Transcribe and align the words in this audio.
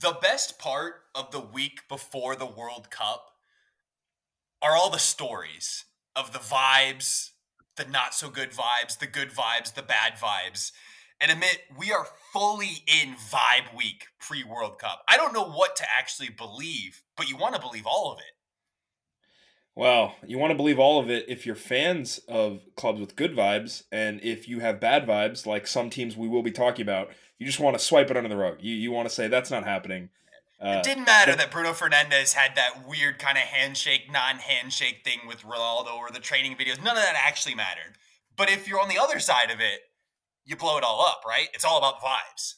the 0.00 0.16
best 0.22 0.58
part 0.58 1.02
of 1.14 1.30
the 1.30 1.40
week 1.40 1.82
before 1.88 2.34
the 2.34 2.46
World 2.46 2.90
Cup 2.90 3.32
are 4.62 4.74
all 4.74 4.90
the 4.90 4.98
stories 4.98 5.84
of 6.16 6.32
the 6.32 6.38
vibes, 6.38 7.30
the 7.76 7.84
not 7.84 8.14
so 8.14 8.30
good 8.30 8.50
vibes, 8.50 8.98
the 8.98 9.06
good 9.06 9.30
vibes, 9.30 9.74
the 9.74 9.82
bad 9.82 10.14
vibes. 10.14 10.72
And 11.20 11.30
Amit, 11.30 11.58
we 11.76 11.92
are 11.92 12.06
fully 12.32 12.82
in 12.86 13.14
vibe 13.14 13.76
week 13.76 14.06
pre 14.18 14.42
World 14.42 14.78
Cup. 14.78 15.02
I 15.06 15.18
don't 15.18 15.34
know 15.34 15.50
what 15.50 15.76
to 15.76 15.84
actually 15.98 16.30
believe, 16.30 17.02
but 17.16 17.28
you 17.28 17.36
want 17.36 17.54
to 17.54 17.60
believe 17.60 17.84
all 17.86 18.10
of 18.10 18.20
it. 18.20 18.39
Well, 19.80 20.14
you 20.26 20.36
want 20.36 20.50
to 20.50 20.56
believe 20.58 20.78
all 20.78 21.00
of 21.00 21.08
it 21.08 21.24
if 21.26 21.46
you're 21.46 21.54
fans 21.54 22.18
of 22.28 22.60
clubs 22.76 23.00
with 23.00 23.16
good 23.16 23.34
vibes, 23.34 23.84
and 23.90 24.20
if 24.22 24.46
you 24.46 24.60
have 24.60 24.78
bad 24.78 25.06
vibes, 25.06 25.46
like 25.46 25.66
some 25.66 25.88
teams 25.88 26.18
we 26.18 26.28
will 26.28 26.42
be 26.42 26.50
talking 26.50 26.82
about, 26.82 27.08
you 27.38 27.46
just 27.46 27.60
want 27.60 27.78
to 27.78 27.82
swipe 27.82 28.10
it 28.10 28.16
under 28.18 28.28
the 28.28 28.36
rug. 28.36 28.58
You 28.60 28.74
you 28.74 28.92
want 28.92 29.08
to 29.08 29.14
say 29.14 29.26
that's 29.26 29.50
not 29.50 29.64
happening. 29.64 30.10
Uh, 30.60 30.82
it 30.84 30.84
didn't 30.84 31.06
matter 31.06 31.34
that 31.34 31.50
Bruno 31.50 31.70
Fernandes 31.70 32.34
had 32.34 32.56
that 32.56 32.86
weird 32.86 33.18
kind 33.18 33.38
of 33.38 33.44
handshake, 33.44 34.12
non-handshake 34.12 35.00
thing 35.02 35.20
with 35.26 35.44
Ronaldo 35.44 35.96
or 35.96 36.10
the 36.10 36.20
training 36.20 36.56
videos. 36.56 36.76
None 36.84 36.98
of 36.98 37.02
that 37.02 37.16
actually 37.16 37.54
mattered. 37.54 37.96
But 38.36 38.50
if 38.50 38.68
you're 38.68 38.82
on 38.82 38.90
the 38.90 38.98
other 38.98 39.18
side 39.18 39.50
of 39.50 39.60
it, 39.60 39.80
you 40.44 40.56
blow 40.56 40.76
it 40.76 40.84
all 40.84 41.06
up, 41.06 41.22
right? 41.26 41.48
It's 41.54 41.64
all 41.64 41.78
about 41.78 42.02
vibes. 42.02 42.56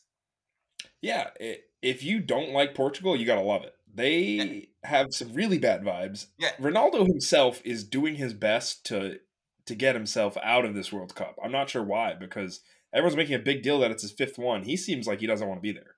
Yeah, 1.01 1.29
it, 1.39 1.67
if 1.83 2.03
you 2.03 2.19
don't 2.19 2.51
like 2.51 2.75
Portugal, 2.75 3.15
you 3.15 3.27
gotta 3.27 3.43
love 3.43 3.63
it. 3.63 3.77
They 3.95 4.21
yeah. 4.21 4.61
have 4.85 5.15
some 5.15 5.35
really 5.35 5.59
bad 5.59 5.83
vibes. 5.83 6.27
Yeah, 6.39 6.53
Ronaldo 6.61 7.07
himself 7.07 7.61
is 7.65 7.85
doing 7.85 8.17
his 8.17 8.35
best 8.35 8.87
to 8.87 9.19
to 9.67 9.75
get 9.75 9.95
himself 9.95 10.37
out 10.43 10.65
of 10.65 10.75
this 10.75 10.93
World 10.93 11.15
Cup. 11.15 11.37
I'm 11.43 11.53
not 11.53 11.71
sure 11.71 11.85
why 11.85 12.15
because 12.15 12.61
everyone's 12.93 13.17
making 13.17 13.35
a 13.35 13.41
big 13.41 13.63
deal 13.63 13.79
that 13.81 13.91
it's 13.91 14.03
his 14.03 14.13
fifth 14.13 14.39
one. 14.39 14.65
He 14.65 14.77
seems 14.77 15.07
like 15.07 15.21
he 15.21 15.27
doesn't 15.27 15.47
want 15.47 15.59
to 15.59 15.63
be 15.63 15.73
there. 15.73 15.97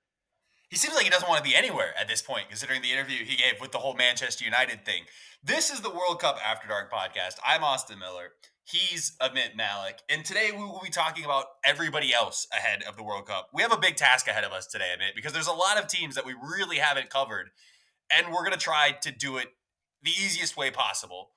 He 0.69 0.77
seems 0.77 0.95
like 0.95 1.03
he 1.03 1.09
doesn't 1.09 1.29
want 1.29 1.43
to 1.43 1.49
be 1.49 1.55
anywhere 1.55 1.93
at 1.99 2.07
this 2.07 2.21
point, 2.21 2.49
considering 2.49 2.81
the 2.81 2.91
interview 2.91 3.23
he 3.23 3.37
gave 3.37 3.61
with 3.61 3.71
the 3.71 3.77
whole 3.77 3.95
Manchester 3.95 4.43
United 4.43 4.83
thing. 4.83 5.03
This 5.43 5.69
is 5.69 5.81
the 5.81 5.89
World 5.89 6.19
Cup 6.19 6.37
After 6.43 6.67
Dark 6.67 6.91
podcast. 6.91 7.35
I'm 7.45 7.63
Austin 7.63 7.99
Miller. 7.99 8.31
He's 8.63 9.15
Amit 9.21 9.55
Malik. 9.55 9.99
And 10.09 10.25
today 10.25 10.49
we 10.51 10.63
will 10.63 10.81
be 10.83 10.89
talking 10.89 11.23
about 11.23 11.45
everybody 11.63 12.11
else 12.13 12.47
ahead 12.51 12.81
of 12.83 12.97
the 12.97 13.03
World 13.03 13.27
Cup. 13.27 13.49
We 13.53 13.61
have 13.61 13.71
a 13.71 13.77
big 13.77 13.95
task 13.95 14.27
ahead 14.27 14.43
of 14.43 14.51
us 14.51 14.65
today, 14.65 14.91
Amit, 14.97 15.15
because 15.15 15.33
there's 15.33 15.47
a 15.47 15.53
lot 15.53 15.77
of 15.77 15.87
teams 15.87 16.15
that 16.15 16.25
we 16.25 16.33
really 16.33 16.77
haven't 16.77 17.11
covered. 17.11 17.51
And 18.11 18.27
we're 18.27 18.41
going 18.41 18.51
to 18.51 18.57
try 18.57 18.91
to 19.01 19.11
do 19.11 19.37
it 19.37 19.47
the 20.03 20.11
easiest 20.11 20.55
way 20.55 20.71
possible, 20.71 21.31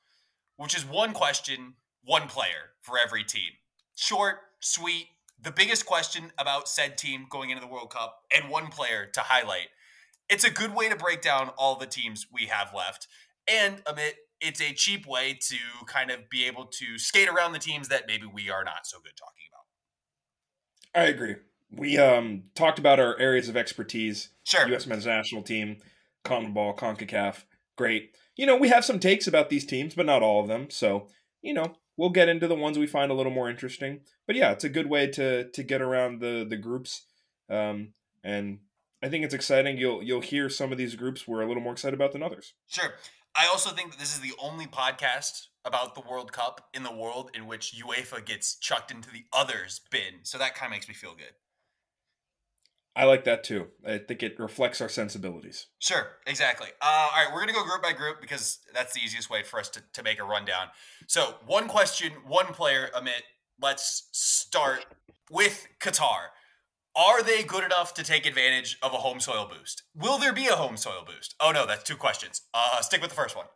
which 0.56 0.76
is 0.76 0.84
one 0.84 1.12
question, 1.12 1.74
one 2.04 2.28
player 2.28 2.72
for 2.80 2.98
every 2.98 3.24
team. 3.24 3.52
Short, 3.96 4.36
sweet, 4.60 5.08
the 5.40 5.50
biggest 5.50 5.86
question 5.86 6.32
about 6.38 6.68
said 6.68 6.98
team 6.98 7.26
going 7.30 7.50
into 7.50 7.60
the 7.60 7.68
World 7.68 7.90
Cup, 7.90 8.22
and 8.34 8.50
one 8.50 8.68
player 8.68 9.06
to 9.12 9.20
highlight. 9.20 9.68
It's 10.28 10.44
a 10.44 10.50
good 10.50 10.74
way 10.74 10.88
to 10.88 10.96
break 10.96 11.22
down 11.22 11.50
all 11.56 11.76
the 11.76 11.86
teams 11.86 12.26
we 12.32 12.46
have 12.46 12.74
left. 12.74 13.08
And 13.48 13.82
Amit, 13.84 14.12
it's 14.40 14.60
a 14.60 14.72
cheap 14.72 15.06
way 15.06 15.38
to 15.48 15.56
kind 15.86 16.10
of 16.10 16.28
be 16.28 16.44
able 16.44 16.66
to 16.66 16.98
skate 16.98 17.28
around 17.28 17.52
the 17.52 17.58
teams 17.58 17.88
that 17.88 18.06
maybe 18.06 18.26
we 18.26 18.50
are 18.50 18.64
not 18.64 18.86
so 18.86 18.98
good 18.98 19.14
talking 19.16 19.44
about. 20.94 21.02
I 21.02 21.08
agree. 21.08 21.36
We 21.70 21.98
um 21.98 22.44
talked 22.54 22.78
about 22.78 22.98
our 22.98 23.18
areas 23.18 23.48
of 23.48 23.56
expertise. 23.56 24.30
Sure. 24.44 24.68
U.S. 24.68 24.86
men's 24.86 25.06
national 25.06 25.42
team, 25.42 25.78
CONMEBOL, 26.28 26.76
CONCACAF. 26.76 27.44
Great. 27.76 28.14
You 28.36 28.46
know, 28.46 28.56
we 28.56 28.68
have 28.68 28.84
some 28.84 28.98
takes 28.98 29.26
about 29.26 29.50
these 29.50 29.64
teams, 29.64 29.94
but 29.94 30.06
not 30.06 30.22
all 30.22 30.40
of 30.40 30.48
them. 30.48 30.70
So, 30.70 31.08
you 31.42 31.54
know, 31.54 31.76
we'll 31.96 32.10
get 32.10 32.28
into 32.28 32.46
the 32.46 32.54
ones 32.54 32.78
we 32.78 32.86
find 32.86 33.10
a 33.10 33.14
little 33.14 33.32
more 33.32 33.50
interesting. 33.50 34.00
But 34.26 34.36
yeah, 34.36 34.52
it's 34.52 34.64
a 34.64 34.68
good 34.68 34.88
way 34.88 35.06
to 35.08 35.50
to 35.50 35.62
get 35.62 35.82
around 35.82 36.20
the 36.20 36.46
the 36.48 36.56
groups. 36.56 37.06
Um, 37.50 37.94
and 38.22 38.60
I 39.02 39.08
think 39.08 39.24
it's 39.24 39.34
exciting. 39.34 39.78
You'll 39.78 40.02
you'll 40.02 40.20
hear 40.20 40.48
some 40.48 40.72
of 40.72 40.78
these 40.78 40.96
groups 40.96 41.26
we're 41.26 41.42
a 41.42 41.48
little 41.48 41.62
more 41.62 41.72
excited 41.72 41.94
about 41.94 42.12
than 42.12 42.22
others. 42.22 42.54
Sure. 42.66 42.94
I 43.34 43.46
also 43.46 43.70
think 43.70 43.90
that 43.90 44.00
this 44.00 44.14
is 44.14 44.20
the 44.20 44.32
only 44.42 44.66
podcast 44.66 45.46
about 45.64 45.94
the 45.94 46.00
World 46.00 46.32
Cup 46.32 46.68
in 46.74 46.82
the 46.82 46.94
world 46.94 47.30
in 47.34 47.46
which 47.46 47.74
UEFA 47.80 48.24
gets 48.24 48.56
chucked 48.56 48.90
into 48.90 49.10
the 49.10 49.24
others 49.32 49.80
bin. 49.90 50.24
So 50.24 50.38
that 50.38 50.54
kind 50.54 50.72
of 50.72 50.74
makes 50.74 50.88
me 50.88 50.94
feel 50.94 51.14
good. 51.14 51.34
I 52.98 53.04
like 53.04 53.22
that 53.24 53.44
too. 53.44 53.68
I 53.86 53.98
think 53.98 54.24
it 54.24 54.40
reflects 54.40 54.80
our 54.80 54.88
sensibilities. 54.88 55.68
Sure, 55.78 56.08
exactly. 56.26 56.66
Uh, 56.82 57.08
all 57.14 57.24
right, 57.24 57.32
we're 57.32 57.38
going 57.38 57.48
to 57.48 57.54
go 57.54 57.62
group 57.62 57.80
by 57.80 57.92
group 57.92 58.20
because 58.20 58.58
that's 58.74 58.92
the 58.92 59.00
easiest 59.00 59.30
way 59.30 59.44
for 59.44 59.60
us 59.60 59.68
to, 59.70 59.82
to 59.92 60.02
make 60.02 60.18
a 60.18 60.24
rundown. 60.24 60.66
So, 61.06 61.36
one 61.46 61.68
question, 61.68 62.10
one 62.26 62.46
player, 62.46 62.90
Amit. 62.96 63.22
Let's 63.60 64.08
start 64.12 64.84
with 65.30 65.68
Qatar. 65.80 66.30
Are 66.96 67.22
they 67.22 67.44
good 67.44 67.62
enough 67.62 67.94
to 67.94 68.02
take 68.02 68.26
advantage 68.26 68.78
of 68.82 68.92
a 68.92 68.96
home 68.96 69.20
soil 69.20 69.48
boost? 69.48 69.84
Will 69.94 70.18
there 70.18 70.32
be 70.32 70.48
a 70.48 70.56
home 70.56 70.76
soil 70.76 71.04
boost? 71.06 71.36
Oh 71.38 71.52
no, 71.52 71.66
that's 71.66 71.84
two 71.84 71.94
questions. 71.94 72.42
Uh, 72.52 72.80
stick 72.80 73.00
with 73.00 73.10
the 73.10 73.16
first 73.16 73.36
one. 73.36 73.46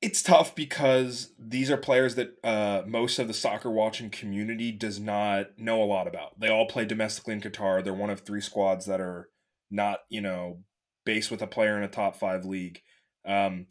It's 0.00 0.22
tough 0.22 0.54
because 0.54 1.32
these 1.38 1.70
are 1.70 1.76
players 1.76 2.14
that 2.14 2.34
uh, 2.44 2.82
most 2.86 3.18
of 3.18 3.26
the 3.26 3.34
soccer 3.34 3.70
watching 3.70 4.10
community 4.10 4.70
does 4.70 5.00
not 5.00 5.58
know 5.58 5.82
a 5.82 5.84
lot 5.84 6.06
about. 6.06 6.38
They 6.38 6.48
all 6.48 6.66
play 6.66 6.84
domestically 6.84 7.34
in 7.34 7.40
Qatar. 7.40 7.82
They're 7.82 7.92
one 7.92 8.10
of 8.10 8.20
three 8.20 8.40
squads 8.40 8.86
that 8.86 9.00
are 9.00 9.28
not, 9.70 10.00
you 10.08 10.20
know, 10.20 10.62
based 11.04 11.30
with 11.30 11.42
a 11.42 11.48
player 11.48 11.76
in 11.76 11.82
a 11.82 11.88
top 11.88 12.14
five 12.14 12.44
league. 12.44 12.80
Um, 13.26 13.66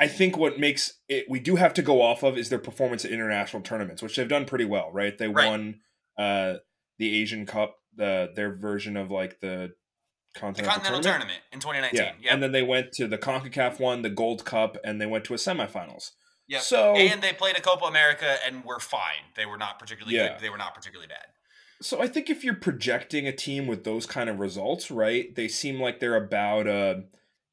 I 0.00 0.06
think 0.06 0.36
what 0.36 0.58
makes 0.58 1.00
it 1.08 1.26
we 1.28 1.40
do 1.40 1.56
have 1.56 1.74
to 1.74 1.82
go 1.82 2.02
off 2.02 2.22
of 2.22 2.38
is 2.38 2.48
their 2.48 2.58
performance 2.58 3.04
at 3.04 3.10
international 3.10 3.62
tournaments, 3.62 4.00
which 4.00 4.16
they've 4.16 4.28
done 4.28 4.44
pretty 4.44 4.64
well, 4.64 4.90
right? 4.92 5.16
They 5.16 5.28
right. 5.28 5.48
won 5.48 5.80
uh, 6.16 6.54
the 6.98 7.20
Asian 7.20 7.46
Cup, 7.46 7.76
the 7.96 8.30
their 8.34 8.54
version 8.54 8.96
of 8.96 9.10
like 9.10 9.40
the 9.40 9.72
Continental, 10.38 10.64
the 10.64 10.70
Continental 10.70 11.02
tournament. 11.02 11.40
tournament. 11.52 11.82
in 11.84 11.90
2019. 11.90 11.98
Yeah. 11.98 12.24
Yep. 12.24 12.32
And 12.32 12.42
then 12.42 12.52
they 12.52 12.62
went 12.62 12.92
to 12.92 13.06
the 13.06 13.18
CONCACAF 13.18 13.80
one, 13.80 14.02
the 14.02 14.10
Gold 14.10 14.44
Cup, 14.44 14.76
and 14.84 15.00
they 15.00 15.06
went 15.06 15.24
to 15.24 15.34
a 15.34 15.36
semifinals. 15.36 16.12
Yeah. 16.48 16.60
So 16.60 16.94
and 16.96 17.22
they 17.22 17.32
played 17.32 17.56
a 17.56 17.60
Copa 17.60 17.84
America 17.84 18.36
and 18.46 18.64
were 18.64 18.80
fine. 18.80 19.32
They 19.36 19.46
were 19.46 19.58
not 19.58 19.78
particularly 19.78 20.16
yeah. 20.16 20.34
good. 20.34 20.40
They 20.40 20.50
were 20.50 20.56
not 20.56 20.74
particularly 20.74 21.08
bad. 21.08 21.26
So 21.80 22.00
I 22.00 22.08
think 22.08 22.28
if 22.28 22.42
you're 22.42 22.54
projecting 22.54 23.26
a 23.28 23.32
team 23.32 23.66
with 23.66 23.84
those 23.84 24.06
kind 24.06 24.28
of 24.28 24.40
results, 24.40 24.90
right? 24.90 25.32
They 25.34 25.46
seem 25.46 25.80
like 25.80 26.00
they're 26.00 26.16
about 26.16 26.66
a 26.66 27.04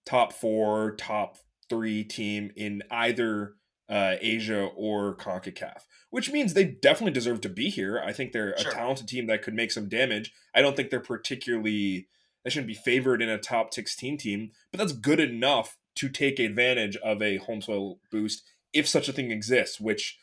top 0.05 0.33
4, 0.33 0.95
top 0.95 1.37
3 1.69 2.03
team 2.05 2.51
in 2.55 2.81
either 2.89 3.55
uh, 3.87 4.15
Asia 4.19 4.69
or 4.75 5.15
CONCACAF, 5.17 5.83
which 6.09 6.31
means 6.31 6.53
they 6.53 6.63
definitely 6.63 7.11
deserve 7.11 7.41
to 7.41 7.49
be 7.49 7.69
here. 7.69 8.01
I 8.03 8.13
think 8.13 8.31
they're 8.31 8.57
sure. 8.57 8.71
a 8.71 8.73
talented 8.73 9.07
team 9.07 9.27
that 9.27 9.43
could 9.43 9.53
make 9.53 9.71
some 9.71 9.89
damage. 9.89 10.33
I 10.55 10.61
don't 10.61 10.75
think 10.75 10.89
they're 10.89 10.99
particularly 10.99 12.07
they 12.45 12.51
shouldn't 12.51 12.67
be 12.67 12.75
favored 12.75 13.21
in 13.21 13.27
a 13.27 13.39
top 13.39 13.73
16 13.73 14.19
team, 14.19 14.51
but 14.71 14.79
that's 14.79 14.93
good 14.93 15.19
enough 15.19 15.77
to 15.95 16.07
take 16.07 16.39
advantage 16.39 16.95
of 16.97 17.21
a 17.21 17.37
home 17.37 17.61
soil 17.61 17.99
boost 18.11 18.43
if 18.71 18.87
such 18.87 19.09
a 19.09 19.13
thing 19.13 19.31
exists, 19.31 19.81
which 19.81 20.19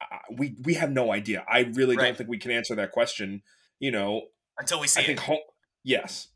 uh, 0.00 0.18
we 0.30 0.54
we 0.62 0.74
have 0.74 0.92
no 0.92 1.12
idea. 1.12 1.44
I 1.50 1.70
really 1.72 1.96
right. 1.96 2.04
don't 2.04 2.16
think 2.16 2.30
we 2.30 2.38
can 2.38 2.52
answer 2.52 2.76
that 2.76 2.92
question, 2.92 3.42
you 3.80 3.90
know, 3.90 4.22
until 4.56 4.80
we 4.80 4.86
see 4.86 5.00
I 5.00 5.02
it. 5.02 5.06
think 5.06 5.18
home 5.20 5.40
yes. 5.82 6.28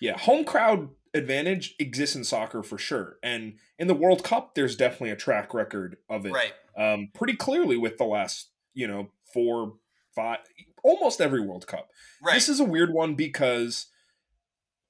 Yeah, 0.00 0.16
home 0.16 0.44
crowd 0.44 0.88
advantage 1.12 1.74
exists 1.78 2.16
in 2.16 2.24
soccer 2.24 2.62
for 2.62 2.78
sure. 2.78 3.18
And 3.22 3.58
in 3.78 3.86
the 3.86 3.94
World 3.94 4.24
Cup, 4.24 4.54
there's 4.54 4.76
definitely 4.76 5.10
a 5.10 5.16
track 5.16 5.52
record 5.52 5.98
of 6.08 6.24
it. 6.24 6.32
Right. 6.32 6.52
Um, 6.78 7.10
pretty 7.12 7.34
clearly 7.34 7.76
with 7.76 7.98
the 7.98 8.04
last, 8.04 8.48
you 8.72 8.86
know, 8.86 9.10
four, 9.34 9.74
five, 10.14 10.38
almost 10.82 11.20
every 11.20 11.40
World 11.40 11.66
Cup. 11.66 11.90
Right. 12.22 12.34
This 12.34 12.48
is 12.48 12.60
a 12.60 12.64
weird 12.64 12.94
one 12.94 13.14
because 13.14 13.89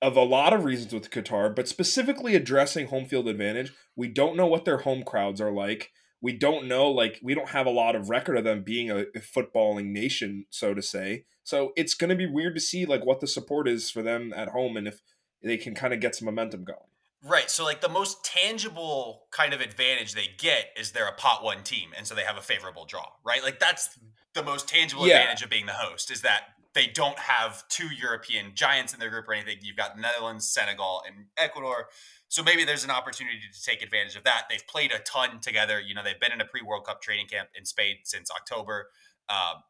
of 0.02 0.16
a 0.16 0.22
lot 0.22 0.52
of 0.52 0.64
reasons 0.64 0.92
with 0.92 1.10
Qatar, 1.10 1.54
but 1.54 1.68
specifically 1.68 2.34
addressing 2.34 2.86
home 2.86 3.06
field 3.06 3.28
advantage. 3.28 3.72
We 3.96 4.08
don't 4.08 4.36
know 4.36 4.46
what 4.46 4.64
their 4.64 4.78
home 4.78 5.02
crowds 5.02 5.40
are 5.40 5.52
like. 5.52 5.92
We 6.22 6.32
don't 6.32 6.68
know, 6.68 6.90
like, 6.90 7.18
we 7.22 7.34
don't 7.34 7.50
have 7.50 7.66
a 7.66 7.70
lot 7.70 7.96
of 7.96 8.10
record 8.10 8.36
of 8.36 8.44
them 8.44 8.62
being 8.62 8.90
a, 8.90 9.00
a 9.14 9.20
footballing 9.20 9.86
nation, 9.86 10.44
so 10.50 10.74
to 10.74 10.82
say. 10.82 11.24
So 11.44 11.72
it's 11.76 11.94
going 11.94 12.10
to 12.10 12.16
be 12.16 12.26
weird 12.26 12.54
to 12.54 12.60
see, 12.60 12.84
like, 12.84 13.04
what 13.04 13.20
the 13.20 13.26
support 13.26 13.66
is 13.66 13.90
for 13.90 14.02
them 14.02 14.32
at 14.36 14.48
home 14.48 14.76
and 14.76 14.86
if 14.86 15.00
they 15.42 15.56
can 15.56 15.74
kind 15.74 15.94
of 15.94 16.00
get 16.00 16.14
some 16.14 16.26
momentum 16.26 16.64
going. 16.64 16.78
Right. 17.22 17.50
So, 17.50 17.64
like, 17.64 17.80
the 17.80 17.88
most 17.88 18.22
tangible 18.24 19.24
kind 19.30 19.54
of 19.54 19.60
advantage 19.60 20.14
they 20.14 20.28
get 20.38 20.66
is 20.78 20.92
they're 20.92 21.08
a 21.08 21.12
pot 21.12 21.42
one 21.42 21.62
team. 21.62 21.90
And 21.96 22.06
so 22.06 22.14
they 22.14 22.22
have 22.22 22.36
a 22.36 22.42
favorable 22.42 22.84
draw, 22.84 23.06
right? 23.24 23.42
Like, 23.42 23.58
that's 23.58 23.98
the 24.34 24.42
most 24.42 24.68
tangible 24.68 25.06
yeah. 25.06 25.20
advantage 25.20 25.42
of 25.42 25.50
being 25.50 25.66
the 25.66 25.72
host 25.72 26.10
is 26.10 26.22
that 26.22 26.44
they 26.74 26.86
don't 26.86 27.18
have 27.18 27.66
two 27.68 27.88
European 27.88 28.52
giants 28.54 28.94
in 28.94 29.00
their 29.00 29.10
group 29.10 29.28
or 29.28 29.34
anything. 29.34 29.56
You've 29.62 29.76
got 29.76 29.98
Netherlands, 29.98 30.46
Senegal, 30.46 31.02
and 31.06 31.26
Ecuador. 31.36 31.88
So 32.28 32.44
maybe 32.44 32.64
there's 32.64 32.84
an 32.84 32.90
opportunity 32.90 33.38
to 33.52 33.62
take 33.62 33.82
advantage 33.82 34.14
of 34.14 34.22
that. 34.24 34.44
They've 34.48 34.66
played 34.68 34.92
a 34.92 35.00
ton 35.00 35.40
together. 35.40 35.80
You 35.80 35.94
know, 35.94 36.04
they've 36.04 36.20
been 36.20 36.32
in 36.32 36.40
a 36.40 36.44
pre 36.44 36.62
World 36.62 36.86
Cup 36.86 37.02
training 37.02 37.26
camp 37.26 37.48
in 37.58 37.64
Spain 37.64 37.96
since 38.04 38.30
October, 38.30 38.88
um, 39.28 39.62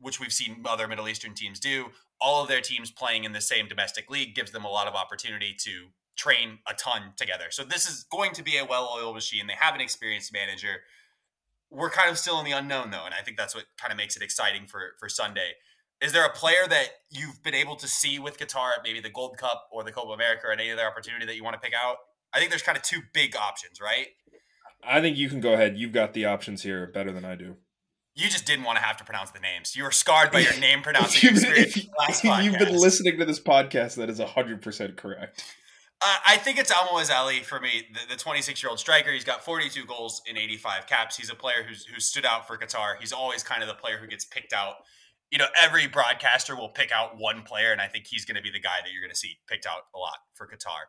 which 0.00 0.18
we've 0.18 0.32
seen 0.32 0.64
other 0.66 0.88
Middle 0.88 1.08
Eastern 1.08 1.34
teams 1.34 1.60
do. 1.60 1.86
All 2.20 2.42
of 2.42 2.48
their 2.48 2.62
teams 2.62 2.90
playing 2.90 3.24
in 3.24 3.32
the 3.32 3.42
same 3.42 3.68
domestic 3.68 4.10
league 4.10 4.34
gives 4.34 4.50
them 4.50 4.64
a 4.64 4.70
lot 4.70 4.88
of 4.88 4.94
opportunity 4.94 5.54
to 5.64 5.88
train 6.16 6.58
a 6.66 6.74
ton 6.74 7.12
together. 7.16 7.46
So 7.50 7.62
this 7.62 7.88
is 7.88 8.04
going 8.10 8.32
to 8.32 8.42
be 8.42 8.56
a 8.56 8.64
well 8.64 8.90
oiled 8.96 9.14
machine. 9.14 9.46
They 9.46 9.54
have 9.58 9.74
an 9.74 9.82
experienced 9.82 10.32
manager. 10.32 10.80
We're 11.70 11.90
kind 11.90 12.10
of 12.10 12.16
still 12.16 12.38
in 12.38 12.46
the 12.46 12.52
unknown 12.52 12.90
though, 12.90 13.04
and 13.04 13.14
I 13.14 13.22
think 13.22 13.36
that's 13.36 13.54
what 13.54 13.66
kind 13.78 13.92
of 13.92 13.98
makes 13.98 14.16
it 14.16 14.22
exciting 14.22 14.66
for 14.66 14.92
for 14.98 15.10
Sunday. 15.10 15.52
Is 16.00 16.12
there 16.12 16.24
a 16.24 16.32
player 16.32 16.66
that 16.68 16.88
you've 17.10 17.42
been 17.42 17.54
able 17.54 17.74
to 17.76 17.88
see 17.88 18.18
with 18.18 18.38
Qatar 18.38 18.70
at 18.76 18.84
maybe 18.84 19.00
the 19.00 19.10
Gold 19.10 19.36
Cup 19.36 19.68
or 19.72 19.82
the 19.82 19.90
Copa 19.90 20.12
America 20.12 20.46
or 20.46 20.52
any 20.52 20.70
other 20.70 20.86
opportunity 20.86 21.26
that 21.26 21.34
you 21.34 21.42
want 21.42 21.54
to 21.54 21.60
pick 21.60 21.72
out? 21.74 21.96
I 22.32 22.38
think 22.38 22.50
there's 22.50 22.62
kind 22.62 22.78
of 22.78 22.84
two 22.84 23.00
big 23.12 23.34
options, 23.34 23.80
right? 23.80 24.08
I 24.86 25.00
think 25.00 25.16
you 25.16 25.28
can 25.28 25.40
go 25.40 25.54
ahead. 25.54 25.76
You've 25.76 25.92
got 25.92 26.14
the 26.14 26.24
options 26.26 26.62
here 26.62 26.86
better 26.86 27.10
than 27.10 27.24
I 27.24 27.34
do. 27.34 27.56
You 28.14 28.28
just 28.28 28.46
didn't 28.46 28.64
want 28.64 28.78
to 28.78 28.84
have 28.84 28.96
to 28.98 29.04
pronounce 29.04 29.30
the 29.30 29.40
names. 29.40 29.76
You 29.76 29.84
were 29.84 29.90
scarred 29.90 30.30
by 30.30 30.40
your 30.40 30.56
name 30.60 30.82
pronouncing 30.82 31.30
experience. 31.30 31.76
If, 31.76 32.24
you've 32.24 32.58
been 32.58 32.76
listening 32.76 33.18
to 33.18 33.24
this 33.24 33.40
podcast, 33.40 33.96
that 33.96 34.10
is 34.10 34.20
100% 34.20 34.96
correct. 34.96 35.44
Uh, 36.00 36.16
I 36.26 36.36
think 36.36 36.58
it's 36.58 36.72
Almoez 36.72 37.12
Ali 37.12 37.40
for 37.40 37.58
me, 37.58 37.88
the 38.08 38.16
26 38.16 38.62
year 38.62 38.70
old 38.70 38.78
striker. 38.78 39.10
He's 39.10 39.24
got 39.24 39.44
42 39.44 39.84
goals 39.84 40.22
in 40.26 40.36
85 40.36 40.86
caps. 40.86 41.16
He's 41.16 41.30
a 41.30 41.34
player 41.34 41.64
who's 41.66 41.86
who 41.86 41.98
stood 41.98 42.24
out 42.24 42.46
for 42.46 42.56
Qatar. 42.56 42.94
He's 43.00 43.12
always 43.12 43.42
kind 43.42 43.62
of 43.62 43.68
the 43.68 43.74
player 43.74 43.98
who 43.98 44.06
gets 44.06 44.24
picked 44.24 44.52
out. 44.52 44.76
You 45.30 45.38
know, 45.38 45.46
every 45.60 45.86
broadcaster 45.86 46.56
will 46.56 46.70
pick 46.70 46.90
out 46.90 47.18
one 47.18 47.42
player, 47.42 47.72
and 47.72 47.80
I 47.80 47.86
think 47.86 48.06
he's 48.06 48.24
going 48.24 48.36
to 48.36 48.42
be 48.42 48.50
the 48.50 48.60
guy 48.60 48.78
that 48.82 48.92
you're 48.92 49.02
going 49.02 49.12
to 49.12 49.18
see 49.18 49.38
picked 49.46 49.66
out 49.66 49.82
a 49.94 49.98
lot 49.98 50.18
for 50.32 50.46
Qatar. 50.46 50.88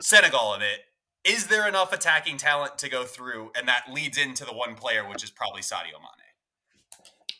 Senegal 0.00 0.54
of 0.54 0.62
it. 0.62 0.80
Is 1.24 1.48
there 1.48 1.68
enough 1.68 1.92
attacking 1.92 2.38
talent 2.38 2.78
to 2.78 2.88
go 2.88 3.04
through? 3.04 3.50
And 3.56 3.68
that 3.68 3.92
leads 3.92 4.16
into 4.16 4.44
the 4.44 4.54
one 4.54 4.74
player, 4.74 5.06
which 5.06 5.22
is 5.22 5.30
probably 5.30 5.60
Sadio 5.60 5.98
Mane. 6.00 6.20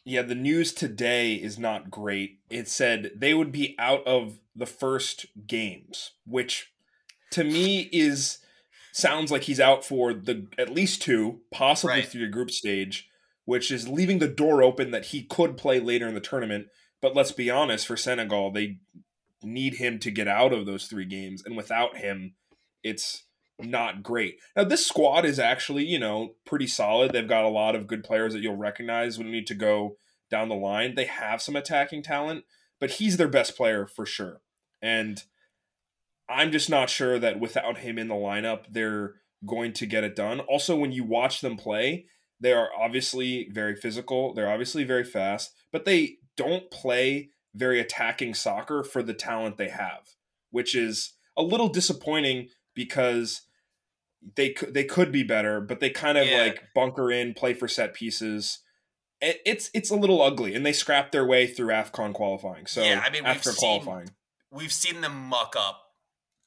Yeah, 0.05 0.23
the 0.23 0.35
news 0.35 0.73
today 0.73 1.35
is 1.35 1.59
not 1.59 1.91
great. 1.91 2.41
It 2.51 2.69
said 2.69 3.13
they 3.15 3.35
would 3.35 3.53
be 3.53 3.77
out 3.79 4.07
of 4.07 4.41
the 4.57 4.67
first 4.67 5.27
games, 5.47 6.13
which 6.27 6.73
to 7.33 7.45
me 7.45 7.89
is 7.93 8.39
sounds 8.93 9.31
like 9.31 9.43
he's 9.43 9.61
out 9.61 9.85
for 9.85 10.13
the 10.13 10.47
at 10.59 10.75
least 10.75 11.03
two, 11.03 11.41
possibly 11.53 11.97
right. 11.97 12.09
through 12.09 12.23
the 12.23 12.33
group 12.33 12.51
stage, 12.51 13.09
which 13.51 13.73
is 13.73 13.89
leaving 13.89 14.21
the 14.21 14.29
door 14.29 14.63
open 14.63 14.93
that 14.93 15.07
he 15.07 15.25
could 15.25 15.57
play 15.57 15.81
later 15.81 16.07
in 16.07 16.15
the 16.15 16.21
tournament. 16.21 16.69
But 17.03 17.17
let's 17.17 17.33
be 17.33 17.51
honest, 17.51 17.85
for 17.85 17.97
Senegal, 17.97 18.53
they 18.53 18.79
need 19.43 19.75
him 19.75 19.99
to 19.99 20.13
get 20.13 20.29
out 20.29 20.53
of 20.53 20.67
those 20.67 20.87
three 20.87 21.05
games, 21.05 21.43
and 21.45 21.57
without 21.57 21.97
him, 21.97 22.35
it's 22.85 23.25
not 23.59 24.05
great. 24.05 24.37
Now, 24.55 24.63
this 24.63 24.87
squad 24.87 25.25
is 25.25 25.41
actually, 25.41 25.85
you 25.85 25.99
know, 25.99 26.37
pretty 26.47 26.69
solid. 26.69 27.11
They've 27.11 27.27
got 27.27 27.43
a 27.43 27.49
lot 27.49 27.75
of 27.75 27.89
good 27.89 28.05
players 28.05 28.35
that 28.35 28.41
you'll 28.41 28.55
recognize 28.55 29.19
when 29.19 29.27
you 29.27 29.33
need 29.33 29.49
to 29.49 29.57
go 29.57 29.97
down 30.31 30.49
the 30.49 30.55
line. 30.55 30.95
They 30.95 31.07
have 31.07 31.43
some 31.43 31.57
attacking 31.57 32.05
talent, 32.05 32.45
but 32.79 32.93
he's 32.93 33.17
their 33.17 33.27
best 33.27 33.57
player 33.57 33.85
for 33.85 34.07
sure. 34.07 34.43
And 34.81 35.25
I'm 36.29 36.53
just 36.53 36.71
not 36.71 36.89
sure 36.89 37.19
that 37.19 37.41
without 37.41 37.79
him 37.79 37.99
in 37.99 38.07
the 38.07 38.15
lineup, 38.15 38.67
they're 38.71 39.15
going 39.45 39.73
to 39.73 39.87
get 39.87 40.05
it 40.05 40.15
done. 40.15 40.39
Also, 40.39 40.77
when 40.77 40.93
you 40.93 41.03
watch 41.03 41.41
them 41.41 41.57
play, 41.57 42.07
they 42.41 42.53
are 42.53 42.71
obviously 42.79 43.49
very 43.51 43.77
physical, 43.77 44.35
they're 44.35 44.51
obviously 44.51 44.85
very 44.85 45.05
fast, 45.05 45.53
but 45.73 45.85
they 45.85 46.19
don't 46.37 46.71
play 46.71 47.31
very 47.55 47.81
attacking 47.81 48.35
soccer 48.35 48.83
for 48.83 49.03
the 49.03 49.15
talent 49.15 49.57
they 49.57 49.69
have, 49.69 50.09
which 50.51 50.75
is 50.75 51.15
a 51.37 51.43
little 51.43 51.69
disappointing 51.69 52.49
because 52.75 53.43
they 54.37 54.51
could 54.51 54.75
they 54.75 54.85
could 54.85 55.13
be 55.13 55.23
better, 55.23 55.61
but 55.61 55.81
they 55.81 55.91
kind 55.91 56.19
of 56.19 56.27
yeah. 56.27 56.43
like 56.43 56.63
bunker 56.75 57.11
in, 57.11 57.35
play 57.35 57.55
for 57.55 57.69
set 57.69 57.95
pieces. 57.95 58.61
It, 59.21 59.41
it's 59.45 59.71
it's 59.75 59.91
a 59.91 59.97
little 59.97 60.23
ugly, 60.23 60.55
and 60.55 60.65
they 60.65 60.73
scrapped 60.73 61.13
their 61.13 61.27
way 61.27 61.47
through 61.47 61.69
Afcon 61.69 62.13
qualifying. 62.13 62.67
So 62.67 62.83
yeah, 62.83 63.03
I 63.05 63.11
mean, 63.11 63.25
after 63.25 63.51
seen, 63.51 63.59
qualifying, 63.59 64.11
we've 64.51 64.73
seen 64.73 65.01
them 65.01 65.29
muck 65.29 65.55
up 65.59 65.90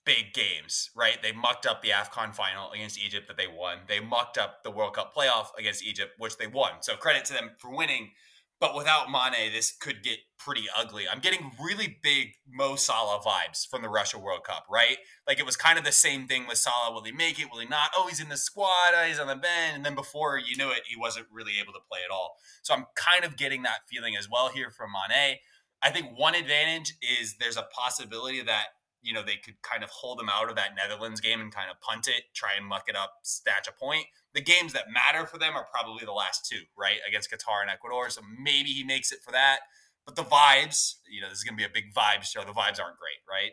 big 0.06 0.34
games, 0.34 0.90
right? 0.96 1.18
They 1.22 1.32
mucked 1.32 1.66
up 1.66 1.82
the 1.82 1.90
AFCON 1.90 2.34
final 2.36 2.72
against 2.72 3.00
Egypt 3.00 3.28
that 3.28 3.38
they 3.38 3.48
won. 3.48 3.80
They 3.88 4.00
mucked 4.00 4.38
up 4.38 4.64
the 4.64 4.72
World 4.72 4.96
Cup 4.96 5.14
playoff 5.16 5.48
against 5.58 5.84
Egypt, 5.84 6.14
which 6.18 6.38
they 6.38 6.48
won. 6.48 6.82
So 6.82 6.96
credit 6.96 7.26
to 7.26 7.34
them 7.34 7.52
for 7.60 7.76
winning. 7.76 8.12
But 8.60 8.76
without 8.76 9.12
Mane, 9.12 9.52
this 9.52 9.76
could 9.76 10.04
get 10.04 10.20
pretty 10.38 10.68
ugly. 10.74 11.04
I'm 11.10 11.20
getting 11.20 11.52
really 11.62 12.00
big 12.02 12.30
Mo 12.48 12.76
Salah 12.78 13.20
vibes 13.20 13.68
from 13.68 13.82
the 13.82 13.90
Russia 13.90 14.18
World 14.18 14.46
Cup, 14.46 14.66
right? 14.72 14.98
Like 15.28 15.38
it 15.38 15.46
was 15.46 15.58
kind 15.58 15.78
of 15.78 15.84
the 15.84 15.92
same 15.92 16.28
thing 16.28 16.48
with 16.48 16.60
Salah. 16.60 16.94
Will 16.94 17.04
he 17.04 17.12
make 17.12 17.42
it? 17.42 17.48
Will 17.52 17.60
he 17.60 17.68
not? 17.68 17.90
Oh, 17.94 18.08
he's 18.08 18.22
in 18.22 18.30
the 18.30 18.38
squad. 18.38 18.94
Oh, 18.96 19.04
he's 19.06 19.20
on 19.20 19.28
the 19.28 19.36
bench. 19.36 19.76
And 19.76 19.86
then 19.86 19.96
before 19.96 20.38
you 20.38 20.56
knew 20.56 20.70
it, 20.70 20.84
he 20.86 20.96
wasn't 20.96 21.28
really 21.30 21.54
able 21.62 21.74
to 21.74 21.80
play 21.90 22.00
at 22.06 22.14
all. 22.14 22.38
So 22.62 22.74
I'm 22.74 22.86
kind 22.96 23.26
of 23.26 23.36
getting 23.36 23.64
that 23.64 23.80
feeling 23.90 24.16
as 24.16 24.30
well 24.30 24.48
here 24.48 24.70
from 24.70 24.92
Mane. 24.92 25.38
I 25.82 25.90
think 25.90 26.18
one 26.18 26.34
advantage 26.34 26.94
is 27.02 27.36
there's 27.42 27.58
a 27.58 27.68
possibility 27.78 28.42
that 28.44 28.68
you 29.04 29.14
know 29.14 29.22
they 29.22 29.36
could 29.36 29.62
kind 29.62 29.84
of 29.84 29.90
hold 29.92 30.20
him 30.20 30.30
out 30.30 30.50
of 30.50 30.56
that 30.56 30.76
Netherlands 30.76 31.22
game 31.22 31.42
and 31.42 31.54
kind 31.54 31.70
of 31.70 31.80
punt 31.82 32.08
it, 32.08 32.24
try 32.34 32.52
and 32.58 32.66
muck 32.66 32.86
it 32.88 32.96
up, 32.96 33.20
snatch 33.24 33.68
a 33.68 33.72
point 33.72 34.08
the 34.34 34.42
games 34.42 34.74
that 34.74 34.86
matter 34.92 35.26
for 35.26 35.38
them 35.38 35.56
are 35.56 35.66
probably 35.72 36.06
the 36.06 36.12
last 36.12 36.48
two, 36.50 36.62
right? 36.78 36.98
Against 37.08 37.32
Qatar 37.32 37.62
and 37.62 37.70
Ecuador. 37.70 38.10
So 38.10 38.22
maybe 38.42 38.70
he 38.70 38.84
makes 38.84 39.12
it 39.12 39.20
for 39.24 39.32
that. 39.32 39.60
But 40.06 40.16
the 40.16 40.24
vibes, 40.24 40.96
you 41.10 41.22
know, 41.22 41.30
this 41.30 41.38
is 41.38 41.44
going 41.44 41.58
to 41.58 41.62
be 41.62 41.66
a 41.66 41.74
big 41.74 41.94
vibe 41.94 42.24
show. 42.24 42.42
The 42.42 42.52
vibes 42.52 42.82
aren't 42.82 42.98
great, 42.98 43.22
right? 43.30 43.52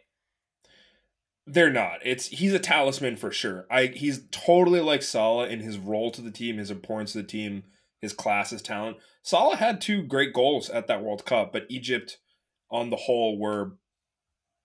They're 1.46 1.70
not. 1.70 1.98
It's 2.04 2.26
he's 2.26 2.52
a 2.52 2.58
talisman 2.58 3.16
for 3.16 3.30
sure. 3.30 3.66
I 3.70 3.86
he's 3.86 4.22
totally 4.30 4.80
like 4.80 5.02
Salah 5.02 5.48
in 5.48 5.60
his 5.60 5.78
role 5.78 6.10
to 6.12 6.22
the 6.22 6.30
team, 6.30 6.58
his 6.58 6.70
importance 6.70 7.12
to 7.12 7.18
the 7.18 7.24
team, 7.24 7.64
his 8.00 8.12
class, 8.12 8.50
his 8.50 8.62
talent. 8.62 8.98
Salah 9.22 9.56
had 9.56 9.80
two 9.80 10.02
great 10.02 10.32
goals 10.32 10.70
at 10.70 10.86
that 10.86 11.02
World 11.02 11.24
Cup, 11.24 11.52
but 11.52 11.66
Egypt 11.68 12.18
on 12.70 12.90
the 12.90 12.96
whole 12.96 13.38
were 13.38 13.72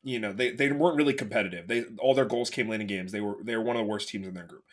you 0.05 0.19
know, 0.19 0.31
they, 0.31 0.51
they 0.51 0.71
weren't 0.71 0.97
really 0.97 1.15
competitive. 1.15 1.67
They 1.67 1.83
all 1.99 2.13
their 2.13 2.25
goals 2.25 2.51
came 2.51 2.69
late 2.69 2.79
in 2.79 2.85
games. 2.85 3.11
They 3.11 3.21
were 3.21 3.37
they 3.43 3.57
were 3.57 3.63
one 3.63 3.75
of 3.75 3.81
the 3.81 3.89
worst 3.91 4.07
teams 4.07 4.27
in 4.27 4.35
their 4.35 4.45
group. 4.45 4.63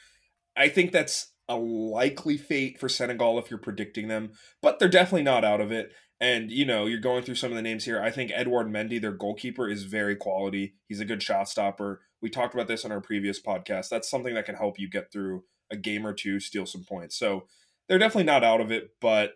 I 0.54 0.68
think 0.68 0.92
that's 0.92 1.32
a 1.48 1.56
likely 1.56 2.36
fate 2.36 2.78
for 2.78 2.88
Senegal 2.88 3.38
if 3.38 3.50
you're 3.50 3.58
predicting 3.58 4.08
them, 4.08 4.32
but 4.60 4.78
they're 4.78 4.88
definitely 4.88 5.22
not 5.22 5.42
out 5.42 5.62
of 5.62 5.72
it. 5.72 5.90
And 6.20 6.50
you 6.50 6.66
know, 6.66 6.84
you're 6.84 7.00
going 7.00 7.22
through 7.24 7.36
some 7.36 7.50
of 7.50 7.56
the 7.56 7.62
names 7.62 7.86
here. 7.86 8.00
I 8.00 8.10
think 8.10 8.30
Edouard 8.34 8.68
Mendy, 8.68 9.00
their 9.00 9.12
goalkeeper, 9.12 9.68
is 9.68 9.84
very 9.84 10.14
quality. 10.14 10.74
He's 10.86 11.00
a 11.00 11.06
good 11.06 11.22
shot 11.22 11.48
stopper. 11.48 12.02
We 12.20 12.28
talked 12.28 12.52
about 12.52 12.68
this 12.68 12.84
on 12.84 12.92
our 12.92 13.00
previous 13.00 13.40
podcast. 13.40 13.88
That's 13.88 14.10
something 14.10 14.34
that 14.34 14.44
can 14.44 14.54
help 14.54 14.78
you 14.78 14.88
get 14.88 15.10
through 15.10 15.44
a 15.70 15.76
game 15.76 16.06
or 16.06 16.12
two, 16.12 16.40
steal 16.40 16.66
some 16.66 16.84
points. 16.84 17.16
So 17.16 17.46
they're 17.88 17.98
definitely 17.98 18.24
not 18.24 18.44
out 18.44 18.60
of 18.60 18.70
it, 18.70 18.90
but 19.00 19.32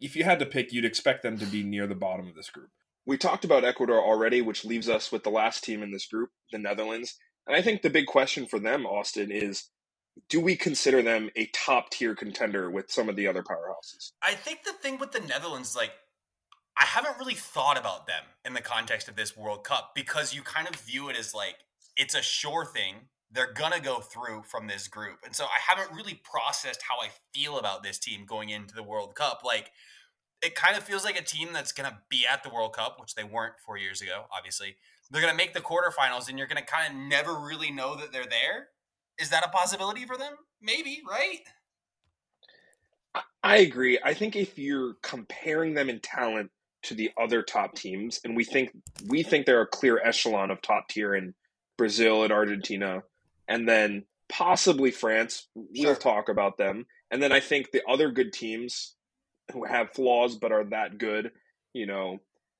if 0.00 0.14
you 0.14 0.22
had 0.22 0.38
to 0.38 0.46
pick, 0.46 0.72
you'd 0.72 0.84
expect 0.84 1.24
them 1.24 1.38
to 1.38 1.46
be 1.46 1.64
near 1.64 1.88
the 1.88 1.96
bottom 1.96 2.28
of 2.28 2.36
this 2.36 2.50
group. 2.50 2.70
We 3.06 3.16
talked 3.16 3.44
about 3.44 3.64
Ecuador 3.64 4.02
already, 4.02 4.42
which 4.42 4.64
leaves 4.64 4.88
us 4.88 5.12
with 5.12 5.22
the 5.22 5.30
last 5.30 5.62
team 5.62 5.82
in 5.82 5.92
this 5.92 6.06
group, 6.06 6.30
the 6.50 6.58
Netherlands. 6.58 7.16
And 7.46 7.56
I 7.56 7.62
think 7.62 7.82
the 7.82 7.90
big 7.90 8.06
question 8.06 8.46
for 8.46 8.58
them, 8.58 8.84
Austin, 8.84 9.30
is 9.30 9.70
do 10.28 10.40
we 10.40 10.56
consider 10.56 11.02
them 11.02 11.30
a 11.36 11.46
top 11.54 11.90
tier 11.90 12.14
contender 12.14 12.70
with 12.70 12.90
some 12.90 13.08
of 13.08 13.16
the 13.16 13.28
other 13.28 13.42
powerhouses? 13.42 14.12
I 14.22 14.34
think 14.34 14.64
the 14.64 14.72
thing 14.72 14.98
with 14.98 15.12
the 15.12 15.20
Netherlands, 15.20 15.76
like, 15.76 15.92
I 16.76 16.84
haven't 16.84 17.18
really 17.18 17.34
thought 17.34 17.78
about 17.78 18.06
them 18.06 18.22
in 18.44 18.52
the 18.52 18.60
context 18.60 19.08
of 19.08 19.16
this 19.16 19.36
World 19.36 19.64
Cup 19.64 19.92
because 19.94 20.34
you 20.34 20.42
kind 20.42 20.68
of 20.68 20.76
view 20.76 21.08
it 21.08 21.16
as 21.16 21.34
like 21.34 21.56
it's 21.96 22.14
a 22.14 22.22
sure 22.22 22.66
thing. 22.66 23.08
They're 23.30 23.52
gonna 23.52 23.80
go 23.80 24.00
through 24.00 24.42
from 24.46 24.66
this 24.66 24.86
group. 24.86 25.20
And 25.24 25.34
so 25.34 25.44
I 25.44 25.58
haven't 25.66 25.96
really 25.96 26.20
processed 26.22 26.82
how 26.88 26.98
I 27.00 27.08
feel 27.32 27.58
about 27.58 27.82
this 27.82 27.98
team 27.98 28.26
going 28.26 28.50
into 28.50 28.74
the 28.74 28.82
World 28.82 29.14
Cup. 29.14 29.40
Like, 29.44 29.72
it 30.46 30.54
kind 30.54 30.76
of 30.76 30.84
feels 30.84 31.04
like 31.04 31.18
a 31.18 31.24
team 31.24 31.52
that's 31.52 31.72
gonna 31.72 32.00
be 32.08 32.24
at 32.30 32.42
the 32.42 32.48
World 32.48 32.74
Cup, 32.74 32.98
which 33.00 33.14
they 33.14 33.24
weren't 33.24 33.54
four 33.64 33.76
years 33.76 34.00
ago, 34.00 34.24
obviously. 34.32 34.76
They're 35.10 35.20
gonna 35.20 35.34
make 35.34 35.52
the 35.52 35.60
quarterfinals, 35.60 36.28
and 36.28 36.38
you're 36.38 36.48
gonna 36.48 36.64
kind 36.64 36.92
of 36.92 37.00
never 37.00 37.34
really 37.34 37.70
know 37.70 37.96
that 37.96 38.12
they're 38.12 38.24
there 38.24 38.68
is 39.18 39.30
that 39.30 39.44
a 39.44 39.48
possibility 39.48 40.04
for 40.04 40.16
them? 40.16 40.34
Maybe, 40.60 41.02
right? 41.08 41.40
I 43.42 43.58
agree. 43.58 43.98
I 44.04 44.12
think 44.14 44.36
if 44.36 44.58
you're 44.58 44.94
comparing 45.02 45.74
them 45.74 45.88
in 45.88 46.00
talent 46.00 46.50
to 46.84 46.94
the 46.94 47.10
other 47.20 47.42
top 47.42 47.74
teams, 47.74 48.20
and 48.24 48.36
we 48.36 48.44
think 48.44 48.70
we 49.06 49.22
think 49.22 49.46
they're 49.46 49.62
a 49.62 49.66
clear 49.66 50.00
echelon 50.04 50.50
of 50.50 50.60
top 50.60 50.88
tier 50.88 51.14
in 51.14 51.34
Brazil 51.78 52.24
and 52.24 52.32
Argentina, 52.32 53.02
and 53.48 53.68
then 53.68 54.04
possibly 54.28 54.90
France. 54.90 55.48
We'll 55.54 55.96
talk 55.96 56.28
about 56.28 56.58
them. 56.58 56.86
And 57.10 57.22
then 57.22 57.32
I 57.32 57.40
think 57.40 57.70
the 57.70 57.82
other 57.88 58.10
good 58.10 58.32
teams 58.32 58.96
who 59.52 59.64
have 59.64 59.92
flaws 59.92 60.36
but 60.36 60.52
are 60.52 60.64
that 60.64 60.98
good, 60.98 61.32
you 61.72 61.86
know, 61.86 62.18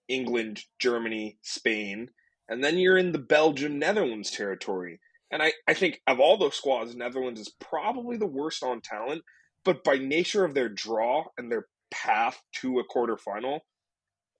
England, 0.09 0.63
Germany, 0.79 1.39
Spain, 1.43 2.11
and 2.49 2.63
then 2.63 2.79
you're 2.79 2.99
in 2.99 3.13
the 3.13 3.19
Belgium 3.19 3.79
Netherlands 3.79 4.31
territory. 4.31 5.01
And 5.31 5.43
I, 5.43 5.53
I 5.67 5.75
think 5.75 6.01
of 6.07 6.21
all 6.21 6.39
those 6.39 6.55
squads, 6.55 6.95
Netherlands 6.95 7.41
is 7.41 7.53
probably 7.61 8.17
the 8.17 8.27
worst 8.27 8.63
on 8.63 8.81
talent, 8.81 9.23
but 9.65 9.83
by 9.83 9.97
nature 9.97 10.45
of 10.45 10.55
their 10.55 10.69
draw 10.69 11.25
and 11.37 11.51
their 11.51 11.67
path 11.91 12.41
to 12.61 12.79
a 12.79 12.85
quarterfinal, 12.85 13.61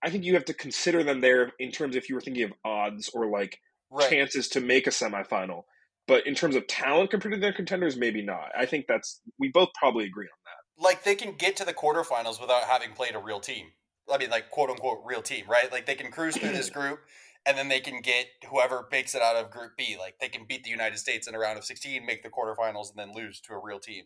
I 0.03 0.09
think 0.09 0.23
you 0.23 0.35
have 0.35 0.45
to 0.45 0.53
consider 0.53 1.03
them 1.03 1.21
there 1.21 1.51
in 1.59 1.71
terms 1.71 1.95
if 1.95 2.07
you 2.07 2.15
were 2.15 2.21
thinking 2.21 2.43
of 2.43 2.53
odds 2.63 3.09
or 3.13 3.29
like 3.29 3.59
right. 3.91 4.09
chances 4.09 4.47
to 4.49 4.61
make 4.61 4.87
a 4.87 4.91
semifinal. 4.91 5.63
But 6.07 6.25
in 6.25 6.35
terms 6.35 6.55
of 6.55 6.67
talent 6.67 7.09
compared 7.09 7.33
to 7.33 7.39
their 7.39 7.51
contenders, 7.51 7.97
maybe 7.97 8.21
not. 8.23 8.49
I 8.57 8.65
think 8.65 8.85
that's 8.87 9.21
we 9.37 9.49
both 9.49 9.69
probably 9.77 10.05
agree 10.05 10.27
on. 10.27 10.36
Like 10.79 11.03
they 11.03 11.15
can 11.15 11.33
get 11.33 11.57
to 11.57 11.65
the 11.65 11.73
quarterfinals 11.73 12.39
without 12.39 12.63
having 12.63 12.91
played 12.93 13.15
a 13.15 13.19
real 13.19 13.39
team. 13.39 13.67
I 14.11 14.17
mean, 14.17 14.29
like 14.29 14.49
quote 14.49 14.69
unquote 14.69 14.99
real 15.05 15.21
team, 15.21 15.45
right? 15.49 15.71
Like 15.71 15.85
they 15.85 15.95
can 15.95 16.11
cruise 16.11 16.37
through 16.37 16.51
this 16.51 16.69
group 16.71 16.99
and 17.47 17.57
then 17.57 17.69
they 17.69 17.79
can 17.79 18.01
get 18.01 18.27
whoever 18.49 18.87
makes 18.91 19.15
it 19.15 19.21
out 19.21 19.37
of 19.37 19.49
Group 19.49 19.77
B. 19.77 19.95
Like 19.97 20.19
they 20.19 20.27
can 20.27 20.45
beat 20.45 20.63
the 20.65 20.69
United 20.69 20.97
States 20.97 21.27
in 21.27 21.33
a 21.33 21.39
round 21.39 21.57
of 21.57 21.63
16, 21.63 22.05
make 22.05 22.21
the 22.21 22.29
quarterfinals, 22.29 22.89
and 22.89 22.97
then 22.97 23.15
lose 23.15 23.39
to 23.41 23.53
a 23.53 23.61
real 23.63 23.79
team. 23.79 24.03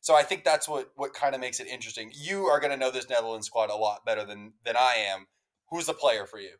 So 0.00 0.14
I 0.14 0.22
think 0.22 0.44
that's 0.44 0.68
what 0.68 0.92
what 0.94 1.12
kind 1.12 1.34
of 1.34 1.40
makes 1.40 1.58
it 1.60 1.66
interesting. 1.66 2.12
You 2.14 2.44
are 2.44 2.60
going 2.60 2.70
to 2.70 2.76
know 2.76 2.92
this 2.92 3.08
Netherlands 3.08 3.48
squad 3.48 3.70
a 3.70 3.74
lot 3.74 4.04
better 4.06 4.24
than 4.24 4.52
than 4.64 4.76
I 4.76 4.94
am. 5.12 5.26
Who's 5.70 5.86
the 5.86 5.94
player 5.94 6.24
for 6.24 6.38
you? 6.38 6.52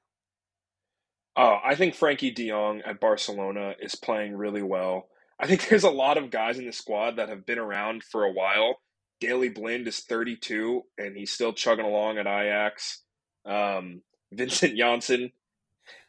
Oh, 1.36 1.58
I 1.64 1.74
think 1.74 1.94
Frenkie 1.94 2.34
De 2.34 2.48
Jong 2.48 2.80
at 2.82 3.00
Barcelona 3.00 3.74
is 3.80 3.94
playing 3.94 4.36
really 4.36 4.62
well. 4.62 5.08
I 5.38 5.46
think 5.46 5.68
there's 5.68 5.84
a 5.84 5.90
lot 5.90 6.16
of 6.16 6.30
guys 6.30 6.58
in 6.58 6.66
the 6.66 6.72
squad 6.72 7.16
that 7.16 7.28
have 7.28 7.46
been 7.46 7.58
around 7.58 8.02
for 8.02 8.24
a 8.24 8.32
while. 8.32 8.78
Daley 9.24 9.48
Blind 9.48 9.88
is 9.88 10.00
32 10.00 10.82
and 10.98 11.16
he's 11.16 11.32
still 11.32 11.52
chugging 11.52 11.86
along 11.86 12.18
at 12.18 12.26
Ajax. 12.26 13.02
Um, 13.46 14.02
Vincent 14.32 14.76
Janssen, 14.76 15.32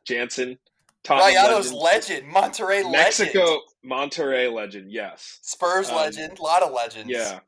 Janssen, 0.05 0.57
Rayado's 1.07 1.71
legend. 1.71 2.33
Monterrey 2.33 2.83
legend, 2.83 2.85
Monterrey 2.85 2.91
Mexico, 2.91 3.39
legend. 3.39 3.61
Monterrey 3.85 4.53
legend, 4.53 4.91
yes. 4.91 5.39
Spurs 5.43 5.89
um, 5.89 5.97
legend, 5.97 6.39
a 6.39 6.41
lot 6.41 6.63
of 6.63 6.73
legends. 6.73 7.09
Yeah. 7.09 7.39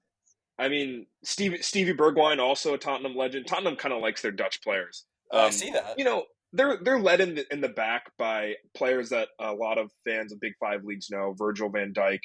I 0.60 0.70
mean, 0.70 1.06
Steve, 1.24 1.64
Stevie 1.64 1.94
Bergwijn, 1.94 2.40
also 2.40 2.74
a 2.74 2.78
Tottenham 2.78 3.16
legend. 3.16 3.48
Tottenham 3.48 3.76
kind 3.76 3.94
of 3.94 4.02
likes 4.02 4.22
their 4.22 4.32
Dutch 4.32 4.62
players. 4.64 5.06
Um, 5.32 5.42
I 5.42 5.50
see 5.50 5.72
that. 5.72 5.96
You 5.98 6.06
know, 6.06 6.24
they're 6.54 6.78
they're 6.78 7.00
led 7.00 7.22
in 7.22 7.36
the, 7.36 7.54
in 7.54 7.62
the 7.62 7.70
back 7.70 8.12
by 8.18 8.56
players 8.76 9.10
that 9.10 9.30
a 9.40 9.52
lot 9.54 9.78
of 9.78 9.92
fans 10.06 10.32
of 10.32 10.40
Big 10.40 10.54
Five 10.60 10.84
leagues 10.84 11.10
know: 11.10 11.36
Virgil 11.38 11.70
Van 11.70 11.94
Dijk, 11.94 12.20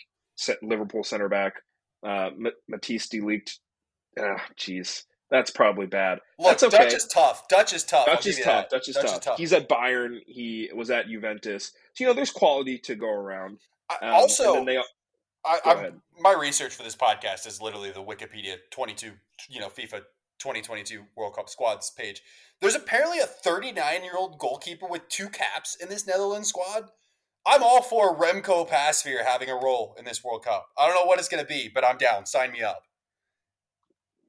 Liverpool 0.62 1.04
center 1.04 1.28
back, 1.28 1.54
uh, 2.02 2.30
de 2.30 3.20
Ligt. 3.20 3.58
Ah, 4.18 4.42
jeez, 4.58 5.04
that's 5.30 5.50
probably 5.50 5.86
bad. 5.86 6.20
Look, 6.38 6.48
that's 6.48 6.62
okay. 6.62 6.76
Dutch 6.76 6.94
is 6.94 7.06
tough. 7.06 7.48
Dutch 7.48 7.72
is 7.72 7.84
tough. 7.84 8.06
Dutch 8.06 8.26
is 8.26 8.38
tough. 8.40 8.68
Dutch, 8.68 8.88
is, 8.88 8.94
Dutch 8.94 9.04
tough. 9.04 9.14
is 9.14 9.20
tough. 9.20 9.38
He's 9.38 9.52
at 9.52 9.68
Bayern. 9.68 10.20
He 10.26 10.70
was 10.74 10.90
at 10.90 11.08
Juventus. 11.08 11.72
So 11.94 12.04
you 12.04 12.08
know, 12.08 12.14
there's 12.14 12.30
quality 12.30 12.78
to 12.78 12.94
go 12.94 13.08
around. 13.08 13.58
Um, 14.00 14.10
also, 14.10 14.64
they, 14.64 14.78
I, 15.44 15.90
my 16.20 16.32
research 16.32 16.74
for 16.74 16.82
this 16.82 16.96
podcast 16.96 17.46
is 17.46 17.60
literally 17.60 17.90
the 17.90 18.02
Wikipedia 18.02 18.56
22, 18.70 19.12
you 19.48 19.60
know, 19.60 19.68
FIFA 19.68 20.02
2022 20.38 21.02
World 21.16 21.34
Cup 21.34 21.48
squads 21.48 21.90
page. 21.90 22.22
There's 22.60 22.74
apparently 22.74 23.18
a 23.18 23.26
39 23.26 24.04
year 24.04 24.16
old 24.16 24.38
goalkeeper 24.38 24.86
with 24.86 25.08
two 25.08 25.28
caps 25.28 25.76
in 25.76 25.88
this 25.88 26.06
Netherlands 26.06 26.48
squad. 26.48 26.90
I'm 27.46 27.62
all 27.62 27.82
for 27.82 28.16
Remco 28.16 28.68
Pasveer 28.68 29.24
having 29.24 29.48
a 29.48 29.54
role 29.54 29.94
in 29.98 30.04
this 30.04 30.22
World 30.22 30.44
Cup. 30.44 30.66
I 30.78 30.86
don't 30.86 30.94
know 30.94 31.06
what 31.06 31.18
it's 31.18 31.28
going 31.28 31.42
to 31.42 31.48
be, 31.48 31.70
but 31.72 31.84
I'm 31.84 31.98
down. 31.98 32.26
Sign 32.26 32.52
me 32.52 32.62
up. 32.62 32.82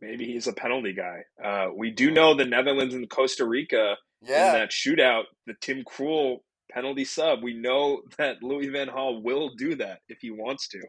Maybe 0.02 0.26
he's 0.26 0.48
a 0.48 0.54
penalty 0.54 0.94
guy. 0.94 1.24
Uh, 1.44 1.70
we 1.76 1.92
do 1.92 2.12
know 2.12 2.34
the 2.34 2.46
Netherlands 2.46 2.94
and 2.94 3.10
Costa 3.10 3.46
Rica 3.46 3.96
yeah. 4.22 4.48
in 4.48 4.60
that 4.60 4.72
shootout, 4.72 5.24
the 5.48 5.54
Tim 5.62 5.84
Krul 5.84 6.40
penalty 6.72 7.06
sub. 7.06 7.44
We 7.44 7.54
know 7.54 8.02
that 8.18 8.42
Louis 8.42 8.68
Van 8.68 8.88
Gaal 8.88 9.24
will 9.24 9.52
do 9.58 9.76
that 9.76 10.00
if 10.10 10.18
he 10.22 10.32
wants 10.32 10.68
to. 10.70 10.82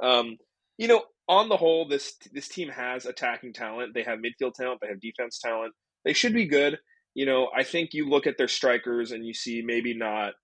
Um, 0.00 0.36
you 0.78 0.88
know, 0.88 1.02
on 1.28 1.48
the 1.48 1.56
whole, 1.56 1.88
this 1.88 2.14
this 2.32 2.48
team 2.48 2.68
has 2.68 3.06
attacking 3.06 3.54
talent. 3.54 3.94
They 3.94 4.02
have 4.02 4.18
midfield 4.18 4.54
talent. 4.54 4.80
They 4.82 4.88
have 4.88 5.00
defense 5.00 5.38
talent 5.38 5.72
they 6.04 6.12
should 6.12 6.34
be 6.34 6.46
good. 6.46 6.78
You 7.14 7.26
know, 7.26 7.48
I 7.56 7.64
think 7.64 7.90
you 7.92 8.08
look 8.08 8.26
at 8.26 8.36
their 8.38 8.48
strikers 8.48 9.12
and 9.12 9.26
you 9.26 9.34
see 9.34 9.62
maybe 9.64 9.94
not 9.94 10.34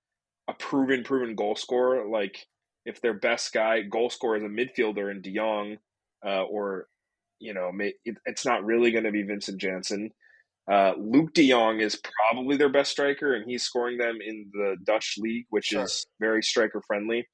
a 0.51 0.55
proven, 0.55 1.05
proven 1.05 1.35
goal 1.35 1.57
scorer. 1.57 2.07
Like 2.09 2.47
if 2.85 3.01
their 3.01 3.15
best 3.15 3.53
guy 3.53 3.83
goal 3.83 4.11
scorer 4.11 4.37
is 4.37 4.43
a 4.43 4.47
midfielder 4.47 5.11
in 5.11 5.23
De 5.23 5.35
Jong, 5.35 5.77
uh, 6.27 6.43
or 6.43 6.87
you 7.39 7.55
know, 7.55 7.71
it, 7.79 8.17
it's 8.27 8.45
not 8.45 8.65
really 8.65 8.91
going 8.91 9.05
to 9.05 9.13
be 9.13 9.23
Vincent 9.23 9.61
Janssen. 9.61 10.11
Uh, 10.71 10.93
Luuk 10.95 11.33
De 11.33 11.49
Jong 11.49 11.81
is 11.81 12.01
probably 12.31 12.57
their 12.57 12.69
best 12.69 12.91
striker, 12.91 13.35
and 13.35 13.45
he's 13.49 13.63
scoring 13.63 13.99
them 13.99 14.19
in 14.25 14.51
the 14.53 14.77
Dutch 14.85 15.15
league, 15.19 15.47
which 15.49 15.67
sure. 15.67 15.83
is 15.83 16.07
very 16.21 16.43
striker 16.43 16.83
friendly. 16.87 17.27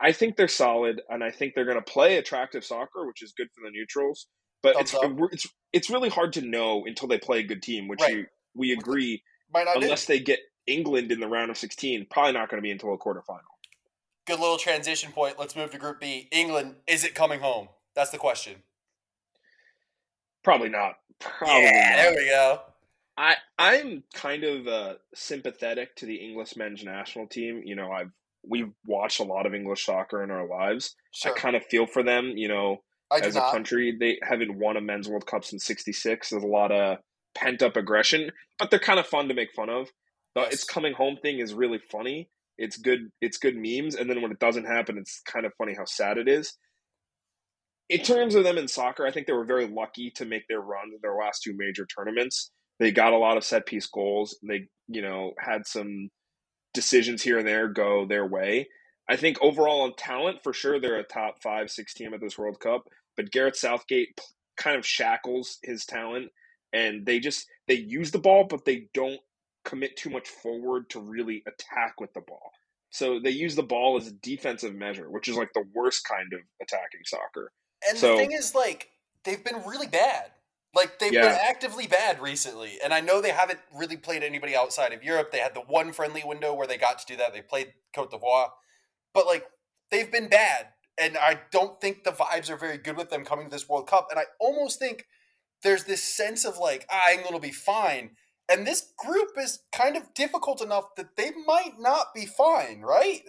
I 0.00 0.12
think 0.12 0.36
they're 0.36 0.48
solid, 0.48 1.00
and 1.08 1.22
I 1.22 1.30
think 1.30 1.54
they're 1.54 1.64
going 1.64 1.82
to 1.82 1.92
play 1.92 2.16
attractive 2.16 2.64
soccer, 2.64 3.06
which 3.06 3.22
is 3.22 3.32
good 3.36 3.46
for 3.54 3.64
the 3.64 3.70
neutrals. 3.70 4.26
But 4.62 4.76
it's, 4.80 4.94
it's 5.32 5.46
it's 5.72 5.90
really 5.90 6.08
hard 6.08 6.32
to 6.34 6.42
know 6.42 6.84
until 6.86 7.06
they 7.06 7.18
play 7.18 7.40
a 7.40 7.42
good 7.42 7.62
team, 7.62 7.86
which 7.86 8.00
right. 8.00 8.16
you, 8.16 8.26
we 8.54 8.72
agree. 8.72 9.22
unless 9.54 10.06
they 10.06 10.18
get 10.18 10.40
England 10.66 11.12
in 11.12 11.20
the 11.20 11.28
round 11.28 11.50
of 11.50 11.58
16, 11.58 12.06
probably 12.10 12.32
not 12.32 12.48
going 12.48 12.58
to 12.58 12.62
be 12.62 12.70
until 12.70 12.94
a 12.94 12.98
quarterfinal. 12.98 13.40
Good 14.26 14.40
little 14.40 14.56
transition 14.56 15.12
point. 15.12 15.38
Let's 15.38 15.54
move 15.54 15.70
to 15.72 15.78
Group 15.78 16.00
B. 16.00 16.28
England, 16.32 16.76
is 16.86 17.04
it 17.04 17.14
coming 17.14 17.40
home? 17.40 17.68
That's 17.94 18.10
the 18.10 18.18
question. 18.18 18.62
Probably 20.42 20.68
not. 20.68 20.96
Probably 21.20 21.62
yeah, 21.62 21.90
not. 21.90 21.96
there 21.96 22.14
we 22.14 22.28
go. 22.28 22.60
I 23.16 23.36
I'm 23.58 24.02
kind 24.12 24.44
of 24.44 24.66
uh, 24.66 24.94
sympathetic 25.14 25.94
to 25.96 26.06
the 26.06 26.16
English 26.16 26.56
men's 26.56 26.84
national 26.84 27.28
team. 27.28 27.62
You 27.64 27.76
know, 27.76 27.90
I've 27.90 28.10
we've 28.46 28.72
watched 28.86 29.20
a 29.20 29.24
lot 29.24 29.46
of 29.46 29.54
English 29.54 29.86
soccer 29.86 30.22
in 30.22 30.30
our 30.30 30.46
lives. 30.46 30.96
Sure. 31.12 31.32
I 31.32 31.38
kind 31.38 31.56
of 31.56 31.64
feel 31.64 31.86
for 31.86 32.02
them. 32.02 32.32
You 32.36 32.48
know, 32.48 32.82
as 33.12 33.36
a 33.36 33.38
not. 33.38 33.52
country. 33.52 33.96
They 33.98 34.18
haven't 34.22 34.58
won 34.58 34.76
a 34.76 34.80
men's 34.80 35.08
World 35.08 35.26
Cup 35.26 35.44
since 35.44 35.64
'66. 35.64 36.30
There's 36.30 36.42
a 36.42 36.46
lot 36.46 36.72
of 36.72 36.98
pent 37.34 37.62
up 37.62 37.76
aggression, 37.76 38.30
but 38.58 38.70
they're 38.70 38.80
kind 38.80 38.98
of 38.98 39.06
fun 39.06 39.28
to 39.28 39.34
make 39.34 39.52
fun 39.52 39.70
of. 39.70 39.88
The 40.34 40.42
yes. 40.42 40.52
"It's 40.54 40.64
coming 40.64 40.92
home" 40.94 41.16
thing 41.20 41.38
is 41.38 41.54
really 41.54 41.80
funny. 41.90 42.28
It's 42.58 42.76
good. 42.76 43.10
It's 43.20 43.38
good 43.38 43.56
memes, 43.56 43.94
and 43.94 44.08
then 44.08 44.22
when 44.22 44.32
it 44.32 44.38
doesn't 44.38 44.66
happen, 44.66 44.98
it's 44.98 45.20
kind 45.26 45.46
of 45.46 45.52
funny 45.58 45.74
how 45.74 45.84
sad 45.84 46.18
it 46.18 46.28
is. 46.28 46.56
In 47.88 48.00
terms 48.00 48.34
of 48.34 48.44
them 48.44 48.56
in 48.56 48.68
soccer, 48.68 49.06
I 49.06 49.10
think 49.10 49.26
they 49.26 49.32
were 49.32 49.44
very 49.44 49.66
lucky 49.66 50.10
to 50.12 50.24
make 50.24 50.48
their 50.48 50.60
run 50.60 50.86
in 50.92 50.98
their 51.02 51.16
last 51.16 51.42
two 51.42 51.54
major 51.56 51.86
tournaments. 51.86 52.50
They 52.80 52.90
got 52.90 53.12
a 53.12 53.18
lot 53.18 53.36
of 53.36 53.44
set 53.44 53.66
piece 53.66 53.86
goals. 53.86 54.38
They, 54.42 54.68
you 54.88 55.02
know, 55.02 55.34
had 55.38 55.66
some 55.66 56.08
decisions 56.72 57.22
here 57.22 57.38
and 57.38 57.46
there 57.46 57.68
go 57.68 58.06
their 58.06 58.26
way. 58.26 58.68
I 59.08 59.16
think 59.16 59.36
overall 59.42 59.82
on 59.82 59.94
talent, 59.96 60.38
for 60.42 60.52
sure, 60.52 60.80
they're 60.80 60.98
a 60.98 61.04
top 61.04 61.42
five, 61.42 61.70
six 61.70 61.92
team 61.92 62.14
at 62.14 62.20
this 62.20 62.38
World 62.38 62.58
Cup. 62.58 62.84
But 63.16 63.30
Gareth 63.30 63.56
Southgate 63.56 64.18
kind 64.56 64.76
of 64.76 64.86
shackles 64.86 65.58
his 65.62 65.84
talent, 65.84 66.30
and 66.72 67.04
they 67.04 67.20
just 67.20 67.46
they 67.68 67.74
use 67.74 68.10
the 68.10 68.18
ball, 68.18 68.46
but 68.48 68.64
they 68.64 68.88
don't 68.94 69.20
commit 69.64 69.96
too 69.96 70.10
much 70.10 70.28
forward 70.28 70.90
to 70.90 71.00
really 71.00 71.42
attack 71.46 72.00
with 72.00 72.12
the 72.14 72.20
ball. 72.20 72.52
So 72.90 73.18
they 73.18 73.30
use 73.30 73.56
the 73.56 73.62
ball 73.62 73.96
as 73.96 74.06
a 74.06 74.12
defensive 74.12 74.74
measure, 74.74 75.10
which 75.10 75.28
is 75.28 75.36
like 75.36 75.52
the 75.52 75.64
worst 75.74 76.06
kind 76.06 76.32
of 76.32 76.40
attacking 76.62 77.00
soccer. 77.04 77.52
And 77.88 77.98
so, 77.98 78.12
the 78.12 78.16
thing 78.18 78.32
is, 78.32 78.54
like, 78.54 78.88
they've 79.24 79.44
been 79.44 79.62
really 79.66 79.88
bad. 79.88 80.30
Like 80.74 80.98
they've 80.98 81.12
yeah. 81.12 81.28
been 81.28 81.38
actively 81.48 81.86
bad 81.86 82.20
recently, 82.20 82.78
and 82.82 82.92
I 82.92 83.00
know 83.00 83.20
they 83.20 83.30
haven't 83.30 83.60
really 83.72 83.96
played 83.96 84.24
anybody 84.24 84.56
outside 84.56 84.92
of 84.92 85.04
Europe. 85.04 85.30
They 85.30 85.38
had 85.38 85.54
the 85.54 85.60
one 85.60 85.92
friendly 85.92 86.22
window 86.24 86.52
where 86.52 86.66
they 86.66 86.76
got 86.76 86.98
to 86.98 87.06
do 87.06 87.16
that. 87.16 87.32
They 87.32 87.42
played 87.42 87.74
Cote 87.94 88.10
d'Ivoire, 88.10 88.48
but 89.12 89.24
like 89.24 89.46
they've 89.92 90.10
been 90.10 90.28
bad 90.28 90.70
and 90.98 91.16
I 91.16 91.40
don't 91.50 91.80
think 91.80 92.04
the 92.04 92.12
vibes 92.12 92.50
are 92.50 92.56
very 92.56 92.78
good 92.78 92.96
with 92.96 93.10
them 93.10 93.24
coming 93.24 93.46
to 93.46 93.50
this 93.50 93.68
World 93.68 93.88
Cup. 93.88 94.08
And 94.10 94.18
I 94.18 94.24
almost 94.40 94.78
think 94.78 95.06
there's 95.62 95.84
this 95.84 96.02
sense 96.02 96.44
of 96.44 96.58
like, 96.58 96.86
ah, 96.90 97.10
England 97.10 97.32
will 97.32 97.40
be 97.40 97.50
fine. 97.50 98.10
And 98.50 98.66
this 98.66 98.92
group 98.98 99.30
is 99.38 99.60
kind 99.72 99.96
of 99.96 100.12
difficult 100.14 100.62
enough 100.62 100.94
that 100.96 101.16
they 101.16 101.30
might 101.46 101.78
not 101.78 102.14
be 102.14 102.26
fine, 102.26 102.82
right? 102.82 103.22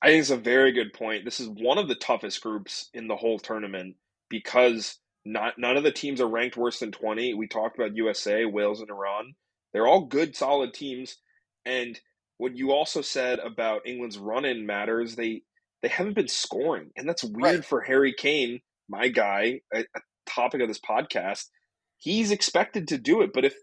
I 0.00 0.08
think 0.08 0.20
it's 0.20 0.30
a 0.30 0.36
very 0.36 0.72
good 0.72 0.92
point. 0.92 1.24
This 1.24 1.40
is 1.40 1.48
one 1.48 1.78
of 1.78 1.88
the 1.88 1.96
toughest 1.96 2.40
groups 2.42 2.90
in 2.94 3.08
the 3.08 3.16
whole 3.16 3.38
tournament 3.38 3.96
because 4.28 4.98
not 5.24 5.58
none 5.58 5.76
of 5.76 5.82
the 5.82 5.90
teams 5.90 6.20
are 6.20 6.28
ranked 6.28 6.56
worse 6.56 6.78
than 6.78 6.92
20. 6.92 7.34
We 7.34 7.48
talked 7.48 7.76
about 7.76 7.96
USA, 7.96 8.44
Wales, 8.44 8.80
and 8.80 8.90
Iran. 8.90 9.34
They're 9.72 9.86
all 9.86 10.04
good, 10.06 10.36
solid 10.36 10.74
teams. 10.74 11.16
And 11.64 11.98
what 12.38 12.56
you 12.56 12.72
also 12.72 13.00
said 13.00 13.38
about 13.38 13.86
England's 13.86 14.18
run 14.18 14.44
in 14.44 14.66
matters. 14.66 15.16
They 15.16 15.42
they 15.82 15.88
haven't 15.88 16.14
been 16.14 16.28
scoring, 16.28 16.90
and 16.96 17.08
that's 17.08 17.24
weird 17.24 17.56
right. 17.56 17.64
for 17.64 17.80
Harry 17.80 18.14
Kane, 18.16 18.60
my 18.88 19.08
guy, 19.08 19.60
a, 19.72 19.80
a 19.80 20.00
topic 20.26 20.62
of 20.62 20.68
this 20.68 20.80
podcast. 20.80 21.46
He's 21.98 22.30
expected 22.30 22.88
to 22.88 22.98
do 22.98 23.22
it, 23.22 23.32
but 23.32 23.44
if 23.44 23.54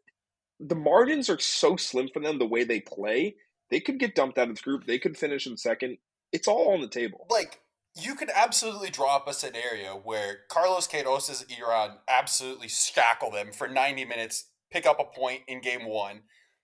the 0.61 0.75
margins 0.75 1.29
are 1.29 1.39
so 1.39 1.75
slim 1.75 2.09
for 2.13 2.19
them, 2.19 2.37
the 2.37 2.45
way 2.45 2.63
they 2.63 2.79
play, 2.79 3.35
they 3.69 3.79
could 3.79 3.99
get 3.99 4.15
dumped 4.15 4.37
out 4.37 4.49
of 4.49 4.55
the 4.55 4.61
group. 4.61 4.85
They 4.85 4.99
could 4.99 5.17
finish 5.17 5.47
in 5.47 5.57
second. 5.57 5.97
It's 6.31 6.47
all 6.47 6.73
on 6.73 6.81
the 6.81 6.87
table. 6.87 7.25
Like 7.29 7.61
you 7.95 8.15
could 8.15 8.29
absolutely 8.33 8.89
draw 8.89 9.15
up 9.15 9.27
a 9.27 9.33
scenario 9.33 9.95
where 9.95 10.39
Carlos 10.49 10.87
Queiroz's 10.87 11.45
Iran 11.57 11.97
absolutely 12.07 12.67
shackle 12.67 13.31
them 13.31 13.51
for 13.51 13.67
90 13.67 14.05
minutes, 14.05 14.45
pick 14.71 14.85
up 14.85 14.99
a 14.99 15.19
point 15.19 15.41
in 15.47 15.61
game 15.61 15.85
one. 15.85 16.21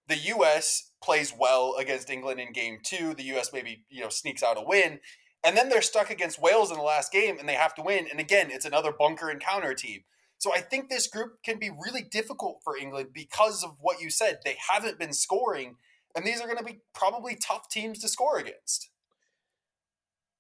The 0.08 0.18
U.S. 0.18 0.92
plays 1.04 1.34
well 1.38 1.76
against 1.78 2.10
England 2.10 2.40
in 2.40 2.54
game 2.54 2.80
two. 2.82 3.14
The 3.14 3.24
U.S. 3.24 3.52
maybe 3.52 3.84
you 3.90 4.02
know 4.02 4.10
sneaks 4.10 4.42
out 4.42 4.58
a 4.58 4.62
win, 4.62 5.00
and 5.44 5.58
then 5.58 5.70
they're 5.70 5.82
stuck 5.82 6.10
against 6.10 6.42
Wales 6.42 6.72
in 6.72 6.78
the 6.78 6.84
last 6.84 7.12
game 7.12 7.38
and 7.40 7.48
they 7.48 7.56
have 7.56 7.76
to 7.76 7.82
win. 7.82 8.08
And 8.10 8.20
again, 8.20 8.50
it's 8.52 8.66
another 8.66 8.92
bunker 8.92 9.30
and 9.30 9.42
counter 9.42 9.74
team. 9.74 10.02
So 10.40 10.54
I 10.54 10.62
think 10.62 10.90
this 10.90 11.08
group 11.08 11.42
can 11.44 11.58
be 11.58 11.70
really 11.70 12.04
difficult 12.04 12.60
for 12.64 12.78
England 12.78 13.10
because 13.14 13.64
of 13.64 13.78
what 13.80 14.02
you 14.02 14.10
said. 14.10 14.40
They 14.46 14.58
haven't 14.72 15.00
been 15.00 15.14
scoring, 15.14 15.76
and 16.16 16.26
these 16.26 16.40
are 16.40 16.46
going 16.46 16.60
to 16.60 16.64
be 16.64 16.82
probably 16.94 17.36
tough 17.36 17.70
teams 17.70 18.00
to 18.00 18.08
score 18.08 18.38
against. 18.38 18.90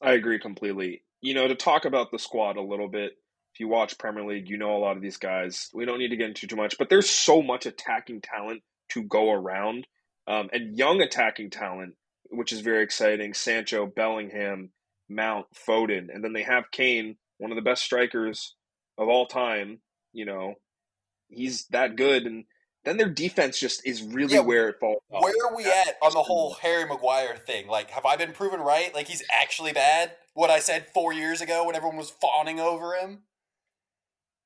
I 0.01 0.13
agree 0.13 0.39
completely. 0.39 1.03
You 1.21 1.33
know, 1.33 1.47
to 1.47 1.55
talk 1.55 1.85
about 1.85 2.11
the 2.11 2.19
squad 2.19 2.57
a 2.57 2.61
little 2.61 2.87
bit, 2.87 3.13
if 3.53 3.59
you 3.59 3.67
watch 3.67 3.97
Premier 3.97 4.23
League, 4.23 4.49
you 4.49 4.57
know 4.57 4.75
a 4.75 4.77
lot 4.77 4.95
of 4.95 5.01
these 5.01 5.17
guys. 5.17 5.69
We 5.73 5.85
don't 5.85 5.97
need 5.97 6.09
to 6.09 6.15
get 6.15 6.27
into 6.27 6.45
too 6.45 6.55
much, 6.55 6.77
but 6.77 6.89
there's 6.89 7.09
so 7.09 7.41
much 7.41 7.65
attacking 7.65 8.21
talent 8.21 8.61
to 8.89 9.01
go 9.01 9.31
around, 9.31 9.87
um, 10.27 10.49
and 10.53 10.77
young 10.77 11.01
attacking 11.01 11.49
talent, 11.49 11.95
which 12.29 12.53
is 12.53 12.59
very 12.59 12.83
exciting. 12.83 13.33
Sancho, 13.33 13.87
Bellingham, 13.87 14.69
Mount, 15.09 15.47
Foden, 15.55 16.13
and 16.13 16.23
then 16.23 16.33
they 16.33 16.43
have 16.43 16.69
Kane, 16.71 17.17
one 17.39 17.51
of 17.51 17.55
the 17.55 17.63
best 17.63 17.83
strikers 17.83 18.55
of 18.99 19.07
all 19.07 19.25
time. 19.25 19.79
You 20.17 20.25
know, 20.25 20.55
he's 21.29 21.67
that 21.67 21.95
good, 21.95 22.25
and 22.25 22.45
then 22.85 22.97
their 22.97 23.09
defense 23.09 23.59
just 23.59 23.85
is 23.85 24.01
really 24.01 24.33
yeah, 24.33 24.39
where 24.39 24.67
it 24.67 24.77
falls. 24.79 25.03
Off. 25.11 25.21
Where 25.21 25.33
are 25.45 25.55
we 25.55 25.63
That's 25.63 25.89
at 25.89 25.95
on 26.01 26.13
the 26.13 26.23
whole 26.23 26.55
Harry 26.55 26.85
Maguire 26.85 27.37
thing? 27.37 27.67
Like, 27.67 27.91
have 27.91 28.03
I 28.03 28.15
been 28.15 28.31
proven 28.31 28.59
right? 28.59 28.93
Like, 28.95 29.07
he's 29.07 29.23
actually 29.41 29.73
bad. 29.73 30.13
What 30.33 30.49
I 30.49 30.57
said 30.57 30.87
four 30.91 31.13
years 31.13 31.39
ago 31.39 31.65
when 31.65 31.75
everyone 31.75 31.97
was 31.97 32.09
fawning 32.09 32.59
over 32.59 32.93
him. 32.93 33.23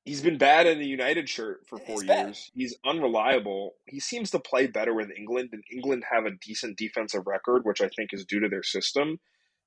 He's 0.04 0.20
been 0.20 0.36
bad 0.36 0.66
in 0.66 0.78
the 0.78 0.86
United 0.86 1.28
shirt 1.28 1.66
for 1.66 1.78
four 1.78 2.02
he's 2.02 2.10
years. 2.10 2.50
He's 2.52 2.76
unreliable. 2.84 3.76
He 3.86 3.98
seems 3.98 4.30
to 4.32 4.40
play 4.40 4.66
better 4.66 4.92
with 4.92 5.10
England, 5.16 5.50
and 5.52 5.62
England 5.72 6.04
have 6.10 6.26
a 6.26 6.36
decent 6.44 6.76
defensive 6.76 7.26
record, 7.26 7.62
which 7.64 7.80
I 7.80 7.88
think 7.88 8.10
is 8.12 8.26
due 8.26 8.40
to 8.40 8.48
their 8.48 8.64
system. 8.64 9.20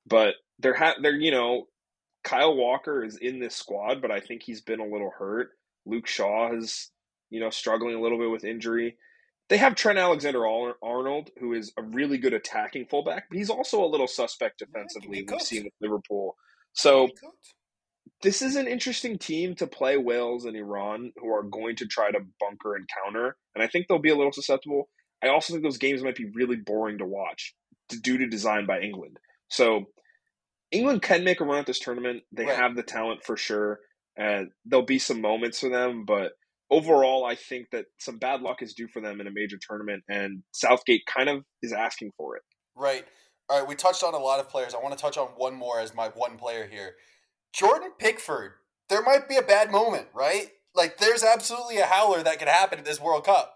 But 0.06 0.36
they're 0.60 0.76
ha- 0.76 0.98
they're 1.02 1.16
you 1.16 1.32
know, 1.32 1.68
Kyle 2.24 2.56
Walker 2.56 3.04
is 3.04 3.18
in 3.18 3.40
this 3.40 3.56
squad, 3.56 4.02
but 4.02 4.12
I 4.12 4.20
think 4.20 4.44
he's 4.44 4.62
been 4.62 4.80
a 4.80 4.88
little 4.88 5.12
hurt. 5.18 5.52
Luke 5.86 6.08
Shaw 6.08 6.56
is 6.56 6.92
you 7.30 7.40
know 7.40 7.50
struggling 7.50 7.96
a 7.96 8.02
little 8.02 8.18
bit 8.18 8.32
with 8.32 8.44
injury. 8.44 8.98
They 9.48 9.58
have 9.58 9.76
Trent 9.76 10.00
Alexander 10.00 10.44
Arnold, 10.48 11.30
who 11.40 11.54
is 11.54 11.72
a 11.78 11.84
really 11.84 12.18
good 12.18 12.34
attacking 12.34 12.88
fullback, 12.88 13.26
but 13.30 13.38
he's 13.38 13.52
also 13.52 13.84
a 13.84 13.86
little 13.86 14.08
suspect 14.08 14.58
defensively. 14.58 15.24
We've 15.30 15.42
seen 15.42 15.66
with 15.66 15.74
Liverpool. 15.80 16.36
So 16.74 17.10
this 18.24 18.42
is 18.42 18.56
an 18.56 18.68
interesting 18.68 19.20
team 19.20 19.54
to 19.56 19.68
play 19.68 19.98
Wales 19.98 20.46
and 20.46 20.56
Iran, 20.56 21.12
who 21.18 21.32
are 21.32 21.44
going 21.44 21.76
to 21.76 21.86
try 21.86 22.10
to 22.10 22.20
bunker 22.40 22.76
and 22.76 22.90
counter, 23.04 23.38
and 23.54 23.64
I 23.64 23.68
think 23.68 23.88
they'll 23.88 24.00
be 24.00 24.10
a 24.10 24.16
little 24.16 24.32
susceptible. 24.32 24.90
I 25.24 25.28
also 25.28 25.54
think 25.54 25.64
those 25.64 25.78
games 25.78 26.04
might 26.04 26.16
be 26.16 26.32
really 26.34 26.58
boring 26.58 26.98
to 26.98 27.06
watch 27.06 27.54
due 28.02 28.18
to 28.18 28.28
design 28.28 28.66
by 28.66 28.80
England. 28.80 29.18
So 29.50 29.86
England 30.72 31.02
can 31.02 31.24
make 31.24 31.40
a 31.40 31.46
run 31.46 31.60
at 31.60 31.66
this 31.66 31.80
tournament. 31.80 32.24
They 32.32 32.46
right. 32.46 32.56
have 32.56 32.76
the 32.76 32.84
talent 32.84 33.24
for 33.24 33.38
sure, 33.38 33.80
and 34.18 34.50
there'll 34.66 34.86
be 34.86 35.00
some 35.00 35.22
moments 35.22 35.60
for 35.60 35.70
them. 35.70 36.06
But 36.06 36.34
overall, 36.70 37.26
I 37.26 37.36
think 37.36 37.68
that 37.72 37.86
some 38.00 38.18
bad 38.18 38.42
luck 38.42 38.62
is 38.62 38.74
due 38.74 38.88
for 38.88 39.02
them 39.02 39.22
in 39.22 39.28
a 39.28 39.32
major 39.32 39.58
tournament, 39.68 40.04
and 40.10 40.44
Southgate 40.52 41.06
kind 41.06 41.30
of 41.30 41.44
is 41.62 41.74
asking 41.74 42.12
for 42.18 42.36
it. 42.36 42.44
Right. 42.76 43.06
All 43.50 43.60
right. 43.60 43.68
We 43.68 43.76
touched 43.76 44.04
on 44.04 44.14
a 44.14 44.20
lot 44.20 44.40
of 44.40 44.50
players. 44.50 44.74
I 44.74 44.82
want 44.82 44.98
to 44.98 45.02
touch 45.02 45.18
on 45.18 45.28
one 45.36 45.56
more 45.56 45.80
as 45.80 45.96
my 45.96 46.10
one 46.10 46.38
player 46.38 46.68
here. 46.68 46.96
Jordan 47.54 47.92
Pickford, 47.98 48.54
there 48.90 49.04
might 49.04 49.30
be 49.30 49.38
a 49.38 49.42
bad 49.42 49.72
moment, 49.72 50.08
right? 50.14 50.48
Like 50.74 50.98
there's 50.98 51.24
absolutely 51.24 51.78
a 51.78 51.86
howler 51.86 52.22
that 52.24 52.40
could 52.40 52.50
happen 52.50 52.80
at 52.80 52.86
this 52.86 53.00
World 53.00 53.26
Cup. 53.26 53.54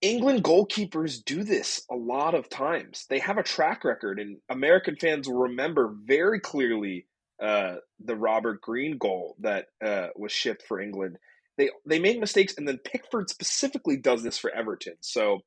England 0.00 0.42
goalkeepers 0.42 1.24
do 1.24 1.44
this 1.44 1.84
a 1.90 1.94
lot 1.94 2.34
of 2.34 2.48
times. 2.48 3.06
They 3.08 3.20
have 3.20 3.38
a 3.38 3.42
track 3.42 3.84
record, 3.84 4.18
and 4.18 4.38
American 4.48 4.96
fans 4.96 5.28
will 5.28 5.42
remember 5.42 5.94
very 6.04 6.40
clearly 6.40 7.06
uh, 7.42 7.76
the 8.04 8.16
Robert 8.16 8.60
Green 8.60 8.98
goal 8.98 9.36
that 9.40 9.66
uh, 9.84 10.08
was 10.16 10.32
shipped 10.32 10.62
for 10.66 10.80
England. 10.80 11.18
They 11.58 11.70
they 11.86 11.98
make 11.98 12.20
mistakes, 12.20 12.54
and 12.56 12.66
then 12.66 12.78
Pickford 12.78 13.28
specifically 13.28 13.96
does 13.96 14.22
this 14.22 14.38
for 14.38 14.50
Everton. 14.50 14.94
So 15.00 15.40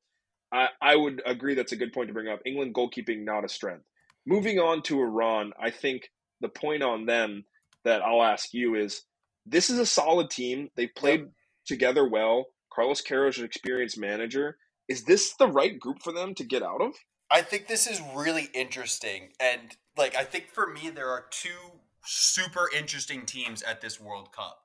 I, 0.52 0.68
I 0.80 0.94
would 0.94 1.22
agree 1.26 1.54
that's 1.54 1.72
a 1.72 1.76
good 1.76 1.92
point 1.92 2.08
to 2.08 2.14
bring 2.14 2.28
up. 2.28 2.40
England 2.44 2.74
goalkeeping 2.74 3.24
not 3.24 3.44
a 3.44 3.48
strength. 3.48 3.84
Moving 4.26 4.58
on 4.58 4.82
to 4.82 5.00
Iran, 5.00 5.52
I 5.60 5.70
think 5.70 6.10
the 6.40 6.48
point 6.48 6.82
on 6.82 7.06
them 7.06 7.44
that 7.84 8.02
I'll 8.02 8.22
ask 8.22 8.52
you 8.52 8.74
is 8.74 9.02
this 9.46 9.70
is 9.70 9.78
a 9.78 9.86
solid 9.86 10.30
team. 10.30 10.68
They've 10.76 10.94
played 10.94 11.20
yep. 11.20 11.30
together 11.66 12.08
well. 12.08 12.46
Carlos 12.72 13.02
Queiroz 13.02 13.30
is 13.30 13.38
an 13.38 13.44
experienced 13.44 13.98
manager. 13.98 14.58
Is 14.88 15.04
this 15.04 15.34
the 15.38 15.48
right 15.48 15.78
group 15.78 16.02
for 16.02 16.12
them 16.12 16.34
to 16.34 16.44
get 16.44 16.62
out 16.62 16.82
of? 16.82 16.92
I 17.30 17.42
think 17.42 17.66
this 17.66 17.86
is 17.86 18.00
really 18.14 18.50
interesting. 18.54 19.30
And 19.40 19.76
like 19.96 20.14
I 20.14 20.24
think 20.24 20.48
for 20.52 20.66
me 20.66 20.90
there 20.90 21.08
are 21.08 21.26
two 21.30 21.80
super 22.06 22.70
interesting 22.76 23.26
teams 23.26 23.62
at 23.62 23.80
this 23.80 24.00
World 24.00 24.32
Cup. 24.32 24.58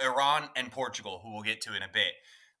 Iran 0.00 0.50
and 0.54 0.70
Portugal, 0.70 1.20
who 1.22 1.32
we'll 1.32 1.42
get 1.42 1.60
to 1.62 1.76
in 1.76 1.82
a 1.82 1.88
bit. 1.92 2.12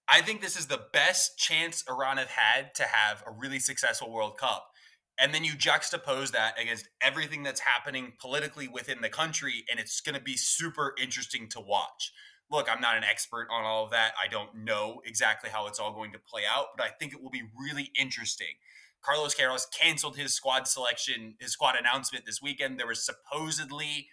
I 0.08 0.22
think 0.22 0.40
this 0.40 0.58
is 0.58 0.66
the 0.66 0.86
best 0.92 1.38
chance 1.38 1.84
Iran 1.88 2.16
have 2.16 2.30
had 2.30 2.74
to 2.76 2.84
have 2.84 3.22
a 3.26 3.30
really 3.30 3.58
successful 3.58 4.10
World 4.10 4.38
Cup 4.38 4.70
and 5.18 5.34
then 5.34 5.44
you 5.44 5.52
juxtapose 5.52 6.30
that 6.30 6.54
against 6.60 6.88
everything 7.02 7.42
that's 7.42 7.60
happening 7.60 8.12
politically 8.20 8.68
within 8.68 9.00
the 9.00 9.08
country 9.08 9.64
and 9.70 9.80
it's 9.80 10.00
going 10.00 10.14
to 10.14 10.20
be 10.20 10.36
super 10.36 10.94
interesting 11.00 11.48
to 11.48 11.60
watch 11.60 12.12
look 12.50 12.68
i'm 12.72 12.80
not 12.80 12.96
an 12.96 13.04
expert 13.04 13.48
on 13.50 13.64
all 13.64 13.84
of 13.84 13.90
that 13.90 14.12
i 14.22 14.28
don't 14.28 14.54
know 14.54 15.00
exactly 15.04 15.50
how 15.50 15.66
it's 15.66 15.78
all 15.78 15.92
going 15.92 16.12
to 16.12 16.18
play 16.18 16.42
out 16.48 16.66
but 16.76 16.86
i 16.86 16.90
think 16.98 17.12
it 17.12 17.22
will 17.22 17.30
be 17.30 17.42
really 17.58 17.90
interesting 17.98 18.54
carlos 19.02 19.34
queiroz 19.34 19.66
canceled 19.76 20.16
his 20.16 20.32
squad 20.32 20.66
selection 20.66 21.34
his 21.40 21.52
squad 21.52 21.74
announcement 21.78 22.24
this 22.24 22.40
weekend 22.40 22.78
there 22.78 22.86
was 22.86 23.04
supposedly 23.04 24.08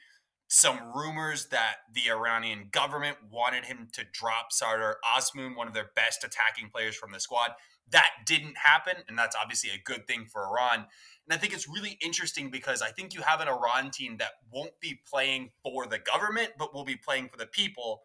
some 0.48 0.80
rumors 0.94 1.48
that 1.48 1.78
the 1.94 2.12
Iranian 2.12 2.68
government 2.72 3.18
wanted 3.32 3.66
him 3.66 3.88
to 3.94 4.04
drop 4.12 4.52
Sardar 4.52 4.98
Azmoun, 5.04 5.56
one 5.56 5.68
of 5.68 5.74
their 5.74 5.90
best 5.96 6.24
attacking 6.24 6.70
players 6.70 6.96
from 6.96 7.12
the 7.12 7.20
squad. 7.20 7.52
That 7.92 8.10
didn't 8.26 8.58
happen, 8.58 8.96
and 9.08 9.18
that's 9.18 9.36
obviously 9.36 9.72
a 9.72 9.82
good 9.84 10.08
thing 10.08 10.26
for 10.32 10.44
Iran. 10.44 10.86
And 11.28 11.36
I 11.36 11.38
think 11.38 11.54
it's 11.54 11.68
really 11.68 11.98
interesting 12.04 12.50
because 12.52 12.82
I 12.82 12.90
think 12.90 13.14
you 13.14 13.22
have 13.22 13.42
an 13.42 13.48
Iran 13.48 13.92
team 13.92 14.18
that 14.18 14.32
won't 14.52 14.80
be 14.80 15.00
playing 15.12 15.52
for 15.64 15.88
the 15.88 16.00
government, 16.00 16.52
but 16.58 16.74
will 16.74 16.86
be 16.86 16.96
playing 16.96 17.30
for 17.30 17.38
the 17.38 17.48
people. 17.48 18.04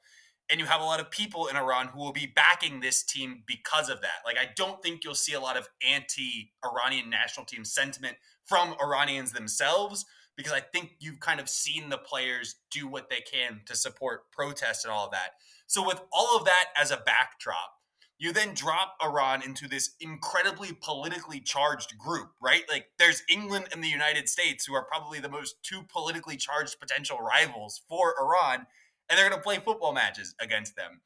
And 0.51 0.59
you 0.59 0.67
have 0.67 0.81
a 0.81 0.85
lot 0.85 1.01
of 1.01 1.11
people 1.11 1.47
in 1.47 1.57
Iran 1.57 1.89
who 1.89 2.01
will 2.01 2.13
be 2.13 2.27
backing 2.27 2.81
this 2.81 3.03
team 3.03 3.45
because 3.47 3.89
of 3.89 4.01
that. 4.01 4.23
Like, 4.25 4.37
I 4.37 4.49
don't 4.57 4.83
think 4.83 5.05
you'll 5.05 5.15
see 5.15 5.35
a 5.35 5.41
lot 5.41 5.57
of 5.57 5.69
anti 5.89 6.51
Iranian 6.65 7.09
national 7.09 7.47
team 7.47 7.65
sentiment 7.65 8.17
from 8.45 8.75
Iranians 8.83 9.33
themselves 9.33 10.07
because 10.37 10.53
I 10.53 10.61
think 10.61 10.97
you've 11.01 11.21
kind 11.21 11.41
of 11.41 11.49
seen 11.49 11.89
the 11.89 11.99
players 11.99 12.57
do 12.71 12.87
what 12.87 13.11
they 13.11 13.21
can 13.21 13.61
to 13.67 13.77
support 13.77 14.31
protests 14.33 14.85
and 14.85 14.93
all 14.93 15.07
of 15.07 15.13
that. 15.13 15.35
So, 15.67 15.87
with 15.87 16.01
all 16.13 16.37
of 16.37 16.45
that 16.47 16.67
as 16.77 16.91
a 16.91 16.97
backdrop, 16.97 17.81
you 18.21 18.35
then 18.35 18.53
drop 18.53 18.97
Iran 19.03 19.43
into 19.43 19.67
this 19.67 19.93
incredibly 19.99 20.73
politically 20.73 21.41
charged 21.41 21.97
group, 21.97 22.33
right? 22.41 22.65
Like 22.69 22.89
there's 22.99 23.23
England 23.31 23.69
and 23.73 23.83
the 23.83 23.89
United 23.89 24.29
States 24.29 24.67
who 24.67 24.75
are 24.75 24.85
probably 24.85 25.21
the 25.21 25.29
most 25.31 25.57
two 25.63 25.83
politically 25.91 26.37
charged 26.37 26.79
potential 26.79 27.19
rivals 27.19 27.81
for 27.89 28.15
Iran, 28.21 28.67
and 29.09 29.19
they're 29.19 29.29
going 29.29 29.41
to 29.41 29.43
play 29.43 29.57
football 29.57 29.95
matches 29.95 30.35
against 30.39 30.77
them. 30.77 31.01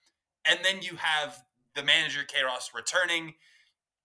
And 0.45 0.59
then 0.65 0.83
you 0.83 0.97
have 0.97 1.41
the 1.75 1.85
manager 1.85 2.23
Queiroz 2.23 2.75
returning 2.75 3.35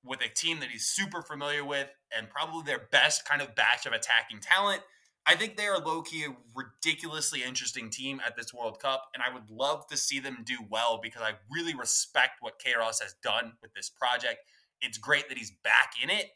with 0.04 0.22
a 0.22 0.30
team 0.30 0.60
that 0.60 0.70
he's 0.70 0.86
super 0.86 1.22
familiar 1.22 1.66
with 1.66 1.90
and 2.16 2.30
probably 2.30 2.64
their 2.64 2.88
best 2.92 3.28
kind 3.28 3.42
of 3.42 3.56
batch 3.56 3.86
of 3.86 3.94
attacking 3.94 4.40
talent. 4.40 4.82
I 5.30 5.36
think 5.36 5.58
they 5.58 5.68
are 5.68 5.78
low 5.78 6.02
key 6.02 6.24
a 6.24 6.36
ridiculously 6.56 7.44
interesting 7.44 7.92
team 7.92 8.20
at 8.26 8.36
this 8.36 8.52
World 8.52 8.80
Cup, 8.80 9.04
and 9.14 9.22
I 9.22 9.32
would 9.32 9.48
love 9.52 9.86
to 9.90 9.96
see 9.96 10.20
them 10.20 10.44
do 10.44 10.58
well 10.72 11.00
because 11.04 11.22
I 11.22 11.34
really 11.52 11.76
respect 11.76 12.38
what 12.40 12.60
Queiroz 12.60 13.00
has 13.04 13.14
done 13.22 13.54
with 13.62 13.72
this 13.76 13.92
project. 13.92 14.40
It's 14.82 14.98
great 14.98 15.30
that 15.30 15.38
he's 15.38 15.52
back 15.64 15.94
in 16.02 16.10
it, 16.10 16.32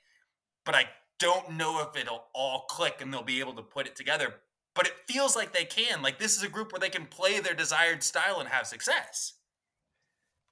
but 0.63 0.75
I 0.75 0.89
don't 1.17 1.53
know 1.53 1.81
if 1.81 1.99
it'll 1.99 2.25
all 2.35 2.67
click 2.69 3.01
and 3.01 3.11
they'll 3.11 3.23
be 3.23 3.39
able 3.39 3.53
to 3.53 3.63
put 3.63 3.87
it 3.87 3.95
together. 3.95 4.35
But 4.75 4.85
it 4.85 4.93
feels 5.07 5.35
like 5.35 5.53
they 5.53 5.65
can. 5.65 6.03
Like 6.03 6.19
this 6.19 6.37
is 6.37 6.43
a 6.43 6.49
group 6.49 6.71
where 6.71 6.79
they 6.79 6.89
can 6.89 7.07
play 7.07 7.39
their 7.39 7.55
desired 7.55 8.03
style 8.03 8.41
and 8.41 8.49
have 8.49 8.67
success. 8.67 9.33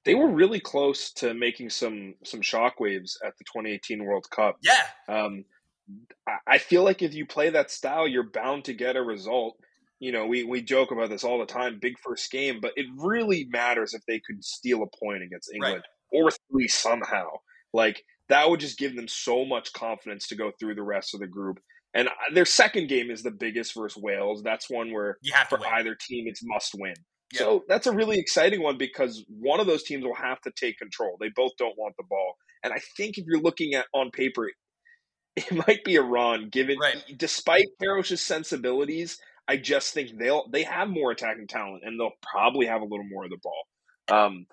They 0.04 0.16
were 0.16 0.28
really 0.28 0.58
close 0.58 1.12
to 1.12 1.32
making 1.32 1.70
some 1.70 2.16
some 2.24 2.40
shockwaves 2.40 3.12
at 3.24 3.38
the 3.38 3.44
2018 3.44 4.04
World 4.04 4.26
Cup. 4.30 4.56
Yeah. 4.64 4.82
Um, 5.08 5.44
I 6.46 6.58
feel 6.58 6.84
like 6.84 7.02
if 7.02 7.14
you 7.14 7.26
play 7.26 7.50
that 7.50 7.70
style, 7.70 8.06
you're 8.06 8.30
bound 8.30 8.64
to 8.66 8.74
get 8.74 8.96
a 8.96 9.02
result. 9.02 9.56
You 9.98 10.12
know, 10.12 10.26
we, 10.26 10.44
we 10.44 10.62
joke 10.62 10.90
about 10.90 11.10
this 11.10 11.24
all 11.24 11.38
the 11.38 11.46
time, 11.46 11.78
big 11.80 11.98
first 11.98 12.30
game, 12.30 12.58
but 12.60 12.72
it 12.76 12.86
really 12.96 13.46
matters 13.50 13.94
if 13.94 14.02
they 14.06 14.20
could 14.20 14.44
steal 14.44 14.82
a 14.82 15.04
point 15.04 15.22
against 15.22 15.52
England 15.52 15.82
right. 16.12 16.20
or 16.20 16.30
three 16.50 16.68
somehow. 16.68 17.28
Like, 17.72 18.02
that 18.28 18.48
would 18.48 18.60
just 18.60 18.78
give 18.78 18.96
them 18.96 19.08
so 19.08 19.44
much 19.44 19.72
confidence 19.72 20.26
to 20.28 20.36
go 20.36 20.52
through 20.58 20.74
the 20.74 20.82
rest 20.82 21.14
of 21.14 21.20
the 21.20 21.26
group. 21.26 21.60
And 21.94 22.08
uh, 22.08 22.12
their 22.34 22.46
second 22.46 22.88
game 22.88 23.10
is 23.10 23.22
the 23.22 23.30
biggest 23.30 23.74
versus 23.76 24.02
Wales. 24.02 24.42
That's 24.42 24.70
one 24.70 24.92
where 24.92 25.18
for 25.48 25.58
win. 25.58 25.68
either 25.74 25.94
team 25.94 26.24
it's 26.26 26.42
must 26.42 26.74
win. 26.74 26.94
So 27.34 27.64
that's 27.66 27.86
a 27.86 27.92
really 27.92 28.18
exciting 28.18 28.62
one 28.62 28.76
because 28.76 29.24
one 29.28 29.58
of 29.58 29.66
those 29.66 29.82
teams 29.82 30.04
will 30.04 30.14
have 30.14 30.40
to 30.42 30.52
take 30.54 30.76
control. 30.78 31.16
They 31.18 31.30
both 31.34 31.52
don't 31.58 31.78
want 31.78 31.94
the 31.96 32.04
ball. 32.08 32.34
And 32.62 32.72
I 32.72 32.80
think 32.96 33.16
if 33.16 33.24
you're 33.26 33.40
looking 33.40 33.74
at 33.74 33.86
on 33.94 34.10
paper, 34.10 34.50
it 35.36 35.66
might 35.66 35.84
be 35.84 35.96
Iran, 35.96 36.48
given 36.50 36.78
right. 36.78 37.02
despite 37.16 37.66
Queiroz's 37.80 38.20
sensibilities. 38.20 39.18
I 39.48 39.56
just 39.56 39.94
think 39.94 40.18
they'll 40.18 40.48
they 40.48 40.62
have 40.62 40.88
more 40.88 41.10
attacking 41.10 41.46
talent, 41.46 41.82
and 41.84 41.98
they'll 41.98 42.12
probably 42.22 42.66
have 42.66 42.82
a 42.82 42.84
little 42.84 43.04
more 43.04 43.24
of 43.24 43.30
the 43.30 43.38
ball. 43.42 43.62
Um, 44.08 44.46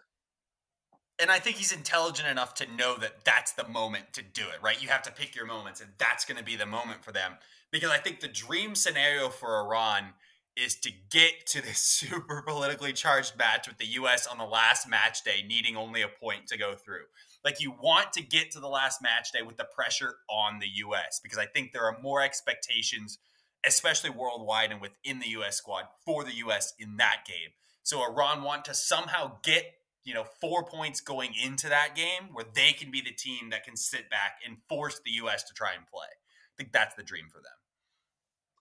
and 1.22 1.30
I 1.30 1.40
think 1.40 1.58
he's 1.58 1.74
intelligent 1.74 2.30
enough 2.30 2.54
to 2.56 2.76
know 2.76 2.96
that 2.98 3.26
that's 3.26 3.52
the 3.52 3.68
moment 3.68 4.14
to 4.14 4.22
do 4.22 4.44
it. 4.44 4.62
Right? 4.64 4.82
You 4.82 4.88
have 4.90 5.04
to 5.04 5.12
pick 5.12 5.36
your 5.36 5.46
moments, 5.46 5.82
and 5.82 5.92
that's 5.98 6.26
going 6.26 6.38
to 6.38 6.44
be 6.44 6.56
the 6.56 6.66
moment 6.66 7.04
for 7.04 7.12
them. 7.12 7.34
Because 7.72 7.92
I 7.92 7.98
think 7.98 8.20
the 8.20 8.28
dream 8.28 8.74
scenario 8.74 9.30
for 9.30 9.60
Iran 9.60 10.14
is 10.56 10.76
to 10.76 10.92
get 11.12 11.46
to 11.48 11.62
this 11.62 11.80
super 11.80 12.42
politically 12.42 12.94
charged 12.94 13.38
match 13.38 13.68
with 13.68 13.78
the 13.78 13.86
U.S. 13.86 14.28
on 14.28 14.38
the 14.38 14.46
last 14.46 14.88
match 14.90 15.24
day, 15.24 15.44
needing 15.48 15.76
only 15.76 16.02
a 16.02 16.08
point 16.08 16.48
to 16.48 16.58
go 16.58 16.74
through. 16.74 17.06
Like 17.44 17.62
you 17.62 17.72
want 17.72 18.14
to 18.14 18.22
get 18.22 18.52
to 18.52 18.60
the 18.60 18.68
last 18.68 19.02
match 19.02 19.32
day 19.32 19.42
with 19.42 19.58
the 19.58 19.68
pressure 19.76 20.16
on 20.30 20.60
the 20.60 20.68
US 20.86 21.20
because 21.22 21.38
I 21.38 21.46
think 21.46 21.72
there 21.72 21.86
are 21.86 21.98
more 22.02 22.22
expectations 22.22 23.20
especially 23.66 24.10
worldwide 24.10 24.72
and 24.72 24.82
within 24.82 25.20
the 25.20 25.30
U.S. 25.30 25.58
squad 25.58 25.86
for 26.06 26.24
the 26.24 26.36
U.S. 26.36 26.74
in 26.80 26.98
that 26.98 27.24
game. 27.28 27.52
So 27.84 28.02
Iran 28.02 28.44
want 28.44 28.66
to 28.66 28.74
somehow 28.74 29.38
get 29.44 29.66
you 30.04 30.14
know 30.14 30.26
four 30.40 30.64
points 30.64 31.02
going 31.02 31.34
into 31.42 31.70
that 31.70 31.96
game 31.96 32.34
where 32.34 32.46
they 32.54 32.72
can 32.72 32.92
be 32.92 33.02
the 33.02 33.12
team 33.12 33.50
that 33.50 33.64
can 33.64 33.76
sit 33.76 34.10
back 34.10 34.40
and 34.46 34.58
force 34.68 35.00
the 35.04 35.12
U.S. 35.12 35.44
to 35.44 35.54
try 35.54 35.74
and 35.76 35.86
play. 35.88 36.08
I 36.08 36.56
think 36.58 36.72
that's 36.72 36.96
the 36.96 37.04
dream 37.04 37.26
for 37.32 37.40
them. 37.40 37.46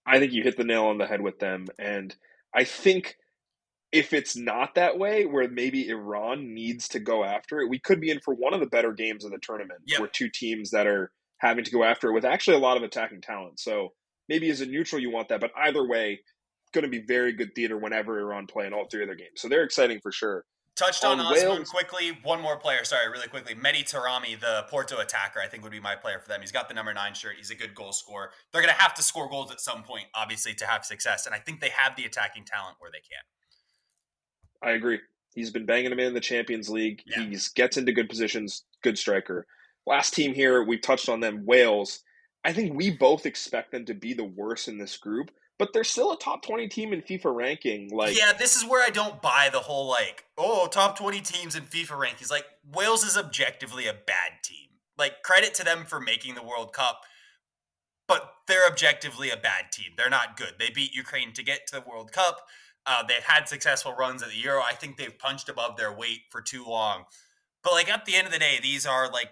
I 0.06 0.18
think 0.18 0.32
you 0.32 0.42
hit 0.42 0.56
the 0.56 0.64
nail 0.64 0.86
on 0.86 0.98
the 0.98 1.06
head 1.06 1.20
with 1.20 1.38
them, 1.38 1.66
and 1.78 2.14
I 2.54 2.64
think 2.64 3.16
if 3.92 4.12
it's 4.12 4.37
not 4.37 4.74
that 4.74 4.98
way, 4.98 5.24
where 5.24 5.48
maybe 5.48 5.88
Iran 5.88 6.55
needs 6.55 6.88
to 6.88 7.01
go 7.01 7.24
after 7.24 7.61
it, 7.61 7.68
we 7.68 7.79
could 7.79 8.01
be 8.01 8.11
in 8.11 8.20
for 8.20 8.35
one 8.35 8.55
of 8.55 8.61
the 8.61 8.66
better 8.66 8.92
games 8.92 9.24
of 9.24 9.31
the 9.31 9.38
tournament. 9.38 9.81
Yep. 9.87 10.01
Where 10.01 10.09
two 10.09 10.29
teams 10.29 10.70
that 10.70 10.87
are 10.87 11.11
having 11.38 11.64
to 11.64 11.70
go 11.70 11.85
after 11.85 12.11
it 12.11 12.12
with 12.12 12.24
actually 12.24 12.57
a 12.57 12.61
lot 12.61 12.77
of 12.77 12.83
attacking 12.83 13.20
talent. 13.20 13.61
So 13.61 13.92
maybe 14.29 14.51
as 14.51 14.61
a 14.61 14.66
neutral 14.66 15.01
you 15.01 15.11
want 15.11 15.29
that, 15.29 15.40
but 15.40 15.53
either 15.57 15.87
way, 15.87 16.20
going 16.72 16.85
to 16.85 16.90
be 16.90 17.01
very 17.01 17.33
good 17.33 17.55
theater 17.55 17.79
whenever 17.79 18.20
Iran 18.20 18.46
play 18.46 18.66
in 18.66 18.74
all 18.74 18.87
three 18.90 19.03
of 19.03 19.09
their 19.09 19.16
games. 19.16 19.40
So 19.40 19.48
they're 19.48 19.64
exciting 19.64 20.01
for 20.01 20.12
sure. 20.12 20.44
Touched 20.77 21.05
on, 21.05 21.18
on 21.18 21.35
Azmoun 21.35 21.68
quickly. 21.68 22.16
One 22.22 22.40
more 22.40 22.57
player. 22.57 22.85
Sorry, 22.85 23.09
really 23.11 23.27
quickly. 23.27 23.55
Mehdi 23.55 23.83
Taremi, 23.83 24.38
the 24.38 24.64
Porto 24.68 24.98
attacker, 24.98 25.40
I 25.40 25.48
think 25.48 25.64
would 25.64 25.72
be 25.72 25.81
my 25.81 25.96
player 25.96 26.20
for 26.20 26.29
them. 26.29 26.40
He's 26.40 26.53
got 26.53 26.68
the 26.68 26.74
number 26.74 26.94
nine 26.94 27.14
shirt. 27.14 27.35
He's 27.37 27.51
a 27.51 27.57
good 27.57 27.74
goal 27.74 27.90
scorer. 27.90 28.31
They're 28.53 28.62
going 28.62 28.72
to 28.72 28.81
have 28.81 28.94
to 28.94 29.03
score 29.03 29.29
goals 29.29 29.51
at 29.51 29.61
some 29.61 29.83
point, 29.83 30.07
obviously, 30.14 30.55
to 30.55 30.66
have 30.66 30.85
success. 30.85 31.27
And 31.27 31.35
I 31.35 31.38
think 31.38 31.61
they 31.61 31.70
have 31.70 31.96
the 31.96 32.05
attacking 32.05 32.44
talent 32.44 32.77
where 32.79 32.92
they 32.92 33.01
can. 33.01 33.24
I 34.62 34.72
agree. 34.72 35.00
He's 35.34 35.50
been 35.50 35.66
banging 35.66 35.90
them 35.90 36.00
in 36.00 36.14
the 36.14 36.20
Champions 36.20 36.68
League. 36.68 37.02
Yeah. 37.06 37.24
He 37.24 37.38
gets 37.54 37.76
into 37.76 37.92
good 37.92 38.08
positions. 38.08 38.64
Good 38.82 38.98
striker. 38.98 39.46
Last 39.86 40.14
team 40.14 40.34
here, 40.34 40.62
We've 40.64 40.82
touched 40.82 41.08
on 41.08 41.20
them. 41.20 41.46
Wales. 41.46 42.00
I 42.44 42.52
think 42.52 42.74
we 42.74 42.90
both 42.90 43.26
expect 43.26 43.72
them 43.72 43.84
to 43.86 43.94
be 43.94 44.14
the 44.14 44.24
worst 44.24 44.68
in 44.68 44.78
this 44.78 44.96
group 44.96 45.30
but 45.58 45.72
they're 45.72 45.84
still 45.84 46.12
a 46.12 46.18
top 46.18 46.42
20 46.42 46.68
team 46.68 46.92
in 46.92 47.02
FIFA 47.02 47.34
ranking. 47.34 47.90
Like 47.90 48.16
Yeah, 48.16 48.32
this 48.32 48.56
is 48.56 48.64
where 48.64 48.84
I 48.84 48.90
don't 48.90 49.20
buy 49.20 49.50
the 49.52 49.58
whole 49.58 49.88
like, 49.88 50.24
oh, 50.38 50.68
top 50.68 50.96
20 50.96 51.20
teams 51.20 51.56
in 51.56 51.64
FIFA 51.64 51.98
rankings. 51.98 52.30
Like 52.30 52.46
Wales 52.72 53.04
is 53.04 53.16
objectively 53.16 53.86
a 53.86 53.92
bad 53.92 54.42
team. 54.42 54.68
Like 54.96 55.22
credit 55.22 55.54
to 55.54 55.64
them 55.64 55.84
for 55.84 56.00
making 56.00 56.36
the 56.36 56.42
World 56.42 56.72
Cup, 56.72 57.02
but 58.06 58.32
they're 58.46 58.66
objectively 58.66 59.30
a 59.30 59.36
bad 59.36 59.72
team. 59.72 59.92
They're 59.96 60.08
not 60.08 60.36
good. 60.36 60.54
They 60.58 60.70
beat 60.70 60.94
Ukraine 60.94 61.32
to 61.34 61.42
get 61.42 61.66
to 61.68 61.76
the 61.76 61.88
World 61.88 62.12
Cup. 62.12 62.46
Uh, 62.88 63.03
they've 63.07 63.22
had 63.22 63.46
successful 63.46 63.92
runs 63.92 64.22
at 64.22 64.31
the 64.31 64.37
Euro. 64.38 64.62
I 64.62 64.72
think 64.72 64.96
they've 64.96 65.18
punched 65.18 65.51
above 65.51 65.77
their 65.77 65.92
weight 65.92 66.22
for 66.31 66.40
too 66.40 66.64
long. 66.64 67.05
But 67.62 67.74
like 67.74 67.90
at 67.90 68.07
the 68.07 68.14
end 68.14 68.27
of 68.27 68.33
the 68.33 68.38
day, 68.38 68.59
these 68.62 68.87
are 68.87 69.11
like 69.12 69.29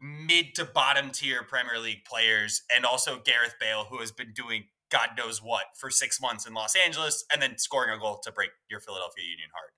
mid 0.00 0.54
to 0.54 0.64
bottom 0.64 1.10
tier 1.10 1.42
Premier 1.42 1.78
League 1.78 2.04
players, 2.04 2.62
and 2.74 2.86
also 2.86 3.20
Gareth 3.22 3.56
Bale, 3.60 3.84
who 3.90 3.98
has 3.98 4.10
been 4.10 4.32
doing 4.32 4.64
God 4.90 5.10
knows 5.18 5.42
what 5.42 5.64
for 5.74 5.90
six 5.90 6.20
months 6.20 6.46
in 6.46 6.54
Los 6.54 6.74
Angeles 6.76 7.24
and 7.32 7.42
then 7.42 7.58
scoring 7.58 7.90
a 7.94 7.98
goal 7.98 8.20
to 8.22 8.32
break 8.32 8.50
your 8.70 8.80
Philadelphia 8.80 9.24
Union 9.24 9.48
heart. 9.52 9.72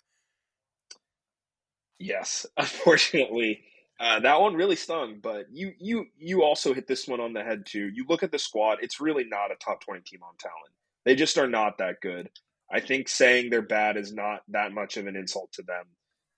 Yes, 1.98 2.46
unfortunately, 2.56 3.64
uh, 3.98 4.20
that 4.20 4.40
one 4.40 4.54
really 4.54 4.76
stung. 4.76 5.18
But 5.22 5.46
you 5.50 5.72
you 5.78 6.06
you 6.16 6.42
also 6.42 6.74
hit 6.74 6.86
this 6.86 7.08
one 7.08 7.20
on 7.20 7.32
the 7.32 7.42
head 7.42 7.64
too. 7.66 7.90
You 7.94 8.04
look 8.08 8.22
at 8.22 8.30
the 8.30 8.38
squad; 8.38 8.78
it's 8.82 9.00
really 9.00 9.24
not 9.24 9.50
a 9.50 9.56
top 9.56 9.80
twenty 9.80 10.02
team 10.02 10.20
on 10.22 10.36
talent. 10.38 10.72
They 11.04 11.14
just 11.14 11.38
are 11.38 11.48
not 11.48 11.78
that 11.78 12.00
good. 12.02 12.28
I 12.72 12.80
think 12.80 13.08
saying 13.08 13.50
they're 13.50 13.62
bad 13.62 13.96
is 13.96 14.12
not 14.12 14.40
that 14.48 14.72
much 14.72 14.96
of 14.96 15.06
an 15.06 15.16
insult 15.16 15.52
to 15.52 15.62
them. 15.62 15.84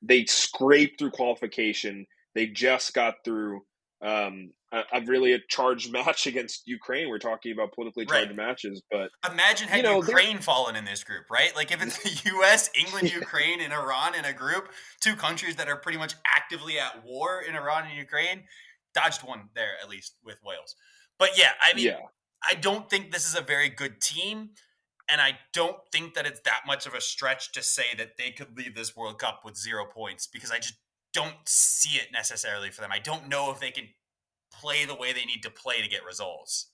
They 0.02 0.24
scraped 0.26 0.98
through 0.98 1.10
qualification. 1.12 2.06
They 2.34 2.46
just 2.46 2.94
got 2.94 3.14
through 3.24 3.62
um, 4.02 4.52
a, 4.72 4.82
a, 4.92 5.00
really 5.06 5.32
a 5.32 5.38
charged 5.48 5.92
match 5.92 6.26
against 6.26 6.62
Ukraine. 6.66 7.08
We're 7.08 7.18
talking 7.18 7.52
about 7.52 7.72
politically 7.72 8.06
charged 8.06 8.28
right. 8.28 8.36
matches, 8.36 8.82
but 8.90 9.10
imagine 9.30 9.68
had 9.68 9.78
you 9.78 9.82
know, 9.82 9.96
Ukraine 9.96 10.38
fallen 10.38 10.76
in 10.76 10.84
this 10.84 11.02
group, 11.02 11.24
right? 11.30 11.54
Like 11.56 11.72
if 11.72 11.82
it's 11.82 12.02
the 12.22 12.30
U.S., 12.30 12.70
England, 12.78 13.12
Ukraine, 13.12 13.60
and 13.60 13.72
Iran 13.72 14.14
in 14.14 14.24
a 14.24 14.32
group, 14.32 14.68
two 15.00 15.16
countries 15.16 15.56
that 15.56 15.68
are 15.68 15.76
pretty 15.76 15.98
much 15.98 16.14
actively 16.36 16.78
at 16.78 17.04
war 17.04 17.42
in 17.46 17.56
Iran 17.56 17.86
and 17.86 17.96
Ukraine, 17.96 18.44
dodged 18.94 19.22
one 19.22 19.48
there 19.54 19.72
at 19.82 19.88
least 19.88 20.16
with 20.24 20.38
Wales. 20.44 20.74
But 21.18 21.30
yeah, 21.36 21.52
I 21.62 21.74
mean, 21.74 21.86
yeah. 21.86 21.98
I 22.48 22.54
don't 22.54 22.88
think 22.88 23.10
this 23.10 23.26
is 23.26 23.36
a 23.36 23.42
very 23.42 23.68
good 23.68 24.00
team. 24.00 24.50
And 25.10 25.20
I 25.20 25.38
don't 25.52 25.78
think 25.90 26.14
that 26.14 26.26
it's 26.26 26.40
that 26.40 26.62
much 26.66 26.86
of 26.86 26.94
a 26.94 27.00
stretch 27.00 27.52
to 27.52 27.62
say 27.62 27.94
that 27.96 28.18
they 28.18 28.30
could 28.30 28.56
leave 28.56 28.74
this 28.74 28.96
World 28.96 29.18
Cup 29.18 29.40
with 29.44 29.56
zero 29.56 29.86
points 29.86 30.26
because 30.26 30.50
I 30.50 30.58
just 30.58 30.74
don't 31.14 31.36
see 31.46 31.98
it 31.98 32.08
necessarily 32.12 32.70
for 32.70 32.82
them. 32.82 32.92
I 32.92 32.98
don't 32.98 33.28
know 33.28 33.50
if 33.50 33.60
they 33.60 33.70
can 33.70 33.88
play 34.52 34.84
the 34.84 34.94
way 34.94 35.12
they 35.12 35.24
need 35.24 35.42
to 35.42 35.50
play 35.50 35.80
to 35.80 35.88
get 35.88 36.04
results. 36.04 36.66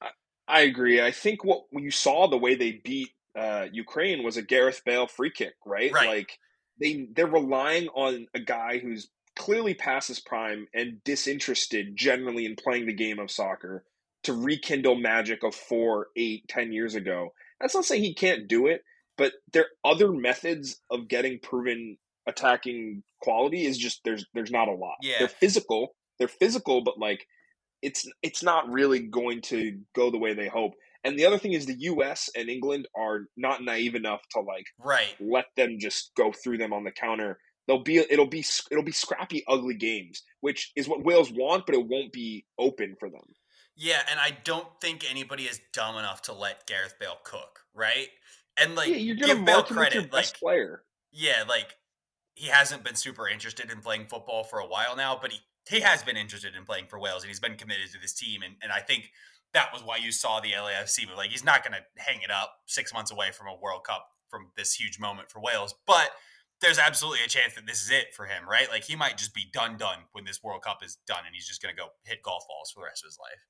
I, 0.00 0.08
I 0.46 0.60
agree. 0.62 1.02
I 1.02 1.10
think 1.10 1.44
what 1.44 1.64
you 1.72 1.90
saw 1.90 2.28
the 2.28 2.38
way 2.38 2.54
they 2.54 2.80
beat 2.84 3.10
uh, 3.36 3.66
Ukraine 3.72 4.24
was 4.24 4.36
a 4.36 4.42
Gareth 4.42 4.82
Bale 4.84 5.06
free 5.06 5.30
kick, 5.30 5.54
right? 5.64 5.92
right? 5.92 6.08
Like 6.08 6.38
they 6.80 7.08
they're 7.14 7.26
relying 7.26 7.88
on 7.88 8.26
a 8.34 8.40
guy 8.40 8.78
who's 8.78 9.08
clearly 9.36 9.74
past 9.74 10.08
his 10.08 10.20
prime 10.20 10.66
and 10.74 11.02
disinterested 11.04 11.96
generally 11.96 12.44
in 12.44 12.56
playing 12.56 12.86
the 12.86 12.92
game 12.92 13.18
of 13.18 13.30
soccer 13.30 13.84
to 14.24 14.32
rekindle 14.32 14.96
magic 14.96 15.44
of 15.44 15.54
four, 15.54 16.08
eight, 16.16 16.48
ten 16.48 16.72
years 16.72 16.94
ago. 16.94 17.32
That's 17.60 17.74
not 17.74 17.84
saying 17.84 18.02
he 18.02 18.14
can't 18.14 18.48
do 18.48 18.66
it, 18.66 18.82
but 19.16 19.32
there 19.52 19.66
are 19.84 19.92
other 19.92 20.12
methods 20.12 20.80
of 20.90 21.08
getting 21.08 21.38
proven 21.42 21.96
attacking 22.26 23.02
quality 23.22 23.64
is 23.64 23.78
just 23.78 24.00
there's 24.04 24.24
there's 24.34 24.50
not 24.50 24.68
a 24.68 24.74
lot. 24.74 24.96
Yeah. 25.02 25.16
They're 25.18 25.28
physical. 25.28 25.94
They're 26.18 26.28
physical, 26.28 26.82
but 26.82 26.98
like 26.98 27.26
it's 27.82 28.08
it's 28.22 28.42
not 28.42 28.70
really 28.70 29.00
going 29.00 29.40
to 29.42 29.78
go 29.94 30.10
the 30.10 30.18
way 30.18 30.34
they 30.34 30.48
hope. 30.48 30.72
And 31.04 31.18
the 31.18 31.26
other 31.26 31.38
thing 31.38 31.52
is 31.52 31.66
the 31.66 31.76
US 31.78 32.28
and 32.36 32.48
England 32.48 32.86
are 32.96 33.22
not 33.36 33.62
naive 33.62 33.94
enough 33.94 34.20
to 34.32 34.40
like 34.40 34.66
right. 34.78 35.14
let 35.20 35.46
them 35.56 35.78
just 35.78 36.12
go 36.16 36.32
through 36.32 36.58
them 36.58 36.72
on 36.72 36.84
the 36.84 36.90
counter. 36.90 37.38
They'll 37.66 37.82
be 37.82 37.98
it'll 37.98 38.26
be 38.26 38.44
it'll 38.70 38.84
be 38.84 38.92
scrappy 38.92 39.44
ugly 39.48 39.74
games, 39.74 40.22
which 40.40 40.72
is 40.76 40.88
what 40.88 41.04
Wales 41.04 41.30
want, 41.32 41.66
but 41.66 41.74
it 41.74 41.86
won't 41.86 42.12
be 42.12 42.44
open 42.58 42.96
for 42.98 43.10
them. 43.10 43.22
Yeah, 43.80 44.02
and 44.10 44.18
I 44.18 44.36
don't 44.42 44.66
think 44.80 45.08
anybody 45.08 45.44
is 45.44 45.60
dumb 45.72 45.96
enough 45.96 46.22
to 46.22 46.32
let 46.32 46.66
Gareth 46.66 46.94
Bale 46.98 47.18
cook, 47.22 47.60
right? 47.74 48.08
And 48.56 48.74
like 48.74 48.88
yeah, 48.88 48.96
you're 48.96 49.14
give 49.14 49.44
Bale 49.44 49.62
credit, 49.62 50.12
like 50.12 50.34
player. 50.34 50.82
Yeah, 51.12 51.44
like 51.48 51.76
he 52.34 52.48
hasn't 52.48 52.84
been 52.84 52.96
super 52.96 53.28
interested 53.28 53.70
in 53.70 53.80
playing 53.80 54.06
football 54.06 54.42
for 54.42 54.58
a 54.58 54.66
while 54.66 54.96
now, 54.96 55.18
but 55.20 55.32
he, 55.32 55.38
he 55.68 55.80
has 55.80 56.02
been 56.02 56.16
interested 56.16 56.54
in 56.56 56.64
playing 56.64 56.86
for 56.88 56.98
Wales 56.98 57.22
and 57.22 57.28
he's 57.28 57.40
been 57.40 57.56
committed 57.56 57.90
to 57.92 57.98
this 58.00 58.14
team. 58.14 58.42
And, 58.42 58.54
and 58.62 58.72
I 58.72 58.80
think 58.80 59.10
that 59.54 59.72
was 59.72 59.82
why 59.82 59.96
you 59.96 60.12
saw 60.12 60.40
the 60.40 60.52
LAFC 60.52 61.08
move. 61.08 61.16
Like 61.16 61.30
he's 61.30 61.44
not 61.44 61.64
going 61.64 61.74
to 61.74 62.02
hang 62.02 62.22
it 62.22 62.30
up 62.30 62.52
six 62.66 62.92
months 62.92 63.10
away 63.10 63.30
from 63.32 63.48
a 63.48 63.56
World 63.60 63.84
Cup 63.84 64.08
from 64.28 64.52
this 64.56 64.74
huge 64.74 65.00
moment 65.00 65.30
for 65.30 65.40
Wales, 65.40 65.74
but 65.86 66.10
there's 66.60 66.78
absolutely 66.78 67.24
a 67.24 67.28
chance 67.28 67.54
that 67.54 67.66
this 67.66 67.82
is 67.82 67.90
it 67.90 68.14
for 68.14 68.26
him, 68.26 68.48
right? 68.48 68.68
Like 68.68 68.84
he 68.84 68.96
might 68.96 69.18
just 69.18 69.34
be 69.34 69.46
done, 69.52 69.76
done 69.76 69.98
when 70.12 70.24
this 70.24 70.42
World 70.42 70.62
Cup 70.62 70.84
is 70.84 70.98
done, 71.06 71.22
and 71.26 71.34
he's 71.34 71.46
just 71.46 71.62
going 71.62 71.74
to 71.74 71.80
go 71.80 71.88
hit 72.04 72.22
golf 72.22 72.44
balls 72.48 72.70
for 72.72 72.80
the 72.80 72.86
rest 72.86 73.04
of 73.04 73.08
his 73.08 73.18
life. 73.18 73.40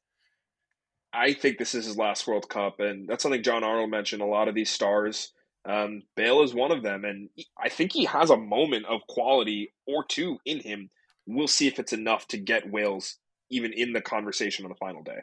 I 1.13 1.33
think 1.33 1.59
this 1.59 1.75
is 1.75 1.87
his 1.87 1.97
last 1.97 2.27
World 2.27 2.49
Cup, 2.49 2.81
and 2.81 3.09
that's 3.09 3.23
something 3.23 3.43
John 3.43 3.65
Arnold 3.65 3.91
mentioned. 3.91 4.23
A 4.23 4.27
lot 4.27 4.49
of 4.49 4.55
these 4.55 4.71
stars 4.71 5.33
um, 5.69 6.03
Bale 6.17 6.43
is 6.43 6.55
one 6.55 6.73
of 6.73 6.83
them, 6.83 7.05
and 7.05 7.29
I 7.63 7.69
think 7.69 7.93
he 7.93 8.07
has 8.07 8.31
a 8.31 8.37
moment 8.37 8.87
of 8.87 9.07
quality 9.07 9.73
or 9.87 10.05
two 10.05 10.39
in 10.47 10.61
him. 10.61 10.91
We'll 11.27 11.47
see 11.47 11.67
if 11.67 11.79
it's 11.79 11.93
enough 11.93 12.27
to 12.29 12.39
get 12.39 12.71
Wales 12.71 13.17
even 13.51 13.73
in 13.73 13.93
the 13.93 14.01
conversation 14.01 14.65
on 14.65 14.71
the 14.71 14.77
final 14.77 15.03
day. 15.03 15.19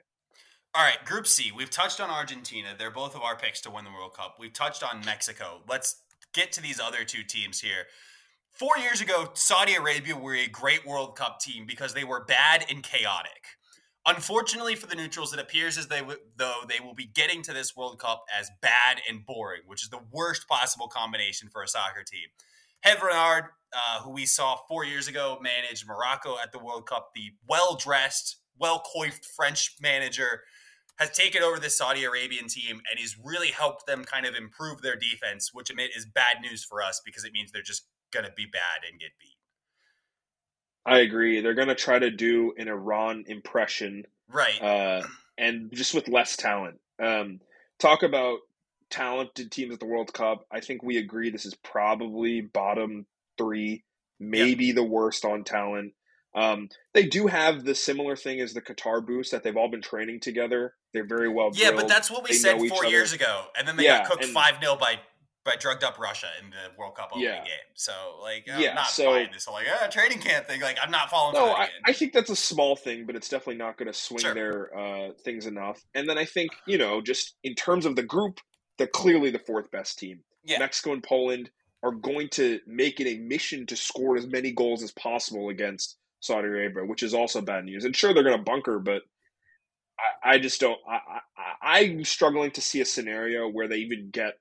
All 0.76 0.84
right, 0.84 1.04
Group 1.06 1.26
C. 1.26 1.52
We've 1.56 1.70
touched 1.70 2.00
on 2.00 2.10
Argentina. 2.10 2.76
They're 2.78 2.92
both 2.92 3.16
of 3.16 3.22
our 3.22 3.36
picks 3.36 3.62
to 3.62 3.72
win 3.72 3.86
the 3.86 3.92
World 3.92 4.14
Cup. 4.14 4.36
We've 4.40 4.54
touched 4.54 4.84
on 4.84 5.04
Mexico. 5.06 5.62
Let's 5.68 6.02
get 6.34 6.52
to 6.54 6.62
these 6.62 6.80
other 6.80 7.04
two 7.06 7.24
teams 7.24 7.62
here. 7.62 7.86
Four 8.52 8.78
years 8.78 9.02
ago, 9.02 9.32
Saudi 9.34 9.76
Arabia 9.76 10.16
were 10.16 10.36
a 10.36 10.48
great 10.48 10.86
World 10.86 11.16
Cup 11.16 11.40
team 11.40 11.66
because 11.66 11.94
they 11.94 12.04
were 12.04 12.24
bad 12.24 12.66
and 12.70 12.84
chaotic. 12.84 13.58
Unfortunately 14.08 14.76
for 14.76 14.86
the 14.86 14.96
neutrals, 14.96 15.34
it 15.34 15.40
appears 15.40 15.78
as 15.78 15.88
they 15.88 16.00
w- 16.00 16.20
though 16.38 16.62
they 16.70 16.80
will 16.80 16.94
be 16.94 17.08
getting 17.08 17.42
to 17.42 17.54
this 17.54 17.76
World 17.76 18.00
Cup 18.00 18.26
as 18.38 18.52
bad 18.62 19.02
and 19.10 19.26
boring, 19.26 19.62
which 19.66 19.84
is 19.84 19.90
the 19.90 20.02
worst 20.12 20.48
possible 20.48 20.88
combination 20.88 21.50
for 21.50 21.64
a 21.64 21.68
soccer 21.68 22.04
team. 22.04 22.28
Hervé 22.86 23.02
Renard, 23.02 23.46
uh, 23.74 24.02
who 24.02 24.12
we 24.12 24.28
saw 24.28 24.58
four 24.68 24.86
years 24.86 25.08
ago, 25.08 25.40
managed 25.42 25.88
Morocco 25.88 26.38
at 26.42 26.52
the 26.52 26.60
World 26.60 26.88
Cup. 26.88 27.12
The 27.16 27.32
well-dressed, 27.48 28.38
well-coiffed 28.60 29.26
French 29.26 29.76
manager 29.82 30.42
has 31.00 31.10
taken 31.10 31.42
over 31.42 31.60
this 31.60 31.78
Saudi 31.78 32.04
Arabian 32.04 32.48
team 32.48 32.82
and 32.90 33.00
he's 33.00 33.18
really 33.22 33.50
helped 33.50 33.86
them 33.88 34.06
kind 34.06 34.26
of 34.26 34.36
improve 34.36 34.82
their 34.82 34.96
defense, 34.96 35.50
which 35.52 35.70
Amit 35.70 35.98
is 35.98 36.06
bad 36.06 36.42
news 36.42 36.64
for 36.64 36.82
us 36.82 37.02
because 37.04 37.26
it 37.26 37.34
means 37.34 37.52
they're 37.52 37.62
just 37.62 37.88
going 38.14 38.26
to 38.26 38.32
be 38.32 38.46
bad 38.46 38.90
and 38.90 39.00
get 39.00 39.12
beat. 39.20 39.35
I 40.86 41.00
agree. 41.00 41.42
They're 41.42 41.56
going 41.56 41.70
to 41.70 41.76
try 41.76 41.98
to 41.98 42.12
do 42.12 42.54
an 42.58 42.68
Iran 42.68 43.26
impression, 43.28 44.06
right? 44.32 44.62
Uh, 44.62 45.02
and 45.38 45.72
just 45.74 45.94
with 45.94 46.08
less 46.08 46.38
talent. 46.38 46.80
Um, 47.02 47.40
talk 47.80 48.04
about 48.04 48.40
talented 48.90 49.52
teams 49.52 49.74
at 49.74 49.80
the 49.80 49.86
World 49.86 50.14
Cup. 50.14 50.46
I 50.52 50.60
think 50.60 50.84
we 50.84 50.98
agree 50.98 51.30
this 51.30 51.46
is 51.46 51.56
probably 51.56 52.42
bottom 52.42 53.06
three, 53.38 53.84
maybe 54.20 54.66
yep. 54.66 54.76
the 54.76 54.84
worst 54.84 55.26
on 55.26 55.44
talent. 55.44 55.94
Um, 56.36 56.70
they 56.94 57.06
do 57.06 57.28
have 57.28 57.64
the 57.64 57.74
similar 57.74 58.16
thing 58.16 58.42
as 58.42 58.54
the 58.54 58.62
Qatar 58.62 59.06
boost 59.06 59.32
that 59.32 59.44
they've 59.44 59.56
all 59.56 59.70
been 59.70 59.82
training 59.82 60.20
together. 60.20 60.74
They're 60.94 61.08
very 61.08 61.30
well. 61.30 61.52
Yeah, 61.54 61.70
drilled. 61.70 61.82
but 61.82 61.88
that's 61.88 62.12
what 62.12 62.24
we 62.24 62.32
They 62.32 62.38
said 62.38 62.60
four 62.68 62.86
years 62.86 63.14
ago, 63.14 63.46
and 63.58 63.68
then 63.68 63.78
they 63.78 63.86
Yeah, 63.86 64.00
got 64.00 64.12
cooked 64.12 64.26
five 64.26 64.56
0 64.62 64.76
by 64.76 65.00
by 65.46 65.56
drugged 65.56 65.84
up 65.84 66.00
Russia 66.00 66.28
in 66.44 66.50
the 66.50 66.76
World 66.78 66.96
Cup 66.96 67.10
opening 67.12 67.26
Yeah. 67.28 67.44
game. 67.44 67.54
So 67.76 67.94
like, 68.22 68.46
I'm 68.52 68.60
Yeah, 68.60 68.74
not 68.74 68.88
so- 68.88 69.12
buying 69.12 69.30
this 69.32 69.46
whole 69.46 69.54
like 69.56 69.68
ah, 69.70 69.88
training 69.88 70.20
camp 70.20 70.48
thing. 70.48 70.60
Like, 70.60 70.78
I'm 70.82 70.92
not 70.92 71.10
following. 71.10 71.36
No, 71.36 71.54
I. 71.54 71.70
I 71.86 71.94
think 71.94 72.14
that's 72.14 72.32
a 72.32 72.36
small 72.36 72.76
thing, 72.76 73.06
but 73.06 73.16
it's 73.16 73.30
definitely 73.30 73.58
not 73.58 73.78
going 73.78 73.88
to 73.88 73.94
swing 73.98 74.20
Sure. 74.20 74.34
their 74.34 74.78
uh, 74.78 75.12
things 75.24 75.46
enough. 75.46 75.80
And 75.94 76.10
then 76.10 76.18
I 76.18 76.26
think 76.26 76.52
you 76.66 76.78
know, 76.80 77.00
just 77.00 77.36
in 77.44 77.54
terms 77.54 77.86
of 77.86 77.96
the 77.96 78.04
group, 78.04 78.40
they're 78.78 78.88
clearly 78.88 79.30
the 79.30 79.40
fourth 79.40 79.70
best 79.72 80.00
team. 80.00 80.20
Yeah. 80.44 80.60
Mexico 80.60 80.94
and 80.94 81.04
Poland 81.04 81.50
are 81.84 81.92
going 81.92 82.30
to 82.30 82.60
make 82.66 83.00
it 83.00 83.08
a 83.08 83.20
mission 83.20 83.66
to 83.68 83.76
score 83.76 84.18
as 84.18 84.26
many 84.26 84.52
goals 84.52 84.82
as 84.82 84.92
possible 84.94 85.50
against 85.50 85.98
Saudi 86.22 86.48
Arabia, 86.48 86.84
which 86.86 87.04
is 87.04 87.14
also 87.14 87.40
bad 87.42 87.66
news. 87.66 87.86
And 87.86 87.96
sure, 87.96 88.14
they're 88.14 88.24
going 88.24 88.38
to 88.38 88.44
bunker, 88.44 88.80
but 88.80 89.04
I, 90.24 90.34
I 90.34 90.40
just 90.40 90.60
don't. 90.60 90.80
I, 90.90 91.20
I, 91.38 91.80
I'm 91.82 92.04
struggling 92.04 92.50
to 92.52 92.62
see 92.62 92.82
a 92.82 92.86
scenario 92.86 93.48
where 93.48 93.68
they 93.68 93.78
even 93.78 94.10
get 94.12 94.34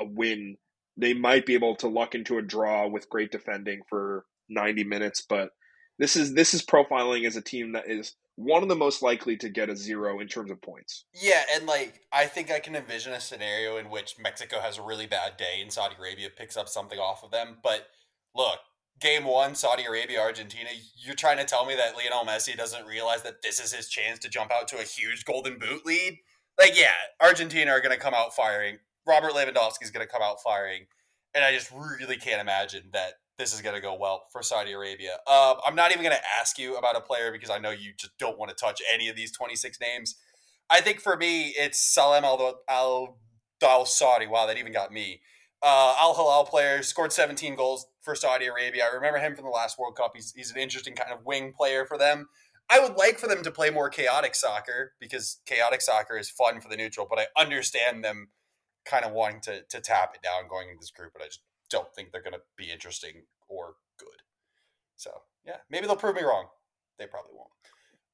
a 0.00 0.04
win. 0.04 0.56
They 0.96 1.14
might 1.14 1.46
be 1.46 1.54
able 1.54 1.76
to 1.76 1.88
luck 1.88 2.14
into 2.14 2.38
a 2.38 2.42
draw 2.42 2.88
with 2.88 3.08
great 3.08 3.30
defending 3.30 3.82
for 3.88 4.24
90 4.48 4.84
minutes, 4.84 5.24
but 5.26 5.50
this 5.98 6.16
is 6.16 6.34
this 6.34 6.54
is 6.54 6.64
profiling 6.64 7.26
as 7.26 7.36
a 7.36 7.42
team 7.42 7.72
that 7.72 7.88
is 7.88 8.16
one 8.36 8.62
of 8.62 8.70
the 8.70 8.76
most 8.76 9.02
likely 9.02 9.36
to 9.36 9.50
get 9.50 9.68
a 9.68 9.76
zero 9.76 10.18
in 10.18 10.26
terms 10.26 10.50
of 10.50 10.62
points. 10.62 11.04
Yeah, 11.14 11.42
and 11.54 11.66
like 11.66 12.00
I 12.12 12.26
think 12.26 12.50
I 12.50 12.58
can 12.58 12.74
envision 12.74 13.12
a 13.12 13.20
scenario 13.20 13.76
in 13.76 13.90
which 13.90 14.16
Mexico 14.18 14.60
has 14.60 14.78
a 14.78 14.82
really 14.82 15.06
bad 15.06 15.36
day 15.36 15.60
and 15.60 15.70
Saudi 15.70 15.96
Arabia 15.98 16.28
picks 16.34 16.56
up 16.56 16.68
something 16.68 16.98
off 16.98 17.22
of 17.22 17.30
them. 17.30 17.58
But 17.62 17.88
look, 18.34 18.58
game 19.00 19.24
one, 19.24 19.54
Saudi 19.54 19.84
Arabia, 19.84 20.20
Argentina, 20.20 20.70
you're 20.96 21.14
trying 21.14 21.38
to 21.38 21.44
tell 21.44 21.66
me 21.66 21.74
that 21.76 21.96
Lionel 21.96 22.24
Messi 22.24 22.56
doesn't 22.56 22.86
realize 22.86 23.22
that 23.22 23.42
this 23.42 23.60
is 23.60 23.72
his 23.72 23.88
chance 23.88 24.18
to 24.20 24.28
jump 24.28 24.50
out 24.50 24.68
to 24.68 24.78
a 24.78 24.84
huge 24.84 25.24
golden 25.24 25.58
boot 25.58 25.84
lead? 25.84 26.18
Like, 26.58 26.78
yeah, 26.78 26.92
Argentina 27.20 27.70
are 27.70 27.80
going 27.80 27.94
to 27.94 28.00
come 28.00 28.14
out 28.14 28.34
firing. 28.34 28.78
Robert 29.06 29.32
Lewandowski 29.32 29.82
is 29.82 29.90
going 29.90 30.06
to 30.06 30.10
come 30.10 30.22
out 30.22 30.42
firing. 30.42 30.86
And 31.34 31.44
I 31.44 31.52
just 31.52 31.72
really 31.72 32.16
can't 32.16 32.40
imagine 32.40 32.90
that 32.92 33.14
this 33.38 33.54
is 33.54 33.62
going 33.62 33.74
to 33.74 33.80
go 33.80 33.94
well 33.94 34.24
for 34.32 34.42
Saudi 34.42 34.72
Arabia. 34.72 35.14
Um, 35.26 35.56
I'm 35.64 35.74
not 35.74 35.92
even 35.92 36.02
going 36.02 36.16
to 36.16 36.22
ask 36.38 36.58
you 36.58 36.76
about 36.76 36.96
a 36.96 37.00
player 37.00 37.32
because 37.32 37.50
I 37.50 37.58
know 37.58 37.70
you 37.70 37.92
just 37.96 38.16
don't 38.18 38.38
want 38.38 38.50
to 38.50 38.56
touch 38.56 38.82
any 38.92 39.08
of 39.08 39.16
these 39.16 39.32
26 39.32 39.80
names. 39.80 40.16
I 40.68 40.80
think 40.80 41.00
for 41.00 41.16
me, 41.16 41.48
it's 41.58 41.80
Salem 41.80 42.24
Al 42.24 42.60
Al 42.68 43.86
Saudi. 43.86 44.26
Wow, 44.26 44.46
that 44.46 44.58
even 44.58 44.72
got 44.72 44.92
me. 44.92 45.20
Uh, 45.62 45.94
Al 45.98 46.14
Hilal 46.14 46.44
player 46.44 46.82
scored 46.82 47.12
17 47.12 47.54
goals 47.54 47.86
for 48.02 48.14
Saudi 48.14 48.46
Arabia. 48.46 48.84
I 48.84 48.94
remember 48.94 49.18
him 49.18 49.34
from 49.34 49.44
the 49.44 49.50
last 49.50 49.78
World 49.78 49.96
Cup. 49.96 50.12
He's 50.14 50.32
he's 50.34 50.50
an 50.50 50.58
interesting 50.58 50.94
kind 50.94 51.12
of 51.12 51.24
wing 51.24 51.52
player 51.52 51.84
for 51.84 51.98
them. 51.98 52.28
I 52.70 52.78
would 52.78 52.96
like 52.96 53.18
for 53.18 53.26
them 53.26 53.42
to 53.42 53.50
play 53.50 53.70
more 53.70 53.90
chaotic 53.90 54.34
soccer 54.34 54.92
because 55.00 55.40
chaotic 55.44 55.80
soccer 55.80 56.16
is 56.16 56.30
fun 56.30 56.60
for 56.60 56.68
the 56.68 56.76
neutral, 56.76 57.06
but 57.08 57.18
I 57.18 57.26
understand 57.40 58.04
them 58.04 58.28
kind 58.84 59.04
of 59.04 59.12
wanting 59.12 59.40
to 59.42 59.62
to 59.62 59.80
tap 59.80 60.14
it 60.14 60.22
down 60.22 60.48
going 60.48 60.68
into 60.68 60.80
this 60.80 60.90
group, 60.90 61.12
but 61.12 61.22
I 61.22 61.26
just 61.26 61.40
don't 61.70 61.92
think 61.94 62.10
they're 62.10 62.22
going 62.22 62.34
to 62.34 62.42
be 62.56 62.70
interesting 62.70 63.22
or 63.48 63.74
good. 63.98 64.22
So 64.96 65.10
yeah, 65.44 65.56
maybe 65.70 65.86
they'll 65.86 65.96
prove 65.96 66.16
me 66.16 66.22
wrong. 66.22 66.46
They 66.98 67.06
probably 67.06 67.32
won't. 67.34 67.50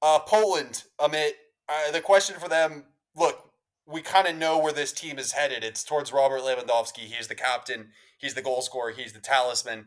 Uh, 0.02 0.20
Poland, 0.20 0.84
Amit. 1.00 1.32
Uh, 1.68 1.90
the 1.90 2.00
question 2.00 2.36
for 2.38 2.48
them: 2.48 2.84
Look, 3.16 3.50
we 3.86 4.02
kind 4.02 4.28
of 4.28 4.36
know 4.36 4.58
where 4.58 4.72
this 4.72 4.92
team 4.92 5.18
is 5.18 5.32
headed. 5.32 5.64
It's 5.64 5.84
towards 5.84 6.12
Robert 6.12 6.40
Lewandowski. 6.40 7.00
He's 7.00 7.28
the 7.28 7.34
captain. 7.34 7.88
He's 8.18 8.34
the 8.34 8.42
goal 8.42 8.62
scorer. 8.62 8.92
He's 8.92 9.12
the 9.12 9.20
talisman. 9.20 9.86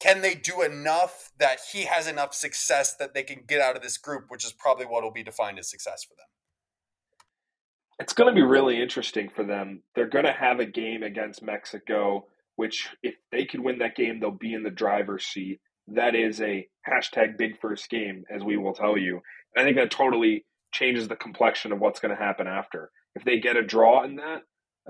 Can 0.00 0.20
they 0.22 0.34
do 0.34 0.62
enough 0.62 1.32
that 1.38 1.58
he 1.72 1.84
has 1.84 2.06
enough 2.06 2.32
success 2.32 2.94
that 2.96 3.14
they 3.14 3.24
can 3.24 3.42
get 3.46 3.60
out 3.60 3.76
of 3.76 3.82
this 3.82 3.98
group, 3.98 4.26
which 4.28 4.44
is 4.44 4.52
probably 4.52 4.86
what 4.86 5.02
will 5.02 5.10
be 5.10 5.24
defined 5.24 5.58
as 5.58 5.68
success 5.68 6.04
for 6.04 6.14
them? 6.14 6.26
It's 7.98 8.12
going 8.12 8.32
to 8.32 8.34
be 8.34 8.46
really 8.46 8.80
interesting 8.80 9.28
for 9.28 9.44
them. 9.44 9.82
They're 9.94 10.08
going 10.08 10.24
to 10.24 10.32
have 10.32 10.60
a 10.60 10.66
game 10.66 11.02
against 11.02 11.42
Mexico, 11.42 12.26
which 12.56 12.88
if 13.02 13.14
they 13.32 13.44
could 13.44 13.60
win 13.60 13.78
that 13.78 13.96
game, 13.96 14.20
they'll 14.20 14.30
be 14.30 14.54
in 14.54 14.62
the 14.62 14.70
driver's 14.70 15.26
seat. 15.26 15.60
That 15.88 16.14
is 16.14 16.40
a 16.40 16.68
hashtag 16.88 17.36
big 17.38 17.60
first 17.60 17.90
game, 17.90 18.24
as 18.32 18.44
we 18.44 18.56
will 18.56 18.74
tell 18.74 18.96
you. 18.96 19.20
And 19.54 19.62
I 19.62 19.64
think 19.64 19.76
that 19.76 19.90
totally 19.90 20.44
changes 20.72 21.08
the 21.08 21.16
complexion 21.16 21.72
of 21.72 21.80
what's 21.80 21.98
going 21.98 22.16
to 22.16 22.22
happen 22.22 22.46
after. 22.46 22.90
If 23.14 23.24
they 23.24 23.40
get 23.40 23.56
a 23.56 23.62
draw 23.62 24.04
in 24.04 24.16
that, 24.16 24.42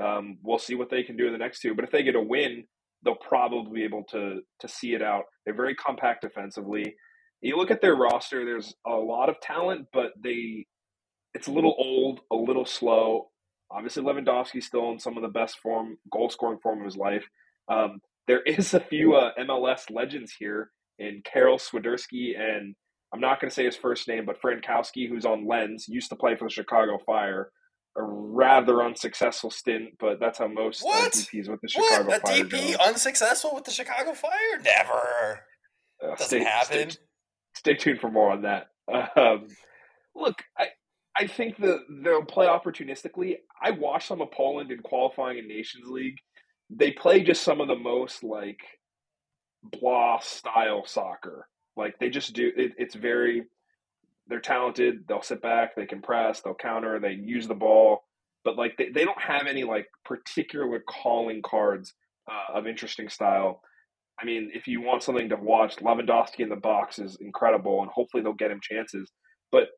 um, 0.02 0.38
we'll 0.42 0.58
see 0.58 0.74
what 0.74 0.90
they 0.90 1.02
can 1.02 1.16
do 1.16 1.26
in 1.26 1.32
the 1.32 1.38
next 1.38 1.60
two. 1.60 1.74
But 1.74 1.84
if 1.84 1.90
they 1.90 2.02
get 2.02 2.16
a 2.16 2.20
win, 2.20 2.64
they'll 3.04 3.14
probably 3.14 3.80
be 3.80 3.84
able 3.84 4.04
to 4.10 4.40
to 4.60 4.68
see 4.68 4.94
it 4.94 5.02
out. 5.02 5.24
They're 5.44 5.54
very 5.54 5.74
compact 5.74 6.22
defensively. 6.22 6.94
You 7.40 7.56
look 7.56 7.70
at 7.70 7.80
their 7.80 7.96
roster; 7.96 8.44
there's 8.44 8.74
a 8.86 8.94
lot 8.94 9.28
of 9.28 9.40
talent, 9.40 9.86
but 9.92 10.12
they 10.22 10.66
it's 11.34 11.46
a 11.46 11.52
little 11.52 11.74
old, 11.78 12.20
a 12.30 12.36
little 12.36 12.66
slow. 12.66 13.30
Obviously, 13.70 14.02
Lewandowski's 14.02 14.66
still 14.66 14.90
in 14.92 14.98
some 14.98 15.16
of 15.16 15.22
the 15.22 15.28
best 15.28 15.58
form, 15.58 15.98
goal 16.10 16.30
scoring 16.30 16.58
form 16.62 16.80
of 16.80 16.84
his 16.84 16.96
life. 16.96 17.24
Um, 17.68 18.00
there 18.26 18.40
is 18.42 18.74
a 18.74 18.80
few 18.80 19.14
uh, 19.14 19.32
MLS 19.40 19.90
legends 19.90 20.32
here 20.38 20.70
in 20.98 21.22
Karol 21.24 21.58
Swiderski 21.58 22.38
and 22.38 22.74
I'm 23.12 23.20
not 23.20 23.40
going 23.40 23.48
to 23.48 23.54
say 23.54 23.64
his 23.64 23.76
first 23.76 24.06
name, 24.06 24.26
but 24.26 24.40
Frankowski, 24.40 25.08
who's 25.08 25.24
on 25.24 25.46
Lens, 25.46 25.86
used 25.88 26.10
to 26.10 26.16
play 26.16 26.36
for 26.36 26.46
the 26.46 26.52
Chicago 26.52 26.98
Fire. 27.06 27.50
A 27.96 28.02
rather 28.02 28.82
unsuccessful 28.82 29.50
stint, 29.50 29.90
but 29.98 30.20
that's 30.20 30.38
how 30.38 30.46
most 30.46 30.82
uh, 30.82 30.86
What? 30.86 31.12
DPs 31.12 31.48
with 31.48 31.60
the 31.62 31.68
Chicago 31.68 32.08
What? 32.08 32.18
A 32.18 32.26
Fire 32.26 32.44
DP 32.44 32.76
go. 32.76 32.84
unsuccessful 32.84 33.52
with 33.54 33.64
the 33.64 33.70
Chicago 33.70 34.12
Fire? 34.12 34.30
Never. 34.62 35.40
Uh, 36.02 36.10
Doesn't 36.10 36.26
stay, 36.26 36.44
happen. 36.44 36.90
Stay, 36.90 37.00
stay 37.54 37.74
tuned 37.74 38.00
for 38.00 38.10
more 38.10 38.30
on 38.30 38.42
that. 38.42 38.66
Um, 39.16 39.48
look, 40.14 40.42
I 40.56 40.68
I 41.18 41.26
think 41.26 41.56
the 41.56 41.80
they'll 42.02 42.24
play 42.24 42.46
opportunistically. 42.46 43.36
I 43.60 43.72
watched 43.72 44.08
some 44.08 44.20
of 44.20 44.30
Poland 44.30 44.70
in 44.70 44.80
qualifying 44.80 45.38
in 45.38 45.48
Nations 45.48 45.88
League. 45.88 46.18
They 46.70 46.92
play 46.92 47.22
just 47.22 47.42
some 47.42 47.60
of 47.60 47.68
the 47.68 47.76
most 47.76 48.22
like 48.22 48.60
blah 49.62 50.20
style 50.20 50.84
soccer. 50.86 51.48
Like 51.76 51.98
they 51.98 52.10
just 52.10 52.34
do. 52.34 52.52
It, 52.56 52.72
it's 52.78 52.94
very. 52.94 53.44
They're 54.28 54.40
talented. 54.40 55.04
They'll 55.08 55.22
sit 55.22 55.40
back. 55.40 55.74
They 55.74 55.86
can 55.86 56.02
press. 56.02 56.40
They'll 56.40 56.54
counter. 56.54 57.00
They 57.00 57.12
use 57.12 57.48
the 57.48 57.54
ball. 57.54 58.04
But 58.44 58.56
like 58.56 58.76
they, 58.76 58.90
they 58.90 59.04
don't 59.04 59.20
have 59.20 59.46
any 59.46 59.64
like 59.64 59.86
particular 60.04 60.82
calling 60.88 61.42
cards 61.42 61.94
uh, 62.30 62.58
of 62.58 62.66
interesting 62.66 63.08
style. 63.08 63.60
I 64.20 64.24
mean, 64.24 64.50
if 64.52 64.66
you 64.66 64.82
want 64.82 65.02
something 65.02 65.28
to 65.30 65.36
watch, 65.36 65.76
Lewandowski 65.76 66.40
in 66.40 66.48
the 66.48 66.56
box 66.56 66.98
is 66.98 67.16
incredible, 67.20 67.82
and 67.82 67.90
hopefully 67.90 68.22
they'll 68.22 68.32
get 68.34 68.50
him 68.50 68.60
chances. 68.60 69.10
But 69.50 69.68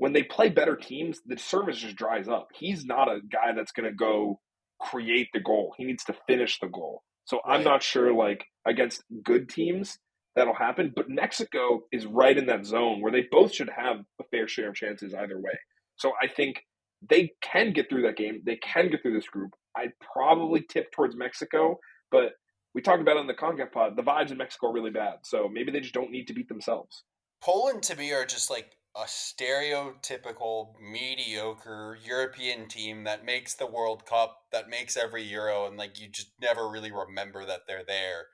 when 0.00 0.14
they 0.14 0.22
play 0.22 0.48
better 0.48 0.76
teams, 0.76 1.20
the 1.26 1.36
service 1.36 1.76
just 1.76 1.94
dries 1.94 2.26
up. 2.26 2.48
He's 2.54 2.86
not 2.86 3.08
a 3.08 3.20
guy 3.20 3.52
that's 3.54 3.72
going 3.72 3.84
to 3.84 3.94
go 3.94 4.40
create 4.80 5.28
the 5.34 5.40
goal. 5.40 5.74
He 5.76 5.84
needs 5.84 6.04
to 6.04 6.16
finish 6.26 6.58
the 6.58 6.68
goal. 6.68 7.02
So 7.26 7.40
I'm 7.44 7.62
not 7.62 7.82
sure, 7.82 8.14
like 8.14 8.46
against 8.66 9.04
good 9.22 9.50
teams, 9.50 9.98
that'll 10.34 10.54
happen. 10.54 10.94
But 10.96 11.10
Mexico 11.10 11.82
is 11.92 12.06
right 12.06 12.36
in 12.36 12.46
that 12.46 12.64
zone 12.64 13.02
where 13.02 13.12
they 13.12 13.26
both 13.30 13.52
should 13.52 13.68
have 13.76 13.98
a 14.18 14.24
fair 14.30 14.48
share 14.48 14.70
of 14.70 14.74
chances 14.74 15.12
either 15.12 15.38
way. 15.38 15.52
So 15.96 16.12
I 16.20 16.28
think 16.28 16.62
they 17.06 17.32
can 17.42 17.74
get 17.74 17.90
through 17.90 18.04
that 18.04 18.16
game. 18.16 18.40
They 18.46 18.56
can 18.56 18.88
get 18.88 19.02
through 19.02 19.16
this 19.16 19.28
group. 19.28 19.50
I'd 19.76 19.92
probably 20.14 20.62
tip 20.66 20.92
towards 20.92 21.14
Mexico, 21.14 21.78
but 22.10 22.32
we 22.74 22.80
talked 22.80 23.02
about 23.02 23.18
it 23.18 23.20
in 23.20 23.26
the 23.26 23.34
CONCACAF 23.34 23.70
pod. 23.70 23.96
The 23.98 24.02
vibes 24.02 24.30
in 24.30 24.38
Mexico 24.38 24.68
are 24.68 24.72
really 24.72 24.92
bad, 24.92 25.16
so 25.24 25.46
maybe 25.52 25.70
they 25.72 25.80
just 25.80 25.92
don't 25.92 26.10
need 26.10 26.28
to 26.28 26.32
beat 26.32 26.48
themselves. 26.48 27.04
Poland 27.42 27.82
to 27.82 27.96
me 27.96 28.14
are 28.14 28.24
just 28.24 28.48
like 28.48 28.70
a 28.96 29.04
stereotypical 29.04 30.72
mediocre 30.80 31.96
European 32.04 32.68
team 32.68 33.04
that 33.04 33.24
makes 33.24 33.54
the 33.54 33.66
World 33.66 34.04
Cup, 34.04 34.42
that 34.52 34.68
makes 34.68 34.96
every 34.96 35.22
Euro, 35.24 35.66
and 35.66 35.76
like 35.76 36.00
you 36.00 36.08
just 36.08 36.32
never 36.40 36.68
really 36.68 36.90
remember 36.90 37.44
that 37.46 37.60
they're 37.66 37.84
there. 37.86 38.26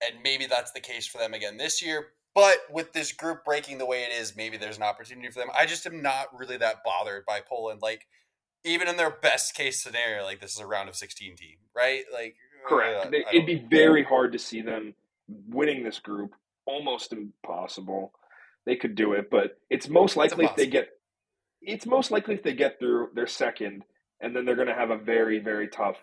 And 0.00 0.22
maybe 0.22 0.46
that's 0.46 0.70
the 0.72 0.80
case 0.80 1.06
for 1.06 1.18
them 1.18 1.34
again 1.34 1.56
this 1.56 1.82
year. 1.82 2.08
But 2.34 2.58
with 2.70 2.92
this 2.92 3.12
group 3.12 3.44
breaking 3.44 3.78
the 3.78 3.86
way 3.86 4.04
it 4.04 4.12
is, 4.12 4.36
maybe 4.36 4.56
there's 4.56 4.76
an 4.76 4.84
opportunity 4.84 5.28
for 5.28 5.40
them. 5.40 5.48
I 5.58 5.66
just 5.66 5.86
am 5.86 6.00
not 6.02 6.26
really 6.38 6.56
that 6.58 6.84
bothered 6.84 7.26
by 7.26 7.40
Poland. 7.40 7.80
Like, 7.82 8.06
even 8.64 8.86
in 8.86 8.96
their 8.96 9.10
best 9.10 9.54
case 9.54 9.82
scenario, 9.82 10.22
like 10.22 10.40
this 10.40 10.54
is 10.54 10.60
a 10.60 10.66
round 10.66 10.88
of 10.88 10.94
16 10.94 11.34
team, 11.34 11.56
right? 11.74 12.04
Like, 12.12 12.36
Correct. 12.68 13.06
uh, 13.06 13.10
They- 13.10 13.24
I 13.24 13.30
It'd 13.30 13.46
be 13.46 13.56
very 13.56 14.04
hard 14.04 14.32
to 14.32 14.38
see 14.38 14.60
them 14.60 14.94
winning 15.48 15.82
this 15.82 15.98
group. 15.98 16.34
Almost 16.66 17.12
impossible. 17.12 18.12
They 18.68 18.76
could 18.76 18.94
do 18.94 19.14
it, 19.14 19.30
but 19.30 19.52
it's 19.70 19.88
most 19.88 20.14
likely 20.14 20.44
if 20.44 20.54
they 20.54 20.66
get. 20.66 20.88
It's 21.62 21.86
most 21.86 22.10
likely 22.10 22.34
if 22.34 22.42
they 22.42 22.52
get 22.52 22.78
through 22.78 23.08
their 23.14 23.26
second, 23.26 23.82
and 24.20 24.36
then 24.36 24.44
they're 24.44 24.56
going 24.56 24.68
to 24.68 24.74
have 24.74 24.90
a 24.90 24.98
very 24.98 25.38
very 25.40 25.68
tough 25.68 25.96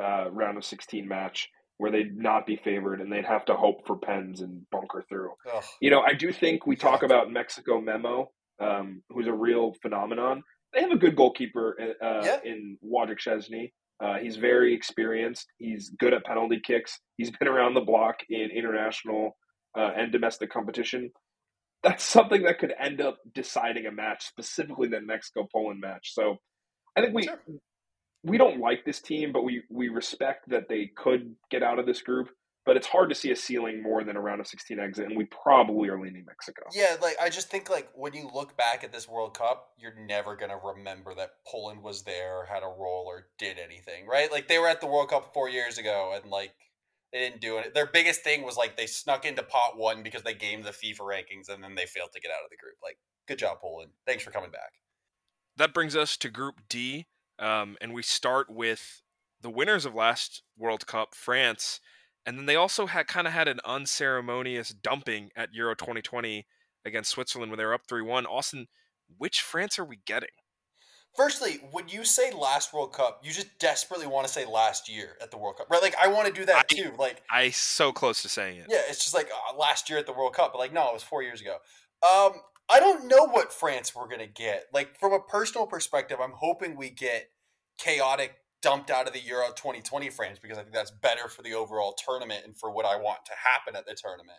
uh, 0.00 0.30
round 0.30 0.56
of 0.56 0.64
sixteen 0.64 1.08
match 1.08 1.48
where 1.78 1.90
they'd 1.90 2.16
not 2.16 2.46
be 2.46 2.54
favored, 2.62 3.00
and 3.00 3.12
they'd 3.12 3.24
have 3.24 3.44
to 3.46 3.54
hope 3.54 3.84
for 3.88 3.96
pens 3.98 4.40
and 4.40 4.62
bunker 4.70 5.04
through. 5.08 5.32
Ugh. 5.52 5.64
You 5.80 5.90
know, 5.90 6.00
I 6.00 6.12
do 6.14 6.32
think 6.32 6.64
we 6.64 6.76
talk 6.76 7.02
about 7.02 7.32
Mexico 7.32 7.80
Memo, 7.80 8.30
um, 8.60 9.02
who's 9.10 9.26
a 9.26 9.32
real 9.32 9.74
phenomenon. 9.82 10.44
They 10.72 10.82
have 10.82 10.92
a 10.92 10.96
good 10.96 11.16
goalkeeper 11.16 11.76
uh, 12.00 12.22
Yeah. 12.24 12.38
in 12.44 12.78
Wojciech 12.84 13.18
Szczesny. 13.18 13.72
Uh, 14.00 14.18
he's 14.18 14.36
very 14.36 14.74
experienced. 14.74 15.46
He's 15.58 15.90
good 15.98 16.14
at 16.14 16.24
penalty 16.24 16.60
kicks. 16.64 17.00
He's 17.16 17.30
been 17.32 17.48
around 17.48 17.74
the 17.74 17.80
block 17.80 18.16
in 18.30 18.50
international 18.56 19.36
uh, 19.76 19.90
and 19.96 20.12
domestic 20.12 20.50
competition. 20.52 21.10
That's 21.86 22.04
something 22.04 22.42
that 22.42 22.58
could 22.58 22.74
end 22.78 23.00
up 23.00 23.18
deciding 23.34 23.86
a 23.86 23.92
match, 23.92 24.26
specifically 24.26 24.88
the 24.88 25.00
Mexico 25.00 25.48
Poland 25.50 25.80
match. 25.80 26.12
So 26.14 26.36
I 26.96 27.00
think 27.00 27.14
we 27.14 27.24
sure. 27.24 27.40
we 28.24 28.38
don't 28.38 28.60
like 28.60 28.84
this 28.84 29.00
team, 29.00 29.32
but 29.32 29.44
we 29.44 29.62
we 29.70 29.88
respect 29.88 30.48
that 30.48 30.68
they 30.68 30.90
could 30.96 31.34
get 31.50 31.62
out 31.62 31.78
of 31.78 31.86
this 31.86 32.02
group 32.02 32.28
but 32.66 32.76
it's 32.76 32.88
hard 32.88 33.08
to 33.08 33.14
see 33.14 33.30
a 33.30 33.36
ceiling 33.36 33.80
more 33.80 34.02
than 34.02 34.16
a 34.16 34.20
round 34.20 34.40
of 34.40 34.48
16 34.48 34.80
exit, 34.80 35.06
and 35.06 35.16
we 35.16 35.24
probably 35.26 35.88
are 35.88 36.00
leaning 36.00 36.24
Mexico. 36.26 36.62
Yeah, 36.74 36.96
like 37.00 37.14
I 37.22 37.30
just 37.30 37.48
think 37.48 37.70
like 37.70 37.88
when 37.94 38.12
you 38.12 38.28
look 38.34 38.56
back 38.56 38.82
at 38.82 38.92
this 38.92 39.08
World 39.08 39.38
Cup, 39.38 39.68
you're 39.78 39.94
never 39.94 40.34
gonna 40.34 40.58
remember 40.58 41.14
that 41.14 41.30
Poland 41.46 41.82
was 41.82 42.02
there, 42.02 42.44
had 42.46 42.64
a 42.64 42.66
role, 42.66 43.04
or 43.06 43.28
did 43.38 43.58
anything, 43.58 44.06
right? 44.06 44.30
Like 44.32 44.48
they 44.48 44.58
were 44.58 44.68
at 44.68 44.80
the 44.80 44.88
World 44.88 45.10
Cup 45.10 45.32
four 45.32 45.48
years 45.48 45.78
ago, 45.78 46.18
and 46.20 46.30
like 46.30 46.54
they 47.12 47.18
didn't 47.18 47.40
do 47.40 47.58
it. 47.58 47.74
Their 47.74 47.86
biggest 47.86 48.22
thing 48.22 48.42
was 48.42 48.56
like 48.56 48.76
they 48.76 48.86
snuck 48.86 49.24
into 49.24 49.42
pot 49.42 49.76
one 49.76 50.02
because 50.02 50.22
they 50.22 50.34
gamed 50.34 50.64
the 50.64 50.70
FIFA 50.70 51.00
rankings, 51.00 51.48
and 51.48 51.62
then 51.62 51.74
they 51.74 51.86
failed 51.86 52.10
to 52.14 52.20
get 52.20 52.30
out 52.30 52.44
of 52.44 52.50
the 52.50 52.56
group. 52.56 52.76
Like, 52.82 52.98
good 53.26 53.38
job, 53.38 53.60
Poland. 53.60 53.90
Thanks 54.06 54.24
for 54.24 54.30
coming 54.30 54.50
back. 54.50 54.72
That 55.56 55.72
brings 55.72 55.96
us 55.96 56.16
to 56.18 56.28
Group 56.28 56.60
D, 56.68 57.06
um, 57.38 57.76
and 57.80 57.94
we 57.94 58.02
start 58.02 58.50
with 58.50 59.02
the 59.40 59.50
winners 59.50 59.86
of 59.86 59.94
last 59.94 60.42
World 60.58 60.86
Cup, 60.86 61.14
France 61.14 61.80
and 62.26 62.36
then 62.36 62.46
they 62.46 62.56
also 62.56 62.86
had 62.86 63.06
kind 63.06 63.28
of 63.28 63.32
had 63.32 63.46
an 63.46 63.60
unceremonious 63.64 64.70
dumping 64.70 65.30
at 65.36 65.54
Euro 65.54 65.76
2020 65.76 66.44
against 66.84 67.10
Switzerland 67.10 67.52
when 67.52 67.58
they 67.58 67.64
were 67.64 67.72
up 67.72 67.86
3 67.88 68.02
1. 68.02 68.26
Austin, 68.26 68.66
which 69.16 69.40
France 69.40 69.78
are 69.78 69.84
we 69.84 70.00
getting? 70.04 70.28
Firstly, 71.16 71.60
when 71.70 71.88
you 71.88 72.04
say 72.04 72.30
last 72.32 72.74
World 72.74 72.92
Cup, 72.92 73.20
you 73.24 73.32
just 73.32 73.58
desperately 73.58 74.06
want 74.06 74.26
to 74.26 74.32
say 74.32 74.44
last 74.44 74.88
year 74.88 75.16
at 75.22 75.30
the 75.30 75.38
World 75.38 75.56
Cup, 75.56 75.70
right? 75.70 75.80
Like 75.80 75.96
I 76.00 76.08
want 76.08 76.26
to 76.26 76.32
do 76.32 76.44
that 76.44 76.66
I, 76.70 76.74
too. 76.74 76.92
Like 76.98 77.22
I 77.30 77.50
so 77.50 77.90
close 77.92 78.22
to 78.22 78.28
saying 78.28 78.58
it. 78.58 78.66
Yeah, 78.68 78.82
it's 78.88 79.02
just 79.02 79.14
like 79.14 79.30
uh, 79.30 79.56
last 79.56 79.88
year 79.88 79.98
at 79.98 80.06
the 80.06 80.12
World 80.12 80.34
Cup, 80.34 80.52
but 80.52 80.58
like 80.58 80.72
no, 80.72 80.88
it 80.88 80.94
was 80.94 81.02
four 81.02 81.22
years 81.22 81.40
ago. 81.40 81.54
Um, 82.02 82.40
I 82.68 82.80
don't 82.80 83.06
know 83.06 83.26
what 83.26 83.52
France 83.52 83.94
we're 83.94 84.08
gonna 84.08 84.26
get. 84.26 84.66
Like 84.74 84.98
from 85.00 85.12
a 85.12 85.20
personal 85.20 85.66
perspective, 85.66 86.18
I'm 86.22 86.34
hoping 86.34 86.76
we 86.76 86.90
get 86.90 87.30
chaotic 87.78 88.34
dumped 88.62 88.90
out 88.90 89.06
of 89.06 89.12
the 89.12 89.20
Euro 89.20 89.48
2020 89.48 90.10
France 90.10 90.38
because 90.40 90.58
I 90.58 90.62
think 90.62 90.74
that's 90.74 90.90
better 90.90 91.28
for 91.28 91.42
the 91.42 91.54
overall 91.54 91.94
tournament 91.94 92.42
and 92.44 92.56
for 92.56 92.70
what 92.70 92.84
I 92.84 92.96
want 92.96 93.20
to 93.26 93.32
happen 93.32 93.76
at 93.76 93.86
the 93.86 93.94
tournament. 93.94 94.38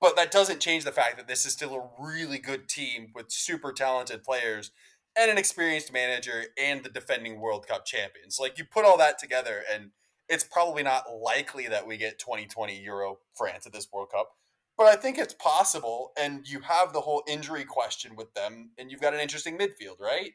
But 0.00 0.16
that 0.16 0.30
doesn't 0.30 0.60
change 0.60 0.84
the 0.84 0.92
fact 0.92 1.16
that 1.16 1.26
this 1.28 1.46
is 1.46 1.52
still 1.52 1.74
a 1.74 2.04
really 2.04 2.38
good 2.38 2.68
team 2.68 3.12
with 3.14 3.30
super 3.30 3.72
talented 3.72 4.24
players 4.24 4.72
and 5.16 5.30
an 5.30 5.38
experienced 5.38 5.92
manager 5.92 6.44
and 6.58 6.84
the 6.84 6.90
defending 6.90 7.40
World 7.40 7.66
Cup 7.66 7.84
champions. 7.86 8.38
Like 8.40 8.58
you 8.58 8.64
put 8.64 8.84
all 8.84 8.98
that 8.98 9.18
together 9.18 9.62
and 9.72 9.90
it's 10.28 10.44
probably 10.44 10.82
not 10.82 11.04
likely 11.12 11.68
that 11.68 11.86
we 11.86 11.96
get 11.96 12.18
2020 12.18 12.80
Euro 12.82 13.18
France 13.34 13.66
at 13.66 13.72
this 13.72 13.88
World 13.92 14.10
Cup. 14.10 14.30
But 14.76 14.86
I 14.88 14.96
think 14.96 15.16
it's 15.16 15.34
possible, 15.34 16.12
and 16.18 16.46
you 16.46 16.60
have 16.60 16.92
the 16.92 17.00
whole 17.00 17.22
injury 17.26 17.64
question 17.64 18.14
with 18.14 18.34
them, 18.34 18.72
and 18.76 18.90
you've 18.90 19.00
got 19.00 19.14
an 19.14 19.20
interesting 19.20 19.56
midfield, 19.56 20.00
right? 20.00 20.32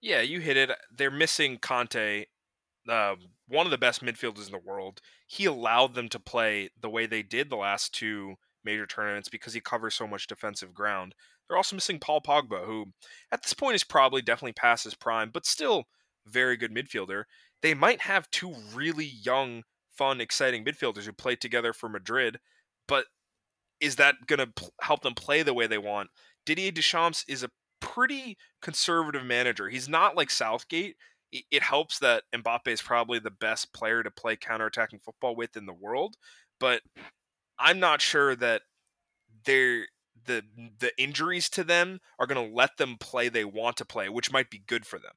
Yeah, 0.00 0.20
you 0.20 0.40
hit 0.40 0.56
it. 0.56 0.70
They're 0.96 1.12
missing 1.12 1.58
Kante, 1.58 2.26
uh, 2.88 3.14
one 3.46 3.66
of 3.66 3.70
the 3.70 3.78
best 3.78 4.02
midfielders 4.02 4.46
in 4.46 4.52
the 4.52 4.58
world. 4.58 5.00
He 5.28 5.44
allowed 5.44 5.94
them 5.94 6.08
to 6.08 6.18
play 6.18 6.70
the 6.80 6.90
way 6.90 7.06
they 7.06 7.22
did 7.22 7.50
the 7.50 7.56
last 7.56 7.94
two 7.94 8.34
major 8.64 8.86
tournaments 8.86 9.28
because 9.28 9.54
he 9.54 9.60
covers 9.60 9.94
so 9.94 10.08
much 10.08 10.26
defensive 10.26 10.74
ground. 10.74 11.14
They're 11.50 11.56
also 11.56 11.74
missing 11.74 11.98
Paul 11.98 12.20
Pogba, 12.20 12.64
who 12.64 12.92
at 13.32 13.42
this 13.42 13.54
point 13.54 13.74
is 13.74 13.82
probably 13.82 14.22
definitely 14.22 14.52
past 14.52 14.84
his 14.84 14.94
prime, 14.94 15.30
but 15.30 15.44
still 15.44 15.86
very 16.24 16.56
good 16.56 16.72
midfielder. 16.72 17.24
They 17.60 17.74
might 17.74 18.02
have 18.02 18.30
two 18.30 18.54
really 18.72 19.06
young, 19.06 19.64
fun, 19.90 20.20
exciting 20.20 20.64
midfielders 20.64 21.06
who 21.06 21.12
played 21.12 21.40
together 21.40 21.72
for 21.72 21.88
Madrid, 21.88 22.38
but 22.86 23.06
is 23.80 23.96
that 23.96 24.14
going 24.28 24.38
to 24.38 24.46
p- 24.46 24.68
help 24.80 25.02
them 25.02 25.14
play 25.14 25.42
the 25.42 25.52
way 25.52 25.66
they 25.66 25.76
want? 25.76 26.10
Didier 26.46 26.70
Deschamps 26.70 27.24
is 27.26 27.42
a 27.42 27.50
pretty 27.80 28.38
conservative 28.62 29.24
manager. 29.24 29.68
He's 29.68 29.88
not 29.88 30.16
like 30.16 30.30
Southgate. 30.30 30.94
It 31.32 31.62
helps 31.64 31.98
that 31.98 32.22
Mbappe 32.32 32.68
is 32.68 32.80
probably 32.80 33.18
the 33.18 33.32
best 33.32 33.72
player 33.72 34.04
to 34.04 34.10
play 34.12 34.36
counterattacking 34.36 35.02
football 35.02 35.34
with 35.34 35.56
in 35.56 35.66
the 35.66 35.72
world, 35.72 36.14
but 36.60 36.82
I'm 37.58 37.80
not 37.80 38.00
sure 38.00 38.36
that 38.36 38.62
they're 39.44 39.86
the 40.30 40.70
the 40.78 41.02
injuries 41.02 41.48
to 41.50 41.64
them 41.64 42.00
are 42.18 42.26
going 42.26 42.48
to 42.48 42.54
let 42.54 42.76
them 42.76 42.96
play 42.98 43.28
they 43.28 43.44
want 43.44 43.76
to 43.78 43.84
play, 43.84 44.08
which 44.08 44.32
might 44.32 44.50
be 44.50 44.58
good 44.58 44.86
for 44.86 44.98
them. 44.98 45.12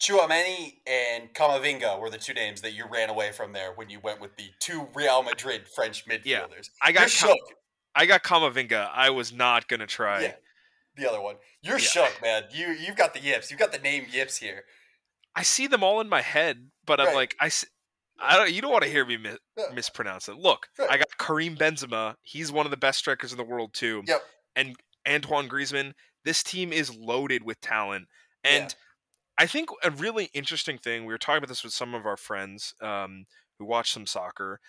Tchouameni 0.00 0.74
and 0.86 1.32
Camavinga 1.32 1.98
were 1.98 2.10
the 2.10 2.18
two 2.18 2.34
names 2.34 2.60
that 2.60 2.74
you 2.74 2.84
ran 2.86 3.08
away 3.08 3.32
from 3.32 3.52
there 3.54 3.72
when 3.72 3.88
you 3.88 3.98
went 3.98 4.20
with 4.20 4.36
the 4.36 4.50
two 4.60 4.88
Real 4.94 5.22
Madrid 5.22 5.62
French 5.74 6.06
midfielders. 6.06 6.24
Yeah, 6.24 6.82
I 6.82 6.92
got 6.92 7.08
Cam- 7.08 7.36
I 7.94 8.04
got 8.04 8.22
Camavinga. 8.22 8.90
I 8.92 9.08
was 9.10 9.32
not 9.32 9.68
going 9.68 9.80
to 9.80 9.86
try. 9.86 10.22
Yeah 10.22 10.32
the 10.96 11.08
other 11.08 11.20
one. 11.20 11.36
You're 11.62 11.78
yeah. 11.78 11.84
shook, 11.84 12.22
man. 12.22 12.44
You 12.50 12.68
you've 12.68 12.96
got 12.96 13.14
the 13.14 13.20
yips. 13.20 13.50
You've 13.50 13.60
got 13.60 13.72
the 13.72 13.78
name 13.78 14.06
yips 14.10 14.38
here. 14.38 14.64
I 15.34 15.42
see 15.42 15.66
them 15.66 15.84
all 15.84 16.00
in 16.00 16.08
my 16.08 16.22
head, 16.22 16.70
but 16.84 16.98
right. 16.98 17.08
I'm 17.08 17.14
like 17.14 17.36
I. 17.40 17.50
I 18.20 18.36
don't. 18.36 18.52
You 18.52 18.62
don't 18.62 18.72
want 18.72 18.84
to 18.84 18.90
hear 18.90 19.04
me 19.04 19.16
mi- 19.16 19.36
mispronounce 19.74 20.28
it. 20.28 20.36
Look, 20.36 20.68
right. 20.78 20.90
I 20.90 20.96
got 20.98 21.18
Karim 21.18 21.56
Benzema. 21.56 22.14
He's 22.22 22.50
one 22.50 22.66
of 22.66 22.70
the 22.70 22.76
best 22.76 22.98
strikers 22.98 23.32
in 23.32 23.38
the 23.38 23.44
world 23.44 23.74
too. 23.74 24.02
Yep. 24.06 24.22
And 24.54 24.76
Antoine 25.08 25.48
Griezmann. 25.48 25.92
This 26.24 26.42
team 26.42 26.72
is 26.72 26.96
loaded 26.96 27.44
with 27.44 27.60
talent, 27.60 28.08
and 28.42 28.64
yeah. 28.64 29.44
I 29.44 29.46
think 29.46 29.68
a 29.84 29.90
really 29.90 30.28
interesting 30.34 30.78
thing. 30.78 31.04
We 31.04 31.12
were 31.12 31.18
talking 31.18 31.38
about 31.38 31.48
this 31.48 31.62
with 31.62 31.72
some 31.72 31.94
of 31.94 32.04
our 32.04 32.16
friends 32.16 32.74
um, 32.82 33.26
who 33.58 33.64
watch 33.64 33.92
some 33.92 34.06
soccer, 34.06 34.60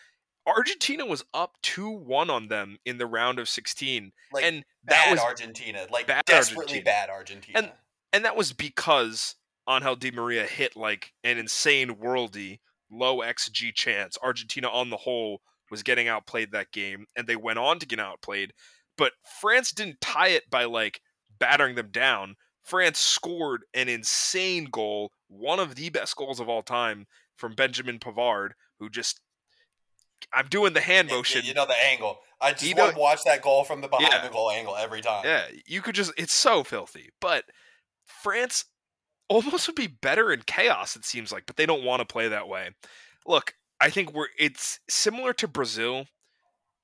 Argentina 0.47 1.05
was 1.05 1.23
up 1.33 1.57
2-1 1.63 2.29
on 2.29 2.47
them 2.47 2.77
in 2.86 2.97
the 2.97 3.05
round 3.05 3.38
of 3.38 3.49
16. 3.49 4.13
Like 4.31 4.43
and 4.45 4.63
that 4.86 5.10
was 5.12 5.19
Argentina, 5.19 5.86
like 5.91 6.07
bad 6.07 6.23
desperately 6.25 6.77
Argentina. 6.77 6.83
bad 6.86 7.10
Argentina. 7.10 7.60
And 7.60 7.71
and 8.13 8.25
that 8.25 8.38
was 8.38 8.53
because 8.53 9.36
Angel 9.69 9.95
Di 9.97 10.12
Maria 10.12 10.45
hit 10.45 10.77
like 10.77 11.13
an 11.23 11.38
insane 11.38 11.95
worldy 11.95 12.60
low 12.91 13.17
XG 13.19 13.73
chance. 13.73 14.17
Argentina 14.21 14.69
on 14.69 14.89
the 14.89 14.97
whole 14.97 15.41
was 15.69 15.84
getting 15.84 16.08
outplayed 16.08 16.52
that 16.52 16.71
game 16.71 17.06
and 17.15 17.28
they 17.28 17.36
went 17.36 17.60
on 17.60 17.80
to 17.80 17.88
get 17.88 18.00
outplayed, 18.00 18.54
but 18.97 19.13
France 19.41 19.71
didn't 19.71 20.02
tie 20.02 20.30
it 20.30 20.50
by 20.50 20.65
like 20.65 21.02
battering 21.39 21.76
them 21.76 21.89
down. 21.91 22.36
France 22.63 23.00
scored 23.00 23.63
an 23.73 23.88
insane 23.88 24.65
goal, 24.65 25.12
one 25.28 25.60
of 25.60 25.76
the 25.76 25.89
best 25.89 26.15
goals 26.15 26.39
of 26.39 26.50
all 26.50 26.62
time 26.62 27.06
from 27.38 27.54
Benjamin 27.54 28.00
Pavard, 28.00 28.52
who 28.80 28.89
just 28.89 29.21
I'm 30.34 30.47
doing 30.47 30.73
the 30.73 30.82
hand 30.82 31.10
motion. 31.10 31.43
You 31.45 31.54
know 31.54 31.65
the 31.65 31.86
angle. 31.86 32.19
I 32.41 32.52
just 32.52 32.63
you 32.63 32.76
know, 32.76 32.91
watch 32.97 33.23
that 33.26 33.41
goal 33.41 33.63
from 33.63 33.82
the 33.82 33.88
behind 33.88 34.10
yeah. 34.12 34.28
the 34.28 34.34
goal 34.34 34.52
angle 34.52 34.76
every 34.76 35.02
time. 35.02 35.23
Yeah, 35.26 35.43
you 35.65 35.82
could 35.82 35.95
just 35.95 36.12
it's 36.17 36.34
so 36.34 36.63
filthy. 36.63 37.10
But 37.21 37.45
France 38.06 38.65
almost 39.29 39.67
would 39.67 39.75
be 39.75 39.87
better 39.87 40.31
in 40.31 40.41
chaos 40.45 40.95
it 40.95 41.05
seems 41.05 41.31
like, 41.31 41.45
but 41.45 41.55
they 41.55 41.65
don't 41.65 41.83
want 41.83 41.99
to 41.99 42.05
play 42.05 42.27
that 42.27 42.47
way. 42.47 42.71
Look, 43.25 43.53
I 43.79 43.89
think 43.89 44.13
we're 44.13 44.27
it's 44.37 44.79
similar 44.89 45.33
to 45.33 45.47
Brazil 45.47 46.05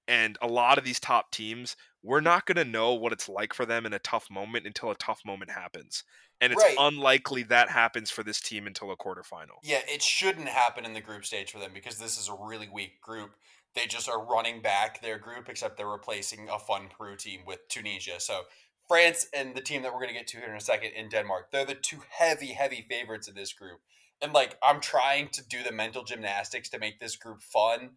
and 0.08 0.38
a 0.42 0.48
lot 0.48 0.78
of 0.78 0.84
these 0.84 1.00
top 1.00 1.32
teams, 1.32 1.76
we're 2.02 2.22
not 2.22 2.46
going 2.46 2.58
to 2.58 2.66
know 2.66 2.94
what 2.94 3.14
it's 3.14 3.30
like 3.30 3.54
for 3.54 3.66
them 3.66 3.86
in 3.86 3.94
a 3.94 4.00
tough 4.00 4.30
moment 4.30 4.68
until 4.68 4.92
a 4.92 4.96
tough 4.96 5.22
moment 5.26 5.52
happens. 5.52 6.04
And 6.42 6.52
it's 6.52 6.62
right. 6.62 6.76
unlikely 6.78 7.44
that 7.44 7.70
happens 7.70 8.12
for 8.12 8.22
this 8.24 8.42
team 8.42 8.68
until 8.68 8.92
a 8.92 8.98
quarterfinal. 8.98 9.60
Yeah, 9.64 9.80
it 9.88 10.02
shouldn't 10.02 10.50
happen 10.50 10.84
in 10.84 10.94
the 10.94 11.00
group 11.00 11.24
stage 11.24 11.52
for 11.52 11.60
them 11.60 11.72
because 11.74 11.98
this 11.98 12.20
is 12.20 12.28
a 12.28 12.36
really 12.46 12.68
weak 12.68 13.00
group. 13.02 13.32
They 13.76 13.86
just 13.86 14.10
are 14.10 14.24
running 14.24 14.62
back 14.62 15.02
their 15.02 15.18
group, 15.18 15.48
except 15.48 15.78
they're 15.78 15.88
replacing 15.88 16.50
a 16.50 16.60
fun 16.60 16.90
Peru 16.96 17.16
team 17.16 17.42
with 17.48 17.66
Tunisia. 17.70 18.20
So 18.20 18.42
France 18.88 19.28
and 19.34 19.56
the 19.56 19.62
team 19.62 19.82
that 19.82 19.94
we're 19.94 20.00
going 20.00 20.14
to 20.14 20.20
get 20.20 20.28
to 20.28 20.38
here 20.38 20.50
in 20.50 20.58
a 20.58 20.62
second 20.62 20.92
in 20.96 21.10
Denmark, 21.10 21.50
they're 21.52 21.66
the 21.66 21.76
two 21.76 22.02
heavy, 22.10 22.48
heavy 22.48 22.86
favorites 22.90 23.28
in 23.28 23.36
this 23.36 23.54
group. 23.54 23.80
And 24.22 24.34
like, 24.34 24.58
I'm 24.64 24.80
trying 24.80 25.30
to 25.30 25.46
do 25.46 25.64
the 25.64 25.72
mental 25.72 26.04
gymnastics 26.04 26.70
to 26.70 26.80
make 26.80 27.00
this 27.00 27.16
group 27.16 27.42
fun, 27.42 27.92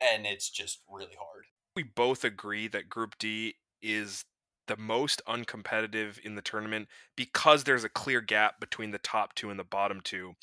and 0.00 0.26
it's 0.26 0.50
just 0.50 0.80
really 0.88 1.16
hard 1.18 1.46
we 1.74 1.82
both 1.82 2.24
agree 2.24 2.68
that 2.68 2.88
Group 2.88 3.16
D 3.18 3.56
is 3.80 4.24
the 4.68 4.76
most 4.76 5.20
uncompetitive 5.26 6.18
in 6.20 6.34
the 6.34 6.42
tournament 6.42 6.88
because 7.16 7.64
there's 7.64 7.84
a 7.84 7.88
clear 7.88 8.20
gap 8.20 8.60
between 8.60 8.90
the 8.90 8.98
top 8.98 9.34
two 9.34 9.50
and 9.50 9.58
the 9.58 9.64
bottom 9.64 10.00
two. 10.02 10.34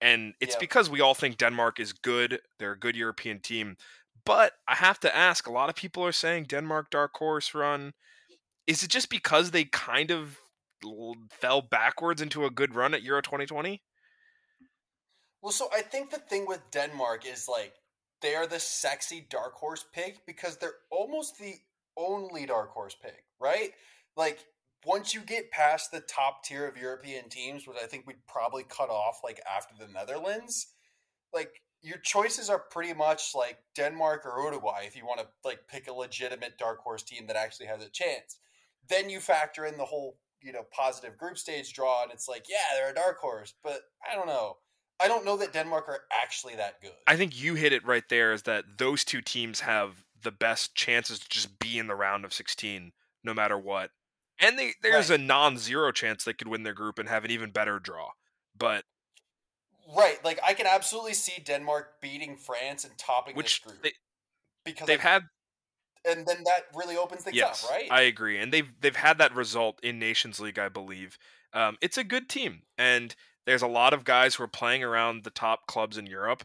And 0.00 0.34
it's 0.40 0.56
because 0.56 0.90
we 0.90 1.00
all 1.00 1.14
think 1.14 1.38
Denmark 1.38 1.80
is 1.80 1.94
good. 1.94 2.40
They're 2.58 2.72
a 2.72 2.78
good 2.78 2.96
European 2.96 3.40
team. 3.40 3.76
But 4.26 4.52
I 4.68 4.74
have 4.74 5.00
to 5.00 5.16
ask 5.16 5.46
a 5.46 5.52
lot 5.52 5.70
of 5.70 5.76
people 5.76 6.04
are 6.04 6.12
saying 6.12 6.44
Denmark 6.44 6.90
dark 6.90 7.12
horse 7.16 7.54
run. 7.54 7.94
Is 8.66 8.82
it 8.82 8.90
just 8.90 9.10
because 9.10 9.50
they 9.50 9.64
kind 9.64 10.10
of 10.10 10.38
fell 11.30 11.62
backwards 11.62 12.22
into 12.22 12.44
a 12.44 12.50
good 12.50 12.74
run 12.74 12.94
at 12.94 13.02
Euro 13.02 13.22
2020? 13.22 13.82
Well, 15.42 15.52
so 15.52 15.68
I 15.74 15.82
think 15.82 16.10
the 16.10 16.18
thing 16.18 16.46
with 16.46 16.62
Denmark 16.70 17.26
is 17.26 17.48
like 17.48 17.74
they 18.22 18.34
are 18.34 18.46
the 18.46 18.60
sexy 18.60 19.26
dark 19.28 19.52
horse 19.52 19.84
pick 19.92 20.24
because 20.26 20.56
they're 20.56 20.76
almost 20.90 21.38
the 21.38 21.54
only 21.96 22.46
dark 22.46 22.70
horse 22.70 22.96
pick, 23.00 23.24
right? 23.38 23.72
Like 24.16 24.38
once 24.86 25.12
you 25.12 25.20
get 25.20 25.50
past 25.50 25.90
the 25.90 26.00
top 26.00 26.44
tier 26.44 26.66
of 26.66 26.78
European 26.78 27.28
teams, 27.28 27.66
which 27.66 27.76
I 27.82 27.86
think 27.86 28.06
we'd 28.06 28.26
probably 28.26 28.64
cut 28.64 28.88
off 28.88 29.20
like 29.22 29.40
after 29.54 29.74
the 29.78 29.92
Netherlands, 29.92 30.68
like 31.34 31.60
your 31.82 31.98
choices 31.98 32.48
are 32.48 32.58
pretty 32.70 32.94
much 32.94 33.34
like 33.34 33.58
Denmark 33.76 34.24
or 34.24 34.42
Uruguay 34.42 34.84
if 34.86 34.96
you 34.96 35.04
want 35.04 35.20
to 35.20 35.26
like 35.44 35.68
pick 35.68 35.88
a 35.88 35.92
legitimate 35.92 36.56
dark 36.58 36.78
horse 36.78 37.02
team 37.02 37.26
that 37.26 37.36
actually 37.36 37.66
has 37.66 37.84
a 37.84 37.90
chance. 37.90 38.38
Then 38.88 39.10
you 39.10 39.20
factor 39.20 39.64
in 39.64 39.76
the 39.76 39.84
whole, 39.84 40.18
you 40.42 40.52
know, 40.52 40.64
positive 40.72 41.16
group 41.16 41.38
stage 41.38 41.72
draw 41.72 42.02
and 42.02 42.12
it's 42.12 42.28
like, 42.28 42.46
yeah, 42.48 42.74
they're 42.74 42.90
a 42.90 42.94
dark 42.94 43.18
horse, 43.18 43.54
but 43.62 43.80
I 44.10 44.14
don't 44.14 44.26
know. 44.26 44.56
I 45.00 45.08
don't 45.08 45.24
know 45.24 45.36
that 45.38 45.52
Denmark 45.52 45.88
are 45.88 46.02
actually 46.12 46.54
that 46.56 46.80
good. 46.80 46.92
I 47.06 47.16
think 47.16 47.40
you 47.40 47.54
hit 47.54 47.72
it 47.72 47.84
right 47.84 48.04
there 48.08 48.32
is 48.32 48.42
that 48.42 48.64
those 48.78 49.04
two 49.04 49.20
teams 49.20 49.60
have 49.60 50.04
the 50.22 50.30
best 50.30 50.74
chances 50.74 51.18
to 51.18 51.28
just 51.28 51.58
be 51.58 51.78
in 51.78 51.88
the 51.88 51.96
round 51.96 52.24
of 52.24 52.32
16 52.32 52.92
no 53.24 53.34
matter 53.34 53.58
what. 53.58 53.90
And 54.38 54.58
they, 54.58 54.72
there's 54.82 55.10
right. 55.10 55.18
a 55.18 55.22
non-zero 55.22 55.92
chance 55.92 56.24
they 56.24 56.32
could 56.32 56.48
win 56.48 56.62
their 56.62 56.74
group 56.74 56.98
and 56.98 57.08
have 57.08 57.24
an 57.24 57.30
even 57.30 57.50
better 57.50 57.78
draw. 57.78 58.10
But 58.56 58.84
Right, 59.96 60.22
like 60.24 60.40
I 60.46 60.54
can 60.54 60.66
absolutely 60.66 61.14
see 61.14 61.42
Denmark 61.44 62.00
beating 62.00 62.36
France 62.36 62.84
and 62.84 62.96
topping 62.96 63.36
Which 63.36 63.62
this 63.62 63.72
group 63.72 63.82
they, 63.82 63.92
because 64.64 64.86
they've 64.86 65.00
had, 65.00 65.24
and 66.06 66.26
then 66.26 66.44
that 66.44 66.66
really 66.74 66.96
opens 66.96 67.22
things 67.22 67.36
yes, 67.36 67.64
up, 67.64 67.70
right? 67.70 67.88
I 67.90 68.02
agree, 68.02 68.38
and 68.38 68.52
they've 68.52 68.68
they've 68.80 68.96
had 68.96 69.18
that 69.18 69.34
result 69.34 69.78
in 69.82 69.98
Nations 69.98 70.40
League, 70.40 70.58
I 70.58 70.68
believe. 70.68 71.18
Um, 71.52 71.76
it's 71.80 71.98
a 71.98 72.04
good 72.04 72.28
team, 72.28 72.62
and 72.76 73.14
there's 73.46 73.62
a 73.62 73.68
lot 73.68 73.92
of 73.92 74.04
guys 74.04 74.34
who 74.34 74.44
are 74.44 74.48
playing 74.48 74.82
around 74.82 75.24
the 75.24 75.30
top 75.30 75.66
clubs 75.66 75.98
in 75.98 76.06
Europe. 76.06 76.44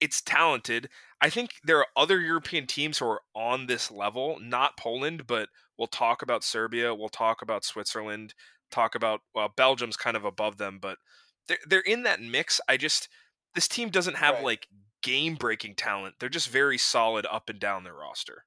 It's 0.00 0.20
talented. 0.20 0.88
I 1.20 1.30
think 1.30 1.50
there 1.64 1.78
are 1.78 1.86
other 1.96 2.20
European 2.20 2.66
teams 2.66 2.98
who 2.98 3.06
are 3.06 3.22
on 3.34 3.66
this 3.66 3.90
level, 3.90 4.38
not 4.40 4.76
Poland, 4.76 5.26
but 5.26 5.48
we'll 5.76 5.88
talk 5.88 6.22
about 6.22 6.44
Serbia, 6.44 6.94
we'll 6.94 7.08
talk 7.08 7.42
about 7.42 7.64
Switzerland, 7.64 8.34
talk 8.70 8.94
about 8.94 9.20
well, 9.34 9.52
Belgium's 9.56 9.96
kind 9.96 10.16
of 10.16 10.24
above 10.24 10.58
them, 10.58 10.78
but 10.80 10.98
they're 11.48 11.58
they're 11.66 11.80
in 11.80 12.04
that 12.04 12.20
mix. 12.20 12.60
I 12.68 12.76
just 12.76 13.08
this 13.54 13.68
team 13.68 13.90
doesn't 13.90 14.16
have 14.16 14.36
right. 14.36 14.44
like 14.44 14.68
game 15.02 15.34
breaking 15.34 15.74
talent. 15.74 16.16
They're 16.18 16.28
just 16.28 16.48
very 16.48 16.78
solid 16.78 17.26
up 17.30 17.48
and 17.48 17.58
down 17.58 17.84
their 17.84 17.94
roster. 17.94 18.44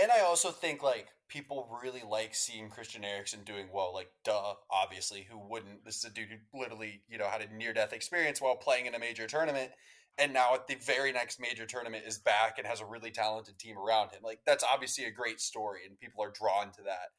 And 0.00 0.10
I 0.10 0.20
also 0.20 0.50
think 0.50 0.82
like 0.82 1.08
people 1.28 1.68
really 1.82 2.02
like 2.08 2.34
seeing 2.34 2.68
Christian 2.68 3.04
Eriksen 3.04 3.40
doing 3.44 3.68
well. 3.72 3.92
Like, 3.92 4.10
duh, 4.24 4.54
obviously, 4.70 5.26
who 5.28 5.38
wouldn't? 5.38 5.84
This 5.84 5.96
is 5.96 6.04
a 6.04 6.10
dude 6.10 6.28
who 6.28 6.60
literally, 6.60 7.02
you 7.08 7.18
know, 7.18 7.26
had 7.26 7.42
a 7.42 7.54
near 7.54 7.72
death 7.72 7.92
experience 7.92 8.40
while 8.40 8.56
playing 8.56 8.86
in 8.86 8.94
a 8.94 8.98
major 8.98 9.26
tournament, 9.26 9.72
and 10.18 10.32
now 10.32 10.54
at 10.54 10.66
the 10.66 10.76
very 10.76 11.12
next 11.12 11.40
major 11.40 11.66
tournament 11.66 12.04
is 12.06 12.18
back 12.18 12.58
and 12.58 12.66
has 12.66 12.80
a 12.80 12.86
really 12.86 13.10
talented 13.10 13.58
team 13.58 13.76
around 13.78 14.10
him. 14.10 14.20
Like, 14.22 14.40
that's 14.46 14.64
obviously 14.64 15.04
a 15.04 15.10
great 15.10 15.40
story, 15.40 15.80
and 15.86 15.98
people 15.98 16.22
are 16.22 16.30
drawn 16.30 16.72
to 16.72 16.82
that. 16.84 17.10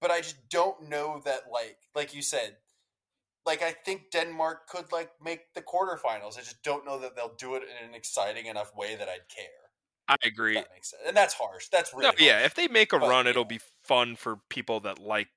But 0.00 0.10
I 0.10 0.20
just 0.20 0.48
don't 0.48 0.88
know 0.88 1.20
that, 1.24 1.42
like, 1.52 1.76
like 1.94 2.14
you 2.14 2.22
said, 2.22 2.56
like 3.46 3.62
I 3.62 3.72
think 3.72 4.10
Denmark 4.10 4.68
could 4.68 4.92
like 4.92 5.10
make 5.22 5.52
the 5.54 5.62
quarterfinals. 5.62 6.38
I 6.38 6.40
just 6.40 6.62
don't 6.62 6.84
know 6.84 6.98
that 7.00 7.16
they'll 7.16 7.34
do 7.38 7.54
it 7.54 7.62
in 7.62 7.88
an 7.88 7.94
exciting 7.94 8.46
enough 8.46 8.72
way 8.76 8.96
that 8.96 9.08
I'd 9.08 9.28
care. 9.34 9.46
I 10.08 10.16
agree. 10.24 10.54
That 10.54 10.68
makes 10.72 10.90
sense. 10.90 11.02
And 11.06 11.16
that's 11.16 11.34
harsh. 11.34 11.68
That's 11.70 11.94
really 11.94 12.06
no, 12.06 12.12
yeah. 12.18 12.44
If 12.44 12.54
they 12.54 12.68
make 12.68 12.92
a 12.92 12.98
but, 12.98 13.08
run, 13.08 13.26
it'll 13.26 13.44
be 13.44 13.60
fun 13.84 14.16
for 14.16 14.40
people 14.48 14.80
that 14.80 14.98
like 14.98 15.28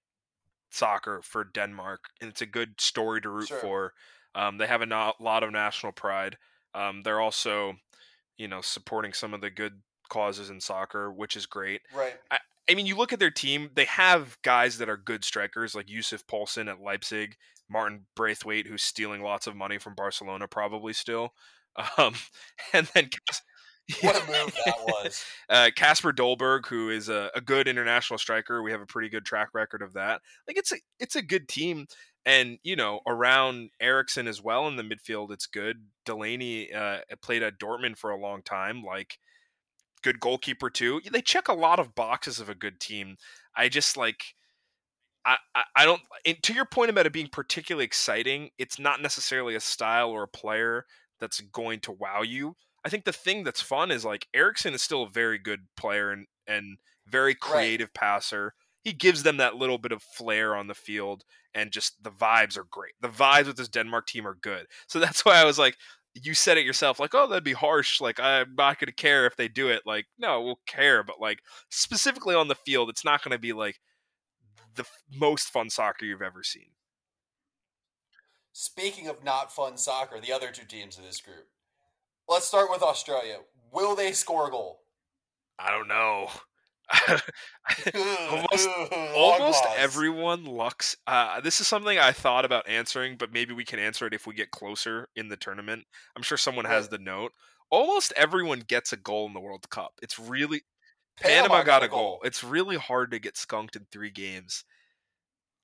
soccer 0.72 1.22
for 1.24 1.44
Denmark, 1.44 2.06
and 2.20 2.30
it's 2.30 2.42
a 2.42 2.48
good 2.48 2.82
story 2.82 3.22
to 3.22 3.30
root 3.30 3.50
sure. 3.50 3.60
for. 3.60 3.94
Um, 4.36 4.58
they 4.58 4.66
have 4.66 4.82
a 4.82 4.88
no- 4.88 5.14
lot 5.20 5.44
of 5.44 5.52
national 5.52 5.92
pride. 5.92 6.38
Um, 6.74 7.04
they're 7.04 7.22
also, 7.22 7.76
you 8.38 8.48
know, 8.48 8.62
supporting 8.62 9.14
some 9.14 9.34
of 9.34 9.42
the 9.42 9.52
good 9.52 9.82
causes 10.10 10.50
in 10.50 10.60
soccer, 10.60 11.12
which 11.12 11.36
is 11.36 11.46
great. 11.46 11.82
Right. 11.94 12.16
I, 12.32 12.40
I 12.70 12.74
mean, 12.74 12.88
you 12.88 12.96
look 12.96 13.14
at 13.14 13.20
their 13.20 13.32
team; 13.32 13.70
they 13.76 13.86
have 13.86 14.38
guys 14.42 14.80
that 14.80 14.90
are 14.90 14.98
good 14.98 15.24
strikers, 15.24 15.76
like 15.76 15.90
Yussuf 15.90 16.26
Poulsen 16.26 16.68
at 16.68 16.82
Leipzig. 16.82 17.38
Martin 17.74 18.06
Braithwaite, 18.16 18.68
who's 18.68 18.84
stealing 18.84 19.22
lots 19.22 19.48
of 19.48 19.56
money 19.56 19.78
from 19.78 19.96
Barcelona, 19.96 20.48
probably 20.48 20.94
still. 20.94 21.34
Um, 21.98 22.14
and 22.72 22.88
then 22.94 23.10
what 24.02 24.16
a 24.16 24.28
move 24.28 24.56
that 24.66 24.76
was. 24.86 25.26
Uh, 25.50 25.70
Dolberg, 25.72 26.68
who 26.68 26.90
is 26.90 27.10
a, 27.10 27.30
a, 27.36 27.42
good 27.42 27.68
international 27.68 28.18
striker, 28.18 28.64
we 28.64 28.72
have 28.72 28.82
a 28.82 28.86
pretty 28.86 29.10
good 29.10 29.26
track 29.26 29.50
record 29.54 29.82
of 29.82 29.94
that. 29.94 30.22
Like 30.48 30.58
it's 30.58 30.72
a 30.72 30.78
it's 31.00 31.16
a 31.16 31.22
good 31.22 31.48
team, 31.48 31.88
and 32.26 32.58
you 32.64 32.76
know 32.76 33.02
around 33.08 33.72
Eriksen 33.82 34.28
as 34.28 34.42
well 34.42 34.68
in 34.68 34.78
the 34.78 34.84
midfield, 34.84 35.32
it's 35.32 35.48
good. 35.48 35.78
Delaney 36.06 36.72
uh, 36.74 37.00
played 37.22 37.44
at 37.44 37.60
Dortmund 37.60 37.98
for 37.98 38.12
a 38.12 38.20
long 38.20 38.42
time, 38.42 38.84
like 38.84 39.18
good 40.02 40.20
goalkeeper 40.20 40.70
too. 40.70 41.02
They 41.12 41.22
check 41.22 41.48
a 41.48 41.54
lot 41.54 41.80
of 41.80 41.96
boxes 41.96 42.40
of 42.40 42.50
a 42.50 42.56
good 42.56 42.80
team. 42.80 43.18
I 43.56 43.70
just 43.70 43.98
like 43.98 44.36
I, 45.26 45.38
I, 45.76 45.86
don't. 45.86 46.02
to 46.42 46.54
your 46.54 46.66
point 46.66 46.90
about 46.90 47.06
it 47.06 47.14
being 47.14 47.30
particularly 47.32 47.86
exciting, 47.86 48.50
it's 48.58 48.80
not 48.80 49.02
necessarily 49.02 49.56
a 49.56 49.60
style 49.60 50.10
or 50.10 50.24
a 50.24 50.28
player 50.28 50.86
that's 51.20 51.40
going 51.40 51.80
to 51.82 51.92
wow 51.92 52.22
you. 52.22 52.56
I 52.86 52.90
think 52.90 53.06
the 53.06 53.14
thing 53.14 53.44
that's 53.44 53.62
fun 53.62 53.92
is 53.92 54.04
like 54.04 54.28
Eriksen 54.34 54.74
is 54.74 54.82
still 54.82 55.04
a 55.04 55.10
very 55.10 55.38
good 55.38 55.62
player 55.78 56.12
and 56.12 56.28
and 56.48 56.78
very 57.08 57.36
creative 57.36 57.90
right. 57.90 57.94
passer. 57.94 58.54
He 58.84 58.92
gives 58.92 59.24
them 59.24 59.38
that 59.38 59.56
little 59.56 59.78
bit 59.78 59.94
of 59.94 60.04
flair 60.04 60.56
on 60.56 60.68
the 60.68 60.74
field, 60.74 61.24
and 61.54 61.72
just 61.72 62.04
the 62.04 62.12
vibes 62.12 62.58
are 62.58 62.68
great. 62.70 62.94
The 63.02 63.08
vibes 63.08 63.48
with 63.48 63.56
this 63.56 63.70
Denmark 63.70 64.08
team 64.08 64.28
are 64.28 64.36
good. 64.36 64.66
So 64.88 65.00
that's 65.00 65.24
why 65.24 65.38
I 65.38 65.46
was 65.46 65.58
like, 65.58 65.78
you 66.14 66.34
said 66.34 66.58
it 66.58 66.66
yourself, 66.66 67.00
like, 67.00 67.16
oh, 67.16 67.28
that'd 67.28 67.44
be 67.44 67.54
harsh. 67.54 68.02
Like, 68.02 68.20
I'm 68.20 68.56
not 68.56 68.80
going 68.80 68.88
to 68.88 68.94
care 68.94 69.26
if 69.26 69.36
they 69.36 69.48
do 69.48 69.70
it. 69.70 69.84
Like, 69.86 70.06
no, 70.20 70.42
we'll 70.42 70.60
care, 70.68 71.04
but 71.04 71.22
like 71.22 71.40
specifically 71.70 72.36
on 72.36 72.50
the 72.50 72.56
field, 72.56 72.90
it's 72.90 73.06
not 73.06 73.24
going 73.24 73.32
to 73.32 73.40
be 73.40 73.54
like 73.54 73.80
the 74.76 74.86
most 75.12 75.50
fun 75.50 75.70
soccer 75.70 76.06
you've 76.06 76.22
ever 76.22 76.44
seen. 76.44 76.72
Speaking 78.52 79.08
of 79.08 79.24
not 79.24 79.52
fun 79.52 79.78
soccer, 79.78 80.20
the 80.20 80.32
other 80.32 80.52
two 80.52 80.66
teams 80.66 80.98
in 80.98 81.04
this 81.04 81.22
group. 81.22 81.48
Let's 82.28 82.46
start 82.46 82.70
with 82.70 82.84
Australia. 82.84 83.38
Will 83.72 83.96
they 83.96 84.12
score 84.12 84.48
a 84.48 84.52
goal? 84.52 84.82
I 85.58 85.72
don't 85.72 85.88
know. 85.88 86.30
almost, 88.30 88.70
almost 89.16 89.64
everyone 89.78 90.46
looks. 90.46 90.96
Uh, 91.08 91.42
this 91.42 91.62
is 91.62 91.68
something 91.68 91.98
I 91.98 92.12
thought 92.12 92.46
about 92.46 92.68
answering, 92.68 93.16
but 93.18 93.34
maybe 93.34 93.54
we 93.54 93.66
can 93.66 93.80
answer 93.80 94.06
it 94.06 94.14
if 94.14 94.28
we 94.28 94.34
get 94.34 94.52
closer 94.52 95.08
in 95.16 95.30
the 95.30 95.38
tournament. 95.38 95.86
I'm 96.16 96.24
sure 96.24 96.38
someone 96.38 96.66
has 96.66 96.90
the 96.90 96.98
note. 96.98 97.32
Almost 97.72 98.14
everyone 98.16 98.64
gets 98.68 98.94
a 98.94 98.98
goal 98.98 99.26
in 99.26 99.34
the 99.34 99.40
World 99.40 99.70
Cup. 99.70 99.94
It's 100.02 100.20
really 100.20 100.62
Panama, 101.22 101.42
Panama 101.42 101.58
got, 101.58 101.66
got, 101.66 101.84
a 101.84 101.88
goal. 101.88 102.00
goal. 102.00 102.20
It's 102.24 102.44
really 102.44 102.78
hard 102.78 103.12
to 103.12 103.20
get 103.20 103.38
skunked 103.38 103.76
in 103.76 103.86
three 103.92 104.10
games. 104.10 104.64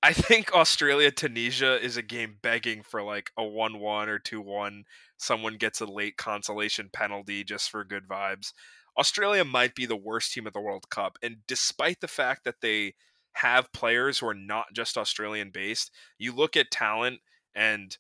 I 0.02 0.14
think 0.14 0.54
Australia 0.54 1.12
Tunisia 1.12 1.84
is 1.84 1.98
a 1.98 2.02
game 2.02 2.38
begging 2.42 2.84
for 2.84 3.04
like 3.04 3.32
a 3.38 3.44
1 3.44 3.80
1 3.80 4.10
or 4.10 4.20
2 4.20 4.42
1. 4.42 4.84
Someone 5.18 5.58
gets 5.58 5.82
a 5.82 5.86
late 5.86 6.18
consolation 6.18 6.90
penalty 6.92 7.44
just 7.44 7.70
for 7.70 7.84
good 7.84 8.08
vibes. 8.08 8.54
Australia 8.98 9.46
might 9.46 9.76
be 9.76 9.86
the 9.86 9.96
worst 9.96 10.34
team 10.34 10.48
at 10.48 10.54
the 10.54 10.62
World 10.62 10.90
Cup. 10.90 11.18
And 11.22 11.38
despite 11.48 12.02
the 12.02 12.08
fact 12.08 12.44
that 12.44 12.62
they 12.62 12.96
have 13.34 13.72
players 13.72 14.20
who 14.20 14.28
are 14.28 14.34
not 14.34 14.68
just 14.74 14.98
Australian 14.98 15.52
based, 15.52 15.92
you 16.18 16.34
look 16.34 16.58
at 16.58 16.72
talent 16.72 17.20
and 17.56 17.98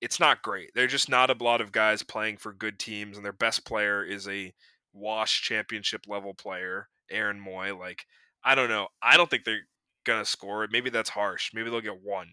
it's 0.00 0.20
not 0.20 0.42
great. 0.42 0.70
They're 0.74 0.86
just 0.86 1.08
not 1.08 1.30
a 1.30 1.44
lot 1.44 1.60
of 1.60 1.72
guys 1.72 2.02
playing 2.02 2.36
for 2.36 2.52
good 2.52 2.78
teams, 2.78 3.16
and 3.16 3.24
their 3.24 3.32
best 3.32 3.64
player 3.64 4.04
is 4.04 4.28
a 4.28 4.52
wash 4.96 5.42
championship 5.42 6.06
level 6.08 6.34
player, 6.34 6.88
Aaron 7.10 7.40
Mooy. 7.40 7.78
Like, 7.78 8.04
I 8.44 8.54
don't 8.54 8.68
know. 8.68 8.88
I 9.02 9.16
don't 9.16 9.30
think 9.30 9.44
they're 9.44 9.66
gonna 10.04 10.24
score 10.24 10.64
it. 10.64 10.70
Maybe 10.72 10.90
that's 10.90 11.10
harsh. 11.10 11.50
Maybe 11.52 11.70
they'll 11.70 11.80
get 11.80 12.02
one. 12.02 12.28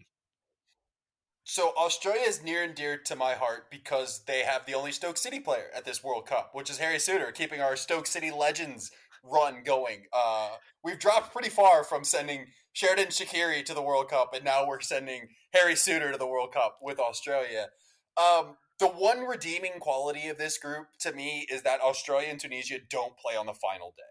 So 1.46 1.74
Australia 1.76 2.22
is 2.26 2.42
near 2.42 2.62
and 2.62 2.74
dear 2.74 2.96
to 3.04 3.16
my 3.16 3.34
heart 3.34 3.70
because 3.70 4.24
they 4.26 4.40
have 4.44 4.64
the 4.64 4.72
only 4.74 4.92
Stoke 4.92 5.18
City 5.18 5.40
player 5.40 5.66
at 5.76 5.84
this 5.84 6.02
World 6.02 6.26
Cup, 6.26 6.50
which 6.54 6.70
is 6.70 6.78
Harry 6.78 6.96
Souttar, 6.96 7.34
keeping 7.34 7.60
our 7.60 7.76
Stoke 7.76 8.06
City 8.06 8.30
legends 8.30 8.90
run 9.22 9.62
going. 9.62 10.04
Uh, 10.10 10.52
we've 10.82 10.98
dropped 10.98 11.32
pretty 11.32 11.50
far 11.50 11.84
from 11.84 12.02
sending 12.02 12.46
Xherdan 12.74 13.08
Shaqiri 13.08 13.62
to 13.66 13.74
the 13.74 13.82
World 13.82 14.08
Cup, 14.08 14.32
and 14.34 14.42
now 14.42 14.66
we're 14.66 14.80
sending 14.80 15.28
Harry 15.52 15.74
Souttar 15.74 16.12
to 16.12 16.18
the 16.18 16.26
World 16.26 16.52
Cup 16.52 16.78
with 16.80 16.98
Australia. 16.98 17.68
Um, 18.16 18.56
the 18.80 18.88
one 18.88 19.20
redeeming 19.20 19.78
quality 19.80 20.28
of 20.28 20.38
this 20.38 20.58
group 20.58 20.88
to 21.00 21.12
me 21.12 21.46
is 21.50 21.62
that 21.62 21.80
Australia 21.80 22.28
and 22.30 22.40
Tunisia 22.40 22.78
don't 22.90 23.16
play 23.16 23.36
on 23.36 23.46
the 23.46 23.54
final 23.54 23.94
day. 23.96 24.02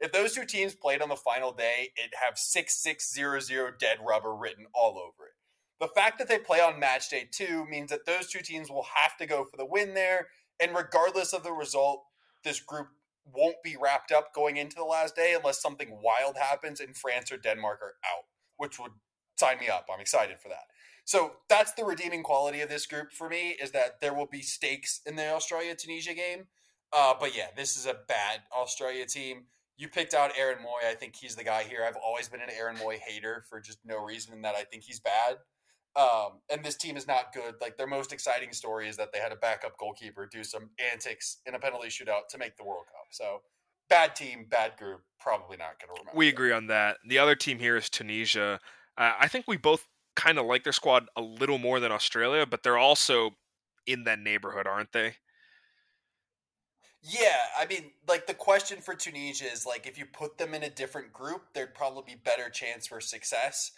If 0.00 0.12
those 0.12 0.34
two 0.34 0.44
teams 0.44 0.74
played 0.74 1.02
on 1.02 1.08
the 1.08 1.16
final 1.16 1.52
day, 1.52 1.90
it'd 1.98 2.12
have 2.22 2.38
6600 2.38 3.78
dead 3.78 3.98
rubber 4.06 4.34
written 4.34 4.66
all 4.74 4.98
over 4.98 5.26
it. 5.26 5.34
The 5.80 5.88
fact 5.88 6.18
that 6.18 6.28
they 6.28 6.38
play 6.38 6.60
on 6.60 6.78
match 6.78 7.10
day 7.10 7.28
two 7.30 7.64
means 7.66 7.90
that 7.90 8.06
those 8.06 8.28
two 8.28 8.40
teams 8.40 8.70
will 8.70 8.86
have 8.94 9.16
to 9.18 9.26
go 9.26 9.44
for 9.44 9.56
the 9.56 9.66
win 9.66 9.94
there. 9.94 10.28
And 10.60 10.74
regardless 10.74 11.32
of 11.32 11.42
the 11.42 11.52
result, 11.52 12.04
this 12.44 12.60
group 12.60 12.88
won't 13.24 13.62
be 13.64 13.76
wrapped 13.80 14.12
up 14.12 14.34
going 14.34 14.56
into 14.56 14.76
the 14.76 14.84
last 14.84 15.16
day 15.16 15.34
unless 15.36 15.60
something 15.60 16.00
wild 16.02 16.36
happens 16.36 16.80
and 16.80 16.96
France 16.96 17.32
or 17.32 17.36
Denmark 17.36 17.80
are 17.82 17.94
out, 18.04 18.24
which 18.56 18.78
would 18.78 18.92
sign 19.36 19.58
me 19.58 19.68
up. 19.68 19.86
I'm 19.92 20.00
excited 20.00 20.38
for 20.40 20.48
that. 20.48 20.64
So 21.04 21.32
that's 21.48 21.72
the 21.74 21.84
redeeming 21.84 22.22
quality 22.22 22.60
of 22.60 22.68
this 22.68 22.86
group 22.86 23.12
for 23.12 23.28
me 23.28 23.56
is 23.62 23.72
that 23.72 24.00
there 24.00 24.14
will 24.14 24.26
be 24.26 24.40
stakes 24.40 25.00
in 25.04 25.16
the 25.16 25.28
Australia 25.32 25.74
Tunisia 25.74 26.14
game. 26.14 26.46
Uh, 26.92 27.14
but 27.18 27.36
yeah, 27.36 27.48
this 27.56 27.76
is 27.76 27.86
a 27.86 27.94
bad 28.08 28.40
Australia 28.56 29.04
team. 29.04 29.44
You 29.76 29.88
picked 29.88 30.14
out 30.14 30.30
Aaron 30.38 30.58
Mooy. 30.58 30.88
I 30.88 30.94
think 30.94 31.16
he's 31.16 31.34
the 31.34 31.44
guy 31.44 31.64
here. 31.64 31.84
I've 31.86 31.96
always 31.96 32.28
been 32.28 32.40
an 32.40 32.48
Aaron 32.56 32.76
Mooy 32.76 32.98
hater 32.98 33.44
for 33.50 33.60
just 33.60 33.78
no 33.84 34.02
reason 34.02 34.40
that 34.42 34.54
I 34.54 34.62
think 34.62 34.84
he's 34.84 35.00
bad. 35.00 35.36
Um, 35.96 36.40
and 36.50 36.64
this 36.64 36.76
team 36.76 36.96
is 36.96 37.06
not 37.06 37.32
good. 37.32 37.54
Like 37.60 37.76
their 37.76 37.86
most 37.86 38.12
exciting 38.12 38.52
story 38.52 38.88
is 38.88 38.96
that 38.96 39.12
they 39.12 39.18
had 39.18 39.32
a 39.32 39.36
backup 39.36 39.76
goalkeeper 39.78 40.26
do 40.26 40.42
some 40.42 40.70
antics 40.92 41.38
in 41.46 41.54
a 41.54 41.58
penalty 41.58 41.88
shootout 41.88 42.28
to 42.30 42.38
make 42.38 42.56
the 42.56 42.64
World 42.64 42.86
Cup. 42.86 43.06
So 43.10 43.42
bad 43.88 44.16
team, 44.16 44.46
bad 44.48 44.76
group. 44.76 45.02
Probably 45.20 45.56
not 45.56 45.78
going 45.80 45.94
to 45.94 46.00
remember. 46.00 46.16
We 46.16 46.28
agree 46.28 46.52
on 46.52 46.68
that. 46.68 46.98
The 47.06 47.18
other 47.18 47.34
team 47.34 47.58
here 47.58 47.76
is 47.76 47.88
Tunisia. 47.88 48.60
Uh, 48.96 49.12
I 49.18 49.28
think 49.28 49.46
we 49.46 49.56
both 49.56 49.88
kind 50.14 50.38
of 50.38 50.46
like 50.46 50.64
their 50.64 50.72
squad 50.72 51.08
a 51.16 51.20
little 51.20 51.58
more 51.58 51.80
than 51.80 51.92
Australia, 51.92 52.46
but 52.46 52.62
they're 52.62 52.78
also 52.78 53.30
in 53.86 54.04
that 54.04 54.18
neighborhood, 54.18 54.66
aren't 54.66 54.92
they? 54.92 55.14
Yeah, 57.02 57.36
I 57.58 57.66
mean, 57.66 57.90
like 58.08 58.26
the 58.26 58.34
question 58.34 58.80
for 58.80 58.94
Tunisia 58.94 59.44
is 59.44 59.66
like 59.66 59.86
if 59.86 59.98
you 59.98 60.06
put 60.06 60.38
them 60.38 60.54
in 60.54 60.62
a 60.62 60.70
different 60.70 61.12
group, 61.12 61.42
there'd 61.52 61.74
probably 61.74 62.14
be 62.14 62.20
better 62.24 62.48
chance 62.48 62.86
for 62.86 63.00
success. 63.00 63.72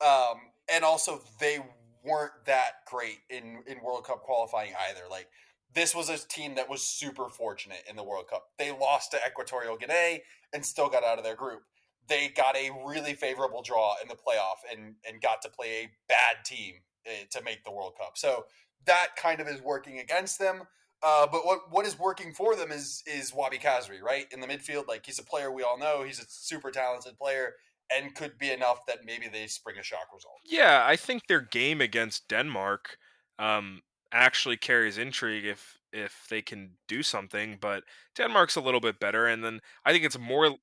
Um, 0.00 0.38
and 0.72 0.82
also, 0.82 1.20
they 1.38 1.58
weren't 2.02 2.32
that 2.46 2.86
great 2.86 3.18
in 3.28 3.62
in 3.66 3.82
World 3.82 4.04
Cup 4.04 4.22
qualifying 4.22 4.72
either. 4.88 5.02
Like 5.10 5.28
this 5.74 5.94
was 5.94 6.08
a 6.08 6.16
team 6.16 6.54
that 6.54 6.70
was 6.70 6.82
super 6.82 7.28
fortunate 7.28 7.82
in 7.88 7.96
the 7.96 8.02
World 8.02 8.28
Cup. 8.28 8.48
They 8.58 8.72
lost 8.72 9.10
to 9.10 9.18
Equatorial 9.26 9.76
Guinea 9.76 10.22
and 10.54 10.64
still 10.64 10.88
got 10.88 11.04
out 11.04 11.18
of 11.18 11.24
their 11.24 11.36
group. 11.36 11.62
They 12.10 12.28
got 12.28 12.54
a 12.56 12.70
really 12.86 13.14
favorable 13.14 13.62
draw 13.62 13.94
in 14.02 14.08
the 14.08 14.14
playoff 14.14 14.60
and 14.70 14.96
and 15.08 15.22
got 15.22 15.40
to 15.42 15.48
play 15.48 15.84
a 15.84 15.90
bad 16.08 16.44
team 16.44 16.74
uh, 17.06 17.24
to 17.30 17.42
make 17.42 17.64
the 17.64 17.70
World 17.70 17.94
Cup. 17.98 18.18
So 18.18 18.44
that 18.84 19.16
kind 19.16 19.40
of 19.40 19.48
is 19.48 19.62
working 19.62 20.00
against 20.00 20.38
them. 20.38 20.64
Uh, 21.02 21.26
but 21.26 21.46
what 21.46 21.60
what 21.70 21.86
is 21.86 21.98
working 21.98 22.34
for 22.34 22.54
them 22.54 22.70
is 22.70 23.02
is 23.06 23.30
Wahbi 23.30 23.58
Khazri, 23.58 24.02
right? 24.02 24.26
In 24.32 24.40
the 24.40 24.46
midfield, 24.46 24.86
like 24.86 25.06
he's 25.06 25.18
a 25.18 25.24
player 25.24 25.50
we 25.50 25.62
all 25.62 25.78
know. 25.78 26.02
He's 26.02 26.20
a 26.20 26.26
super 26.28 26.70
talented 26.70 27.16
player 27.16 27.54
and 27.90 28.14
could 28.14 28.38
be 28.38 28.50
enough 28.50 28.86
that 28.86 29.04
maybe 29.04 29.28
they 29.28 29.46
spring 29.46 29.76
a 29.78 29.82
shock 29.82 30.08
result. 30.14 30.36
Yeah, 30.44 30.84
I 30.86 30.96
think 30.96 31.26
their 31.26 31.40
game 31.40 31.80
against 31.80 32.28
Denmark 32.28 32.98
um, 33.38 33.82
actually 34.12 34.56
carries 34.56 34.98
intrigue 34.98 35.44
if 35.44 35.78
if 35.92 36.26
they 36.28 36.42
can 36.42 36.72
do 36.86 37.02
something. 37.02 37.58
But 37.60 37.84
Denmark's 38.16 38.56
a 38.56 38.60
little 38.60 38.80
bit 38.80 39.00
better, 39.00 39.26
and 39.26 39.44
then 39.44 39.60
I 39.84 39.92
think 39.92 40.04
it's 40.04 40.18
more. 40.18 40.56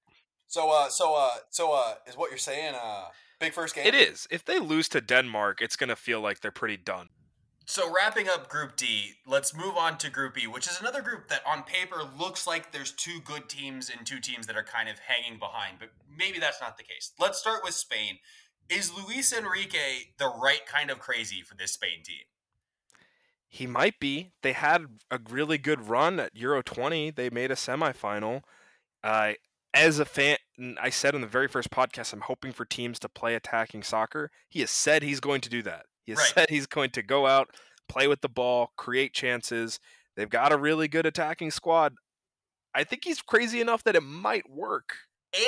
So, 0.47 0.71
uh, 0.71 0.89
so, 0.89 1.15
uh, 1.15 1.29
so, 1.49 1.73
uh, 1.73 1.95
is 2.07 2.17
what 2.17 2.29
you're 2.29 2.37
saying? 2.37 2.75
Uh, 2.75 3.05
big 3.39 3.53
first 3.53 3.75
game. 3.75 3.85
It 3.85 3.95
is. 3.95 4.27
If 4.31 4.45
they 4.45 4.59
lose 4.59 4.89
to 4.89 5.01
Denmark, 5.01 5.61
it's 5.61 5.75
gonna 5.75 5.95
feel 5.95 6.21
like 6.21 6.39
they're 6.39 6.51
pretty 6.51 6.77
done. 6.77 7.09
So 7.69 7.93
wrapping 7.93 8.29
up 8.29 8.47
Group 8.47 8.77
D, 8.77 9.15
let's 9.25 9.53
move 9.53 9.75
on 9.75 9.97
to 9.97 10.09
Group 10.09 10.41
E, 10.41 10.47
which 10.47 10.67
is 10.67 10.79
another 10.79 11.01
group 11.01 11.27
that 11.27 11.41
on 11.45 11.63
paper 11.63 11.97
looks 12.17 12.47
like 12.47 12.71
there's 12.71 12.93
two 12.93 13.19
good 13.19 13.49
teams 13.49 13.89
and 13.89 14.07
two 14.07 14.21
teams 14.21 14.47
that 14.47 14.55
are 14.55 14.63
kind 14.63 14.87
of 14.87 14.95
hanging 14.99 15.37
behind, 15.37 15.75
but 15.77 15.89
maybe 16.17 16.39
that's 16.39 16.61
not 16.61 16.77
the 16.77 16.83
case. 16.83 17.11
Let's 17.19 17.37
start 17.37 17.59
with 17.65 17.73
Spain. 17.73 18.19
Is 18.69 18.93
Luis 18.95 19.33
Enrique 19.33 20.13
the 20.17 20.29
right 20.29 20.65
kind 20.65 20.89
of 20.89 20.99
crazy 20.99 21.41
for 21.41 21.55
this 21.55 21.73
Spain 21.73 22.03
team? 22.05 22.23
He 23.49 23.67
might 23.67 23.99
be. 23.99 24.31
They 24.43 24.53
had 24.53 24.85
a 25.11 25.19
really 25.29 25.57
good 25.57 25.89
run 25.89 26.21
at 26.21 26.35
Euro 26.37 26.61
20. 26.61 27.11
They 27.11 27.29
made 27.29 27.51
a 27.51 27.55
semifinal. 27.55 28.43
Uh, 29.03 29.33
as 29.78 29.99
a 29.99 30.05
fan, 30.05 30.38
I 30.82 30.89
said 30.89 31.15
in 31.15 31.21
the 31.21 31.28
very 31.28 31.47
first 31.47 31.69
podcast, 31.69 32.13
I'm 32.13 32.21
hoping 32.21 32.51
for 32.51 32.65
teams 32.65 32.99
to 32.99 33.09
play 33.09 33.36
attacking 33.36 33.84
soccer. 33.84 34.32
He 34.49 34.61
has 34.61 34.71
said 34.71 35.03
he's 35.03 35.19
going 35.19 35.41
to 35.41 35.49
do 35.49 35.61
that. 35.63 35.86
He 36.03 36.13
right. 36.13 36.32
said 36.34 36.49
he's 36.49 36.67
going 36.67 36.89
to 36.91 37.03
go 37.03 37.28
out, 37.28 37.49
play 37.88 38.07
with 38.07 38.21
the 38.21 38.30
ball, 38.30 38.71
create 38.78 39.13
chances. 39.13 39.80
They've 40.15 40.30
got 40.30 40.51
a 40.51 40.57
really 40.57 40.88
good 40.88 41.05
attacking 41.05 41.51
squad. 41.51 41.93
I 42.73 42.84
think 42.84 43.03
he's 43.03 43.21
crazy 43.21 43.61
enough 43.61 43.84
that 43.84 43.95
it 43.95 44.03
might 44.03 44.49
work. 44.49 44.95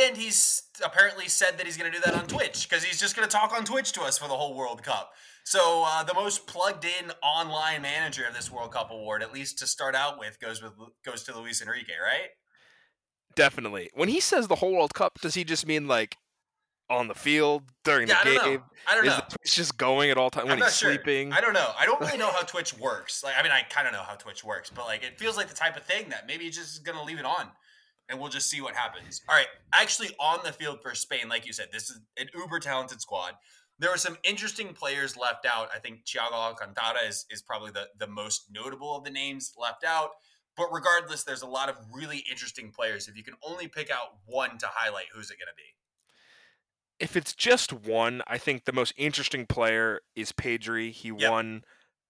And 0.06 0.18
he's 0.18 0.64
apparently 0.84 1.28
said 1.28 1.58
that 1.58 1.66
he's 1.66 1.78
going 1.78 1.92
to 1.92 1.98
do 1.98 2.04
that 2.04 2.14
on 2.14 2.28
Twitch 2.28 2.68
because 2.70 2.84
he's 2.84 3.00
just 3.00 3.16
going 3.16 3.28
to 3.28 3.32
talk 3.32 3.54
on 3.54 3.64
Twitch 3.64 3.94
to 3.94 4.02
us 4.02 4.18
for 4.18 4.28
the 4.28 4.36
whole 4.36 4.56
World 4.56 4.84
Cup. 4.84 5.12
So 5.46 5.84
uh, 5.88 6.04
the 6.04 6.14
most 6.14 6.46
plugged 6.46 6.86
in 6.86 7.12
online 7.24 7.82
manager 7.82 8.26
of 8.28 8.36
this 8.36 8.52
World 8.52 8.74
Cup 8.74 8.92
award, 8.92 9.24
at 9.24 9.34
least 9.34 9.58
to 9.60 9.68
start 9.68 9.96
out 9.96 10.20
with, 10.20 10.40
goes 10.40 10.62
with 10.62 10.74
goes 11.04 11.24
to 11.24 11.40
Luis 11.40 11.62
Enrique, 11.62 11.94
right? 12.04 12.30
Definitely. 13.40 13.90
When 13.94 14.10
he 14.10 14.20
says 14.20 14.48
the 14.48 14.56
whole 14.56 14.74
World 14.74 14.94
Cup, 14.94 15.20
does 15.22 15.34
he 15.34 15.44
just 15.44 15.66
mean 15.66 15.88
like 15.88 16.18
on 16.90 17.08
the 17.08 17.16
field 17.16 17.64
during 17.84 18.08
yeah, 18.08 18.24
the 18.24 18.32
game? 18.32 18.40
I 18.40 18.44
don't 18.44 18.56
know. 18.56 18.64
I 18.88 18.96
don't 18.96 19.06
Is 19.06 19.18
know. 19.18 19.24
Twitch 19.30 19.56
just 19.56 19.78
going 19.78 20.10
at 20.10 20.18
all 20.18 20.30
times 20.30 20.48
when 20.48 20.58
he's 20.58 20.78
sure. 20.78 20.94
sleeping? 20.94 21.32
I 21.32 21.40
don't 21.40 21.54
know. 21.54 21.70
I 21.80 21.86
don't 21.86 22.00
really 22.02 22.18
know 22.24 22.32
how 22.32 22.42
Twitch 22.42 22.78
works. 22.78 23.24
Like, 23.24 23.36
I 23.38 23.44
mean, 23.44 23.52
I 23.52 23.62
kind 23.62 23.88
of 23.88 23.94
know 23.94 24.02
how 24.02 24.16
Twitch 24.16 24.44
works, 24.44 24.70
but 24.70 24.86
like, 24.86 25.04
it 25.04 25.18
feels 25.20 25.38
like 25.38 25.48
the 25.48 25.56
type 25.56 25.78
of 25.78 25.84
thing 25.84 26.10
that 26.10 26.28
maybe 26.28 26.46
he's 26.46 26.58
just 26.58 26.84
gonna 26.84 27.04
leave 27.04 27.20
it 27.20 27.26
on, 27.26 27.48
and 28.10 28.20
we'll 28.20 28.30
just 28.30 28.50
see 28.50 28.62
what 28.62 28.76
happens. 28.76 29.22
All 29.30 29.36
right, 29.36 29.48
actually, 29.74 30.10
on 30.20 30.40
the 30.44 30.52
field 30.52 30.80
for 30.82 30.94
Spain, 30.96 31.30
like 31.30 31.46
you 31.46 31.54
said, 31.54 31.68
this 31.72 31.90
is 31.90 32.02
an 32.18 32.28
uber 32.36 32.60
talented 32.60 33.02
squad. 33.02 33.34
There 33.78 33.90
were 33.90 33.98
some 33.98 34.18
interesting 34.24 34.74
players 34.74 35.16
left 35.16 35.46
out. 35.46 35.70
I 35.74 35.80
think 35.80 36.06
Thiago 36.06 36.34
Alcantara 36.34 37.08
is 37.08 37.26
is 37.30 37.42
probably 37.42 37.72
the 37.72 37.88
the 38.00 38.08
most 38.08 38.48
notable 38.52 38.98
of 38.98 39.04
the 39.06 39.12
names 39.12 39.54
left 39.58 39.86
out. 39.86 40.10
But 40.60 40.68
regardless, 40.72 41.24
there's 41.24 41.42
a 41.42 41.48
lot 41.48 41.70
of 41.70 41.78
really 41.92 42.24
interesting 42.30 42.70
players. 42.72 43.08
If 43.08 43.16
you 43.18 43.24
can 43.24 43.34
only 43.42 43.68
pick 43.68 43.90
out 43.90 44.18
one 44.26 44.58
to 44.60 44.68
highlight, 44.72 45.06
who's 45.14 45.32
it 45.32 45.38
going 45.40 45.48
to 45.48 45.56
be? 45.58 45.64
if 47.00 47.16
it's 47.16 47.34
just 47.34 47.72
one, 47.72 48.22
I 48.28 48.38
think 48.38 48.66
the 48.66 48.74
most 48.74 48.94
interesting 48.98 49.46
player 49.46 50.02
is 50.18 50.34
Pedri. 50.34 50.92
He 50.92 51.14
Yep. 51.18 51.32
won 51.32 51.64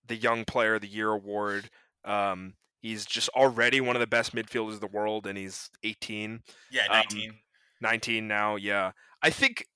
the 0.04 0.16
Young 0.16 0.46
Player 0.46 0.74
of 0.74 0.82
the 0.82 0.88
Year 0.88 1.12
award. 1.12 1.70
Um, 2.04 2.56
he's 2.82 3.06
just 3.06 3.30
already 3.30 3.80
one 3.82 3.96
of 3.96 4.00
the 4.00 4.08
best 4.08 4.34
midfielders 4.34 4.74
in 4.74 4.80
the 4.80 4.88
world, 4.88 5.28
and 5.28 5.38
he's 5.38 5.70
18, 5.84 6.42
Yeah, 6.72 6.86
Um, 6.86 6.90
19. 7.12 7.40
19 7.82 8.28
now. 8.28 8.56
Yeah, 8.56 8.94
I 9.22 9.30
think 9.30 9.68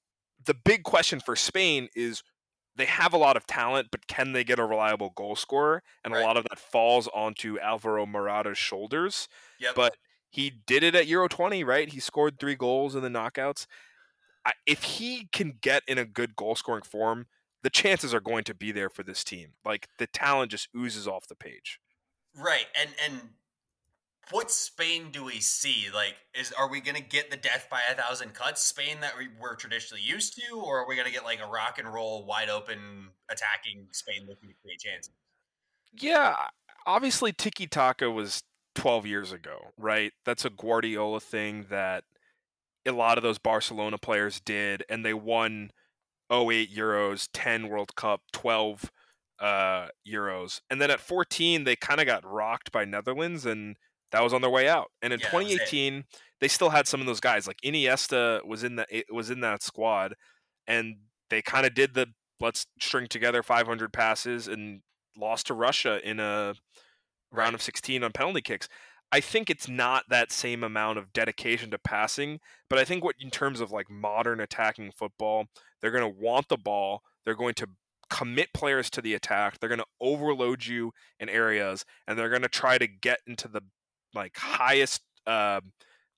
the 0.43 0.55
big 0.55 0.81
question 0.81 1.19
for 1.19 1.35
Spain 1.35 1.89
is 1.95 2.23
they 2.75 2.85
have 2.85 3.13
a 3.13 3.17
lot 3.17 3.37
of 3.37 3.45
talent, 3.47 3.89
but 3.91 4.07
can 4.07 4.33
they 4.33 4.43
get 4.43 4.59
a 4.59 4.65
reliable 4.65 5.11
goal 5.11 5.35
scorer? 5.35 5.83
And 6.03 6.13
Right. 6.13 6.21
a 6.21 6.25
lot 6.25 6.37
of 6.37 6.45
that 6.49 6.59
falls 6.59 7.07
onto 7.09 7.59
Alvaro 7.59 8.05
Morata's 8.05 8.57
shoulders. 8.57 9.27
yep. 9.59 9.75
But 9.75 9.97
he 10.29 10.49
did 10.49 10.83
it 10.83 10.95
at 10.95 11.07
Euro 11.07 11.27
20, 11.27 11.63
right? 11.63 11.89
He 11.89 11.99
scored 11.99 12.39
three 12.39 12.55
goals 12.55 12.95
in 12.95 13.03
the 13.03 13.09
knockouts. 13.09 13.67
I, 14.45 14.53
if 14.65 14.83
he 14.83 15.27
can 15.31 15.59
get 15.61 15.83
in 15.87 15.97
a 15.97 16.05
good 16.05 16.35
goal 16.35 16.55
scoring 16.55 16.83
form, 16.83 17.27
the 17.61 17.69
chances 17.69 18.13
are 18.13 18.19
going 18.19 18.43
to 18.45 18.53
be 18.53 18.71
there 18.71 18.89
for 18.89 19.03
this 19.03 19.23
team. 19.23 19.53
Like 19.63 19.87
the 19.97 20.07
talent 20.07 20.51
just 20.51 20.67
oozes 20.75 21.07
off 21.07 21.27
the 21.27 21.35
page. 21.35 21.79
Right, 22.35 22.65
and 22.75 22.89
and 23.03 23.29
what 24.31 24.51
Spain 24.51 25.09
do 25.11 25.23
we 25.23 25.39
see? 25.39 25.87
Like, 25.93 26.15
is 26.33 26.53
are 26.53 26.69
we 26.69 26.81
going 26.81 26.95
to 26.95 27.03
get 27.03 27.29
the 27.29 27.37
death 27.37 27.67
by 27.69 27.81
a 27.91 27.95
thousand 27.95 28.33
cuts 28.33 28.61
Spain 28.61 28.97
that 29.01 29.17
we, 29.17 29.27
we're 29.39 29.55
traditionally 29.55 30.01
used 30.01 30.35
to, 30.35 30.55
or 30.55 30.79
are 30.79 30.87
we 30.87 30.95
going 30.95 31.07
to 31.07 31.13
get 31.13 31.23
like 31.23 31.41
a 31.41 31.47
rock 31.47 31.77
and 31.79 31.91
roll, 31.91 32.25
wide 32.25 32.49
open, 32.49 33.09
attacking 33.29 33.87
Spain 33.91 34.25
looking 34.27 34.49
to 34.49 34.55
create 34.61 34.79
chances? 34.79 35.13
Yeah, 35.99 36.35
obviously 36.85 37.31
tiki 37.31 37.67
taka 37.67 38.09
was 38.09 38.43
12 38.75 39.05
years 39.05 39.31
ago, 39.31 39.71
right? 39.77 40.11
That's 40.25 40.45
a 40.45 40.49
Guardiola 40.49 41.19
thing 41.19 41.67
that 41.69 42.03
a 42.85 42.91
lot 42.91 43.17
of 43.17 43.23
those 43.23 43.37
Barcelona 43.37 43.97
players 43.97 44.39
did, 44.39 44.83
and 44.89 45.05
they 45.05 45.13
won 45.13 45.71
08 46.31 46.75
Euros, 46.75 47.29
10 47.33 47.69
World 47.69 47.95
Cup, 47.95 48.21
12 48.31 48.91
uh, 49.39 49.87
Euros. 50.07 50.61
And 50.69 50.81
then 50.81 50.91
at 50.91 50.99
14, 50.99 51.63
they 51.63 51.75
kind 51.75 51.99
of 51.99 52.07
got 52.07 52.25
rocked 52.25 52.71
by 52.71 52.85
Netherlands, 52.85 53.45
and 53.45 53.77
that 54.13 54.23
was 54.23 54.33
on 54.33 54.41
their 54.41 54.51
way 54.51 54.69
out. 54.69 54.91
And 55.01 55.13
in 55.13 55.19
Yeah, 55.19 55.31
that 55.31 55.43
was 55.43 55.57
it. 55.57 55.69
2018, 55.69 56.05
they 56.41 56.47
still 56.49 56.71
had 56.71 56.87
some 56.87 57.01
of 57.01 57.07
those 57.07 57.21
guys. 57.21 57.47
Like 57.47 57.59
Iniesta 57.65 58.45
was 58.47 58.63
in 58.63 58.77
that 58.77 58.89
was 59.11 59.29
in 59.31 59.41
that 59.41 59.63
squad, 59.63 60.15
and 60.67 60.97
they 61.29 61.41
kind 61.41 61.65
of 61.65 61.75
did 61.75 61.95
the 61.95 62.07
let's 62.39 62.67
string 62.81 63.07
together 63.07 63.43
500 63.43 63.93
passes 63.93 64.47
and 64.47 64.81
lost 65.17 65.47
to 65.47 65.53
Russia 65.55 65.99
in 66.07 66.19
a 66.19 66.55
round 67.31 67.53
Right. 67.53 67.55
of 67.55 67.61
16 67.61 68.03
on 68.03 68.11
penalty 68.13 68.41
kicks. 68.41 68.69
I 69.11 69.21
think 69.21 69.49
it's 69.49 69.67
not 69.69 70.05
that 70.09 70.31
same 70.31 70.63
amount 70.63 70.97
of 70.99 71.13
dedication 71.13 71.71
to 71.71 71.79
passing, 71.79 72.39
but 72.69 72.79
I 72.79 72.85
think 72.85 73.03
what 73.03 73.15
in 73.19 73.29
terms 73.31 73.61
of 73.61 73.71
like 73.71 73.89
modern 73.89 74.39
attacking 74.39 74.91
football, 74.91 75.45
they're 75.81 75.91
going 75.91 76.03
to 76.11 76.19
want 76.19 76.49
the 76.49 76.57
ball, 76.57 77.03
they're 77.25 77.35
going 77.35 77.53
to 77.55 77.67
commit 78.09 78.53
players 78.53 78.89
to 78.91 79.01
the 79.01 79.13
attack, 79.13 79.59
they're 79.59 79.69
going 79.69 79.79
to 79.79 79.85
overload 80.01 80.65
you 80.65 80.91
in 81.19 81.29
areas 81.29 81.85
and 82.07 82.17
they're 82.17 82.29
going 82.29 82.41
to 82.43 82.49
try 82.49 82.77
to 82.77 82.87
get 82.87 83.19
into 83.27 83.47
the 83.47 83.61
like 84.13 84.37
highest 84.37 85.01
uh, 85.27 85.61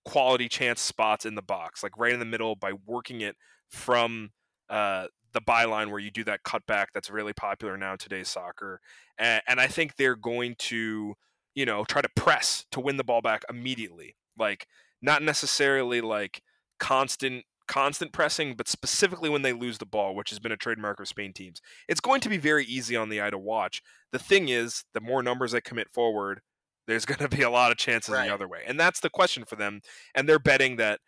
quality 0.03 0.47
chance 0.47 0.81
spots 0.81 1.25
in 1.25 1.35
the 1.35 1.41
box, 1.41 1.83
like 1.83 1.97
right 1.97 2.13
in 2.13 2.19
the 2.19 2.25
middle 2.25 2.55
by 2.55 2.73
working 2.85 3.21
it 3.21 3.35
from 3.69 4.31
uh, 4.69 5.07
the 5.33 5.41
byline 5.41 5.91
where 5.91 5.99
you 5.99 6.11
do 6.11 6.23
that 6.23 6.43
cutback 6.43 6.87
that's 6.93 7.09
really 7.09 7.33
popular 7.33 7.77
now 7.77 7.93
in 7.93 7.97
today's 7.97 8.29
soccer. 8.29 8.79
And, 9.17 9.41
and 9.47 9.59
I 9.59 9.67
think 9.67 9.95
they're 9.95 10.15
going 10.15 10.55
to, 10.59 11.15
you 11.53 11.65
know, 11.65 11.83
try 11.83 12.01
to 12.01 12.09
press 12.15 12.65
to 12.71 12.79
win 12.79 12.97
the 12.97 13.03
ball 13.03 13.21
back 13.21 13.43
immediately. 13.49 14.15
Like 14.37 14.67
not 15.01 15.21
necessarily 15.21 16.01
like 16.01 16.41
constant 16.79 17.45
constant 17.67 18.11
pressing, 18.11 18.53
but 18.55 18.67
specifically 18.67 19.29
when 19.29 19.41
they 19.41 19.53
lose 19.53 19.79
the 19.79 19.85
ball, 19.85 20.15
which 20.15 20.29
has 20.29 20.39
been 20.39 20.51
a 20.51 20.57
trademark 20.57 20.99
of 20.99 21.07
Spain 21.07 21.33
teams. 21.33 21.61
It's 21.87 21.99
going 21.99 22.21
to 22.21 22.29
be 22.29 22.37
very 22.37 22.63
easy 22.65 22.95
on 22.95 23.09
the 23.09 23.21
eye 23.21 23.31
to 23.31 23.39
watch. 23.39 23.81
The 24.11 24.19
thing 24.19 24.49
is, 24.49 24.83
the 24.93 25.01
more 25.01 25.23
numbers 25.23 25.51
they 25.51 25.61
commit 25.61 25.89
forward, 25.89 26.41
there's 26.87 27.05
going 27.05 27.19
to 27.19 27.29
be 27.29 27.41
a 27.43 27.49
lot 27.49 27.71
of 27.71 27.77
chances 27.77 28.13
Right. 28.13 28.27
the 28.27 28.33
other 28.33 28.47
way. 28.47 28.63
And 28.65 28.79
that's 28.79 28.99
the 28.99 29.09
question 29.09 29.45
for 29.45 29.55
them. 29.55 29.81
And 30.13 30.27
they're 30.29 30.39
betting 30.39 30.75
that 30.77 30.99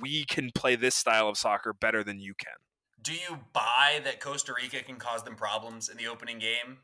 we 0.00 0.24
can 0.24 0.50
play 0.54 0.74
this 0.76 0.94
style 0.94 1.28
of 1.28 1.36
soccer 1.36 1.72
better 1.72 2.02
than 2.02 2.18
you 2.20 2.34
can. 2.34 2.54
do 3.02 3.12
you 3.12 3.40
buy 3.52 4.00
that 4.04 4.20
Costa 4.20 4.52
Rica 4.54 4.82
can 4.82 4.96
cause 4.96 5.22
them 5.22 5.36
problems 5.36 5.88
in 5.88 5.96
the 5.96 6.06
opening 6.08 6.38
game? 6.38 6.78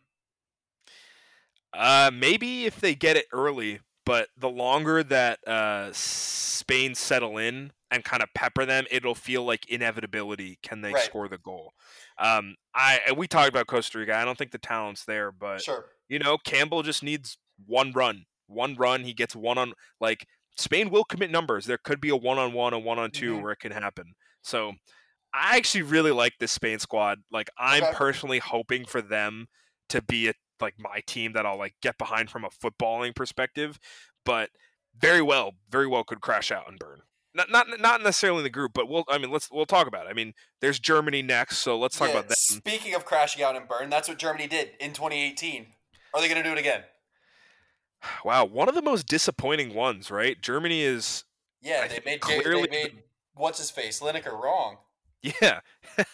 Uh, 1.72 2.10
maybe 2.12 2.66
if 2.66 2.80
they 2.80 2.94
get 2.94 3.16
it 3.16 3.26
early, 3.32 3.80
but 4.04 4.28
the 4.36 4.50
longer 4.50 5.02
that 5.02 5.38
uh, 5.48 5.90
Spain 5.92 6.94
settle 6.94 7.38
in 7.38 7.72
and 7.90 8.04
kind 8.04 8.22
of 8.22 8.28
pepper 8.34 8.66
them, 8.66 8.84
it'll 8.90 9.14
feel 9.14 9.44
like 9.44 9.66
inevitability. 9.68 10.58
Can 10.62 10.82
they 10.82 10.92
Right. 10.92 11.02
score 11.02 11.28
the 11.28 11.38
goal? 11.38 11.72
Um, 12.18 12.56
I 12.74 13.00
we 13.16 13.26
talked 13.26 13.48
about 13.48 13.66
Costa 13.66 13.98
Rica. 13.98 14.14
I 14.16 14.24
don't 14.24 14.36
think 14.36 14.50
the 14.50 14.58
talent's 14.58 15.04
there, 15.06 15.32
but 15.32 15.62
Sure. 15.62 15.86
you 16.08 16.18
know, 16.18 16.36
Campbell 16.38 16.82
just 16.82 17.02
needs 17.02 17.38
one 17.66 17.92
run. 17.92 18.24
One 18.46 18.74
run, 18.74 19.04
he 19.04 19.14
gets 19.14 19.34
one 19.34 19.58
on 19.58 19.72
like 20.00 20.26
Spain 20.56 20.90
will 20.90 21.04
commit 21.04 21.30
numbers. 21.30 21.64
There 21.66 21.78
could 21.78 22.00
be 22.00 22.10
a 22.10 22.16
one 22.16 22.38
on 22.38 22.52
one, 22.52 22.74
a 22.74 22.78
one 22.78 22.98
on 22.98 23.10
2 23.10 23.36
Mhm. 23.36 23.42
where 23.42 23.52
it 23.52 23.60
can 23.60 23.72
happen. 23.72 24.14
So 24.42 24.74
I 25.32 25.56
actually 25.56 25.82
really 25.82 26.10
like 26.12 26.34
this 26.38 26.52
Spain 26.52 26.78
squad. 26.78 27.20
Like 27.30 27.48
I'm 27.58 27.82
Okay. 27.84 27.92
personally 27.92 28.38
hoping 28.38 28.84
for 28.84 29.00
them 29.00 29.48
to 29.88 30.02
be 30.02 30.28
a, 30.28 30.34
like 30.60 30.74
my 30.78 31.00
team 31.06 31.32
that 31.32 31.46
I'll 31.46 31.58
like 31.58 31.74
get 31.82 31.96
behind 31.98 32.30
from 32.30 32.44
a 32.44 32.50
footballing 32.50 33.14
perspective, 33.14 33.78
but 34.24 34.50
very 34.94 35.22
well, 35.22 35.52
very 35.70 35.86
well 35.86 36.04
could 36.04 36.20
crash 36.20 36.52
out 36.52 36.68
and 36.68 36.78
burn. 36.78 37.02
Not 37.34 37.50
not 37.50 37.80
not 37.80 38.02
necessarily 38.02 38.38
in 38.40 38.44
the 38.44 38.50
group, 38.50 38.72
but 38.74 38.88
we'll 38.88 39.04
I 39.08 39.16
mean 39.16 39.30
let's 39.30 39.50
we'll 39.50 39.64
talk 39.64 39.86
about 39.86 40.06
it. 40.06 40.10
I 40.10 40.12
mean, 40.12 40.34
there's 40.60 40.78
Germany 40.78 41.22
next, 41.22 41.58
so 41.58 41.78
let's 41.78 41.96
talk 41.96 42.08
Yeah, 42.10 42.16
about 42.16 42.28
that. 42.28 42.36
Speaking 42.38 42.94
of 42.94 43.06
crashing 43.06 43.42
out 43.42 43.56
and 43.56 43.66
burn, 43.66 43.88
that's 43.88 44.06
what 44.08 44.18
Germany 44.18 44.46
did 44.48 44.72
in 44.80 44.92
2018. 44.92 45.72
Are 46.12 46.20
they 46.20 46.28
going 46.28 46.42
to 46.42 46.46
do 46.46 46.52
it 46.52 46.58
again? 46.58 46.84
Wow, 48.24 48.44
one 48.44 48.68
of 48.68 48.74
the 48.74 48.82
most 48.82 49.06
disappointing 49.06 49.74
ones, 49.74 50.10
right? 50.10 50.40
Germany 50.40 50.82
is 50.82 51.24
Yeah, 51.60 51.86
they 51.86 52.00
made 52.04 52.20
clearly 52.20 52.66
they 52.66 52.84
made 52.84 53.02
what's 53.34 53.58
his 53.58 53.70
face 53.70 54.00
Lineker 54.00 54.32
wrong. 54.32 54.78
Yeah, 55.40 55.60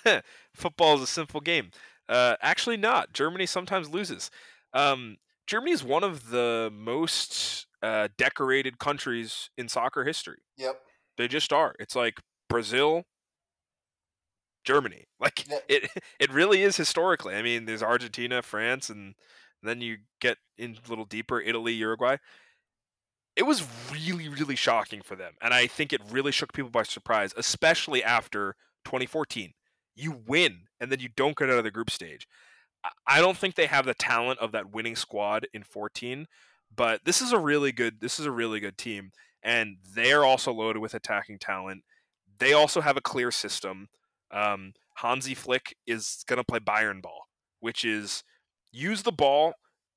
football 0.55 0.97
is 0.97 1.01
a 1.01 1.07
simple 1.07 1.41
game. 1.41 1.70
Uh, 2.11 2.36
actually, 2.43 2.76
not. 2.76 3.14
Germany 3.14 3.47
sometimes 3.47 3.89
loses. 3.89 4.30
Um, 4.74 5.16
Germany 5.47 5.72
is 5.72 5.82
one 5.82 6.05
of 6.05 6.28
the 6.28 6.70
most 6.70 7.66
uh, 7.82 8.09
decorated 8.18 8.78
countries 8.78 9.49
in 9.57 9.66
soccer 9.66 10.05
history. 10.05 10.41
Yep. 10.59 10.78
They 11.16 11.26
just 11.26 11.55
are. 11.55 11.74
It's 11.78 11.97
like 11.97 12.20
Brazil, 12.51 13.05
Germany. 14.64 15.05
Like 15.20 15.47
it. 15.68 15.91
It 16.20 16.32
really 16.32 16.62
is 16.62 16.76
historically. 16.76 17.34
I 17.34 17.43
mean, 17.43 17.64
there's 17.64 17.82
Argentina, 17.82 18.41
France, 18.41 18.89
and 18.89 19.14
then 19.63 19.81
you 19.81 19.99
get 20.21 20.39
in 20.57 20.77
a 20.85 20.89
little 20.89 21.05
deeper 21.05 21.41
Italy, 21.41 21.73
Uruguay. 21.73 22.17
It 23.37 23.45
was 23.45 23.67
really, 23.93 24.29
really 24.29 24.57
shocking 24.57 25.01
for 25.01 25.15
them, 25.15 25.35
and 25.41 25.55
I 25.55 25.67
think 25.67 25.93
it 25.93 26.01
really 26.11 26.33
shook 26.33 26.53
people 26.53 26.71
by 26.71 26.83
surprise, 26.83 27.33
especially 27.37 28.03
after 28.03 28.57
2014. 28.85 29.53
You 29.95 30.23
win, 30.27 30.63
and 30.81 30.91
then 30.91 31.01
you 31.01 31.09
don't 31.15 31.37
get 31.37 31.49
out 31.49 31.59
of 31.59 31.65
the 31.65 31.71
group 31.71 31.91
stage. 31.91 32.27
I- 32.85 32.91
I 33.07 33.21
don't 33.21 33.39
think 33.39 33.55
they 33.55 33.67
have 33.67 33.87
the 33.87 33.95
talent 33.95 34.41
of 34.41 34.53
that 34.53 34.71
winning 34.71 34.97
squad 34.97 35.47
in 35.53 35.63
14, 35.63 36.27
but 36.75 37.05
this 37.05 37.21
is 37.21 37.33
a 37.33 37.39
really 37.39 37.73
good. 37.73 38.01
This 38.01 38.19
is 38.19 38.27
a 38.27 38.33
really 38.33 38.61
good 38.61 38.77
team, 38.79 39.13
and 39.43 39.79
they're 39.83 40.25
also 40.25 40.53
loaded 40.53 40.81
with 40.81 40.95
attacking 40.95 41.39
talent. 41.39 41.85
They 42.39 42.53
also 42.53 42.81
have 42.81 42.97
a 42.97 43.01
clear 43.01 43.31
system. 43.31 43.89
Um, 44.31 44.75
Hansi 44.97 45.35
Flick 45.35 45.77
is 45.87 46.25
going 46.27 46.39
to 46.39 46.45
play 46.45 46.59
Bayern 46.59 47.01
ball, 47.03 47.29
which 47.61 47.85
is 47.85 48.25
use 48.73 49.03
the 49.03 49.12
ball 49.12 49.55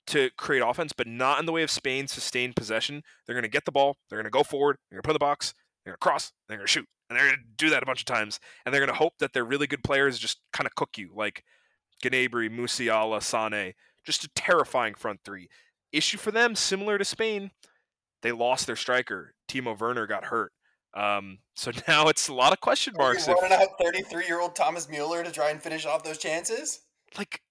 to 0.07 0.29
create 0.37 0.61
offense, 0.61 0.93
but 0.93 1.07
not 1.07 1.39
in 1.39 1.45
the 1.45 1.51
way 1.51 1.63
of 1.63 1.71
Spain's 1.71 2.11
sustained 2.11 2.55
possession. 2.55 3.03
They're 3.25 3.35
going 3.35 3.43
to 3.43 3.49
get 3.49 3.65
the 3.65 3.71
ball, 3.71 3.97
they're 4.09 4.17
going 4.17 4.25
to 4.25 4.29
go 4.31 4.43
forward, 4.43 4.77
they're 4.89 4.97
going 4.97 5.03
to 5.03 5.07
put 5.07 5.11
in 5.11 5.15
the 5.15 5.19
box, 5.19 5.53
they're 5.85 5.91
going 5.91 5.97
to 5.99 6.03
cross, 6.03 6.31
they're 6.47 6.57
going 6.57 6.67
to 6.67 6.71
shoot, 6.71 6.87
and 7.09 7.17
they're 7.17 7.27
going 7.27 7.37
to 7.37 7.43
do 7.57 7.69
that 7.69 7.83
a 7.83 7.85
bunch 7.85 8.01
of 8.01 8.05
times. 8.05 8.39
And 8.65 8.73
they're 8.73 8.81
going 8.81 8.91
to 8.93 8.97
hope 8.97 9.13
that 9.19 9.33
their 9.33 9.45
really 9.45 9.67
good 9.67 9.83
players 9.83 10.17
just 10.17 10.39
kind 10.53 10.67
of 10.67 10.75
cook 10.75 10.97
you, 10.97 11.11
like 11.15 11.43
Gnabry, 12.03 12.49
Musiala, 12.49 13.21
Sane, 13.21 13.73
just 14.03 14.23
a 14.23 14.29
terrifying 14.35 14.95
front 14.95 15.19
three. 15.23 15.47
Issue 15.91 16.17
for 16.17 16.31
them, 16.31 16.55
similar 16.55 16.97
to 16.97 17.05
Spain, 17.05 17.51
they 18.21 18.31
lost 18.31 18.65
their 18.67 18.75
striker. 18.75 19.33
Timo 19.47 19.77
Werner 19.79 20.07
got 20.07 20.25
hurt. 20.25 20.51
Um, 20.93 21.39
so 21.55 21.71
now 21.87 22.07
it's 22.07 22.27
a 22.27 22.33
lot 22.33 22.53
of 22.53 22.59
question 22.61 22.93
Are 22.97 23.03
marks. 23.03 23.27
you 23.27 23.33
If, 23.33 23.41
running 23.41 23.57
out 23.57 23.69
33 23.81 24.25
year 24.25 24.41
old 24.41 24.55
Thomas 24.55 24.89
Mueller 24.89 25.23
to 25.23 25.31
try 25.31 25.49
and 25.51 25.61
finish 25.61 25.85
off 25.85 26.03
those 26.03 26.17
chances? 26.17 26.81
like 27.17 27.41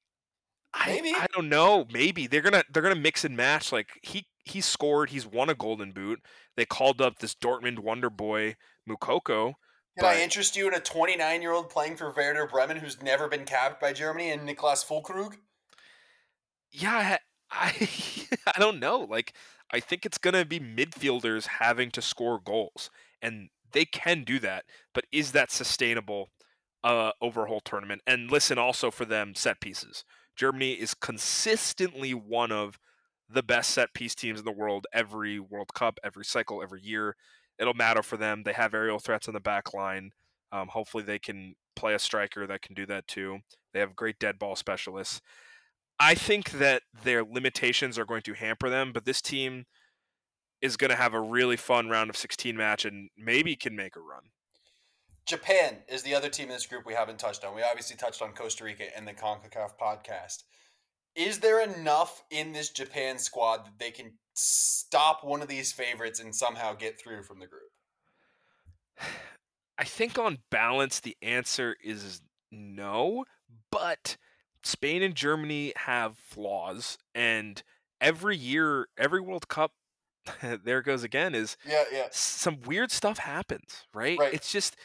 Maybe. 0.87 1.12
I 1.14 1.27
don't 1.35 1.49
know. 1.49 1.87
Maybe 1.93 2.27
they're 2.27 2.43
gonna 2.43 2.64
they're 2.73 2.83
gonna 2.83 2.95
mix 2.95 3.25
and 3.25 3.37
match. 3.37 3.73
Like 3.73 3.89
he 4.03 4.27
he 4.45 4.61
scored. 4.61 5.11
He's 5.11 5.27
won 5.27 5.51
a 5.51 5.55
Golden 5.55 5.93
Boot. 5.93 6.21
They 6.57 6.64
called 6.64 7.01
up 7.01 7.18
this 7.18 7.35
Dortmund 7.35 7.81
wonder 7.81 8.11
boy 8.11 8.57
Moukoko. 8.89 9.55
Can 9.99 10.09
I 10.09 10.23
interest 10.23 10.57
you 10.57 10.68
in 10.68 10.75
a 10.75 10.81
29 10.81 11.43
year 11.43 11.53
old 11.53 11.68
playing 11.68 11.97
for 11.97 12.12
Werder 12.16 12.47
Bremen 12.47 12.79
who's 12.79 13.03
never 13.03 13.29
been 13.29 13.45
capped 13.45 13.81
by 13.81 13.93
Germany 13.93 14.31
and 14.31 14.49
Niklas 14.49 14.87
Füllkrug? 14.87 15.35
Yeah, 16.71 17.18
I 17.51 17.89
I 18.47 18.59
don't 18.59 18.79
know. 18.79 19.01
Like 19.01 19.35
I 19.73 19.81
think 19.81 20.07
it's 20.07 20.18
gonna 20.18 20.45
be 20.45 20.61
midfielders 20.61 21.47
having 21.47 21.91
to 21.93 22.03
score 22.03 22.41
goals, 22.43 22.91
and 23.21 23.49
they 23.73 23.85
can 23.85 24.23
do 24.23 24.39
that. 24.41 24.64
But 24.95 25.05
is 25.12 25.33
that 25.33 25.51
sustainable 25.51 26.29
uh, 26.85 27.12
over 27.21 27.45
a 27.45 27.49
whole 27.49 27.61
tournament? 27.61 28.03
And 28.07 28.31
listen, 28.31 28.59
also 28.59 28.91
for 28.91 29.05
them, 29.05 29.35
set 29.35 29.61
pieces. 29.61 30.05
Germany 30.41 30.72
is 30.72 30.95
consistently 30.95 32.14
one 32.14 32.51
of 32.51 32.78
the 33.28 33.43
best 33.43 33.72
set 33.72 33.93
piece 33.93 34.14
teams 34.14 34.38
in 34.38 34.47
the 34.47 34.51
world 34.51 34.86
every 34.91 35.38
World 35.38 35.74
Cup, 35.74 36.01
every 36.03 36.24
cycle, 36.24 36.62
every 36.62 36.80
year. 36.80 37.14
It'll 37.59 37.74
matter 37.74 38.03
for 38.03 38.16
them. 38.16 38.45
They 38.45 38.55
have 38.55 38.72
aerial 38.72 38.99
threats 38.99 39.28
on 39.28 39.34
the 39.34 39.41
back 39.41 39.74
line. 39.74 40.12
Um, 40.51 40.68
hopefully, 40.68 41.05
they 41.05 41.18
can 41.18 41.57
play 41.76 41.93
a 41.93 41.99
striker 41.99 42.47
that 42.47 42.62
can 42.62 42.74
do 42.74 42.86
that 42.86 43.07
too. 43.07 43.41
They 43.74 43.80
have 43.80 43.95
great 43.95 44.18
dead 44.18 44.38
ball 44.38 44.57
specialists. 44.57 45.20
I 45.99 46.14
think 46.14 46.53
that 46.53 46.84
their 47.05 47.22
limitations 47.22 47.99
are 47.99 48.07
going 48.07 48.22
to 48.22 48.32
hamper 48.32 48.70
them, 48.70 48.93
but 48.95 49.05
this 49.05 49.20
team 49.20 49.66
is 50.62 50.78
going 50.78 50.88
to 50.88 50.97
have 50.97 51.12
a 51.12 51.20
really 51.20 51.59
fun 51.59 51.91
round 51.91 52.09
of 52.09 52.16
16 52.16 52.57
match 52.57 52.86
and 52.86 53.11
maybe 53.14 53.57
can 53.57 53.76
make 53.76 53.95
a 53.95 54.01
run. 54.01 54.30
Japan 55.31 55.76
is 55.87 56.03
the 56.03 56.12
other 56.12 56.28
team 56.28 56.49
in 56.49 56.55
this 56.55 56.66
group 56.66 56.85
we 56.85 56.93
haven't 56.93 57.20
touched 57.20 57.45
on. 57.45 57.55
We 57.55 57.62
obviously 57.62 57.97
touched 57.97 58.20
on 58.20 58.33
Costa 58.33 58.64
Rica 58.64 58.87
in 58.99 59.05
the 59.05 59.12
CONCACAF 59.12 59.78
podcast. 59.81 60.43
Is 61.14 61.39
there 61.39 61.62
enough 61.62 62.24
in 62.33 62.53
this 62.53 62.68
Japan 62.70 63.16
squad 63.16 63.64
that 63.64 63.78
they 63.78 63.93
can 63.93 64.14
stop 64.35 65.22
one 65.22 65.41
of 65.41 65.47
these 65.47 65.70
favorites 65.70 66.18
and 66.18 66.35
somehow 66.35 66.74
get 66.74 67.01
through 67.01 67.22
from 67.22 67.39
the 67.39 67.47
group? 67.47 67.70
I 69.78 69.85
think 69.85 70.18
on 70.18 70.39
balance, 70.51 70.99
the 70.99 71.16
answer 71.22 71.76
is 71.81 72.22
no, 72.51 73.24
but 73.70 74.16
Spain 74.64 75.01
and 75.01 75.14
Germany 75.14 75.72
have 75.76 76.16
flaws, 76.18 76.99
and 77.14 77.62
every 78.01 78.37
year, 78.37 78.89
every 78.99 79.20
World 79.20 79.47
Cup, 79.47 79.70
there 80.43 80.83
goes 80.83 81.05
again, 81.05 81.37
is 81.37 81.57
Yeah, 81.64 81.85
yeah. 81.93 82.09
some 82.11 82.62
weird 82.66 82.91
stuff 82.91 83.18
happens, 83.18 83.85
right? 83.95 84.18
Right. 84.18 84.35
It's 84.35 84.51
just 84.51 84.76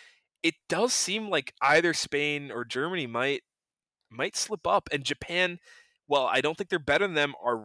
it 0.45 0.53
does 0.69 0.93
seem 0.93 1.27
like 1.29 1.53
either 1.61 1.91
Spain 1.93 2.51
or 2.51 2.63
Germany 2.63 3.07
might 3.07 3.41
might 4.11 4.35
slip 4.35 4.67
up 4.67 4.87
and 4.91 5.03
Japan, 5.03 5.57
well, 6.07 6.25
I 6.31 6.39
don't 6.39 6.55
think 6.57 6.69
they're 6.69 6.79
better 6.79 7.05
than 7.07 7.15
them 7.15 7.33
are 7.43 7.63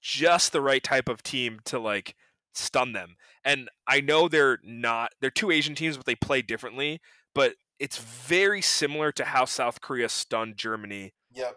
just 0.00 0.52
the 0.52 0.62
right 0.62 0.82
type 0.82 1.08
of 1.08 1.22
team 1.22 1.60
to 1.66 1.78
like 1.78 2.14
stun 2.54 2.92
them. 2.92 3.16
And 3.44 3.68
I 3.86 4.00
know 4.00 4.28
they're 4.28 4.58
not 4.64 5.12
they're 5.20 5.30
two 5.30 5.50
Asian 5.50 5.74
teams 5.74 5.96
but 5.98 6.06
they 6.06 6.14
play 6.14 6.40
differently, 6.42 7.00
but 7.34 7.54
it's 7.78 7.98
very 7.98 8.62
similar 8.62 9.12
to 9.12 9.24
how 9.26 9.44
South 9.44 9.82
Korea 9.82 10.08
stunned 10.08 10.56
Germany 10.56 11.12
Yep. 11.34 11.56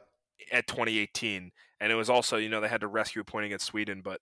at 0.52 0.68
2018 0.68 1.52
and 1.80 1.92
it 1.92 1.96
was 1.96 2.10
also 2.10 2.36
you 2.36 2.50
know 2.50 2.60
they 2.60 2.68
had 2.68 2.82
to 2.82 2.88
rescue 2.88 3.22
a 3.22 3.24
point 3.26 3.46
against 3.46 3.66
sweden 3.66 4.02
but 4.04 4.20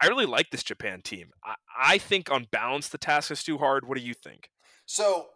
i 0.00 0.06
really 0.06 0.24
like 0.24 0.48
this 0.50 0.62
japan 0.62 1.02
team 1.02 1.28
i, 1.44 1.54
I 1.78 1.98
think 1.98 2.30
on 2.30 2.46
balance 2.50 2.88
the 2.88 2.96
task 2.96 3.30
is 3.30 3.42
too 3.44 3.58
hard 3.58 3.86
what 3.86 3.98
do 3.98 4.02
you 4.04 4.14
think 4.14 4.48
So 4.86 5.26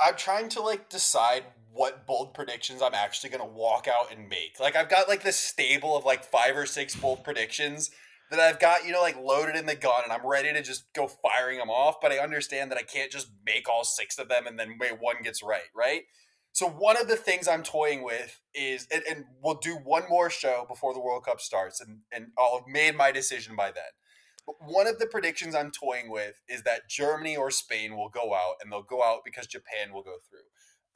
I'm 0.00 0.16
trying 0.16 0.48
to 0.50 0.60
like 0.60 0.88
decide 0.88 1.44
what 1.72 2.06
bold 2.06 2.34
predictions 2.34 2.82
I'm 2.82 2.94
actually 2.94 3.30
gonna 3.30 3.46
walk 3.46 3.88
out 3.88 4.12
and 4.12 4.28
make. 4.28 4.58
Like 4.60 4.76
I've 4.76 4.88
got 4.88 5.08
like 5.08 5.22
this 5.22 5.36
stable 5.36 5.96
of 5.96 6.04
like 6.04 6.24
five 6.24 6.56
or 6.56 6.66
six 6.66 6.94
bold 6.94 7.24
predictions 7.24 7.90
that 8.30 8.40
I've 8.40 8.58
got, 8.58 8.86
you 8.86 8.92
know, 8.92 9.02
like 9.02 9.16
loaded 9.16 9.56
in 9.56 9.66
the 9.66 9.74
gun 9.74 10.02
and 10.04 10.12
I'm 10.12 10.26
ready 10.26 10.52
to 10.52 10.62
just 10.62 10.92
go 10.94 11.08
firing 11.08 11.58
them 11.58 11.70
off, 11.70 11.96
but 12.00 12.12
I 12.12 12.18
understand 12.18 12.70
that 12.70 12.78
I 12.78 12.82
can't 12.82 13.10
just 13.10 13.28
make 13.44 13.68
all 13.68 13.84
six 13.84 14.18
of 14.18 14.28
them 14.28 14.46
and 14.46 14.58
then 14.58 14.76
wait 14.80 15.00
one 15.00 15.22
gets 15.22 15.42
right, 15.42 15.68
right? 15.74 16.02
So 16.52 16.68
one 16.68 16.96
of 16.96 17.08
the 17.08 17.16
things 17.16 17.48
I'm 17.48 17.64
toying 17.64 18.04
with 18.04 18.40
is 18.54 18.86
and, 18.92 19.02
and 19.10 19.24
we'll 19.42 19.54
do 19.56 19.74
one 19.74 20.04
more 20.08 20.30
show 20.30 20.64
before 20.68 20.94
the 20.94 21.00
World 21.00 21.24
Cup 21.24 21.40
starts 21.40 21.80
and, 21.80 22.00
and 22.12 22.28
I'll 22.38 22.58
have 22.58 22.68
made 22.68 22.96
my 22.96 23.10
decision 23.10 23.56
by 23.56 23.72
then. 23.72 23.84
One 24.46 24.86
of 24.86 24.98
the 24.98 25.06
predictions 25.06 25.54
I'm 25.54 25.70
toying 25.70 26.10
with 26.10 26.40
is 26.48 26.62
that 26.62 26.88
Germany 26.88 27.36
or 27.36 27.50
Spain 27.50 27.96
will 27.96 28.08
go 28.08 28.34
out, 28.34 28.56
and 28.62 28.70
they'll 28.70 28.82
go 28.82 29.02
out 29.02 29.20
because 29.24 29.46
Japan 29.46 29.92
will 29.92 30.02
go 30.02 30.16
through. 30.28 30.40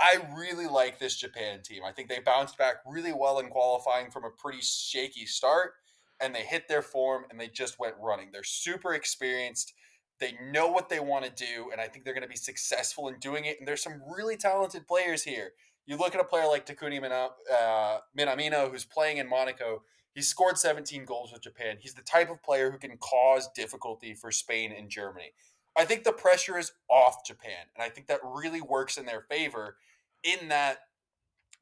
I 0.00 0.18
really 0.36 0.66
like 0.66 0.98
this 0.98 1.16
Japan 1.16 1.60
team. 1.64 1.82
I 1.84 1.92
think 1.92 2.08
they 2.08 2.20
bounced 2.20 2.56
back 2.56 2.76
really 2.86 3.12
well 3.12 3.40
in 3.40 3.48
qualifying 3.48 4.10
from 4.10 4.24
a 4.24 4.30
pretty 4.30 4.60
shaky 4.60 5.26
start, 5.26 5.72
and 6.20 6.34
they 6.34 6.42
hit 6.42 6.68
their 6.68 6.82
form 6.82 7.24
and 7.30 7.40
they 7.40 7.48
just 7.48 7.78
went 7.78 7.94
running. 8.00 8.30
They're 8.32 8.44
super 8.44 8.94
experienced. 8.94 9.74
They 10.20 10.34
know 10.52 10.68
what 10.68 10.88
they 10.88 11.00
want 11.00 11.24
to 11.24 11.44
do, 11.44 11.70
and 11.72 11.80
I 11.80 11.88
think 11.88 12.04
they're 12.04 12.14
going 12.14 12.22
to 12.22 12.28
be 12.28 12.36
successful 12.36 13.08
in 13.08 13.18
doing 13.18 13.44
it. 13.44 13.58
And 13.58 13.66
there's 13.66 13.82
some 13.82 14.02
really 14.08 14.36
talented 14.36 14.86
players 14.86 15.22
here. 15.22 15.52
You 15.86 15.96
look 15.96 16.14
at 16.14 16.20
a 16.20 16.24
player 16.24 16.46
like 16.46 16.66
Takumi 16.66 17.02
uh, 17.02 17.98
Minamino, 18.16 18.70
who's 18.70 18.84
playing 18.84 19.18
in 19.18 19.28
Monaco. 19.28 19.82
He 20.18 20.22
scored 20.22 20.58
17 20.58 21.04
goals 21.04 21.32
with 21.32 21.42
Japan. 21.42 21.76
He's 21.78 21.94
the 21.94 22.02
type 22.02 22.28
of 22.28 22.42
player 22.42 22.72
who 22.72 22.78
can 22.78 22.96
cause 22.96 23.48
difficulty 23.54 24.14
for 24.14 24.32
Spain 24.32 24.74
and 24.76 24.90
Germany. 24.90 25.30
I 25.76 25.84
think 25.84 26.02
the 26.02 26.10
pressure 26.10 26.58
is 26.58 26.72
off 26.90 27.24
Japan, 27.24 27.68
and 27.76 27.84
I 27.84 27.88
think 27.88 28.08
that 28.08 28.18
really 28.24 28.60
works 28.60 28.98
in 28.98 29.06
their 29.06 29.20
favor. 29.20 29.76
In 30.24 30.48
that, 30.48 30.78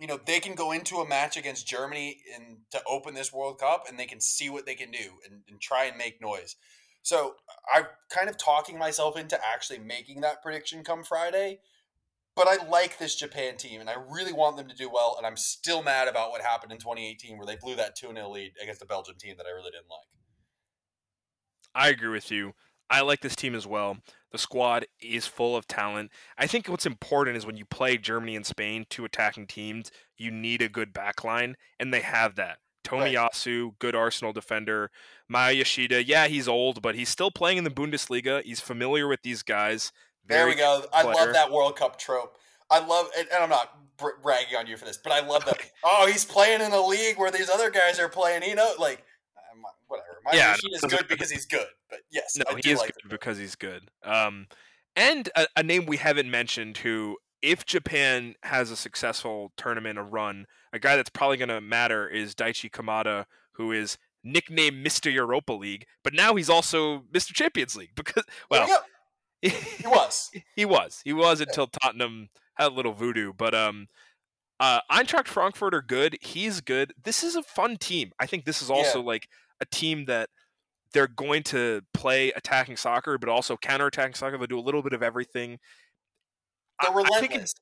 you 0.01 0.07
know, 0.07 0.19
they 0.25 0.41
can 0.41 0.55
go 0.55 0.73
into 0.73 0.97
a 1.01 1.07
match 1.07 1.37
against 1.37 1.69
Germany 1.69 2.23
and 2.35 2.61
to 2.71 2.81
open 2.89 3.13
this 3.13 3.31
World 3.31 3.59
Cup, 3.59 3.85
and 3.87 3.99
they 3.99 4.07
can 4.07 4.21
see 4.21 4.49
what 4.49 4.65
they 4.65 4.75
can 4.75 4.91
do 4.91 5.19
and, 5.31 5.43
and 5.51 5.61
try 5.61 5.85
and 5.85 5.99
make 5.99 6.23
noise. 6.23 6.57
So 7.03 7.35
I'm 7.75 7.85
kind 8.09 8.31
of 8.31 8.39
talking 8.39 8.79
myself 8.79 9.19
into 9.19 9.39
actually 9.47 9.81
making 9.81 10.23
that 10.23 10.41
prediction 10.43 10.83
come 10.83 11.05
Friday. 11.05 11.59
But 12.37 12.49
I 12.49 12.69
like 12.69 12.99
this 12.99 13.17
Japan 13.17 13.57
team, 13.57 13.81
and 13.81 13.89
I 13.89 13.97
really 14.11 14.33
want 14.33 14.59
them 14.59 14.69
to 14.69 14.77
do 14.77 14.91
well. 14.91 15.15
And 15.17 15.27
I'm 15.27 15.39
still 15.39 15.83
mad 15.83 16.07
about 16.07 16.31
what 16.31 16.43
happened 16.43 16.71
in 16.71 16.79
2018, 16.79 17.39
where 17.39 17.47
they 17.47 17.57
blew 17.57 17.75
that 17.77 17.97
2 17.97 18.13
0 18.13 18.29
lead 18.29 18.53
against 18.63 18.81
the 18.81 18.87
Belgian 18.87 19.17
team 19.17 19.37
that 19.39 19.47
I 19.47 19.57
really 19.57 19.71
didn't 19.71 19.89
like. 19.89 20.07
I 21.75 21.89
agree 21.89 22.11
with 22.11 22.31
you. 22.31 22.53
I 22.89 23.01
like 23.01 23.21
this 23.21 23.35
team 23.35 23.55
as 23.55 23.67
well. 23.67 23.97
The 24.33 24.39
squad 24.39 24.87
is 25.01 25.27
full 25.27 25.57
of 25.57 25.67
talent. 25.67 26.13
I 26.39 26.47
think 26.47 26.69
what's 26.69 26.87
important 26.87 27.37
is 27.37 27.47
when 27.47 27.57
you 27.57 27.65
play 27.65 27.97
Germany 27.97 28.37
and 28.37 28.47
Spain, 28.47 28.87
two 28.89 29.05
attacking 29.05 29.47
teams, 29.47 29.91
you 30.17 30.31
need 30.31 30.63
a 30.63 30.69
good 30.69 30.93
backline, 30.93 31.55
and 31.81 31.93
they 31.93 32.03
have 32.03 32.37
that. 32.37 32.59
Tomiyasu, 32.85 33.65
right. 33.65 33.79
good 33.81 33.97
Arsenal 33.97 34.33
defender. 34.33 34.91
Maya 35.29 35.53
Yoshida, 35.53 36.05
yeah, 36.05 36.29
he's 36.29 36.47
old, 36.47 36.81
but 36.81 36.95
he's 36.95 37.09
still 37.09 37.33
playing 37.33 37.59
in 37.59 37.65
the 37.65 37.71
Bundesliga. 37.71 38.43
He's 38.45 38.61
familiar 38.61 39.09
with 39.09 39.23
these 39.23 39.43
guys. 39.43 39.91
There 40.29 40.47
we 40.47 40.55
go. 40.55 40.85
I 40.93 41.03
love 41.03 41.33
that 41.33 41.51
World 41.51 41.77
Cup 41.77 41.99
trope. 41.99 42.37
I 42.71 42.85
love 42.85 43.09
and 43.19 43.29
I'm 43.41 43.49
not 43.49 43.79
bragging 44.23 44.57
on 44.57 44.67
you 44.67 44.77
for 44.77 44.85
this, 44.85 44.99
but 44.99 45.13
I 45.13 45.27
love 45.27 45.45
that. 45.45 45.59
oh, 45.85 46.09
he's 46.11 46.25
playing 46.25 46.61
in 46.61 46.73
a 46.73 46.81
league 46.81 47.19
where 47.19 47.31
these 47.31 47.49
other 47.49 47.71
guys 47.71 47.99
are 48.01 48.09
playing. 48.09 48.43
You 48.43 48.57
know, 48.57 48.73
like 48.79 49.05
whatever. 49.89 50.21
My 50.25 50.33
yeah, 50.33 50.53
machine 50.53 50.75
is 50.75 50.81
good 50.83 51.09
because 51.09 51.31
he's 51.31 51.47
good, 51.47 51.67
but 51.89 52.01
yes, 52.11 52.37
no, 52.37 52.57
he 52.57 52.71
is 52.71 52.79
like 52.79 52.95
good 53.03 53.11
because 53.11 53.39
he's 53.39 53.55
good. 53.55 53.89
Um, 54.03 54.47
and 54.95 55.29
a, 55.37 55.47
a 55.57 55.63
name 55.63 55.87
we 55.87 55.99
haven't 55.99 56.31
mentioned 56.31 56.79
who, 56.79 57.19
if 57.43 57.65
Japan 57.67 58.35
has 58.43 58.71
a 58.71 58.77
successful 58.77 59.53
tournament, 59.57 59.99
a 59.99 60.03
run, 60.03 60.47
a 60.73 60.79
guy 60.79 60.97
that's 60.97 61.11
probably 61.11 61.37
going 61.37 61.49
to 61.49 61.61
matter 61.61 62.09
is 62.09 62.35
Daichi 62.35 62.71
Kamada, 62.71 63.27
who 63.53 63.73
is 63.73 63.99
nicknamed 64.25 64.85
Mr. 64.85 65.13
Europa 65.13 65.53
League, 65.53 65.87
but 66.03 66.13
now 66.13 66.35
he's 66.35 66.51
also 66.51 67.05
Mr. 67.13 67.33
Champions 67.33 67.77
League 67.77 67.95
because 67.95 68.25
well, 68.51 68.69
he 69.79 69.87
was. 69.87 70.31
he 70.55 70.65
was. 70.65 71.01
He 71.05 71.13
was 71.13 71.41
until 71.41 71.67
Tottenham 71.67 72.29
had 72.55 72.73
a 72.73 72.75
little 72.75 72.93
voodoo. 72.93 73.33
But 73.37 73.55
um, 73.55 73.89
uh, 74.61 74.81
Eintracht 74.91 75.29
Frankfurt 75.29 75.75
are 75.75 75.83
good. 75.83 76.17
He's 76.21 76.61
good. 76.61 76.93
This 77.03 77.23
is 77.23 77.37
a 77.37 77.43
fun 77.43 77.77
team. 77.77 78.13
I 78.19 78.27
think 78.27 78.45
this 78.45 78.63
is 78.63 78.71
also 78.71 79.01
yeah. 79.01 79.07
like 79.07 79.29
a 79.61 79.67
team 79.67 80.07
that 80.07 80.31
they're 80.93 81.09
going 81.09 81.43
to 81.45 81.83
play 81.93 82.33
attacking 82.33 82.77
soccer, 82.77 83.19
but 83.19 83.29
also 83.29 83.57
counter-attacking 83.57 84.15
soccer. 84.15 84.39
They 84.39 84.47
do 84.47 84.59
a 84.59 84.61
little 84.61 84.83
bit 84.83 84.93
of 84.93 85.03
everything. 85.03 85.59
They're 86.83 86.93
relentless. 86.93 87.55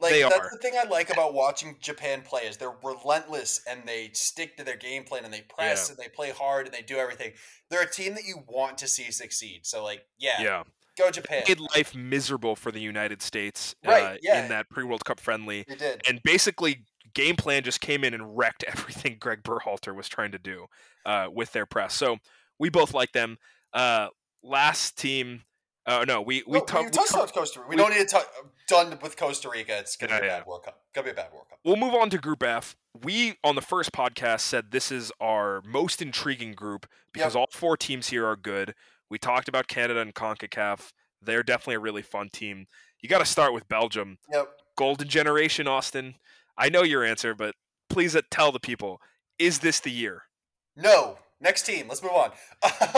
Like 0.00 0.12
they 0.12 0.22
that's 0.22 0.38
are. 0.38 0.50
the 0.52 0.58
thing 0.58 0.74
I 0.78 0.88
like 0.88 1.12
about 1.12 1.34
watching 1.34 1.76
Japan 1.80 2.22
play 2.22 2.42
is 2.42 2.56
they're 2.56 2.74
relentless 2.84 3.60
and 3.68 3.82
they 3.84 4.10
stick 4.12 4.56
to 4.56 4.64
their 4.64 4.76
game 4.76 5.02
plan 5.02 5.24
and 5.24 5.34
they 5.34 5.40
press 5.40 5.88
yeah. 5.88 5.94
and 5.94 6.04
they 6.04 6.08
play 6.08 6.30
hard 6.30 6.66
and 6.66 6.74
they 6.74 6.82
do 6.82 6.96
everything. 6.96 7.32
They're 7.68 7.82
a 7.82 7.90
team 7.90 8.14
that 8.14 8.24
you 8.24 8.44
want 8.46 8.78
to 8.78 8.86
see 8.86 9.10
succeed. 9.10 9.66
So 9.66 9.82
like, 9.82 10.04
yeah, 10.16 10.40
yeah, 10.40 10.62
Go 10.98 11.10
Japan. 11.10 11.44
Made 11.46 11.60
life 11.60 11.94
miserable 11.94 12.56
for 12.56 12.72
the 12.72 12.80
United 12.80 13.22
States 13.22 13.74
uh, 13.86 13.90
right, 13.90 14.02
uh, 14.02 14.16
yeah. 14.22 14.42
in 14.42 14.48
that 14.48 14.68
pre 14.68 14.84
World 14.84 15.04
Cup 15.04 15.20
friendly. 15.20 15.64
It 15.68 15.78
did. 15.78 16.02
And 16.08 16.20
basically, 16.22 16.84
game 17.14 17.36
plan 17.36 17.62
just 17.62 17.80
came 17.80 18.04
in 18.04 18.14
and 18.14 18.36
wrecked 18.36 18.64
everything 18.68 19.16
Greg 19.20 19.42
Berhalter 19.42 19.94
was 19.94 20.08
trying 20.08 20.32
to 20.32 20.38
do 20.38 20.66
uh, 21.06 21.28
with 21.32 21.52
their 21.52 21.66
press. 21.66 21.94
So 21.94 22.18
we 22.58 22.68
both 22.68 22.94
like 22.94 23.12
them. 23.12 23.38
Uh, 23.72 24.08
last 24.42 24.98
team. 24.98 25.42
Uh, 25.86 26.04
no, 26.06 26.20
we 26.20 26.42
we, 26.46 26.58
no, 26.58 26.64
talk, 26.64 26.84
we 26.84 26.90
touched 26.90 27.14
on 27.14 27.26
Costa 27.28 27.60
Rica. 27.60 27.68
We, 27.70 27.76
we, 27.76 27.82
don't 27.82 27.90
need 27.90 28.00
to 28.00 28.06
talk 28.06 28.26
done 28.68 28.98
with 29.00 29.16
Costa 29.16 29.48
Rica. 29.48 29.78
It's 29.78 29.96
gonna 29.96 30.14
yeah, 30.14 30.20
be 30.20 30.26
a 30.26 30.30
bad 30.30 30.42
yeah. 30.44 30.48
World 30.48 30.62
Cup. 30.64 30.82
Gonna 30.94 31.04
be 31.06 31.10
a 31.12 31.14
bad 31.14 31.32
World 31.32 31.46
Cup. 31.48 31.58
We'll 31.64 31.76
move 31.76 31.94
on 31.94 32.10
to 32.10 32.18
Group 32.18 32.42
F. 32.42 32.76
We 33.02 33.36
on 33.42 33.54
the 33.54 33.62
first 33.62 33.92
podcast 33.92 34.40
said 34.40 34.70
this 34.70 34.92
is 34.92 35.10
our 35.18 35.62
most 35.64 36.02
intriguing 36.02 36.52
group 36.52 36.86
because 37.12 37.34
yep. 37.34 37.40
all 37.40 37.46
four 37.50 37.76
teams 37.78 38.08
here 38.08 38.26
are 38.26 38.36
good. 38.36 38.74
We 39.10 39.18
talked 39.18 39.48
about 39.48 39.68
Canada 39.68 40.00
and 40.00 40.14
Concacaf. 40.14 40.92
They're 41.22 41.42
definitely 41.42 41.76
a 41.76 41.80
really 41.80 42.02
fun 42.02 42.28
team. 42.32 42.66
You 43.00 43.08
got 43.08 43.18
to 43.18 43.24
start 43.24 43.52
with 43.52 43.68
Belgium. 43.68 44.18
Yep. 44.32 44.48
Golden 44.76 45.08
generation, 45.08 45.66
Austin. 45.66 46.14
I 46.56 46.68
know 46.68 46.82
your 46.82 47.04
answer, 47.04 47.34
but 47.34 47.54
please 47.88 48.14
uh, 48.14 48.22
tell 48.30 48.52
the 48.52 48.60
people: 48.60 49.00
Is 49.38 49.60
this 49.60 49.80
the 49.80 49.90
year? 49.90 50.22
No. 50.76 51.18
Next 51.40 51.62
team. 51.62 51.86
Let's 51.88 52.02
move 52.02 52.12
on. 52.12 52.30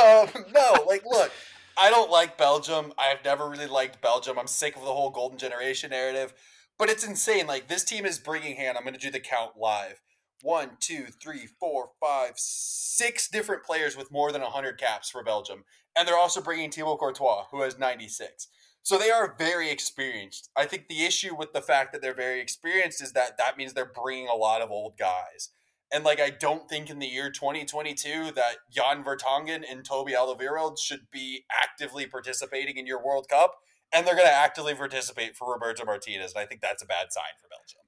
Um, 0.01 0.29
no, 0.53 0.85
like, 0.87 1.05
look, 1.05 1.31
I 1.77 1.91
don't 1.91 2.11
like 2.11 2.39
Belgium. 2.39 2.93
I've 2.99 3.25
never 3.25 3.49
really 3.49 3.67
liked 3.67 4.01
Belgium. 4.01 4.39
I'm 4.39 4.47
sick 4.47 4.77
of 4.77 4.83
the 4.83 4.93
whole 4.93 5.11
golden 5.11 5.39
generation 5.39 5.91
narrative. 5.91 6.33
But 6.79 6.89
it's 6.89 7.07
insane. 7.07 7.47
Like 7.47 7.69
this 7.69 7.85
team 7.85 8.07
is 8.07 8.19
bringing 8.19 8.57
hand. 8.57 8.77
I'm 8.77 8.85
going 8.85 8.95
to 8.95 9.01
do 9.01 9.11
the 9.11 9.21
count 9.21 9.53
live. 9.59 10.01
One, 10.43 10.71
two, 10.81 11.07
three, 11.23 11.47
four, 11.47 11.91
five, 12.01 12.33
six 12.37 13.29
different 13.29 13.65
players 13.65 13.97
with 13.97 14.11
more 14.11 14.33
than 14.33 14.41
100 14.41 14.79
caps 14.79 15.11
for 15.11 15.23
Belgium 15.23 15.65
and 15.97 16.07
they're 16.07 16.17
also 16.17 16.41
bringing 16.41 16.71
Thibaut 16.71 16.99
Courtois, 16.99 17.45
who 17.51 17.63
has 17.63 17.79
96. 17.79 18.49
So 18.83 18.97
they 18.97 19.11
are 19.11 19.35
very 19.39 19.71
experienced. 19.71 20.51
I 20.57 20.65
think 20.65 20.89
the 20.89 21.05
issue 21.05 21.35
with 21.37 21.53
the 21.53 21.61
fact 21.61 21.93
that 21.93 22.01
they're 22.01 22.15
very 22.15 22.41
experienced 22.41 23.03
is 23.03 23.13
that 23.13 23.37
that 23.39 23.57
means 23.57 23.73
they're 23.73 23.85
bringing 23.85 24.29
a 24.29 24.35
lot 24.35 24.63
of 24.63 24.71
old 24.71 24.97
guys. 24.99 25.51
And 25.93 26.05
like 26.05 26.21
I 26.21 26.31
don't 26.31 26.69
think 26.69 26.89
in 26.89 26.99
the 26.99 27.07
year 27.07 27.31
2022 27.31 28.33
that 28.37 28.57
Jan 28.71 29.05
Vertonghen 29.05 29.65
and 29.69 29.85
Toby 29.85 30.13
Alderweireld 30.13 30.79
should 30.79 31.11
be 31.11 31.45
actively 31.51 32.07
participating 32.07 32.77
in 32.77 32.87
your 32.87 33.05
World 33.05 33.29
Cup, 33.29 33.57
and 33.93 34.07
they're 34.07 34.15
going 34.15 34.27
to 34.27 34.33
actively 34.33 34.75
participate 34.75 35.37
for 35.37 35.53
Roberto 35.53 35.85
Martinez, 35.85 36.33
and 36.33 36.43
I 36.43 36.47
think 36.47 36.61
that's 36.61 36.83
a 36.83 36.87
bad 36.87 37.11
sign 37.11 37.35
for 37.41 37.49
Belgium. 37.49 37.81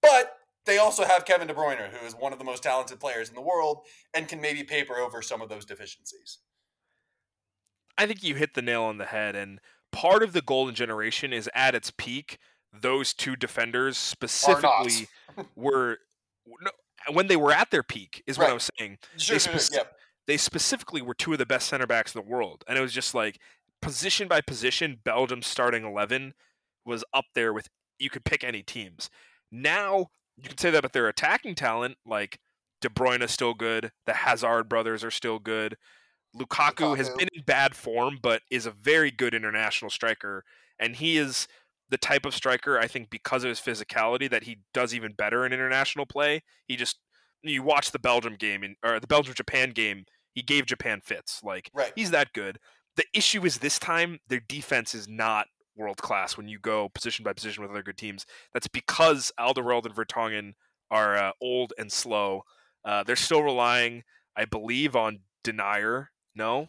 But 0.00 0.36
they 0.64 0.78
also 0.78 1.04
have 1.04 1.24
Kevin 1.24 1.48
De 1.48 1.54
Bruyne, 1.54 1.90
who 1.90 2.06
is 2.06 2.14
one 2.14 2.32
of 2.32 2.38
the 2.38 2.44
most 2.44 2.62
talented 2.62 3.00
players 3.00 3.28
in 3.28 3.34
the 3.34 3.42
world 3.42 3.80
and 4.14 4.28
can 4.28 4.40
maybe 4.40 4.62
paper 4.62 4.94
over 4.94 5.20
some 5.20 5.42
of 5.42 5.48
those 5.48 5.64
deficiencies. 5.64 6.38
I 7.96 8.06
think 8.06 8.22
you 8.22 8.34
hit 8.34 8.54
the 8.54 8.62
nail 8.62 8.82
on 8.82 8.98
the 8.98 9.06
head. 9.06 9.36
And 9.36 9.60
part 9.92 10.22
of 10.22 10.32
the 10.32 10.42
golden 10.42 10.74
generation 10.74 11.32
is 11.32 11.48
at 11.54 11.74
its 11.74 11.90
peak. 11.90 12.38
Those 12.72 13.12
two 13.12 13.36
defenders 13.36 13.96
specifically 13.96 15.08
were 15.54 15.98
no, 16.60 16.70
when 17.12 17.28
they 17.28 17.36
were 17.36 17.52
at 17.52 17.70
their 17.70 17.84
peak, 17.84 18.22
is 18.26 18.36
right. 18.36 18.46
what 18.46 18.50
I 18.50 18.54
was 18.54 18.70
saying. 18.78 18.98
Sure, 19.16 19.38
they, 19.38 19.58
spe- 19.58 19.76
they 20.26 20.36
specifically 20.36 21.00
were 21.00 21.14
two 21.14 21.32
of 21.32 21.38
the 21.38 21.46
best 21.46 21.68
center 21.68 21.86
backs 21.86 22.14
in 22.14 22.20
the 22.20 22.28
world, 22.28 22.64
and 22.66 22.76
it 22.76 22.80
was 22.80 22.92
just 22.92 23.14
like 23.14 23.38
position 23.80 24.26
by 24.26 24.40
position, 24.40 24.98
Belgium's 25.04 25.46
starting 25.46 25.84
eleven 25.84 26.34
was 26.84 27.04
up 27.14 27.26
there 27.34 27.52
with 27.52 27.68
you 27.98 28.10
could 28.10 28.24
pick 28.24 28.42
any 28.42 28.62
teams. 28.62 29.08
Now 29.52 30.08
you 30.36 30.48
can 30.48 30.58
say 30.58 30.70
that, 30.70 30.82
but 30.82 30.92
their 30.92 31.08
attacking 31.08 31.54
talent, 31.54 31.96
like 32.04 32.40
De 32.80 32.88
Bruyne, 32.88 33.22
is 33.22 33.30
still 33.30 33.54
good. 33.54 33.92
The 34.06 34.14
Hazard 34.14 34.68
brothers 34.68 35.04
are 35.04 35.12
still 35.12 35.38
good. 35.38 35.76
Lukaku, 36.36 36.74
Lukaku, 36.74 36.96
has 36.96 37.10
been 37.10 37.28
in 37.32 37.42
bad 37.44 37.74
form, 37.74 38.18
but 38.20 38.42
is 38.50 38.66
a 38.66 38.70
very 38.70 39.10
good 39.10 39.34
international 39.34 39.90
striker, 39.90 40.44
and 40.78 40.96
he 40.96 41.16
is 41.16 41.46
the 41.90 41.98
type 41.98 42.24
of 42.24 42.34
striker 42.34 42.78
I 42.78 42.86
think 42.86 43.10
because 43.10 43.44
of 43.44 43.50
his 43.50 43.60
physicality 43.60 44.28
that 44.30 44.44
he 44.44 44.58
does 44.72 44.94
even 44.94 45.12
better 45.12 45.44
in 45.44 45.52
international 45.52 46.06
play. 46.06 46.42
He 46.66 46.76
just 46.76 46.98
you 47.42 47.62
watch 47.62 47.92
the 47.92 47.98
Belgium 47.98 48.36
game 48.36 48.64
in, 48.64 48.76
or 48.84 48.98
the 48.98 49.06
Belgium 49.06 49.34
Japan 49.34 49.70
game, 49.70 50.06
he 50.32 50.42
gave 50.42 50.66
Japan 50.66 51.00
fits. 51.02 51.40
Like 51.42 51.70
right. 51.74 51.92
he's 51.94 52.10
that 52.10 52.32
good. 52.32 52.58
The 52.96 53.04
issue 53.12 53.44
is 53.44 53.58
this 53.58 53.78
time 53.78 54.18
their 54.28 54.40
defense 54.48 54.94
is 54.94 55.08
not 55.08 55.46
world 55.76 55.98
class 55.98 56.36
when 56.36 56.48
you 56.48 56.58
go 56.58 56.88
position 56.88 57.24
by 57.24 57.32
position 57.32 57.62
with 57.62 57.70
other 57.70 57.82
good 57.82 57.98
teams. 57.98 58.26
That's 58.52 58.68
because 58.68 59.32
Alderweireld 59.38 59.86
and 59.86 59.94
Vertonghen 59.94 60.52
are 60.90 61.16
uh, 61.16 61.32
old 61.40 61.72
and 61.78 61.90
slow. 61.90 62.42
Uh, 62.84 63.02
they're 63.02 63.16
still 63.16 63.42
relying, 63.42 64.04
I 64.36 64.44
believe, 64.44 64.94
on 64.94 65.20
Denayer 65.42 66.06
no. 66.34 66.68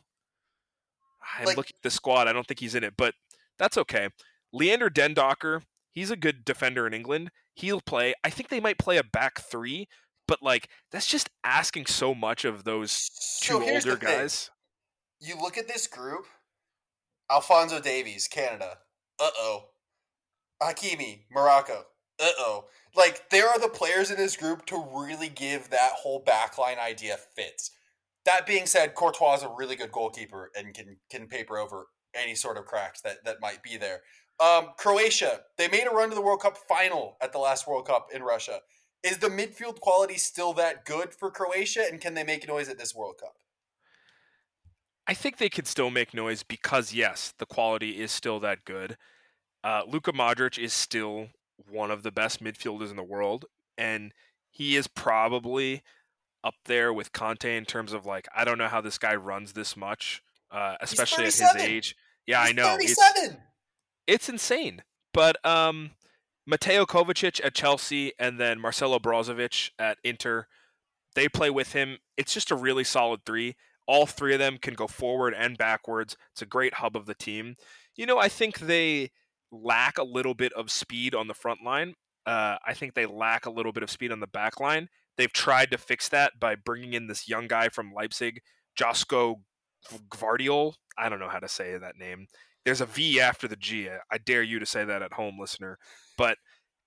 I'm 1.37 1.45
like, 1.45 1.57
looking 1.57 1.75
at 1.75 1.83
the 1.83 1.91
squad. 1.91 2.27
I 2.27 2.33
don't 2.33 2.47
think 2.47 2.59
he's 2.59 2.75
in 2.75 2.83
it, 2.83 2.93
but 2.97 3.15
that's 3.57 3.77
okay. 3.77 4.09
Leander 4.53 4.89
Dendoncker, 4.89 5.63
he's 5.91 6.11
a 6.11 6.15
good 6.15 6.45
defender 6.45 6.85
in 6.87 6.93
England. 6.93 7.31
He'll 7.55 7.81
play. 7.81 8.13
I 8.23 8.29
think 8.29 8.49
they 8.49 8.59
might 8.59 8.77
play 8.77 8.97
a 8.97 9.03
back 9.03 9.41
three, 9.41 9.87
but 10.27 10.41
like 10.41 10.69
that's 10.91 11.07
just 11.07 11.29
asking 11.43 11.87
so 11.87 12.13
much 12.13 12.45
of 12.45 12.63
those 12.63 13.09
two 13.41 13.53
so 13.53 13.73
older 13.73 13.95
guys. 13.95 14.49
You 15.19 15.35
look 15.41 15.57
at 15.57 15.67
this 15.67 15.87
group: 15.87 16.25
Alfonso 17.31 17.79
Davies, 17.79 18.27
Canada. 18.27 18.77
Uh 19.19 19.29
oh. 19.37 19.69
Hakimi, 20.61 21.23
Morocco. 21.31 21.85
Uh 22.19 22.29
oh. 22.37 22.65
Like 22.95 23.29
there 23.29 23.47
are 23.47 23.59
the 23.59 23.69
players 23.69 24.11
in 24.11 24.17
this 24.17 24.37
group 24.37 24.65
to 24.67 24.85
really 24.93 25.29
give 25.29 25.69
that 25.69 25.91
whole 25.93 26.23
backline 26.23 26.79
idea 26.79 27.17
fits. 27.35 27.71
That 28.25 28.45
being 28.45 28.65
said, 28.65 28.95
Courtois 28.95 29.35
is 29.35 29.43
a 29.43 29.49
really 29.49 29.75
good 29.75 29.91
goalkeeper 29.91 30.51
and 30.57 30.73
can 30.73 30.97
can 31.09 31.27
paper 31.27 31.57
over 31.57 31.87
any 32.13 32.35
sort 32.35 32.57
of 32.57 32.65
cracks 32.65 33.01
that 33.01 33.23
that 33.25 33.41
might 33.41 33.61
be 33.61 33.77
there. 33.77 34.01
Um, 34.39 34.69
Croatia, 34.77 35.41
they 35.57 35.67
made 35.67 35.87
a 35.87 35.95
run 35.95 36.09
to 36.09 36.15
the 36.15 36.21
World 36.21 36.41
Cup 36.41 36.57
final 36.67 37.17
at 37.21 37.31
the 37.31 37.37
last 37.37 37.67
World 37.67 37.87
Cup 37.87 38.09
in 38.13 38.21
Russia. 38.21 38.59
Is 39.03 39.19
the 39.19 39.27
midfield 39.27 39.79
quality 39.79 40.15
still 40.15 40.53
that 40.53 40.83
good 40.83 41.13
for 41.13 41.29
Croatia, 41.29 41.85
and 41.89 42.01
can 42.01 42.15
they 42.15 42.23
make 42.23 42.47
noise 42.47 42.67
at 42.67 42.77
this 42.77 42.95
World 42.95 43.15
Cup? 43.19 43.35
I 45.07 45.13
think 45.13 45.37
they 45.37 45.49
could 45.49 45.67
still 45.67 45.91
make 45.91 46.13
noise 46.13 46.41
because 46.41 46.93
yes, 46.93 47.33
the 47.37 47.45
quality 47.45 48.01
is 48.01 48.11
still 48.11 48.39
that 48.39 48.65
good. 48.65 48.97
Uh, 49.63 49.83
Luka 49.87 50.11
Modric 50.11 50.57
is 50.57 50.73
still 50.73 51.27
one 51.69 51.91
of 51.91 52.03
the 52.03 52.11
best 52.11 52.43
midfielders 52.43 52.89
in 52.89 52.95
the 52.95 53.03
world, 53.03 53.45
and 53.77 54.11
he 54.49 54.75
is 54.75 54.87
probably 54.87 55.83
up 56.45 56.53
there 56.65 56.93
with 56.93 57.11
Kante 57.11 57.57
in 57.57 57.65
terms 57.65 57.91
of 57.91 58.05
like 58.05 58.27
I 58.33 58.45
don't 58.45 58.57
know 58.57 58.67
how 58.67 58.79
this 58.79 58.97
guy 58.97 59.15
runs 59.15 59.53
this 59.53 59.75
much, 59.75 60.21
uh, 60.51 60.75
especially 60.79 61.25
at 61.25 61.33
his 61.33 61.55
age. 61.55 61.95
Yeah, 62.27 62.41
He's 62.43 62.51
I 62.51 62.53
know. 62.53 62.77
It's, 62.79 62.93
37. 62.93 63.41
it's 64.07 64.29
insane. 64.29 64.83
But 65.13 65.43
um, 65.45 65.91
Mateo 66.45 66.85
Kovacic 66.85 67.43
at 67.43 67.55
Chelsea 67.55 68.13
and 68.19 68.39
then 68.39 68.59
Marcelo 68.59 68.99
Brozovic 68.99 69.71
at 69.79 69.97
Inter, 70.03 70.47
they 71.15 71.27
play 71.27 71.49
with 71.49 71.73
him. 71.73 71.97
It's 72.17 72.33
just 72.33 72.51
a 72.51 72.55
really 72.55 72.83
solid 72.83 73.25
three. 73.25 73.55
All 73.87 74.05
three 74.05 74.33
of 74.33 74.39
them 74.39 74.57
can 74.57 74.73
go 74.73 74.87
forward 74.87 75.33
and 75.37 75.57
backwards. 75.57 76.17
It's 76.33 76.41
a 76.41 76.47
great 76.47 76.75
hub 76.75 76.95
of 76.95 77.05
the 77.05 77.13
team. 77.13 77.55
You 77.95 78.05
know, 78.05 78.17
I 78.17 78.29
think 78.29 78.59
they 78.59 79.11
lack 79.51 79.97
a 79.97 80.03
little 80.03 80.33
bit 80.33 80.53
of 80.53 80.71
speed 80.71 81.15
on 81.15 81.27
the 81.27 81.33
front 81.33 81.63
line. 81.63 81.93
Uh, 82.25 82.57
I 82.65 82.73
think 82.73 82.93
they 82.93 83.05
lack 83.05 83.45
a 83.45 83.51
little 83.51 83.71
bit 83.71 83.83
of 83.83 83.91
speed 83.91 84.11
on 84.11 84.19
the 84.19 84.27
back 84.27 84.59
line. 84.59 84.89
They've 85.17 85.31
tried 85.31 85.71
to 85.71 85.77
fix 85.77 86.09
that 86.09 86.33
by 86.39 86.55
bringing 86.55 86.93
in 86.93 87.07
this 87.07 87.27
young 87.27 87.47
guy 87.47 87.69
from 87.69 87.93
Leipzig, 87.93 88.41
Josko 88.77 89.35
Gvardiol. 90.09 90.73
I 90.97 91.09
don't 91.09 91.19
know 91.19 91.29
how 91.29 91.39
to 91.39 91.47
say 91.47 91.77
that 91.77 91.97
name. 91.97 92.27
There's 92.65 92.81
a 92.81 92.85
V 92.85 93.19
after 93.19 93.47
the 93.47 93.55
G. 93.55 93.89
I 94.11 94.17
dare 94.17 94.43
you 94.43 94.59
to 94.59 94.65
say 94.65 94.83
that 94.85 95.01
at 95.01 95.13
home, 95.13 95.37
listener. 95.39 95.77
But 96.17 96.37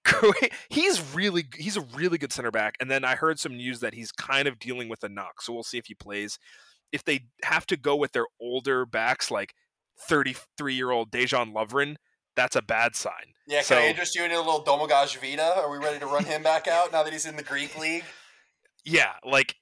he's 0.70 1.14
really 1.14 1.47
he's 1.57 1.76
a 1.76 1.87
really 1.95 2.18
good 2.18 2.33
center 2.33 2.51
back. 2.51 2.74
And 2.81 2.91
then 2.91 3.05
I 3.05 3.14
heard 3.14 3.39
some 3.39 3.57
news 3.57 3.81
that 3.81 3.95
he's 3.95 4.12
kind 4.12 4.49
of 4.49 4.59
dealing 4.59 4.89
with 4.89 5.05
a 5.05 5.09
knock, 5.09 5.43
so 5.43 5.53
we'll 5.53 5.62
see 5.62 5.79
if 5.79 5.87
he 5.87 5.95
plays. 5.95 6.39
If 6.93 7.05
they 7.05 7.26
have 7.45 7.66
to 7.66 7.76
go 7.76 7.97
with 7.97 8.12
their 8.12 8.26
older 8.41 8.87
backs, 8.87 9.31
like 9.31 9.55
33 10.01 10.74
year 10.74 10.91
old 10.91 11.11
Dejan 11.11 11.53
Lovren, 11.53 11.97
that's 12.39 12.57
a 12.57 12.62
bad 12.62 12.95
sign. 12.97 13.34
Yeah, 13.47 13.59
can 13.59 13.64
So- 13.66 13.78
I 13.78 13.86
interest 13.89 14.14
you 14.14 14.24
in 14.24 14.30
a 14.30 14.36
little 14.39 14.64
Domagoj 14.64 15.16
Vida? 15.18 15.57
Are 15.57 15.68
we 15.70 15.78
ready 15.78 15.99
to 15.99 16.07
run 16.07 16.24
him 16.24 16.43
back 16.43 16.68
out 16.68 16.93
now 16.93 17.03
that 17.03 17.12
he's 17.12 17.26
in 17.26 17.36
the 17.36 17.43
Greek 17.43 17.76
league? 17.76 18.05
yeah, 18.84 19.14
like 19.24 19.57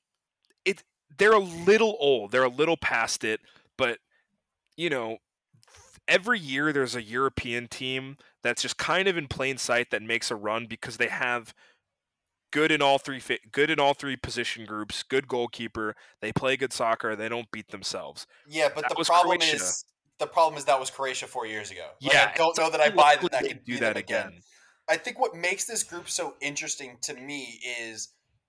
it 0.64 0.84
they're 1.18 1.32
a 1.32 1.38
little 1.38 1.96
old. 1.98 2.30
They're 2.30 2.44
a 2.44 2.48
little 2.48 2.76
past 2.76 3.24
it, 3.24 3.40
but 3.78 3.98
you 4.76 4.90
know, 4.90 5.18
every 6.06 6.38
year 6.38 6.72
there's 6.72 6.94
a 6.94 7.02
European 7.02 7.66
team 7.66 8.18
that's 8.42 8.60
just 8.62 8.76
kind 8.76 9.08
of 9.08 9.16
in 9.16 9.26
plain 9.26 9.56
sight 9.58 9.90
that 9.90 10.02
makes 10.02 10.30
a 10.30 10.36
run 10.36 10.66
because 10.66 10.98
they 10.98 11.08
have 11.08 11.54
good 12.52 12.70
in 12.70 12.80
all 12.82 12.98
three 12.98 13.20
good 13.50 13.70
in 13.70 13.80
all 13.80 13.94
three 13.94 14.16
position 14.16 14.66
groups, 14.66 15.02
good 15.02 15.26
goalkeeper, 15.26 15.96
they 16.20 16.32
play 16.32 16.56
good 16.56 16.72
soccer, 16.72 17.16
they 17.16 17.28
don't 17.28 17.50
beat 17.50 17.68
themselves. 17.68 18.26
Yeah, 18.46 18.68
but 18.74 18.82
That 18.88 18.96
the 18.96 19.04
problem 19.04 19.38
Croatia. 19.38 19.56
is 19.56 19.84
the 20.18 20.26
problem 20.26 20.56
is 20.58 20.64
that 20.64 20.80
was 20.80 20.90
Croatia 20.90 21.26
four 21.26 21.46
years 21.46 21.70
ago. 21.70 21.86
Like, 22.00 22.12
Yeah, 22.12 22.30
I 22.34 22.36
don't 22.36 22.56
know 22.58 22.70
that 22.70 22.80
I 22.80 22.90
buy 22.90 23.16
that 23.16 23.34
I 23.34 23.42
could 23.42 23.64
do 23.64 23.78
that 23.78 23.96
again. 23.96 24.28
again. 24.28 24.40
I 24.88 24.96
think 24.96 25.18
what 25.18 25.34
makes 25.34 25.64
this 25.64 25.82
group 25.82 26.08
so 26.08 26.36
interesting 26.40 26.98
to 27.02 27.14
me 27.14 27.60
is 27.80 28.08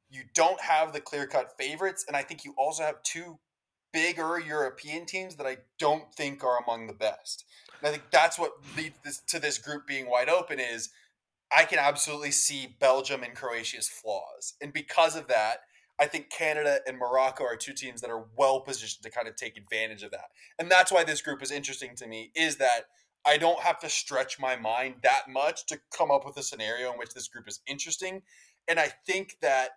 you 0.09 0.24
don't 0.34 0.61
have 0.61 0.93
the 0.93 1.01
clear 1.01 1.28
cut 1.28 1.55
favorites, 1.57 2.05
and 2.07 2.15
I 2.15 2.22
think 2.22 2.45
you 2.45 2.53
also 2.57 2.84
have 2.84 3.01
two 3.03 3.39
bigger 3.91 4.39
European 4.39 5.05
teams 5.05 5.36
that 5.36 5.47
I 5.47 5.57
don't 5.80 6.13
think 6.13 6.43
are 6.43 6.61
among 6.63 6.88
the 6.88 6.93
best. 6.93 7.45
And 7.80 7.88
I 7.88 7.91
think 7.91 8.03
that's 8.11 8.38
what 8.38 8.53
leads 8.76 8.97
this, 9.03 9.20
to 9.28 9.39
this 9.39 9.57
group 9.57 9.88
being 9.88 10.09
wide 10.09 10.30
open 10.30 10.59
is 10.59 10.89
I 11.55 11.63
can 11.63 11.80
absolutely 11.80 12.32
see 12.32 12.76
Belgium 12.80 13.24
and 13.24 13.36
Croatia's 13.36 13.88
flaws. 13.88 14.53
And 14.61 14.74
because 14.74 15.15
of 15.15 15.28
that, 15.28 15.61
I 15.99 16.05
think 16.05 16.29
Canada 16.29 16.79
and 16.87 16.97
Morocco 16.97 17.43
are 17.43 17.55
two 17.55 17.73
teams 17.73 18.01
that 18.01 18.09
are 18.09 18.25
well 18.37 18.61
positioned 18.61 19.03
to 19.03 19.09
kind 19.09 19.27
of 19.27 19.35
take 19.35 19.57
advantage 19.57 20.03
of 20.03 20.11
that. 20.11 20.29
And 20.59 20.69
that's 20.69 20.91
why 20.91 21.03
this 21.03 21.21
group 21.21 21.41
is 21.41 21.51
interesting 21.51 21.95
to 21.95 22.07
me 22.07 22.31
is 22.35 22.57
that 22.57 22.81
I 23.25 23.37
don't 23.37 23.59
have 23.61 23.79
to 23.79 23.89
stretch 23.89 24.39
my 24.39 24.55
mind 24.55 24.95
that 25.03 25.23
much 25.29 25.65
to 25.67 25.79
come 25.95 26.11
up 26.11 26.25
with 26.25 26.37
a 26.37 26.43
scenario 26.43 26.91
in 26.91 26.99
which 26.99 27.13
this 27.13 27.27
group 27.27 27.47
is 27.47 27.61
interesting. 27.67 28.21
And 28.67 28.79
I 28.79 28.89
think 29.05 29.37
that 29.41 29.71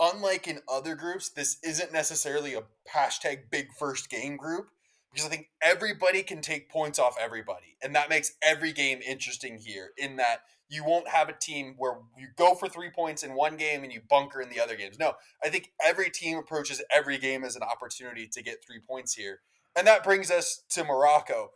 unlike 0.00 0.48
in 0.48 0.60
other 0.68 0.94
groups, 0.94 1.28
this 1.28 1.58
isn't 1.62 1.92
necessarily 1.92 2.54
a 2.54 2.62
hashtag 2.94 3.50
big 3.50 3.72
first 3.78 4.08
game 4.08 4.36
group 4.36 4.70
because 5.12 5.26
I 5.26 5.30
think 5.30 5.50
everybody 5.62 6.22
can 6.22 6.40
take 6.40 6.70
points 6.70 6.98
off 6.98 7.16
everybody. 7.20 7.76
And 7.82 7.94
that 7.94 8.08
makes 8.08 8.32
every 8.42 8.72
game 8.72 9.00
interesting 9.06 9.58
here 9.58 9.90
in 9.98 10.16
that 10.16 10.40
you 10.68 10.84
won't 10.84 11.08
have 11.08 11.28
a 11.28 11.32
team 11.32 11.74
where 11.76 11.98
you 12.16 12.28
go 12.36 12.54
for 12.54 12.68
three 12.68 12.90
points 12.90 13.24
in 13.24 13.34
one 13.34 13.56
game 13.56 13.82
and 13.82 13.92
you 13.92 14.00
bunker 14.08 14.40
in 14.40 14.48
the 14.48 14.60
other 14.60 14.76
games. 14.76 14.98
No, 14.98 15.14
I 15.44 15.48
think 15.48 15.72
every 15.84 16.10
team 16.10 16.38
approaches 16.38 16.80
every 16.94 17.18
game 17.18 17.44
as 17.44 17.56
an 17.56 17.62
opportunity 17.62 18.28
to 18.28 18.42
get 18.42 18.64
three 18.64 18.78
points 18.78 19.14
here. 19.14 19.40
And 19.76 19.86
that 19.86 20.04
brings 20.04 20.30
us 20.30 20.62
to 20.70 20.84
Morocco. 20.84 21.50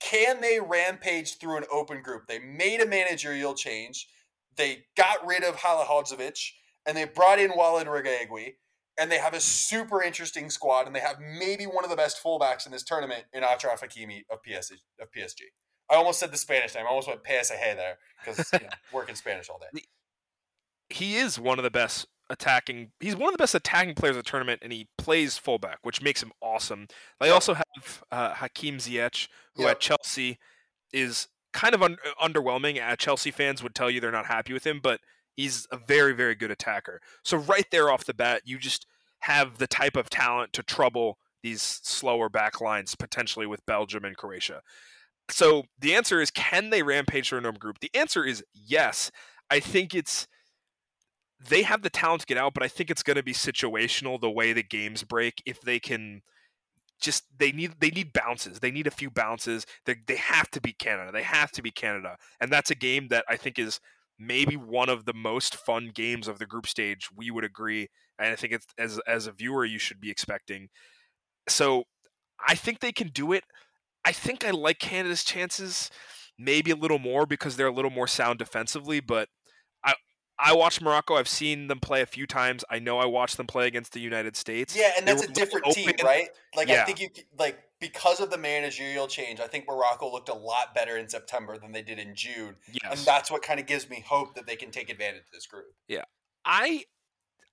Can 0.00 0.40
they 0.40 0.58
rampage 0.60 1.38
through 1.38 1.58
an 1.58 1.64
open 1.72 2.02
group? 2.02 2.26
They 2.26 2.40
made 2.40 2.80
a 2.80 2.86
managerial 2.86 3.54
change. 3.54 4.08
They 4.56 4.86
got 4.96 5.24
rid 5.24 5.44
of 5.44 5.56
Halilhodzic 5.56 6.50
and 6.84 6.96
they 6.96 7.04
brought 7.04 7.38
in 7.38 7.52
Walid 7.56 7.86
Regragui. 7.86 8.54
And 8.98 9.10
they 9.12 9.18
have 9.18 9.34
a 9.34 9.40
super 9.40 10.02
interesting 10.02 10.48
squad, 10.48 10.86
and 10.86 10.96
they 10.96 11.00
have 11.00 11.18
maybe 11.20 11.64
one 11.64 11.84
of 11.84 11.90
the 11.90 11.96
best 11.96 12.22
fullbacks 12.22 12.64
in 12.64 12.72
this 12.72 12.82
tournament 12.82 13.24
in 13.32 13.42
Achraf 13.42 13.80
Hakimi 13.80 14.22
of 14.30 14.38
PSG. 14.42 14.72
Of 15.00 15.10
PSG. 15.12 15.42
I 15.90 15.94
almost 15.96 16.18
said 16.18 16.32
the 16.32 16.38
Spanish 16.38 16.74
name. 16.74 16.84
I 16.86 16.88
almost 16.88 17.06
went 17.06 17.22
PSG 17.22 17.50
there 17.76 17.98
because 18.24 18.50
you 18.54 18.60
know, 18.60 18.68
working 18.92 19.14
Spanish 19.14 19.48
all 19.50 19.58
day. 19.58 19.82
he 20.88 21.16
is 21.16 21.38
one 21.38 21.58
of 21.58 21.62
the 21.62 21.70
best 21.70 22.06
attacking. 22.30 22.90
He's 23.00 23.14
one 23.16 23.28
of 23.28 23.32
the 23.34 23.38
best 23.42 23.54
attacking 23.54 23.94
players 23.94 24.16
of 24.16 24.24
the 24.24 24.30
tournament, 24.30 24.60
and 24.62 24.72
he 24.72 24.88
plays 24.98 25.36
fullback, 25.38 25.78
which 25.82 26.00
makes 26.02 26.22
him 26.22 26.32
awesome. 26.40 26.86
They 27.20 27.30
also 27.30 27.54
have 27.54 28.04
uh, 28.10 28.34
Hakim 28.34 28.78
Ziyech, 28.78 29.28
who 29.56 29.62
Yep. 29.62 29.70
at 29.72 29.80
Chelsea 29.80 30.38
is 30.92 31.28
kind 31.52 31.74
of 31.74 31.82
un- 31.82 31.98
underwhelming. 32.20 32.82
Uh, 32.82 32.96
Chelsea 32.96 33.30
fans 33.30 33.62
would 33.62 33.74
tell 33.74 33.90
you 33.90 34.00
they're 34.00 34.10
not 34.10 34.26
happy 34.26 34.52
with 34.52 34.66
him, 34.66 34.80
but 34.82 35.00
he's 35.36 35.66
a 35.70 35.76
very, 35.76 36.12
very 36.12 36.34
good 36.34 36.50
attacker. 36.50 37.00
So 37.22 37.36
right 37.36 37.66
there 37.70 37.90
off 37.90 38.04
the 38.04 38.14
bat, 38.14 38.42
you 38.44 38.58
just 38.58 38.86
have 39.20 39.58
the 39.58 39.66
type 39.66 39.96
of 39.96 40.10
talent 40.10 40.52
to 40.54 40.62
trouble 40.62 41.18
these 41.42 41.62
slower 41.62 42.28
back 42.28 42.60
lines 42.60 42.94
potentially 42.94 43.46
with 43.46 43.64
Belgium 43.66 44.04
and 44.04 44.16
Croatia. 44.16 44.62
So 45.30 45.64
the 45.78 45.94
answer 45.94 46.20
is 46.20 46.30
can 46.30 46.70
they 46.70 46.82
rampage 46.82 47.28
through 47.28 47.38
a 47.38 47.42
number 47.42 47.58
group? 47.58 47.80
The 47.80 47.94
answer 47.94 48.24
is 48.24 48.44
yes. 48.52 49.10
I 49.50 49.60
think 49.60 49.94
it's 49.94 50.26
they 51.48 51.62
have 51.62 51.82
the 51.82 51.90
talent 51.90 52.22
to 52.22 52.26
get 52.26 52.38
out, 52.38 52.54
but 52.54 52.62
I 52.62 52.68
think 52.68 52.90
it's 52.90 53.02
going 53.02 53.16
to 53.16 53.22
be 53.22 53.34
situational 53.34 54.20
the 54.20 54.30
way 54.30 54.52
the 54.52 54.62
games 54.62 55.04
break. 55.04 55.42
If 55.44 55.60
they 55.60 55.78
can 55.78 56.22
just 57.00 57.24
they 57.38 57.52
need 57.52 57.74
they 57.80 57.90
need 57.90 58.12
bounces. 58.12 58.60
They 58.60 58.70
need 58.70 58.86
a 58.86 58.92
few 58.92 59.10
bounces. 59.10 59.66
They 59.84 59.96
they 60.06 60.16
have 60.16 60.50
to 60.52 60.60
beat 60.60 60.78
Canada. 60.78 61.12
They 61.12 61.22
have 61.22 61.52
to 61.52 61.62
beat 61.62 61.74
Canada, 61.74 62.16
and 62.40 62.50
that's 62.50 62.70
a 62.70 62.74
game 62.74 63.08
that 63.08 63.24
I 63.28 63.36
think 63.36 63.58
is 63.58 63.80
maybe 64.18 64.56
one 64.56 64.88
of 64.88 65.04
the 65.04 65.14
most 65.14 65.56
fun 65.56 65.90
games 65.94 66.28
of 66.28 66.38
the 66.38 66.46
group 66.46 66.66
stage. 66.66 67.08
We 67.14 67.30
would 67.30 67.44
agree, 67.44 67.88
and 68.18 68.32
I 68.32 68.36
think 68.36 68.52
it's 68.52 68.66
as 68.78 69.00
as 69.06 69.26
a 69.26 69.32
viewer 69.32 69.64
you 69.64 69.78
should 69.78 70.00
be 70.00 70.10
expecting. 70.10 70.68
So 71.48 71.84
I 72.46 72.54
think 72.54 72.80
they 72.80 72.92
can 72.92 73.08
do 73.08 73.32
it. 73.32 73.44
I 74.04 74.12
think 74.12 74.44
I 74.44 74.50
like 74.50 74.78
Canada's 74.78 75.24
chances 75.24 75.90
maybe 76.38 76.70
a 76.70 76.76
little 76.76 76.98
more 76.98 77.26
because 77.26 77.56
they're 77.56 77.66
a 77.66 77.72
little 77.72 77.90
more 77.90 78.06
sound 78.06 78.38
defensively, 78.38 79.00
but 79.00 79.28
I 79.84 79.94
I 80.38 80.54
watched 80.54 80.82
Morocco. 80.82 81.14
I've 81.14 81.28
seen 81.28 81.68
them 81.68 81.80
play 81.80 82.02
a 82.02 82.06
few 82.06 82.26
times. 82.26 82.64
I 82.70 82.78
know 82.78 82.98
I 82.98 83.06
watched 83.06 83.36
them 83.36 83.46
play 83.46 83.66
against 83.66 83.92
the 83.92 84.00
United 84.00 84.36
States. 84.36 84.76
Yeah, 84.76 84.92
and 84.96 85.06
that's 85.06 85.22
a 85.22 85.32
different 85.32 85.66
open. 85.66 85.82
team, 85.82 85.94
right? 86.04 86.28
Like 86.54 86.70
I 86.70 86.84
think 86.84 87.00
you 87.00 87.08
like 87.38 87.58
because 87.80 88.20
of 88.20 88.30
the 88.30 88.38
managerial 88.38 89.06
change, 89.06 89.40
I 89.40 89.46
think 89.46 89.66
Morocco 89.68 90.10
looked 90.10 90.28
a 90.28 90.34
lot 90.34 90.74
better 90.74 90.96
in 90.96 91.08
September 91.08 91.58
than 91.58 91.72
they 91.72 91.82
did 91.82 91.98
in 91.98 92.14
June, 92.14 92.56
and 92.88 92.98
that's 93.00 93.30
what 93.30 93.42
kind 93.42 93.60
of 93.60 93.66
gives 93.66 93.88
me 93.90 94.04
hope 94.06 94.34
that 94.34 94.46
they 94.46 94.56
can 94.56 94.70
take 94.70 94.88
advantage 94.90 95.22
of 95.22 95.32
this 95.32 95.46
group. 95.46 95.74
Yeah. 95.88 96.04
I 96.44 96.84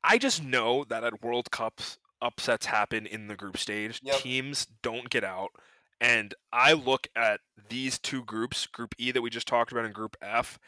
I 0.04 0.18
just 0.18 0.44
know 0.44 0.86
that 0.90 1.04
at 1.04 1.24
World 1.24 1.52
Cups 1.52 1.98
upsets 2.22 2.66
happen 2.66 3.06
in 3.06 3.28
the 3.28 3.36
group 3.36 3.58
stage. 3.58 4.00
Yep. 4.04 4.18
Teams 4.18 4.68
don't 4.82 5.10
get 5.10 5.24
out. 5.24 5.52
And 6.00 6.34
I 6.52 6.74
look 6.74 7.08
at 7.16 7.40
these 7.70 7.98
two 7.98 8.24
groups, 8.24 8.68
Group 8.68 8.94
E 8.98 9.12
that 9.12 9.22
we 9.22 9.30
just 9.30 9.48
talked 9.48 9.72
about 9.72 9.86
and 9.86 9.94
Group 9.94 10.18
F. 10.22 10.60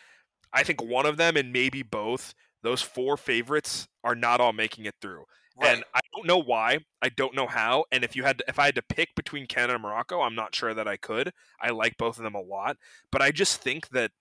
I 0.54 0.64
think 0.64 0.82
one 0.82 1.06
of 1.06 1.18
them 1.18 1.36
and 1.36 1.52
maybe 1.52 1.84
both, 1.84 2.34
those 2.64 2.82
four 2.82 3.18
favorites 3.18 3.88
are 4.04 4.16
not 4.16 4.40
all 4.40 4.54
making 4.54 4.86
it 4.86 4.96
through. 5.02 5.26
Right. 5.58 5.74
And 5.76 5.84
I 5.94 6.02
don't 6.14 6.28
know 6.28 6.42
why. 6.42 6.80
I 7.02 7.10
don't 7.10 7.36
know 7.36 7.48
how. 7.48 7.86
And 7.92 8.04
if 8.04 8.16
you 8.16 8.24
had 8.24 8.40
to, 8.40 8.46
if 8.48 8.60
I 8.60 8.66
had 8.66 8.76
to 8.76 8.82
pick 8.82 9.16
between 9.16 9.48
Canada 9.48 9.76
and 9.76 9.84
Morocco, 9.84 10.22
I'm 10.22 10.36
not 10.36 10.54
sure 10.54 10.74
that 10.74 10.88
I 10.88 10.98
could. 10.98 11.32
I 11.62 11.70
like 11.72 11.98
both 11.98 12.18
of 12.18 12.24
them 12.24 12.36
a 12.36 12.42
lot, 12.42 12.78
but 13.12 13.22
I 13.22 13.32
just 13.32 13.62
think 13.62 13.90
that 13.90 14.12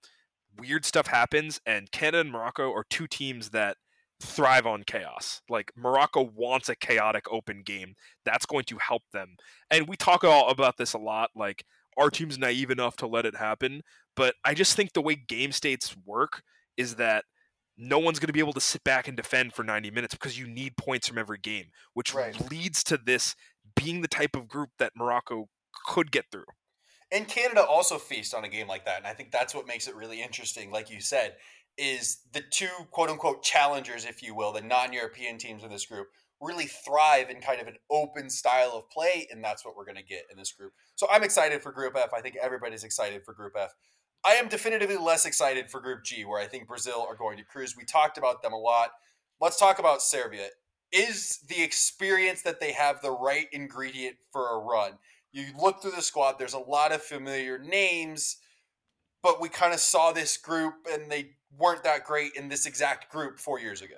weird 0.57 0.85
stuff 0.85 1.09
happens 1.09 1.61
and 1.67 1.91
Canada 1.91 2.21
and 2.21 2.31
Morocco 2.31 2.73
are 2.73 2.85
two 2.89 3.09
teams 3.09 3.51
that 3.51 3.77
thrive 4.21 4.67
on 4.67 4.85
chaos. 4.85 5.43
Like 5.49 5.73
Morocco 5.77 6.23
wants 6.23 6.69
a 6.69 6.77
chaotic 6.77 7.25
open 7.31 7.63
game. 7.65 7.95
That's 8.25 8.47
going 8.47 8.65
to 8.67 8.79
help 8.79 9.03
them. 9.13 9.37
And 9.71 9.89
we 9.89 9.97
talk 9.97 10.23
all 10.25 10.51
about 10.51 10.77
this 10.77 10.93
a 10.93 10.99
lot 10.99 11.31
like 11.35 11.65
our 11.97 12.11
team's 12.11 12.39
naive 12.39 12.71
enough 12.71 12.97
to 12.97 13.07
let 13.07 13.27
it 13.27 13.37
happen, 13.37 13.83
But 14.17 14.35
I 14.45 14.55
just 14.55 14.77
think 14.77 14.93
the 14.93 15.03
way 15.03 15.15
game 15.17 15.53
states 15.53 15.97
work 16.05 16.43
is 16.77 16.97
that 16.97 17.25
no 17.77 17.99
one's 17.99 18.19
going 18.19 18.29
to 18.29 18.33
be 18.33 18.41
able 18.41 18.53
to 18.53 18.61
sit 18.61 18.85
back 18.85 19.09
and 19.09 19.17
defend 19.17 19.53
for 19.53 19.65
90 19.65 19.91
minutes 19.91 20.15
because 20.15 20.39
you 20.39 20.47
need 20.47 20.77
points 20.77 21.09
from 21.09 21.19
every 21.19 21.39
game, 21.39 21.67
which 21.93 22.15
Right. 22.15 22.51
leads 22.51 22.85
to 22.85 22.97
this 22.97 23.35
being 23.75 24.01
the 24.01 24.09
type 24.09 24.37
of 24.37 24.49
group 24.49 24.71
that 24.79 24.93
Morocco 24.97 25.49
could 25.87 26.13
get 26.13 26.27
through. 26.31 26.45
And 27.11 27.29
Canada 27.29 27.65
also 27.65 27.99
feast 27.99 28.35
on 28.35 28.45
a 28.45 28.49
game 28.49 28.67
like 28.67 28.85
that. 28.87 28.99
And 28.99 29.07
I 29.07 29.15
think 29.15 29.31
that's 29.31 29.55
what 29.55 29.67
makes 29.67 29.89
it 29.89 29.95
really 29.95 30.23
interesting, 30.23 30.71
like 30.71 30.91
you 30.91 31.01
said, 31.01 31.37
is 31.77 32.19
the 32.33 32.41
two 32.41 32.69
quote 32.91 33.11
unquote 33.11 33.43
challengers, 33.43 34.05
if 34.05 34.23
you 34.23 34.35
will, 34.35 34.53
the 34.53 34.61
non 34.61 34.93
European 34.93 35.39
teams 35.39 35.65
in 35.65 35.71
this 35.71 35.87
group 35.87 36.09
really 36.41 36.67
thrive 36.67 37.31
in 37.31 37.41
kind 37.41 37.61
of 37.61 37.67
an 37.67 37.77
open 37.91 38.29
style 38.29 38.73
of 38.75 38.89
play. 38.91 39.27
And 39.31 39.43
that's 39.43 39.65
what 39.65 39.77
we're 39.77 39.85
going 39.85 39.97
to 39.97 40.03
get 40.03 40.25
in 40.31 40.37
this 40.37 40.53
group. 40.53 40.73
So 40.95 41.07
I'm 41.11 41.23
excited 41.23 41.63
for 41.63 41.73
Group 41.73 41.97
F. 41.97 42.11
I 42.13 42.21
think 42.21 42.37
everybody's 42.37 42.85
excited 42.85 43.25
for 43.25 43.33
Group 43.33 43.55
F. 43.59 43.71
I 44.25 44.35
am 44.35 44.49
definitively 44.49 44.97
less 44.97 45.27
excited 45.27 45.71
for 45.71 45.81
Group 45.81 46.05
G, 46.05 46.25
where 46.25 46.41
I 46.41 46.47
think 46.47 46.67
Brazil 46.67 47.05
are 47.09 47.15
going 47.15 47.37
to 47.37 47.45
cruise. 47.45 47.77
We 47.77 47.85
talked 47.85 48.17
about 48.17 48.43
them 48.43 48.53
a 48.53 48.59
lot. 48.59 48.91
Let's 49.41 49.59
talk 49.59 49.79
about 49.79 50.01
Serbia. 50.01 50.49
Is 50.93 51.41
the 51.49 51.63
experience 51.63 52.43
that 52.43 52.61
they 52.61 52.73
have 52.73 53.03
the 53.03 53.11
right 53.11 53.47
ingredient 53.53 54.17
for 54.33 54.51
a 54.51 54.59
run? 54.59 54.93
You 55.33 55.47
look 55.61 55.83
through 55.83 55.91
the 55.91 56.03
squad, 56.03 56.39
there's 56.39 56.55
a 56.55 56.59
lot 56.59 56.93
of 56.93 57.03
familiar 57.03 57.59
names, 57.59 58.37
but 59.23 59.41
we 59.41 59.49
kind 59.49 59.75
of 59.75 59.81
saw 59.81 60.13
this 60.13 60.37
group 60.37 60.75
and 60.91 61.11
they 61.11 61.33
weren't 61.59 61.83
that 61.83 62.05
great 62.05 62.33
in 62.37 62.49
this 62.49 62.67
exact 62.67 63.11
group 63.11 63.39
four 63.39 63.59
years 63.59 63.83
ago. 63.83 63.97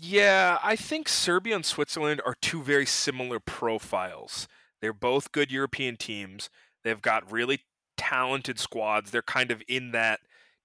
Yeah, 0.00 0.58
I 0.62 0.74
think 0.74 1.08
Serbia 1.08 1.54
and 1.54 1.64
Switzerland 1.64 2.20
are 2.26 2.34
two 2.42 2.62
very 2.62 2.86
similar 2.86 3.38
profiles. 3.38 4.48
They're 4.80 4.92
both 4.92 5.32
good 5.32 5.52
European 5.52 5.96
teams. 5.96 6.50
They've 6.82 7.00
got 7.00 7.30
really 7.30 7.60
talented 7.96 8.58
squads. 8.58 9.10
They're 9.10 9.22
kind 9.22 9.50
of 9.50 9.62
in 9.68 9.92
that 9.92 10.20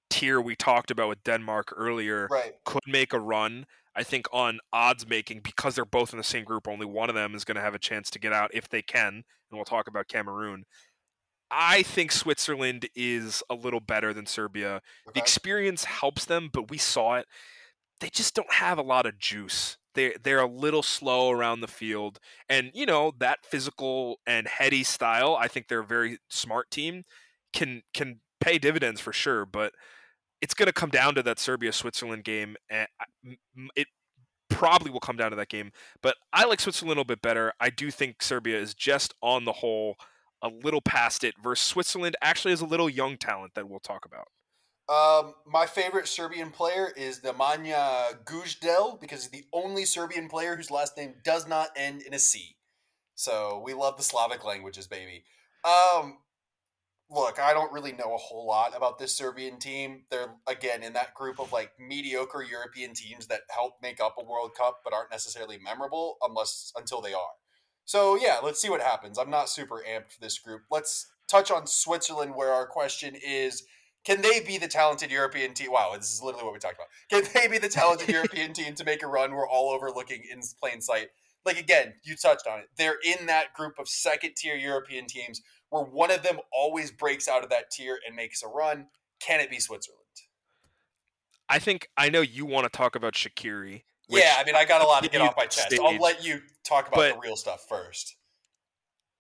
tier 0.10 0.42
we 0.42 0.56
talked 0.56 0.92
about 0.92 1.10
with 1.10 1.24
Denmark 1.24 1.74
earlier. 1.76 2.28
Right. 2.30 2.54
Could 2.66 2.88
make 2.88 3.14
a 3.14 3.20
run. 3.20 3.66
I 3.96 4.04
think 4.04 4.28
on 4.32 4.60
odds 4.72 5.08
making, 5.08 5.42
because 5.42 5.76
they're 5.76 5.84
both 5.84 6.14
in 6.14 6.18
the 6.18 6.24
same 6.24 6.46
group, 6.46 6.68
only 6.68 6.86
one 6.86 7.10
of 7.10 7.16
them 7.16 7.36
is 7.36 7.44
going 7.44 7.56
to 7.56 7.62
have 7.62 7.76
a 7.76 7.80
chance 7.80 8.10
to 8.12 8.20
get 8.20 8.32
out 8.32 8.52
if 8.54 8.70
they 8.70 8.82
can. 8.82 9.14
And 9.14 9.24
we'll 9.58 9.66
talk 9.66 9.88
about 9.88 10.08
Cameroon. 10.08 10.66
I 11.52 11.82
think 11.82 12.12
Switzerland 12.12 12.88
is 12.96 13.42
a 13.50 13.56
little 13.56 13.80
better 13.80 14.14
than 14.14 14.28
Serbia. 14.28 14.82
The 15.14 15.20
experience 15.20 15.86
helps 15.86 16.26
them, 16.26 16.52
but 16.54 16.70
we 16.70 16.78
saw 16.78 17.16
it. 17.16 17.26
They 18.00 18.10
just 18.10 18.36
don't 18.36 18.54
have 18.54 18.78
a 18.78 18.84
lot 18.84 19.08
of 19.08 19.18
juice. 19.18 19.79
They 20.00 20.16
they're 20.24 20.40
a 20.40 20.48
little 20.48 20.82
slow 20.82 21.30
around 21.30 21.60
the 21.60 21.68
field, 21.68 22.22
and 22.48 22.72
you 22.74 22.86
know 22.86 23.12
that 23.20 23.40
physical 23.46 24.22
and 24.26 24.48
heady 24.48 24.84
style. 24.84 25.38
I 25.38 25.50
think 25.50 25.68
they're 25.68 25.82
a 25.82 25.86
very 25.86 26.20
smart 26.30 26.72
team. 26.72 27.04
Can 27.52 27.82
can 27.94 28.22
pay 28.40 28.58
dividends 28.58 29.02
for 29.02 29.12
sure, 29.12 29.46
but 29.46 29.74
it's 30.42 30.54
going 30.54 30.68
to 30.68 30.74
come 30.74 30.90
down 30.90 31.16
to 31.16 31.24
that 31.24 31.38
Serbia 31.38 31.74
Switzerland 31.74 32.24
game, 32.24 32.56
and 32.70 32.88
it 33.76 33.88
probably 34.50 34.90
will 34.90 35.02
come 35.02 35.18
down 35.18 35.32
to 35.32 35.36
that 35.36 35.50
game. 35.50 35.74
But 36.02 36.16
I 36.32 36.46
like 36.46 36.62
Switzerland 36.62 36.88
a 36.88 36.92
little 36.92 37.04
bit 37.04 37.22
better. 37.22 37.52
I 37.60 37.70
do 37.70 37.92
think 37.92 38.24
Serbia 38.24 38.58
is 38.58 38.74
just 38.74 39.14
on 39.22 39.44
the 39.44 39.52
whole 39.52 39.98
a 40.42 40.48
little 40.48 40.82
past 40.82 41.26
it. 41.26 41.36
Versus 41.44 41.68
Switzerland 41.68 42.16
actually 42.22 42.52
has 42.52 42.62
a 42.62 42.66
little 42.66 42.90
young 42.90 43.18
talent 43.18 43.54
that 43.56 43.68
we'll 43.68 43.80
talk 43.80 44.06
about. 44.06 44.30
Um, 44.90 45.36
my 45.46 45.68
favorite 45.68 46.08
Serbian 46.08 46.50
player 46.50 46.92
is 46.98 47.20
Nemanja 47.20 48.24
Gudelj 48.26 49.00
because 49.00 49.22
he's 49.22 49.30
the 49.30 49.46
only 49.54 49.86
Serbian 49.86 50.28
player 50.28 50.56
whose 50.56 50.72
last 50.72 50.98
name 50.98 51.14
does 51.24 51.48
not 51.48 51.70
end 51.76 52.02
in 52.02 52.16
a 52.16 52.20
C. 52.20 52.56
So 53.14 53.62
we 53.64 53.76
love 53.76 53.98
the 53.98 54.04
Slavic 54.04 54.44
languages, 54.44 54.88
baby. 54.88 55.26
Um, 55.64 56.18
look, 57.12 57.40
I 57.40 57.54
don't 57.54 57.72
really 57.72 57.92
know 57.92 58.16
a 58.16 58.18
whole 58.18 58.48
lot 58.48 58.76
about 58.76 58.98
this 58.98 59.16
Serbian 59.16 59.60
team. 59.60 60.06
They're 60.10 60.34
again 60.48 60.82
in 60.82 60.94
that 60.94 61.14
group 61.14 61.40
of 61.40 61.52
like 61.52 61.72
mediocre 61.80 62.42
European 62.42 62.96
teams 62.96 63.28
that 63.28 63.42
help 63.50 63.74
make 63.84 64.02
up 64.02 64.16
a 64.18 64.24
World 64.24 64.56
Cup 64.58 64.80
but 64.84 64.94
aren't 64.94 65.12
necessarily 65.12 65.60
memorable 65.60 66.18
unless 66.28 66.74
until 66.76 67.00
they 67.00 67.14
are. 67.14 67.36
So 67.86 68.16
yeah, 68.16 68.38
let's 68.42 68.60
see 68.60 68.70
what 68.70 68.82
happens. 68.82 69.20
I'm 69.20 69.30
not 69.30 69.50
super 69.50 69.84
amped 69.88 70.14
for 70.14 70.22
this 70.22 70.40
group. 70.40 70.64
Let's 70.72 71.12
touch 71.28 71.52
on 71.52 71.68
Switzerland 71.68 72.34
where 72.36 72.52
our 72.52 72.66
question 72.66 73.16
is 73.16 73.64
can 74.06 74.22
they 74.22 74.40
be 74.40 74.58
the 74.58 74.68
talented 74.68 75.12
European 75.12 75.54
team? 75.54 75.72
Wow, 75.72 75.94
this 75.96 76.14
is 76.14 76.22
literally 76.22 76.46
what 76.46 76.54
we 76.54 76.60
talked 76.60 76.76
about. 76.76 76.88
Can 77.10 77.24
they 77.34 77.48
be 77.48 77.58
the 77.58 77.70
talented 77.70 78.10
European 78.14 78.54
team 78.54 78.76
to 78.76 78.84
make 78.84 79.04
a 79.04 79.08
run? 79.08 79.34
We're 79.34 79.48
all 79.48 79.70
overlooking 79.70 80.24
in 80.32 80.42
plain 80.60 80.82
sight. 80.82 81.10
Like 81.46 81.60
again, 81.60 81.94
you 82.04 82.16
touched 82.16 82.48
on 82.48 82.60
it. 82.60 82.70
They're 82.78 82.98
in 83.04 83.26
that 83.28 83.54
group 83.54 83.80
of 83.80 83.88
second 83.88 84.36
tier 84.36 84.56
European 84.56 85.08
teams 85.08 85.42
where 85.70 85.84
one 85.84 86.12
of 86.12 86.24
them 86.24 86.40
always 86.52 86.92
breaks 86.92 87.28
out 87.28 87.44
of 87.44 87.50
that 87.50 87.72
tier 87.72 88.00
and 88.06 88.16
makes 88.16 88.42
a 88.44 88.48
run. 88.48 88.88
Can 89.20 89.40
it 89.40 89.50
be 89.50 89.60
Switzerland? 89.60 90.00
I 91.50 91.60
think 91.60 91.90
I 91.98 92.10
know 92.10 92.22
you 92.22 92.46
want 92.46 92.72
to 92.72 92.78
talk 92.78 92.96
about 92.96 93.14
Shaqiri. 93.14 93.84
which 94.08 94.24
yeah, 94.24 94.36
I 94.38 94.44
mean, 94.44 94.56
I 94.56 94.66
got 94.66 94.82
a 94.82 94.86
lot 94.86 95.04
to 95.04 95.10
get 95.10 95.22
off 95.22 95.34
my 95.36 95.46
chest. 95.46 95.74
I'll 95.84 95.98
let 95.98 96.24
you 96.24 96.42
talk 96.64 96.88
about 96.88 97.16
the 97.16 97.20
real 97.20 97.36
stuff 97.36 97.66
first. 97.68 98.16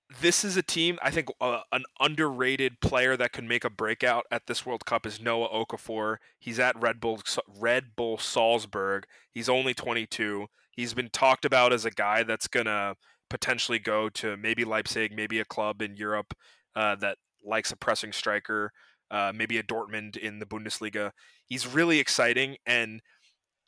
This 0.09 0.43
is 0.43 0.57
a 0.57 0.63
team 0.63 0.97
I 1.03 1.11
think 1.11 1.27
uh, 1.39 1.61
an 1.71 1.83
underrated 1.99 2.81
player 2.81 3.15
that 3.15 3.31
could 3.31 3.43
make 3.43 3.63
a 3.63 3.69
breakout 3.69 4.25
at 4.31 4.47
this 4.47 4.65
World 4.65 4.83
Cup 4.85 5.05
is 5.05 5.21
Noah 5.21 5.49
Okafor. 5.49 6.17
He's 6.39 6.59
at 6.59 6.79
Red 6.81 6.99
Bull 6.99 7.21
Red 7.47 7.95
Bull 7.95 8.17
Salzburg. 8.17 9.05
He's 9.31 9.47
only 9.47 9.75
22. 9.75 10.47
He's 10.71 10.95
been 10.95 11.09
talked 11.09 11.45
about 11.45 11.73
as 11.73 11.85
a 11.85 11.91
guy 11.91 12.23
that's 12.23 12.47
gonna 12.47 12.95
potentially 13.29 13.77
go 13.77 14.09
to 14.09 14.35
maybe 14.35 14.65
Leipzig, 14.65 15.15
maybe 15.15 15.39
a 15.39 15.45
club 15.45 15.79
in 15.79 15.95
Europe 15.95 16.33
uh, 16.75 16.95
that 16.95 17.19
likes 17.45 17.71
a 17.71 17.75
pressing 17.75 18.11
striker, 18.11 18.71
uh, 19.11 19.31
maybe 19.35 19.59
a 19.59 19.63
Dortmund 19.63 20.17
in 20.17 20.39
the 20.39 20.45
Bundesliga. 20.45 21.11
He's 21.45 21.67
really 21.67 21.99
exciting 21.99 22.57
and. 22.65 23.01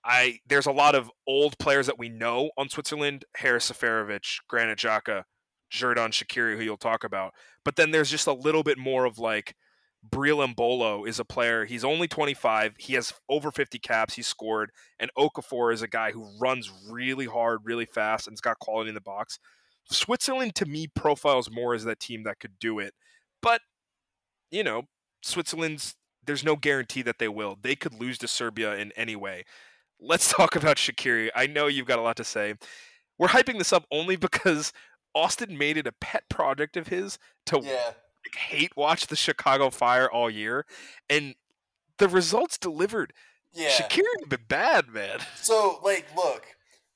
I 0.04 0.40
there's 0.50 0.66
a 0.66 0.72
lot 0.72 0.96
of 0.96 1.12
old 1.28 1.60
players 1.60 1.86
that 1.86 2.00
we 2.00 2.10
know 2.10 2.50
on 2.58 2.70
Switzerland: 2.70 3.24
Haris 3.38 3.72
Seferovic, 3.72 4.40
Granit 4.48 4.80
Xhaka, 4.80 5.26
Xherdan 5.72 6.10
Shaqiri, 6.10 6.58
who 6.58 6.64
you'll 6.64 6.78
talk 6.78 7.04
about. 7.04 7.34
But 7.64 7.76
then 7.76 7.92
there's 7.92 8.12
just 8.12 8.28
a 8.28 8.34
little 8.34 8.64
bit 8.64 8.78
more 8.78 9.06
of 9.06 9.18
like 9.18 9.56
Breel 10.08 10.46
Embolo 10.46 11.08
is 11.08 11.20
a 11.20 11.26
player. 11.26 11.66
He's 11.66 11.84
only 11.84 12.08
25. 12.08 12.76
He 12.78 12.94
has 12.94 13.14
over 13.30 13.52
50 13.52 13.78
caps. 13.80 14.16
He's 14.16 14.28
scored. 14.28 14.72
And 15.00 15.12
Okafor 15.18 15.74
is 15.74 15.82
a 15.82 15.88
guy 15.88 16.12
who 16.12 16.28
runs 16.40 16.72
really 16.90 17.26
hard, 17.26 17.60
really 17.64 17.86
fast, 17.86 18.28
and 18.28 18.34
has 18.34 18.42
got 18.42 18.60
quality 18.60 18.90
in 18.90 18.96
the 18.96 19.02
box. 19.02 19.40
Switzerland, 19.90 20.56
to 20.56 20.66
me, 20.66 20.88
profiles 20.88 21.52
more 21.52 21.74
as 21.74 21.84
that 21.84 22.00
team 22.00 22.24
that 22.24 22.40
could 22.40 22.58
do 22.60 22.80
it. 22.80 22.94
But, 23.42 23.62
you 24.50 24.64
know, 24.64 24.84
Switzerland's, 25.22 25.96
there's 26.26 26.44
no 26.44 26.56
guarantee 26.56 27.04
that 27.04 27.20
they 27.20 27.28
will. 27.28 27.58
They 27.62 27.76
could 27.76 27.94
lose 27.94 28.18
to 28.20 28.28
Serbia 28.28 28.76
in 28.78 28.92
any 28.96 29.16
way. 29.16 29.44
Let's 30.00 30.32
talk 30.34 30.56
about 30.56 30.78
Shaqiri. 30.78 31.30
I 31.36 31.46
know 31.46 31.68
you've 31.68 31.88
got 31.88 32.00
a 32.00 32.04
lot 32.04 32.18
to 32.18 32.24
say. 32.24 32.56
We're 33.20 33.28
hyping 33.28 33.60
this 33.60 33.72
up 33.72 33.86
only 33.92 34.16
because 34.16 34.74
Austin 35.14 35.58
made 35.58 35.78
it 35.78 35.88
a 35.88 35.92
pet 35.92 36.30
project 36.30 36.78
of 36.78 36.88
his 36.88 37.18
to 37.48 37.60
Yeah. 37.64 37.94
like, 38.26 38.36
hate 38.36 38.76
watch 38.78 39.08
the 39.08 39.16
Chicago 39.16 39.70
Fire 39.70 40.10
all 40.10 40.30
year, 40.30 40.66
and 41.10 41.36
the 41.98 42.08
results 42.08 42.58
delivered. 42.58 43.14
Yeah. 43.54 43.70
Shaqiri 43.70 44.30
been 44.30 44.46
bad, 44.48 44.90
man. 44.90 45.20
So, 45.36 45.80
like, 45.84 46.06
look, 46.16 46.46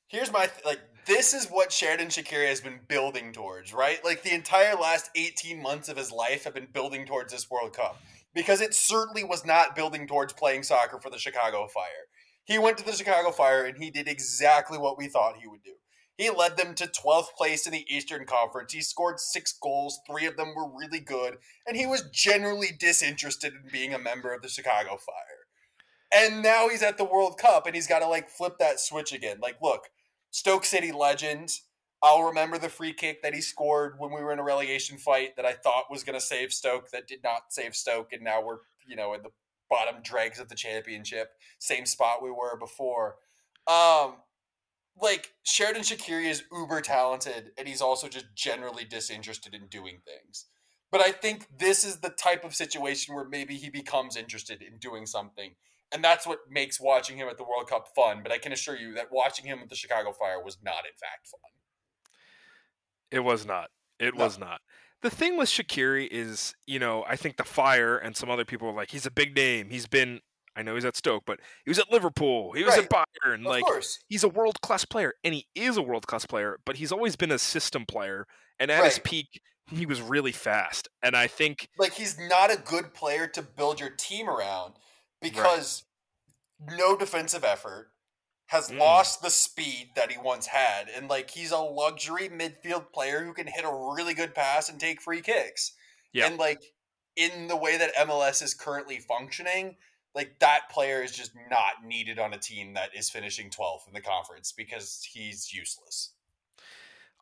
here's 0.08 0.32
my 0.32 0.48
th- 0.48 0.66
like. 0.66 0.80
This 1.08 1.36
is 1.36 1.46
what 1.52 1.70
Xherdan 1.70 2.08
Shaqiri 2.08 2.48
has 2.48 2.62
been 2.62 2.80
building 2.88 3.32
towards, 3.32 3.72
right? 3.76 4.04
Like 4.04 4.24
the 4.24 4.34
entire 4.34 4.74
last 4.74 5.12
18 5.14 5.62
months 5.62 5.88
of 5.88 5.98
his 5.98 6.12
life 6.12 6.46
have 6.46 6.56
been 6.56 6.66
building 6.74 7.06
towards 7.06 7.32
this 7.32 7.48
World 7.48 7.74
Cup 7.74 8.02
because 8.34 8.60
it 8.60 8.74
certainly 8.74 9.24
was 9.24 9.46
not 9.46 9.76
building 9.76 10.08
towards 10.08 10.34
playing 10.34 10.64
soccer 10.64 10.98
for 10.98 11.12
the 11.12 11.20
Chicago 11.20 11.68
Fire. 11.68 12.08
He 12.46 12.58
went 12.58 12.80
to 12.80 12.84
the 12.84 12.92
Chicago 12.94 13.30
Fire 13.30 13.66
and 13.66 13.78
he 13.78 13.92
did 13.92 14.08
exactly 14.08 14.80
what 14.80 14.98
we 14.98 15.08
thought 15.08 15.36
he 15.40 15.46
would 15.48 15.62
do. 15.62 15.76
He 16.18 16.30
led 16.30 16.56
them 16.56 16.76
to 16.76 16.88
12th 16.88 17.34
place 17.38 17.66
in 17.66 17.74
the 17.74 17.86
Eastern 17.94 18.26
Conference. 18.26 18.72
He 18.72 18.82
scored 18.82 19.20
six 19.20 19.54
goals, 19.62 20.00
three 20.08 20.26
of 20.26 20.38
them 20.38 20.54
were 20.56 20.70
really 20.70 21.02
good, 21.02 21.38
and 21.68 21.76
he 21.76 21.86
was 21.86 22.10
generally 22.12 22.70
disinterested 22.78 23.54
in 23.54 23.72
being 23.72 23.94
a 23.94 24.00
member 24.00 24.34
of 24.34 24.42
the 24.42 24.48
Chicago 24.48 24.92
Fire. 24.92 25.46
And 26.14 26.42
now 26.42 26.70
he's 26.70 26.84
at 26.84 26.98
the 26.98 27.04
World 27.04 27.38
Cup 27.38 27.66
and 27.66 27.76
he's 27.76 27.88
got 27.88 28.00
to 28.00 28.08
like 28.08 28.30
flip 28.30 28.58
that 28.60 28.80
switch 28.80 29.12
again. 29.12 29.38
Like, 29.42 29.58
look, 29.62 29.90
Stoke 30.32 30.64
City 30.64 30.92
legend. 30.92 31.52
I'll 32.02 32.24
remember 32.24 32.58
the 32.58 32.70
free 32.70 32.94
kick 32.94 33.24
that 33.24 33.34
he 33.34 33.42
scored 33.42 33.96
when 33.98 34.12
we 34.12 34.22
were 34.22 34.32
in 34.32 34.40
a 34.40 34.44
relegation 34.44 34.98
fight 34.98 35.36
that 35.36 35.46
I 35.46 35.54
thought 35.54 35.90
was 35.90 36.04
going 36.04 36.18
to 36.18 36.26
save 36.26 36.54
Stoke 36.54 36.92
that 36.92 37.08
did 37.08 37.24
not 37.24 37.46
save 37.50 37.76
Stoke. 37.76 38.14
And 38.14 38.24
now 38.24 38.42
we're, 38.42 38.60
you 38.88 38.96
know, 38.96 39.14
in 39.14 39.24
the 39.24 39.32
bottom 39.70 39.96
dregs 40.04 40.40
of 40.40 40.48
the 40.48 40.56
championship, 40.56 41.32
same 41.60 41.86
spot 41.86 42.22
we 42.22 42.30
were 42.30 42.58
before. 42.58 43.16
Um, 43.68 44.18
like 45.02 45.34
Xherdan 45.46 45.80
Shaqiri 45.80 46.30
is 46.30 46.44
uber 46.52 46.82
talented 46.82 47.52
and 47.58 47.68
he's 47.68 47.82
also 47.82 48.08
just 48.08 48.28
generally 48.36 48.86
disinterested 48.86 49.54
in 49.54 49.68
doing 49.68 50.00
things. 50.06 50.46
But 50.92 51.02
I 51.02 51.12
think 51.12 51.48
this 51.58 51.84
is 51.84 51.98
the 51.98 52.10
type 52.10 52.44
of 52.46 52.56
situation 52.56 53.16
where 53.16 53.28
maybe 53.28 53.56
he 53.56 53.70
becomes 53.70 54.16
interested 54.16 54.62
in 54.62 54.78
doing 54.78 55.06
something. 55.06 55.56
And 55.92 56.04
that's 56.04 56.26
what 56.26 56.40
makes 56.50 56.80
watching 56.80 57.18
him 57.18 57.28
at 57.28 57.38
the 57.38 57.44
World 57.44 57.70
Cup 57.70 57.90
fun. 57.96 58.22
But 58.24 58.32
I 58.32 58.38
can 58.38 58.52
assure 58.52 58.78
you 58.78 58.94
that 58.94 59.12
watching 59.12 59.46
him 59.46 59.60
at 59.62 59.70
the 59.70 59.76
Chicago 59.76 60.14
Fire 60.14 60.42
was 60.44 60.58
not, 60.64 60.86
in 60.86 60.98
fact, 60.98 61.28
fun. 61.28 61.52
It 63.12 63.20
was 63.20 63.46
not. 63.46 63.72
It 64.00 64.16
No. 64.16 64.24
was 64.24 64.38
not. 64.38 64.62
The 65.02 65.10
thing 65.10 65.38
with 65.38 65.50
Shaqiri 65.50 66.08
is, 66.10 66.56
you 66.66 66.80
know, 66.80 67.04
I 67.08 67.16
think 67.16 67.38
the 67.38 67.44
Fire 67.44 67.98
and 67.98 68.16
some 68.16 68.30
other 68.30 68.46
people 68.46 68.70
are 68.70 68.74
like, 68.74 68.92
he's 68.92 69.06
a 69.06 69.12
big 69.12 69.36
name. 69.36 69.70
He's 69.70 69.88
been, 69.88 70.22
I 70.56 70.64
know 70.64 70.76
he's 70.76 70.86
at 70.86 70.96
Stoke, 70.96 71.24
but 71.26 71.40
he 71.66 71.70
was 71.70 71.80
at 71.80 71.92
Liverpool. 71.92 72.54
He 72.54 72.64
was 72.64 72.76
Right. 72.78 72.86
at 72.86 73.08
Bayern. 73.26 73.40
Of 73.42 73.46
like, 73.46 73.64
course. 73.66 74.00
he's 74.08 74.24
a 74.24 74.30
world 74.30 74.62
class 74.62 74.86
player, 74.86 75.14
and 75.24 75.34
he 75.34 75.48
is 75.56 75.78
a 75.78 75.82
world 75.82 76.08
class 76.08 76.26
player. 76.26 76.60
But 76.66 76.78
he's 76.78 76.92
always 76.92 77.16
been 77.16 77.32
a 77.32 77.40
system 77.40 77.86
player, 77.86 78.26
and 78.60 78.72
at 78.72 78.84
his 78.86 79.00
peak, 79.00 79.42
he 79.72 79.86
was 79.86 80.02
really 80.02 80.32
fast. 80.32 80.88
And 81.02 81.16
I 81.16 81.28
think 81.28 81.68
Like 81.78 81.94
he's 81.94 82.18
not 82.20 82.54
a 82.54 82.58
good 82.58 82.94
player 82.94 83.28
to 83.28 83.42
build 83.42 83.80
your 83.80 83.90
team 83.90 84.30
around 84.30 84.76
because 85.22 85.84
no 86.60 86.96
defensive 86.96 87.44
effort 87.44 87.92
has 88.50 88.70
Mm. 88.70 88.78
lost 88.78 89.22
the 89.24 89.32
speed 89.32 89.90
that 89.96 90.12
he 90.12 90.18
once 90.20 90.46
had 90.48 90.88
and 90.88 91.08
like 91.08 91.32
he's 91.32 91.52
a 91.52 91.58
luxury 91.58 92.30
midfield 92.30 92.94
player 92.94 93.24
who 93.26 93.34
can 93.34 93.48
hit 93.48 93.66
a 93.66 93.94
really 93.96 94.14
good 94.14 94.36
pass 94.36 94.70
and 94.70 94.80
take 94.80 95.02
free 95.02 95.22
kicks. 95.22 95.72
Yeah. 96.14 96.28
And 96.28 96.38
like 96.38 96.62
in 97.16 97.48
the 97.48 97.56
way 97.56 97.76
that 97.76 97.96
MLS 97.96 98.44
is 98.44 98.54
currently 98.54 99.00
functioning, 99.00 99.78
like 100.16 100.40
that 100.40 100.70
player 100.72 101.04
is 101.04 101.12
just 101.12 101.34
not 101.50 101.86
needed 101.86 102.18
on 102.20 102.34
a 102.34 102.38
team 102.38 102.74
that 102.74 102.90
is 102.96 103.10
finishing 103.10 103.50
12th 103.50 103.88
in 103.88 103.94
the 103.94 104.02
conference 104.02 104.52
because 104.52 105.08
he's 105.12 105.54
useless. 105.54 106.14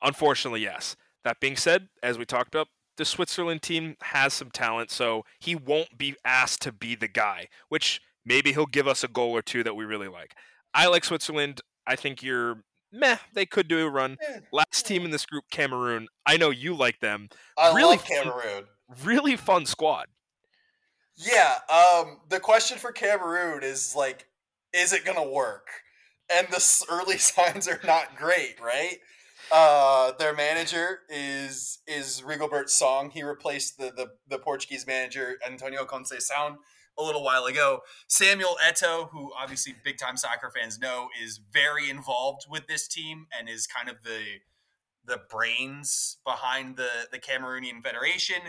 Unfortunately, 0.02 0.62
yes. 0.62 0.96
That 1.24 1.40
being 1.40 1.56
said, 1.56 1.88
as 2.02 2.18
we 2.18 2.26
talked 2.26 2.54
about, 2.54 2.68
the 2.98 3.06
Switzerland 3.06 3.62
team 3.62 3.96
has 4.02 4.34
some 4.34 4.52
talent, 4.52 4.92
so 4.92 5.24
he 5.40 5.56
won't 5.56 5.98
be 5.98 6.16
asked 6.24 6.62
to 6.62 6.72
be 6.72 6.96
the 6.96 7.08
guy, 7.08 7.48
which 7.70 8.02
maybe 8.26 8.52
he'll 8.54 8.66
give 8.66 8.88
us 8.88 9.04
a 9.04 9.08
goal 9.08 9.32
or 9.32 9.42
two 9.42 9.64
that 9.64 9.76
we 9.76 9.86
really 9.86 10.08
like. 10.08 10.34
I 10.74 10.88
like 10.88 11.04
Switzerland. 11.04 11.62
I 11.88 11.96
think 11.96 12.22
you're 12.22 12.64
meh. 12.92 13.18
They 13.34 13.46
could 13.46 13.68
do 13.68 13.86
a 13.86 13.90
run. 13.90 14.18
Eh, 14.28 14.40
Last 14.52 14.86
team 14.86 15.06
in 15.06 15.12
this 15.12 15.26
group, 15.26 15.46
Cameroon. 15.50 16.08
I 16.26 16.38
know 16.38 16.50
you 16.52 16.76
like 16.76 17.00
them. 17.00 17.30
I 17.58 17.74
Really 17.74 17.96
love 17.96 18.06
fun- 18.06 18.24
Cameroon. 18.24 18.64
Really 19.04 19.36
fun 19.38 19.66
squad. 19.66 20.08
Yeah, 21.16 21.58
um, 21.70 22.20
the 22.30 22.40
question 22.40 22.78
for 22.78 22.92
Cameroon 22.92 23.64
is 23.64 23.96
like, 23.96 24.28
is 24.74 24.94
it 24.94 25.06
gonna 25.06 25.28
work? 25.28 25.68
And 26.34 26.48
the 26.48 26.86
early 26.90 27.18
signs 27.20 27.68
are 27.68 27.80
not 27.84 28.16
great, 28.18 28.56
right? 28.62 28.98
Uh, 29.52 30.14
their 30.18 30.34
manager 30.34 31.00
is 31.10 31.80
is 31.88 32.22
Rigobert 32.26 32.70
Song. 32.70 33.12
He 33.12 33.24
replaced 33.24 33.78
the, 33.78 33.92
the 33.96 34.08
the 34.28 34.40
Portuguese 34.40 34.88
manager 34.88 35.38
Antonio 35.46 35.86
Conceição 35.86 36.58
a 36.98 37.04
little 37.04 37.24
while 37.24 37.46
ago. 37.46 37.82
Samuel 38.08 38.56
Eto'o, 38.66 39.10
who 39.10 39.32
obviously 39.38 39.76
big 39.84 39.98
time 39.98 40.18
soccer 40.18 40.52
fans 40.56 40.80
know, 40.80 41.10
is 41.22 41.40
very 41.52 41.90
involved 41.90 42.46
with 42.50 42.68
this 42.68 42.88
team 42.88 43.28
and 43.38 43.50
is 43.50 43.68
kind 43.68 43.90
of 43.90 44.04
the 44.04 44.22
the 45.06 45.20
brains 45.30 46.18
behind 46.26 46.78
the 46.78 46.90
the 47.12 47.20
Cameroonian 47.20 47.84
Federation. 47.84 48.42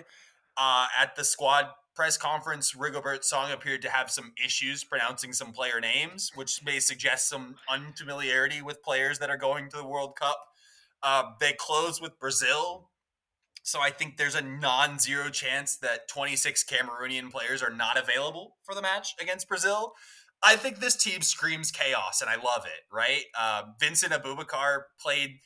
Uh, 0.56 0.86
at 0.96 1.16
the 1.16 1.24
squad 1.24 1.66
press 1.94 2.16
conference, 2.16 2.72
Rigobert 2.72 3.24
Song 3.24 3.52
appeared 3.52 3.82
to 3.82 3.90
have 3.90 4.10
some 4.10 4.32
issues 4.42 4.84
pronouncing 4.84 5.32
some 5.32 5.52
player 5.52 5.80
names, 5.80 6.32
which 6.34 6.64
may 6.64 6.80
suggest 6.80 7.28
some 7.28 7.56
unfamiliarity 7.68 8.62
with 8.62 8.82
players 8.82 9.18
that 9.20 9.30
are 9.30 9.36
going 9.36 9.68
to 9.70 9.76
the 9.76 9.86
World 9.86 10.16
Cup. 10.16 10.38
Uh, 11.02 11.22
they 11.40 11.52
close 11.52 12.00
with 12.00 12.18
Brazil, 12.18 12.90
so 13.62 13.80
I 13.80 13.90
think 13.90 14.16
there's 14.16 14.34
a 14.34 14.42
non-zero 14.42 15.30
chance 15.30 15.76
that 15.78 16.08
26 16.08 16.64
Cameroonian 16.64 17.30
players 17.30 17.62
are 17.62 17.72
not 17.72 17.96
available 17.96 18.56
for 18.62 18.74
the 18.74 18.82
match 18.82 19.14
against 19.20 19.48
Brazil. 19.48 19.94
I 20.42 20.56
think 20.56 20.80
this 20.80 20.96
team 20.96 21.22
screams 21.22 21.70
chaos, 21.70 22.20
and 22.20 22.28
I 22.28 22.36
love 22.36 22.66
it. 22.66 22.82
Right? 22.92 23.24
Uh, 23.38 23.62
Vincent 23.80 24.12
Aboubakar 24.12 24.82
played. 25.00 25.38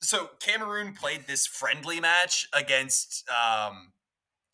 So 0.00 0.30
Cameroon 0.40 0.94
played 0.94 1.26
this 1.26 1.46
friendly 1.46 2.00
match 2.00 2.48
against 2.54 3.24
um, 3.30 3.92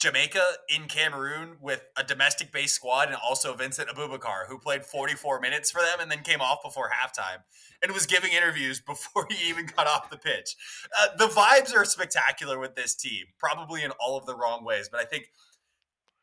Jamaica 0.02 0.42
in 0.68 0.88
Cameroon 0.88 1.58
with 1.60 1.84
a 1.96 2.02
domestic 2.02 2.50
based 2.50 2.74
squad 2.74 3.06
and 3.06 3.16
also 3.16 3.54
Vincent 3.54 3.88
Aboubakar, 3.88 4.48
who 4.48 4.58
played 4.58 4.84
44 4.84 5.38
minutes 5.38 5.70
for 5.70 5.80
them 5.80 6.00
and 6.00 6.10
then 6.10 6.22
came 6.24 6.40
off 6.40 6.58
before 6.64 6.90
halftime 6.90 7.44
and 7.80 7.92
was 7.92 8.04
giving 8.04 8.32
interviews 8.32 8.80
before 8.86 9.28
he 9.30 9.48
even 9.48 9.66
got 9.66 9.86
off 9.86 10.10
the 10.10 10.16
pitch. 10.16 10.56
Uh, 10.98 11.06
the 11.18 11.26
vibes 11.26 11.72
are 11.72 11.84
spectacular 11.84 12.58
with 12.58 12.74
this 12.74 12.96
team, 12.96 13.26
probably 13.38 13.84
in 13.84 13.92
all 13.92 14.18
of 14.18 14.26
the 14.26 14.34
wrong 14.34 14.64
ways, 14.64 14.88
but 14.90 15.00
I 15.00 15.04
think. 15.04 15.26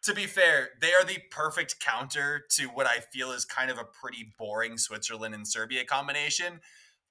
To 0.03 0.13
be 0.13 0.27
fair, 0.27 0.69
they 0.79 0.93
are 0.93 1.03
the 1.03 1.17
perfect 1.29 1.81
counter 1.81 2.45
to 2.51 2.67
what 2.67 2.87
I 2.87 2.99
feel 3.11 3.33
is 3.33 3.43
kind 3.43 3.69
of 3.69 3.77
a 3.77 3.83
pretty 3.83 4.31
boring 4.39 4.77
Switzerland 4.77 5.35
and 5.35 5.45
Serbia 5.45 5.83
combination 5.83 6.61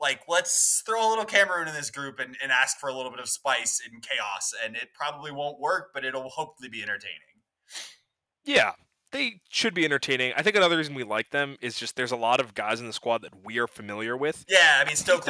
like 0.00 0.20
let's 0.28 0.82
throw 0.86 1.06
a 1.06 1.10
little 1.10 1.24
Cameroon 1.24 1.68
in 1.68 1.74
this 1.74 1.90
group 1.90 2.18
and, 2.18 2.36
and 2.42 2.52
ask 2.52 2.78
for 2.78 2.88
a 2.88 2.94
little 2.94 3.10
bit 3.10 3.20
of 3.20 3.28
spice 3.28 3.80
and 3.90 4.02
chaos 4.02 4.52
and 4.64 4.76
it 4.76 4.88
probably 4.94 5.30
won't 5.32 5.60
work 5.60 5.90
but 5.92 6.04
it'll 6.04 6.28
hopefully 6.28 6.68
be 6.68 6.82
entertaining 6.82 7.18
Yeah, 8.44 8.72
they 9.12 9.40
should 9.48 9.74
be 9.74 9.84
entertaining. 9.84 10.32
I 10.36 10.42
think 10.42 10.56
another 10.56 10.76
reason 10.76 10.94
we 10.94 11.04
like 11.04 11.30
them 11.30 11.56
is 11.60 11.78
just 11.78 11.96
there's 11.96 12.12
a 12.12 12.16
lot 12.16 12.40
of 12.40 12.54
guys 12.54 12.80
in 12.80 12.86
the 12.86 12.92
squad 12.92 13.22
that 13.22 13.44
we 13.44 13.58
are 13.58 13.66
familiar 13.66 14.16
with. 14.16 14.44
yeah 14.48 14.80
i 14.80 14.86
mean 14.86 14.96
stoke 14.96 15.26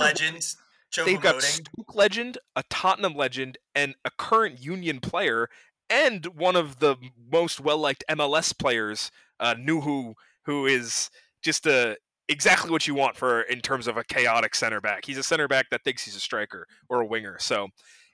They've 0.97 1.07
They've 1.07 1.21
got. 1.21 1.43
Stoke 1.43 1.95
legend, 1.95 2.39
a 2.57 2.63
Tottenham 2.71 3.15
legend, 3.15 3.59
and 3.75 3.95
a 4.05 4.11
current 4.11 4.61
Union 4.61 5.01
player, 5.01 5.49
and 5.91 6.25
one 6.27 6.57
of 6.57 6.79
the 6.79 6.97
most 7.31 7.61
well 7.61 7.79
liked 7.79 8.05
MLS 8.11 8.57
players, 8.57 9.11
uh, 9.39 9.55
Nouhou, 9.55 10.15
who 10.45 10.67
is 10.67 11.11
just 11.43 11.67
a 11.67 11.97
exactly 12.29 12.71
what 12.71 12.87
you 12.87 12.95
want 12.95 13.17
for 13.17 13.43
in 13.43 13.61
terms 13.61 13.87
of 13.87 13.97
a 13.97 14.05
chaotic 14.05 14.55
center 14.55 14.81
back. 14.81 15.05
He's 15.05 15.19
a 15.19 15.23
center 15.23 15.49
back 15.49 15.67
that 15.71 15.83
thinks 15.85 16.05
he's 16.05 16.17
a 16.17 16.21
striker 16.21 16.67
or 16.89 17.01
a 17.01 17.07
winger. 17.07 17.39
So 17.39 17.69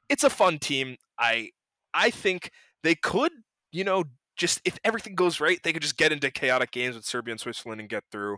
it's 0.09 0.25
a 0.25 0.31
fun 0.31 0.59
team. 0.59 0.97
I 1.19 1.51
I 1.93 2.11
think 2.11 2.51
they 2.83 2.95
could, 2.95 3.33
you 3.73 3.85
know, 3.85 4.05
just 4.37 4.61
if 4.65 4.79
everything 4.85 5.15
goes 5.15 5.41
right, 5.41 5.61
they 5.63 5.73
could 5.73 5.83
just 5.83 5.97
get 5.97 6.13
into 6.13 6.31
chaotic 6.31 6.71
games 6.71 6.97
with 6.97 7.05
Serbia 7.05 7.33
and 7.33 7.41
Switzerland 7.41 7.81
and 7.81 7.89
get 7.89 8.05
through. 8.11 8.37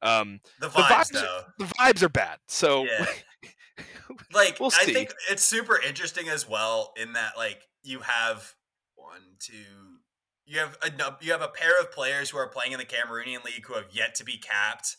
Um, 0.00 0.40
the 0.60 0.68
the 0.68 0.74
vibes, 0.74 0.88
vibes- 0.88 1.12
though 1.12 1.40
the 1.58 1.64
vibes 1.64 2.02
are 2.02 2.08
bad, 2.08 2.38
so 2.46 2.84
Yeah. 2.84 3.06
like 4.34 4.58
We'll 4.58 4.72
i 4.74 4.84
think 4.84 5.12
it's 5.30 5.44
super 5.44 5.80
interesting 5.80 6.28
as 6.28 6.48
well 6.48 6.92
in 6.96 7.12
that 7.12 7.36
like 7.36 7.68
you 7.84 8.00
have 8.00 8.52
one 8.96 9.20
two 9.38 10.00
you 10.46 10.58
have 10.58 10.76
a 10.82 10.90
you 11.20 11.30
have 11.30 11.42
a 11.42 11.48
pair 11.48 11.78
of 11.80 11.92
players 11.92 12.30
who 12.30 12.38
are 12.38 12.48
playing 12.48 12.72
in 12.72 12.78
the 12.78 12.84
cameroonian 12.84 13.44
league 13.44 13.64
who 13.66 13.74
have 13.74 13.86
yet 13.92 14.16
to 14.16 14.24
be 14.24 14.36
capped 14.36 14.96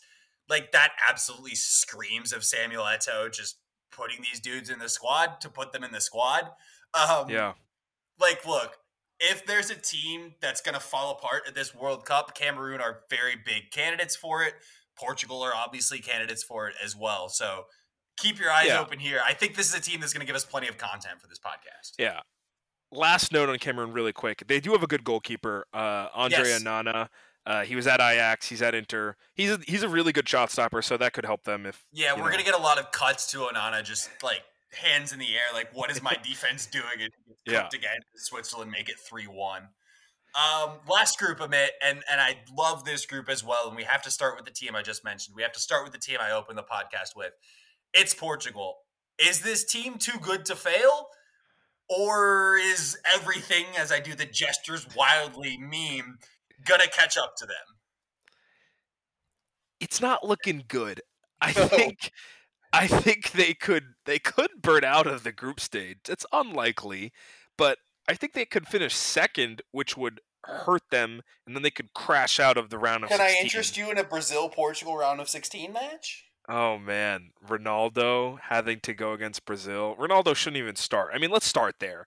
like 0.50 0.72
that 0.72 0.90
absolutely 1.08 1.54
screams 1.54 2.32
of 2.32 2.44
samuel 2.44 2.84
eto'o 2.84 3.32
just 3.32 3.56
putting 3.90 4.18
these 4.20 4.40
dudes 4.40 4.68
in 4.68 4.78
the 4.78 4.88
squad 4.88 5.40
to 5.40 5.48
put 5.48 5.72
them 5.72 5.82
in 5.84 5.92
the 5.92 6.00
squad 6.00 6.50
um 6.94 7.30
yeah. 7.30 7.52
like 8.20 8.44
look 8.46 8.76
if 9.20 9.46
there's 9.46 9.70
a 9.70 9.74
team 9.74 10.34
that's 10.40 10.60
going 10.60 10.74
to 10.74 10.80
fall 10.80 11.12
apart 11.12 11.42
at 11.46 11.54
this 11.54 11.74
world 11.74 12.04
cup 12.04 12.34
cameroon 12.34 12.80
are 12.80 13.00
very 13.08 13.36
big 13.36 13.70
candidates 13.70 14.16
for 14.16 14.42
it 14.42 14.54
portugal 14.98 15.40
are 15.42 15.54
obviously 15.54 15.98
candidates 15.98 16.42
for 16.42 16.68
it 16.68 16.74
as 16.84 16.94
well 16.96 17.28
so 17.28 17.64
keep 18.16 18.38
your 18.38 18.50
eyes 18.50 18.66
Yeah. 18.66 18.80
open 18.80 18.98
here 18.98 19.20
i 19.26 19.32
think 19.32 19.56
this 19.56 19.68
is 19.72 19.74
a 19.74 19.80
team 19.80 20.00
that's 20.00 20.12
going 20.12 20.20
to 20.20 20.26
give 20.26 20.36
us 20.36 20.44
plenty 20.44 20.68
of 20.68 20.76
content 20.76 21.20
for 21.20 21.26
this 21.28 21.38
podcast 21.38 21.92
Yeah. 21.98 22.20
Last 22.92 23.30
note 23.32 23.48
on 23.48 23.56
Cameroon, 23.58 23.92
really 23.92 24.12
quick. 24.12 24.42
They 24.48 24.58
do 24.58 24.72
have 24.72 24.82
a 24.82 24.86
good 24.88 25.04
goalkeeper, 25.04 25.64
uh, 25.72 26.08
Andre 26.12 26.40
Yes. 26.40 26.64
Onana. 26.64 27.06
Uh, 27.46 27.64
he 27.64 27.74
was 27.74 27.86
at 27.86 28.00
Ajax. 28.00 28.48
He's 28.48 28.62
at 28.62 28.74
Inter. 28.74 29.16
He's 29.34 29.50
a, 29.50 29.58
he's 29.66 29.82
a 29.82 29.88
really 29.88 30.12
good 30.12 30.28
shot 30.28 30.50
stopper, 30.50 30.82
so 30.82 30.96
that 30.96 31.12
could 31.14 31.24
help 31.24 31.44
them 31.44 31.66
if 31.66 31.84
yeah 31.92 32.12
we're 32.12 32.18
know. 32.18 32.24
going 32.26 32.38
to 32.38 32.44
get 32.44 32.54
a 32.54 32.62
lot 32.62 32.78
of 32.78 32.90
cuts 32.92 33.30
to 33.32 33.38
onana 33.38 33.82
just 33.82 34.10
like 34.22 34.42
hands 34.72 35.12
in 35.12 35.18
the 35.18 35.34
air 35.34 35.52
like 35.52 35.68
what 35.74 35.90
is 35.90 36.00
my 36.02 36.16
defense 36.24 36.66
doing 36.66 36.84
gets 36.98 37.14
Yeah. 37.46 37.66
again 37.74 37.98
switzerland 38.16 38.70
make 38.70 38.88
it 38.88 38.96
3-1 39.12 39.62
um, 40.32 40.78
last 40.88 41.18
group, 41.18 41.38
Amit, 41.40 41.70
and 41.84 42.04
and 42.08 42.20
I 42.20 42.36
love 42.56 42.84
this 42.84 43.04
group 43.04 43.28
as 43.28 43.42
well. 43.42 43.66
And 43.66 43.74
we 43.76 43.82
have 43.82 44.00
to 44.02 44.12
start 44.12 44.36
with 44.36 44.44
the 44.44 44.52
team 44.52 44.76
I 44.76 44.82
just 44.82 45.02
mentioned. 45.02 45.34
We 45.34 45.42
have 45.42 45.50
to 45.54 45.58
start 45.58 45.82
with 45.82 45.92
the 45.92 45.98
team 45.98 46.18
I 46.20 46.30
opened 46.30 46.56
the 46.56 46.62
podcast 46.62 47.16
with. 47.16 47.32
It's 47.94 48.14
Portugal. 48.14 48.76
Is 49.18 49.40
this 49.40 49.64
team 49.64 49.98
too 49.98 50.18
good 50.22 50.44
to 50.44 50.54
fail, 50.54 51.08
or 51.88 52.56
is 52.56 52.96
everything, 53.12 53.64
as 53.76 53.90
I 53.90 53.98
do 53.98 54.14
the 54.14 54.24
gestures 54.24 54.86
wildly 54.96 55.58
meme, 55.58 56.18
gonna 56.66 56.88
catch 56.88 57.16
up 57.16 57.34
to 57.38 57.46
them? 57.46 57.54
it's 59.80 60.00
not 60.00 60.26
looking 60.26 60.62
good. 60.68 61.00
I 61.40 61.52
No. 61.52 61.66
think 61.66 62.10
I 62.72 62.86
think 62.86 63.32
they 63.32 63.54
could 63.54 63.94
they 64.04 64.18
could 64.18 64.60
burn 64.62 64.84
out 64.84 65.06
of 65.06 65.22
the 65.24 65.32
group 65.32 65.58
stage. 65.58 65.98
It's 66.08 66.26
unlikely, 66.32 67.12
but 67.56 67.78
I 68.06 68.14
think 68.14 68.32
they 68.34 68.44
could 68.44 68.68
finish 68.68 68.94
second, 68.94 69.62
which 69.72 69.96
would 69.96 70.20
hurt 70.44 70.82
them, 70.90 71.22
and 71.46 71.56
then 71.56 71.62
they 71.62 71.70
could 71.70 71.92
crash 71.94 72.38
out 72.38 72.56
of 72.56 72.70
the 72.70 72.78
round 72.78 73.04
of 73.04 73.10
Can 73.10 73.20
I 73.20 73.36
interest 73.40 73.76
you 73.76 73.90
in 73.90 73.98
a 73.98 74.04
Brazil 74.04 74.48
Portugal 74.50 74.96
round 74.96 75.20
of 75.20 75.28
sixteen 75.28 75.72
match? 75.72 76.26
Oh 76.48 76.78
man, 76.78 77.30
Ronaldo 77.46 78.38
having 78.48 78.80
to 78.80 78.92
go 78.94 79.12
against 79.14 79.44
Brazil. 79.44 79.96
Ronaldo 79.98 80.34
shouldn't 80.36 80.58
even 80.58 80.76
start. 80.76 81.12
I 81.14 81.18
mean, 81.18 81.30
let's 81.30 81.46
start 81.46 81.76
there. 81.80 82.06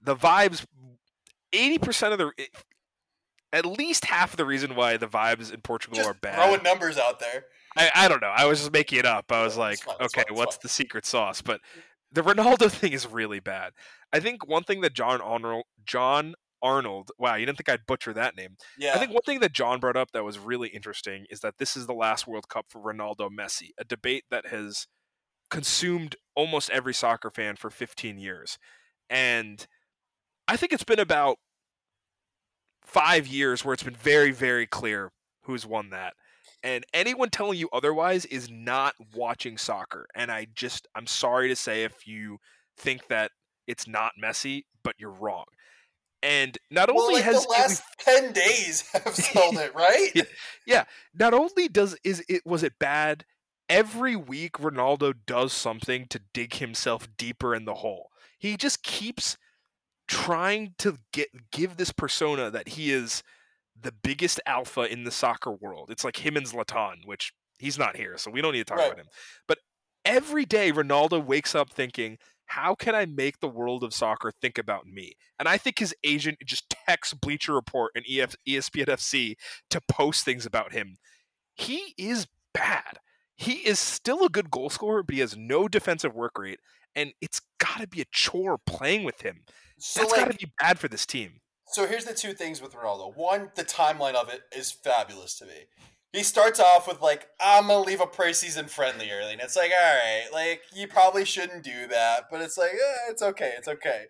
The 0.00 0.16
vibes, 0.16 0.64
eighty 1.52 1.78
percent 1.78 2.12
of 2.12 2.18
the, 2.18 2.48
at 3.52 3.66
least 3.66 4.06
half 4.06 4.32
of 4.32 4.36
the 4.36 4.44
reason 4.44 4.74
why 4.74 4.96
the 4.96 5.06
vibes 5.08 5.52
in 5.52 5.60
Portugal 5.60 5.96
Just 5.96 6.08
are 6.08 6.14
bad. 6.14 6.34
throwing 6.36 6.62
numbers 6.62 6.96
out 6.98 7.20
there. 7.20 7.44
I, 7.76 7.90
I 7.94 8.08
don't 8.08 8.20
know. 8.22 8.32
I 8.34 8.44
was 8.46 8.60
just 8.60 8.72
making 8.72 8.98
it 8.98 9.06
up. 9.06 9.30
I 9.30 9.42
was 9.44 9.56
Yeah, 9.56 9.60
like, 9.62 9.78
fine, 9.80 9.96
okay, 10.02 10.24
fine, 10.28 10.36
what's 10.36 10.56
fine. 10.56 10.60
the 10.62 10.68
secret 10.68 11.06
sauce? 11.06 11.42
But 11.42 11.60
the 12.10 12.22
Ronaldo 12.22 12.70
thing 12.70 12.92
is 12.92 13.06
really 13.06 13.40
bad. 13.40 13.72
I 14.12 14.20
think 14.20 14.46
one 14.46 14.64
thing 14.64 14.80
that 14.82 14.94
John 14.94 15.20
Arnold, 15.20 15.64
John 15.84 16.34
Arnold, 16.62 17.10
wow, 17.18 17.34
you 17.34 17.44
didn't 17.46 17.58
think 17.58 17.68
I'd 17.68 17.86
butcher 17.86 18.12
that 18.12 18.36
name. 18.36 18.56
Yeah. 18.78 18.94
I 18.94 18.98
think 18.98 19.12
one 19.12 19.22
thing 19.22 19.40
that 19.40 19.52
John 19.52 19.80
brought 19.80 19.96
up 19.96 20.12
that 20.12 20.22
was 20.24 20.38
really 20.38 20.68
interesting 20.68 21.26
is 21.30 21.40
that 21.40 21.58
this 21.58 21.76
is 21.76 21.86
the 21.86 21.94
last 21.94 22.26
World 22.26 22.48
Cup 22.48 22.66
for 22.68 22.80
Ronaldo 22.80 23.28
Messi, 23.30 23.70
a 23.78 23.84
debate 23.84 24.24
that 24.30 24.46
has 24.48 24.86
consumed 25.50 26.16
almost 26.34 26.70
every 26.70 26.94
soccer 26.94 27.30
fan 27.30 27.56
for 27.56 27.68
15 27.70 28.18
years. 28.18 28.58
And 29.10 29.66
I 30.48 30.56
think 30.56 30.72
it's 30.72 30.84
been 30.84 31.00
about 31.00 31.38
five 32.82 33.26
years 33.26 33.64
where 33.64 33.74
it's 33.74 33.82
been 33.82 33.94
very, 33.94 34.32
very 34.32 34.66
clear 34.66 35.12
who's 35.42 35.66
won 35.66 35.90
that. 35.90 36.14
And 36.62 36.84
anyone 36.94 37.30
telling 37.30 37.58
you 37.58 37.68
otherwise 37.72 38.24
is 38.26 38.48
not 38.50 38.94
watching 39.14 39.58
soccer. 39.58 40.06
And 40.14 40.30
I 40.30 40.46
just, 40.54 40.86
I'm 40.94 41.06
sorry 41.06 41.48
to 41.48 41.56
say 41.56 41.84
if 41.84 42.06
you 42.06 42.38
think 42.76 43.08
that 43.08 43.32
it's 43.66 43.88
not 43.88 44.12
Messi, 44.22 44.64
but 44.84 44.94
you're 44.98 45.10
wrong. 45.10 45.44
And 46.22 46.56
not 46.70 46.88
well, 46.88 47.02
only 47.02 47.14
like 47.16 47.24
has 47.24 47.44
the 47.44 47.50
last 47.50 47.82
ten 47.98 48.32
days 48.32 48.84
have 48.92 49.14
sold 49.14 49.56
it, 49.56 49.74
right? 49.74 50.10
Yeah. 50.14 50.22
yeah, 50.66 50.84
not 51.14 51.34
only 51.34 51.66
does 51.66 51.96
is 52.04 52.24
it 52.28 52.42
was 52.46 52.62
it 52.62 52.78
bad, 52.78 53.24
every 53.68 54.14
week 54.14 54.52
Ronaldo 54.52 55.14
does 55.26 55.52
something 55.52 56.06
to 56.10 56.20
dig 56.32 56.54
himself 56.54 57.08
deeper 57.16 57.56
in 57.56 57.64
the 57.64 57.74
hole. 57.74 58.10
He 58.38 58.56
just 58.56 58.84
keeps 58.84 59.36
trying 60.08 60.74
to 60.78 60.98
get 61.12 61.28
give 61.50 61.76
this 61.76 61.92
persona 61.92 62.50
that 62.50 62.68
he 62.68 62.90
is 62.90 63.22
the 63.80 63.92
biggest 63.92 64.40
alpha 64.46 64.82
in 64.82 65.04
the 65.04 65.10
soccer 65.10 65.50
world. 65.52 65.90
It's 65.90 66.04
like 66.04 66.24
him 66.24 66.36
and 66.36 66.46
Zlatan, 66.46 67.06
which 67.06 67.32
he's 67.58 67.78
not 67.78 67.96
here, 67.96 68.16
so 68.18 68.30
we 68.30 68.40
don't 68.42 68.52
need 68.52 68.58
to 68.58 68.64
talk 68.64 68.78
Right. 68.78 68.86
about 68.92 68.98
him. 68.98 69.06
But 69.48 69.58
every 70.04 70.44
day 70.44 70.72
Ronaldo 70.72 71.24
wakes 71.24 71.54
up 71.54 71.70
thinking, 71.70 72.18
how 72.46 72.74
can 72.74 72.94
I 72.94 73.06
make 73.06 73.40
the 73.40 73.48
world 73.48 73.82
of 73.82 73.94
soccer 73.94 74.30
think 74.30 74.58
about 74.58 74.86
me? 74.86 75.14
And 75.38 75.48
I 75.48 75.56
think 75.56 75.78
his 75.78 75.94
agent 76.04 76.38
just 76.44 76.68
texts 76.68 77.14
Bleacher 77.14 77.54
Report 77.54 77.92
and 77.94 78.04
EF, 78.08 78.34
ESPN 78.46 78.86
FC 78.88 79.36
to 79.70 79.80
post 79.88 80.24
things 80.24 80.44
about 80.44 80.72
him. 80.72 80.96
He 81.54 81.94
is 81.96 82.26
bad. 82.52 82.98
He 83.36 83.54
is 83.66 83.78
still 83.78 84.24
a 84.24 84.28
good 84.28 84.50
goal 84.50 84.68
scorer, 84.70 85.02
but 85.02 85.14
he 85.14 85.20
has 85.20 85.36
no 85.36 85.66
defensive 85.66 86.14
work 86.14 86.38
rate, 86.38 86.60
and 86.94 87.12
it's 87.20 87.40
got 87.58 87.80
to 87.80 87.86
be 87.86 88.00
a 88.00 88.06
chore 88.10 88.58
playing 88.58 89.04
with 89.04 89.22
him. 89.22 89.40
So 89.78 90.00
That's 90.00 90.12
like, 90.12 90.20
got 90.20 90.32
to 90.32 90.38
be 90.38 90.52
bad 90.60 90.78
for 90.78 90.88
this 90.88 91.06
team. 91.06 91.40
So 91.72 91.86
here's 91.86 92.04
the 92.04 92.12
two 92.12 92.34
things 92.34 92.60
with 92.60 92.74
Ronaldo. 92.74 93.16
One, 93.16 93.50
the 93.56 93.64
timeline 93.64 94.14
of 94.14 94.28
it 94.28 94.42
is 94.54 94.70
fabulous 94.70 95.38
to 95.38 95.46
me. 95.46 95.66
He 96.12 96.22
starts 96.22 96.60
off 96.60 96.86
with 96.86 97.00
like, 97.00 97.28
I'm 97.40 97.68
gonna 97.68 97.80
leave 97.80 98.02
a 98.02 98.06
preseason 98.06 98.68
friendly 98.68 99.10
early, 99.10 99.32
and 99.32 99.40
it's 99.40 99.56
like, 99.56 99.70
all 99.70 99.94
right, 99.94 100.26
like 100.30 100.60
you 100.74 100.86
probably 100.86 101.24
shouldn't 101.24 101.64
do 101.64 101.86
that, 101.88 102.24
but 102.30 102.42
it's 102.42 102.58
like, 102.58 102.72
eh, 102.72 103.08
it's 103.10 103.22
okay, 103.22 103.54
it's 103.56 103.68
okay. 103.68 104.04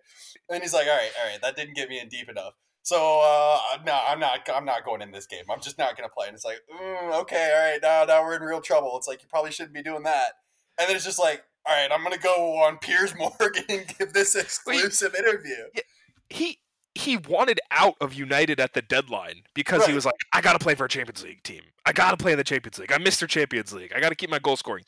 And 0.49 0.61
he's 0.61 0.73
like, 0.73 0.87
all 0.87 0.97
right, 0.97 1.11
all 1.17 1.31
right, 1.31 1.41
that 1.41 1.55
didn't 1.55 1.77
get 1.77 1.87
me 1.87 2.01
in 2.01 2.09
deep 2.09 2.27
enough. 2.27 2.55
So 2.81 3.21
uh, 3.23 3.77
no, 3.85 3.97
I'm 4.05 4.19
not, 4.19 4.41
I'm 4.53 4.65
not 4.65 4.83
going 4.83 5.01
in 5.01 5.11
this 5.11 5.25
game. 5.25 5.45
I'm 5.49 5.61
just 5.61 5.77
not 5.77 5.95
gonna 5.95 6.09
play. 6.09 6.27
And 6.27 6.35
it's 6.35 6.43
like, 6.43 6.59
mm, 6.69 7.21
okay, 7.21 7.53
all 7.55 7.71
right, 7.71 7.79
now, 7.81 8.03
now 8.03 8.21
we're 8.21 8.35
in 8.35 8.41
real 8.41 8.59
trouble. 8.59 8.97
It's 8.97 9.07
like 9.07 9.21
you 9.21 9.29
probably 9.29 9.51
shouldn't 9.51 9.73
be 9.73 9.81
doing 9.81 10.03
that. 10.03 10.33
And 10.77 10.89
then 10.89 10.97
it's 10.97 11.05
just 11.05 11.19
like, 11.19 11.43
all 11.65 11.75
right, 11.75 11.89
I'm 11.91 12.03
gonna 12.03 12.17
go 12.17 12.57
on 12.63 12.77
Piers 12.77 13.13
Morgan 13.17 13.63
and 13.69 13.87
give 13.97 14.13
this 14.13 14.35
exclusive 14.35 15.15
interview. 15.15 15.55
he 16.29 16.59
he 16.95 17.17
wanted 17.17 17.59
out 17.71 17.95
of 18.01 18.13
United 18.13 18.59
at 18.59 18.73
the 18.73 18.81
deadline 18.83 19.43
because 19.55 19.85
he 19.85 19.93
was 19.93 20.05
like, 20.05 20.15
I 20.31 20.41
gotta 20.41 20.59
play 20.59 20.75
for 20.75 20.85
a 20.85 20.89
Champions 20.89 21.23
League 21.23 21.41
team. 21.43 21.61
I 21.85 21.91
gotta 21.93 22.17
play 22.17 22.33
in 22.33 22.37
the 22.37 22.43
Champions 22.43 22.77
League. 22.79 22.91
I'm 22.91 23.03
Mr. 23.03 23.27
Champions 23.27 23.73
League. 23.73 23.93
I 23.95 23.99
gotta 23.99 24.15
keep 24.15 24.29
my 24.29 24.39
goal 24.39 24.55
scoring. 24.57 24.83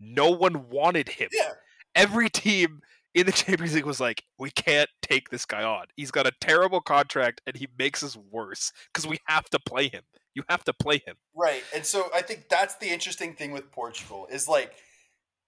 No 0.00 0.30
one 0.30 0.68
wanted 0.70 1.08
him. 1.08 1.28
Yeah. 1.32 1.52
Every 1.94 2.30
team 2.30 2.80
in 3.14 3.26
the 3.26 3.32
Champions 3.32 3.74
League 3.74 3.84
was 3.84 4.00
like, 4.00 4.24
we 4.38 4.50
can't 4.50 4.88
take 5.02 5.28
this 5.28 5.44
guy 5.44 5.62
on. 5.62 5.86
He's 5.96 6.10
got 6.10 6.26
a 6.26 6.32
terrible 6.40 6.80
contract 6.80 7.42
and 7.46 7.56
he 7.56 7.68
makes 7.78 8.02
us 8.02 8.16
worse 8.30 8.72
because 8.92 9.06
we 9.06 9.18
have 9.26 9.44
to 9.50 9.60
play 9.60 9.88
him. 9.88 10.02
You 10.34 10.42
have 10.48 10.64
to 10.64 10.72
play 10.72 11.02
him. 11.06 11.16
Right. 11.36 11.62
And 11.74 11.84
so 11.84 12.08
I 12.14 12.22
think 12.22 12.48
that's 12.48 12.76
the 12.76 12.88
interesting 12.88 13.34
thing 13.34 13.52
with 13.52 13.70
Portugal 13.70 14.26
is 14.32 14.48
like 14.48 14.72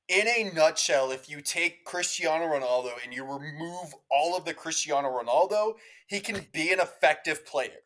in 0.09 0.28
a 0.28 0.51
nutshell, 0.55 1.10
if 1.10 1.31
you 1.31 1.40
take 1.40 1.85
Cristiano 1.85 2.44
Ronaldo 2.44 2.93
and 3.02 3.12
you 3.12 3.24
remove 3.24 3.94
all 4.10 4.36
of 4.36 4.44
the 4.44 4.55
Cristiano 4.55 5.09
Ronaldo, 5.09 5.74
he 6.06 6.20
can 6.20 6.47
be 6.52 6.72
an 6.72 6.81
effective 6.81 7.47
player. 7.47 7.85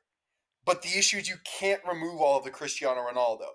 But 0.64 0.82
the 0.82 0.98
issue 0.98 1.18
is 1.18 1.28
you 1.28 1.36
can't 1.44 1.80
remove 1.88 2.20
all 2.20 2.38
of 2.38 2.44
the 2.44 2.50
Cristiano 2.50 3.00
Ronaldo. 3.00 3.46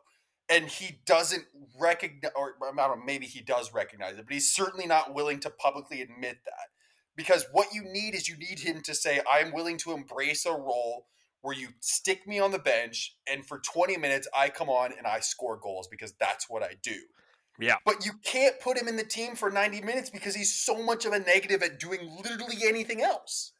And 0.50 0.68
he 0.68 1.00
doesn't 1.06 1.46
recognize, 1.80 2.32
or 2.36 2.56
I 2.62 2.88
don't 2.88 3.00
know, 3.00 3.06
maybe 3.06 3.26
he 3.26 3.42
does 3.42 3.74
recognize 3.74 4.18
it, 4.18 4.26
but 4.26 4.34
he's 4.34 4.52
certainly 4.52 4.88
not 4.88 5.14
willing 5.14 5.40
to 5.42 5.50
publicly 5.50 6.02
admit 6.02 6.40
that. 6.46 6.68
Because 7.16 7.46
what 7.52 7.74
you 7.74 7.84
need 7.84 8.16
is 8.16 8.28
you 8.28 8.38
need 8.38 8.60
him 8.60 8.82
to 8.82 8.96
say, 8.96 9.22
I'm 9.30 9.54
willing 9.54 9.78
to 9.80 9.92
embrace 9.92 10.46
a 10.46 10.52
role 10.52 11.08
where 11.42 11.56
you 11.56 11.70
stick 11.82 12.26
me 12.26 12.40
on 12.40 12.52
the 12.52 12.60
bench 12.60 13.16
and 13.28 13.46
for 13.46 13.60
20 13.60 13.98
minutes 13.98 14.28
I 14.36 14.50
come 14.50 14.70
on 14.70 14.92
and 14.98 15.06
I 15.06 15.20
score 15.20 15.58
goals 15.58 15.88
because 15.88 16.14
that's 16.14 16.50
what 16.50 16.64
I 16.64 16.76
do. 16.82 16.96
Yeah. 17.60 17.76
But 17.86 18.06
you 18.06 18.14
can't 18.24 18.60
put 18.60 18.78
him 18.78 18.88
in 18.88 18.96
the 18.98 19.04
team 19.04 19.36
for 19.36 19.50
90 19.52 19.82
minutes 19.82 20.10
because 20.10 20.36
he's 20.36 20.54
so 20.54 20.82
much 20.84 21.06
of 21.06 21.14
a 21.14 21.20
negative 21.20 21.62
at 21.62 21.80
doing 21.80 22.00
literally 22.24 22.58
anything 22.68 23.02
else. 23.02 23.52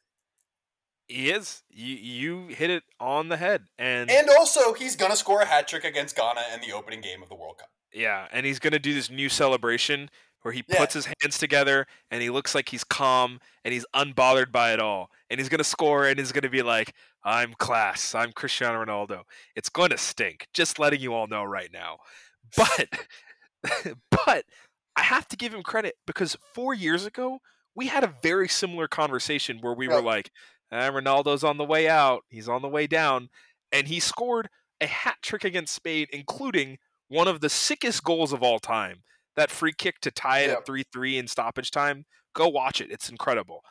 He 1.08 1.30
is. 1.30 1.64
You 1.70 1.96
you 1.96 2.48
hit 2.48 2.70
it 2.70 2.84
on 3.00 3.30
the 3.30 3.38
head. 3.38 3.66
And, 3.78 4.10
And 4.10 4.30
also, 4.30 4.74
he's 4.74 4.96
going 4.96 5.12
to 5.12 5.18
score 5.18 5.42
a 5.42 5.46
hat 5.46 5.68
trick 5.68 5.84
against 5.84 6.16
Ghana 6.16 6.42
in 6.54 6.62
the 6.62 6.72
opening 6.76 7.02
game 7.02 7.22
of 7.22 7.30
the 7.30 7.36
World 7.36 7.58
Cup. 7.60 7.70
yeah, 7.94 8.28
and 8.32 8.46
he's 8.46 8.58
gonna 8.58 8.80
do 8.80 8.94
this 8.96 9.10
new 9.12 9.30
celebration 9.30 10.10
where 10.42 10.52
he 10.54 10.64
Yeah. 10.68 10.80
puts 10.80 10.94
his 10.96 11.06
hands 11.22 11.38
together 11.38 11.86
and 12.10 12.22
he 12.24 12.30
looks 12.32 12.56
like 12.56 12.70
he's 12.70 12.84
calm 12.84 13.40
and 13.64 13.72
he's 13.74 13.86
unbothered 13.94 14.52
by 14.52 14.74
it 14.74 14.80
all. 14.80 15.12
And 15.30 15.40
he's 15.40 15.48
gonna 15.50 15.64
score 15.64 16.08
and 16.08 16.18
he's 16.18 16.32
gonna 16.32 16.50
be 16.50 16.64
like, 16.64 16.94
I'm 17.24 17.54
class, 17.54 18.16
I'm 18.16 18.32
Cristiano 18.32 18.84
Ronaldo. 18.84 19.24
It's 19.56 19.70
gonna 19.70 19.98
stink. 20.00 20.48
Just 20.54 20.80
letting 20.80 21.02
you 21.02 21.14
all 21.14 21.28
know 21.28 21.44
right 21.44 21.72
now. 21.72 22.00
But 22.58 22.90
but 24.26 24.46
I 24.96 25.02
have 25.02 25.28
to 25.30 25.38
give 25.38 25.54
him 25.54 25.64
credit 25.64 25.96
because 26.06 26.38
four 26.54 26.74
years 26.74 27.06
ago 27.06 27.40
we 27.76 27.88
had 27.88 28.04
a 28.04 28.14
very 28.22 28.48
similar 28.48 28.88
conversation 28.88 29.60
where 29.62 29.74
we 29.74 29.88
were 29.88 30.02
like, 30.02 30.30
ah, 30.72 30.90
Ronaldo's 30.90 31.44
on 31.44 31.58
the 31.58 31.64
way 31.66 31.88
out, 31.90 32.22
he's 32.30 32.48
on 32.50 32.62
the 32.62 32.68
way 32.68 32.86
down, 32.88 33.30
and 33.72 33.88
he 33.88 34.00
scored 34.00 34.50
a 34.80 34.86
hat 34.86 35.18
trick 35.24 35.44
against 35.44 35.74
Spain, 35.74 36.06
including 36.12 36.78
one 37.08 37.28
of 37.28 37.42
the 37.42 37.50
sickest 37.50 38.04
goals 38.04 38.32
of 38.34 38.44
all 38.44 38.60
time. 38.60 39.04
That 39.36 39.50
free 39.50 39.74
kick 39.76 40.00
to 40.02 40.12
tie 40.12 40.42
it 40.42 40.52
at 40.52 40.66
3 40.66 40.84
3 40.94 41.18
in 41.18 41.28
stoppage 41.28 41.72
time. 41.72 42.06
Go 42.36 42.48
watch 42.48 42.80
it. 42.82 42.92
It's 42.92 43.10
incredible. 43.10 43.62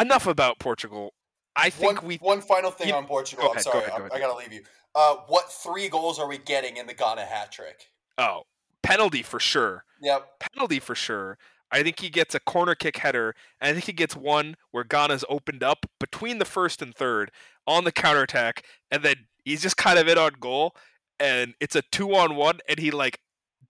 Enough 0.00 0.26
about 0.26 0.58
Portugal. 0.58 1.12
I 1.54 1.70
think 1.70 1.98
One, 2.00 2.06
we. 2.08 2.16
one 2.16 2.40
final 2.40 2.70
thing 2.70 2.88
you- 2.88 2.94
on 2.94 3.06
Portugal. 3.06 3.44
go 3.44 3.50
I'm 3.50 3.56
ahead, 3.56 3.64
go 3.66 3.70
sorry, 3.72 3.84
ahead, 3.84 3.98
go 4.08 4.14
I. 4.14 4.16
I 4.16 4.20
got 4.20 4.32
to 4.32 4.38
leave 4.38 4.52
you. 4.52 4.62
Uh, 4.94 5.16
what 5.28 5.52
three 5.52 5.88
goals 5.88 6.18
are 6.18 6.26
we 6.28 6.38
getting 6.38 6.76
in 6.76 6.86
the 6.86 6.94
Ghana 6.94 7.24
hat 7.24 7.52
trick? 7.52 7.90
Oh, 8.18 8.42
penalty 8.82 9.22
for 9.22 9.40
sure. 9.40 9.84
Yep. 10.00 10.40
penalty 10.40 10.80
for 10.80 10.94
sure. 10.94 11.38
I 11.70 11.82
think 11.82 12.00
he 12.00 12.10
gets 12.10 12.34
a 12.34 12.40
corner 12.40 12.74
kick 12.74 12.98
header, 12.98 13.34
and 13.60 13.70
I 13.70 13.72
think 13.72 13.86
he 13.86 13.92
gets 13.92 14.14
one 14.14 14.56
where 14.72 14.84
Ghana's 14.84 15.24
opened 15.28 15.62
up 15.62 15.86
between 15.98 16.38
the 16.38 16.44
first 16.44 16.82
and 16.82 16.94
third 16.94 17.30
on 17.66 17.84
the 17.84 17.92
counterattack, 17.92 18.64
and 18.90 19.02
then 19.02 19.14
he's 19.44 19.62
just 19.62 19.78
kind 19.78 19.98
of 19.98 20.06
in 20.06 20.18
on 20.18 20.32
goal, 20.38 20.76
and 21.18 21.54
it's 21.60 21.74
a 21.74 21.82
two 21.90 22.14
on 22.14 22.36
one, 22.36 22.58
and 22.68 22.78
he 22.78 22.90
like 22.90 23.20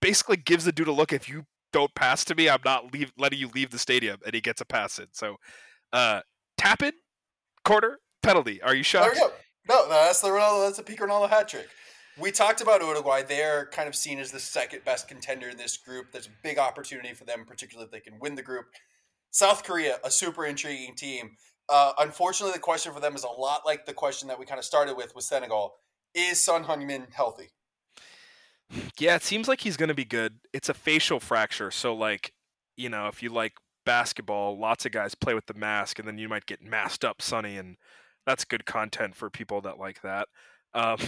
basically 0.01 0.36
gives 0.36 0.64
the 0.64 0.72
dude 0.72 0.89
a 0.89 0.93
look. 0.93 1.12
If 1.12 1.28
you 1.28 1.44
don't 1.72 1.94
pass 1.94 2.24
to 2.24 2.34
me, 2.34 2.48
I'm 2.48 2.60
not 2.64 2.93
leave, 2.93 3.12
letting 3.16 3.39
you 3.39 3.48
leave 3.55 3.70
the 3.70 3.78
stadium, 3.78 4.18
and 4.24 4.34
he 4.34 4.40
gets 4.40 4.60
a 4.60 4.64
pass 4.64 4.98
in. 4.98 5.06
So, 5.12 5.36
uh, 5.93 6.22
tap 6.59 6.82
in, 6.82 6.93
corner, 7.64 7.98
penalty. 8.22 8.60
Are 8.62 8.74
you 8.74 8.82
shocked? 8.82 9.14
There 9.14 9.24
we 9.24 9.30
go. 9.30 9.34
No, 9.68 9.89
no, 9.89 9.90
that's 9.90 10.20
the 10.20 10.28
Ronaldo. 10.28 10.66
That's 10.66 10.78
a 10.80 10.82
peak 10.82 10.98
Ronaldo 10.98 11.30
hat 11.30 11.48
trick. 11.48 11.68
We 12.18 12.30
talked 12.30 12.60
about 12.60 12.82
Uruguay. 12.82 13.22
They're 13.22 13.66
kind 13.66 13.89
of 13.89 13.94
seen 13.94 14.18
as 14.18 14.30
the 14.30 14.39
second 14.39 14.84
best 14.84 15.09
contender 15.09 15.48
in 15.48 15.56
this 15.56 15.76
group. 15.76 16.12
There's 16.12 16.26
a 16.26 16.43
big 16.43 16.59
opportunity 16.59 17.14
for 17.14 17.24
them, 17.24 17.44
particularly 17.47 17.86
if 17.86 17.90
they 17.90 18.01
can 18.01 18.18
win 18.20 18.34
the 18.34 18.43
group. 18.43 18.66
South 19.30 19.64
Korea, 19.64 19.97
a 20.05 20.10
super 20.10 20.44
intriguing 20.44 20.94
team. 20.94 21.36
Uh, 21.68 21.93
unfortunately, 21.98 22.52
the 22.52 22.60
question 22.60 22.93
for 22.93 23.01
them 23.01 23.14
is 23.14 23.24
a 23.24 23.28
lot 23.28 23.62
like 23.64 23.86
the 23.86 23.94
question 23.94 24.28
that 24.28 24.39
we 24.39 24.44
kind 24.44 24.59
of 24.59 24.64
started 24.64 24.97
with 24.97 25.14
with 25.14 25.24
Senegal. 25.24 25.76
Is 26.14 26.44
Son 26.44 26.64
Heung-min 26.64 27.06
healthy? 27.12 27.48
Yeah, 28.98 29.14
it 29.14 29.22
seems 29.22 29.48
like 29.48 29.62
he's 29.62 29.78
going 29.78 29.89
to 29.89 29.94
be 29.94 30.05
good. 30.05 30.34
It's 30.52 30.68
a 30.68 30.74
facial 30.74 31.18
fracture, 31.18 31.70
so 31.70 31.94
like, 31.94 32.34
you 32.76 32.90
know, 32.90 33.09
if 33.09 33.22
you 33.22 33.30
like 33.30 33.52
basketball, 33.86 34.59
lots 34.59 34.84
of 34.84 34.93
guys 34.93 35.14
play 35.14 35.34
with 35.34 35.47
the 35.47 35.55
mask, 35.55 35.98
and 35.98 36.06
then 36.06 36.18
you 36.18 36.28
might 36.28 36.47
get 36.47 36.62
masked 36.62 37.05
up, 37.05 37.22
Sonny, 37.22 37.56
and 37.56 37.76
that's 38.26 38.44
good 38.44 38.66
content 38.66 39.14
for 39.14 39.30
people 39.30 39.62
that 39.62 39.78
like 39.78 40.02
that. 40.02 40.28
Um, 40.74 40.98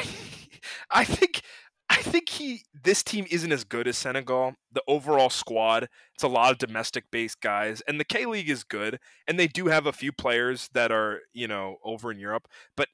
I, 0.90 1.04
think, 1.04 1.42
I 1.88 1.96
think 1.96 2.28
he, 2.28 2.62
this 2.84 3.02
team 3.02 3.26
isn't 3.30 3.52
as 3.52 3.64
good 3.64 3.88
as 3.88 3.96
Senegal. 3.98 4.54
The 4.72 4.82
overall 4.86 5.30
squad, 5.30 5.88
it's 6.14 6.24
a 6.24 6.28
lot 6.28 6.52
of 6.52 6.58
domestic-based 6.58 7.40
guys, 7.40 7.82
and 7.88 7.98
the 8.00 8.04
K 8.04 8.26
League 8.26 8.50
is 8.50 8.64
good, 8.64 8.98
and 9.26 9.38
they 9.38 9.46
do 9.46 9.66
have 9.66 9.86
a 9.86 9.92
few 9.92 10.12
players 10.12 10.68
that 10.72 10.90
are, 10.92 11.20
you 11.32 11.48
know, 11.48 11.76
over 11.84 12.10
in 12.10 12.18
Europe, 12.18 12.48
but 12.76 12.88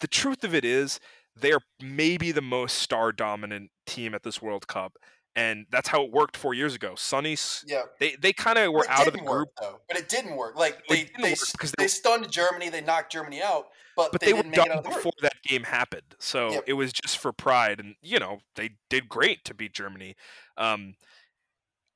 the 0.00 0.08
truth 0.08 0.44
of 0.44 0.54
it 0.54 0.64
is 0.64 1.00
they're 1.40 1.60
maybe 1.82 2.32
the 2.32 2.42
most 2.42 2.78
star 2.78 3.12
dominant 3.12 3.70
team 3.86 4.14
at 4.14 4.22
this 4.22 4.42
World 4.42 4.66
Cup. 4.66 4.96
And 5.38 5.66
that's 5.70 5.88
how 5.88 6.02
it 6.02 6.10
worked 6.10 6.36
four 6.36 6.52
years 6.52 6.74
ago. 6.74 6.94
Sonny's 6.96 7.64
Yeah. 7.66 7.82
they 8.00 8.16
they 8.16 8.32
kind 8.32 8.58
of 8.58 8.72
were 8.72 8.84
out 8.88 9.06
of 9.06 9.12
the 9.12 9.18
didn't 9.18 9.26
work, 9.26 9.36
group, 9.36 9.48
though. 9.60 9.80
But 9.86 9.96
it 9.96 10.08
didn't 10.08 10.34
work. 10.36 10.56
Like 10.56 10.82
they 10.88 11.04
they, 11.20 11.34
because 11.52 11.72
they, 11.78 11.84
they- 11.84 11.88
stunned 11.88 12.30
Germany. 12.30 12.68
They 12.70 12.80
knocked 12.80 13.12
Germany 13.12 13.40
out, 13.40 13.68
but, 13.96 14.10
but 14.10 14.20
they, 14.20 14.28
they, 14.28 14.32
were 14.32 14.42
didn't 14.42 14.56
make 14.56 14.66
it 14.66 14.68
done 14.68 14.78
out 14.78 14.84
of 14.86 14.90
the 14.90 14.96
before 14.96 15.12
that 15.22 15.40
game 15.44 15.62
happened. 15.62 16.16
So 16.18 16.50
Yep. 16.50 16.64
it 16.66 16.72
was 16.72 16.92
just 16.92 17.18
for 17.18 17.32
pride, 17.32 17.78
and 17.78 17.94
you 18.02 18.18
know 18.18 18.40
they 18.56 18.70
did 18.90 19.08
great 19.08 19.44
to 19.44 19.54
beat 19.54 19.72
Germany. 19.74 20.16
Um, 20.56 20.94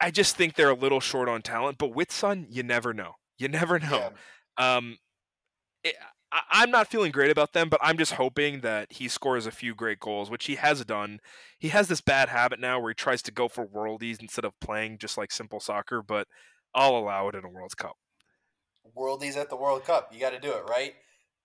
I 0.00 0.12
just 0.12 0.36
think 0.36 0.54
they're 0.54 0.70
a 0.70 0.74
little 0.74 1.00
short 1.00 1.28
on 1.28 1.42
talent, 1.42 1.78
but 1.78 1.92
with 1.94 2.12
Son, 2.12 2.46
you 2.48 2.62
never 2.62 2.94
know. 2.94 3.14
You 3.38 3.48
never 3.48 3.78
know. 3.80 4.12
Yeah. 4.58 4.76
Um, 4.76 4.98
it, 5.82 5.96
I, 6.32 6.40
I'm 6.50 6.70
not 6.70 6.88
feeling 6.88 7.12
great 7.12 7.30
about 7.30 7.52
them, 7.52 7.68
but 7.68 7.80
I'm 7.82 7.98
just 7.98 8.14
hoping 8.14 8.60
that 8.60 8.92
he 8.92 9.06
scores 9.06 9.46
a 9.46 9.50
few 9.50 9.74
great 9.74 10.00
goals, 10.00 10.30
which 10.30 10.46
he 10.46 10.56
has 10.56 10.84
done. 10.84 11.20
He 11.58 11.68
has 11.68 11.88
this 11.88 12.00
bad 12.00 12.30
habit 12.30 12.58
now 12.58 12.80
where 12.80 12.90
he 12.90 12.94
tries 12.94 13.22
to 13.22 13.32
go 13.32 13.48
for 13.48 13.66
worldies 13.66 14.20
instead 14.20 14.44
of 14.44 14.58
playing 14.60 14.98
just 14.98 15.18
like 15.18 15.30
simple 15.30 15.60
soccer, 15.60 16.02
but 16.02 16.26
I'll 16.74 16.96
allow 16.96 17.28
it 17.28 17.34
in 17.34 17.44
a 17.44 17.48
World 17.48 17.76
Cup. 17.76 17.96
Worldies 18.96 19.36
at 19.36 19.50
the 19.50 19.56
World 19.56 19.84
Cup. 19.84 20.10
You 20.12 20.18
got 20.18 20.30
to 20.30 20.40
do 20.40 20.52
it, 20.52 20.64
right? 20.68 20.94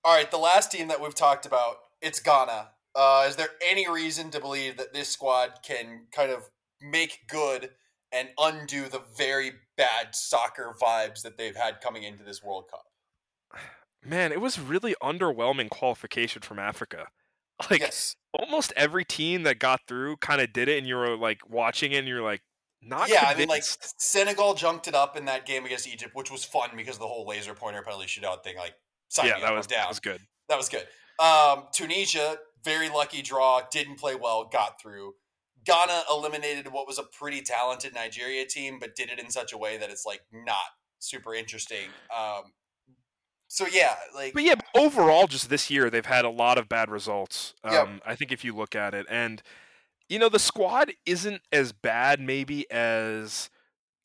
All 0.03 0.15
right, 0.15 0.31
the 0.31 0.37
last 0.37 0.71
team 0.71 0.87
that 0.87 1.01
we've 1.01 1.13
talked 1.13 1.45
about, 1.45 1.77
it's 2.01 2.19
Ghana. 2.19 2.69
Uh, 2.95 3.25
is 3.27 3.35
there 3.35 3.49
any 3.67 3.89
reason 3.89 4.31
to 4.31 4.39
believe 4.39 4.77
that 4.77 4.93
this 4.93 5.09
squad 5.09 5.59
can 5.63 6.07
kind 6.11 6.31
of 6.31 6.49
make 6.81 7.27
good 7.29 7.71
and 8.11 8.29
undo 8.39 8.87
the 8.87 9.01
very 9.17 9.51
bad 9.75 10.15
soccer 10.15 10.73
vibes 10.81 11.21
that 11.21 11.37
they've 11.37 11.55
had 11.55 11.81
coming 11.81 12.03
into 12.03 12.23
this 12.23 12.41
World 12.41 12.65
Cup? 12.71 12.85
Man, 14.07 14.31
it 14.31 14.39
was 14.39 14.59
really 14.59 14.95
underwhelming 15.03 15.69
qualification 15.69 16.41
from 16.41 16.59
Africa. 16.59 17.07
Like 17.71 17.79
yes. 17.79 18.15
almost 18.33 18.71
every 18.75 19.03
team 19.03 19.41
that 19.41 19.57
got 19.57 19.81
through 19.87 20.17
kind 20.17 20.41
of 20.41 20.53
did 20.53 20.69
it, 20.69 20.77
and 20.77 20.85
you 20.85 20.95
were 20.95 21.17
like 21.17 21.39
watching 21.49 21.91
it, 21.91 21.97
and 21.97 22.07
you're 22.07 22.21
like, 22.21 22.43
not 22.83 23.09
yeah, 23.09 23.23
I 23.25 23.35
mean, 23.35 23.47
like. 23.47 23.63
Senegal 23.63 24.53
junked 24.53 24.87
it 24.87 24.93
up 24.93 25.17
in 25.17 25.25
that 25.25 25.47
game 25.47 25.65
against 25.65 25.87
Egypt, 25.87 26.11
which 26.13 26.29
was 26.29 26.43
fun 26.43 26.69
because 26.77 26.97
of 26.97 26.99
the 26.99 27.07
whole 27.07 27.25
laser 27.25 27.55
pointer 27.55 27.81
penalty 27.81 28.05
shootout 28.05 28.43
thing. 28.43 28.57
Like, 28.57 28.75
sign 29.09 29.25
yeah, 29.25 29.39
that 29.39 29.49
up, 29.49 29.57
was 29.57 29.65
down. 29.65 29.79
that 29.79 29.89
was 29.89 29.99
good. 29.99 30.21
That 30.49 30.57
was 30.57 30.69
good. 30.69 30.85
Um, 31.19 31.63
Tunisia, 31.73 32.37
very 32.63 32.89
lucky 32.89 33.23
draw, 33.23 33.61
didn't 33.71 33.97
play 33.97 34.13
well, 34.13 34.47
got 34.51 34.79
through. 34.79 35.13
Ghana 35.65 36.03
eliminated 36.11 36.71
what 36.71 36.87
was 36.87 36.99
a 36.99 37.03
pretty 37.03 37.41
talented 37.41 37.95
Nigeria 37.95 38.45
team, 38.45 38.77
but 38.79 38.95
did 38.95 39.09
it 39.09 39.19
in 39.19 39.31
such 39.31 39.51
a 39.51 39.57
way 39.57 39.77
that 39.77 39.89
it's 39.89 40.05
like 40.05 40.21
not 40.31 40.55
super 40.99 41.33
interesting. 41.33 41.89
Um, 42.15 42.51
so 43.47 43.65
yeah, 43.67 43.95
like 44.13 44.33
But 44.33 44.43
yeah, 44.43 44.55
but 44.55 44.65
overall, 44.75 45.27
just 45.27 45.49
this 45.49 45.69
year, 45.69 45.89
they've 45.89 46.05
had 46.05 46.25
a 46.25 46.29
lot 46.29 46.57
of 46.57 46.67
bad 46.69 46.89
results. 46.89 47.53
Um, 47.63 47.73
Yep. 47.73 48.01
I 48.05 48.15
think 48.15 48.31
if 48.31 48.43
you 48.43 48.53
look 48.55 48.75
at 48.75 48.93
it, 48.93 49.05
and 49.09 49.41
you 50.09 50.19
know, 50.19 50.29
the 50.29 50.39
squad 50.39 50.93
isn't 51.05 51.41
as 51.51 51.71
bad, 51.73 52.19
maybe 52.19 52.69
as 52.71 53.49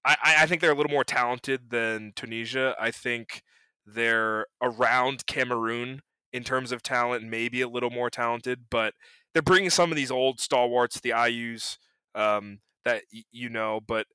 I, 0.04 0.16
I 0.22 0.34
I 0.42 0.46
think 0.46 0.60
they're 0.60 0.72
a 0.72 0.76
little 0.76 0.92
more 0.92 1.04
talented 1.04 1.70
than 1.70 2.12
Tunisia. 2.16 2.74
I 2.80 2.90
think 2.90 3.42
they're 3.86 4.46
around 4.62 5.26
Cameroon 5.26 6.02
in 6.32 6.44
terms 6.44 6.72
of 6.72 6.82
talent, 6.82 7.24
maybe 7.24 7.60
a 7.60 7.68
little 7.68 7.90
more 7.90 8.10
talented, 8.10 8.66
but 8.70 8.94
they're 9.32 9.42
bringing 9.42 9.70
some 9.70 9.90
of 9.90 9.96
these 9.96 10.10
old 10.10 10.40
stalwarts, 10.40 11.00
the 11.00 11.10
Ayews 11.10 11.78
um, 12.14 12.60
that 12.84 13.02
y- 13.12 13.24
you 13.32 13.48
know, 13.48 13.80
but. 13.86 14.06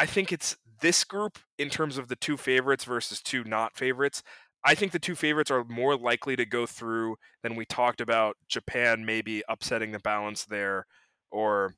I 0.00 0.06
think 0.06 0.30
it's 0.30 0.56
this 0.80 1.04
group 1.04 1.38
in 1.58 1.70
terms 1.70 1.98
of 1.98 2.08
the 2.08 2.16
two 2.16 2.36
favorites 2.36 2.84
versus 2.84 3.20
two 3.22 3.44
not 3.44 3.76
favorites. 3.76 4.22
I 4.64 4.74
think 4.74 4.92
the 4.92 4.98
two 4.98 5.14
favorites 5.14 5.50
are 5.50 5.64
more 5.64 5.96
likely 5.96 6.36
to 6.36 6.44
go 6.44 6.66
through 6.66 7.16
than 7.42 7.54
we 7.54 7.64
talked 7.64 8.00
about 8.00 8.36
Japan 8.48 9.04
maybe 9.04 9.42
upsetting 9.48 9.92
the 9.92 10.00
balance 10.00 10.44
there 10.44 10.86
or 11.30 11.74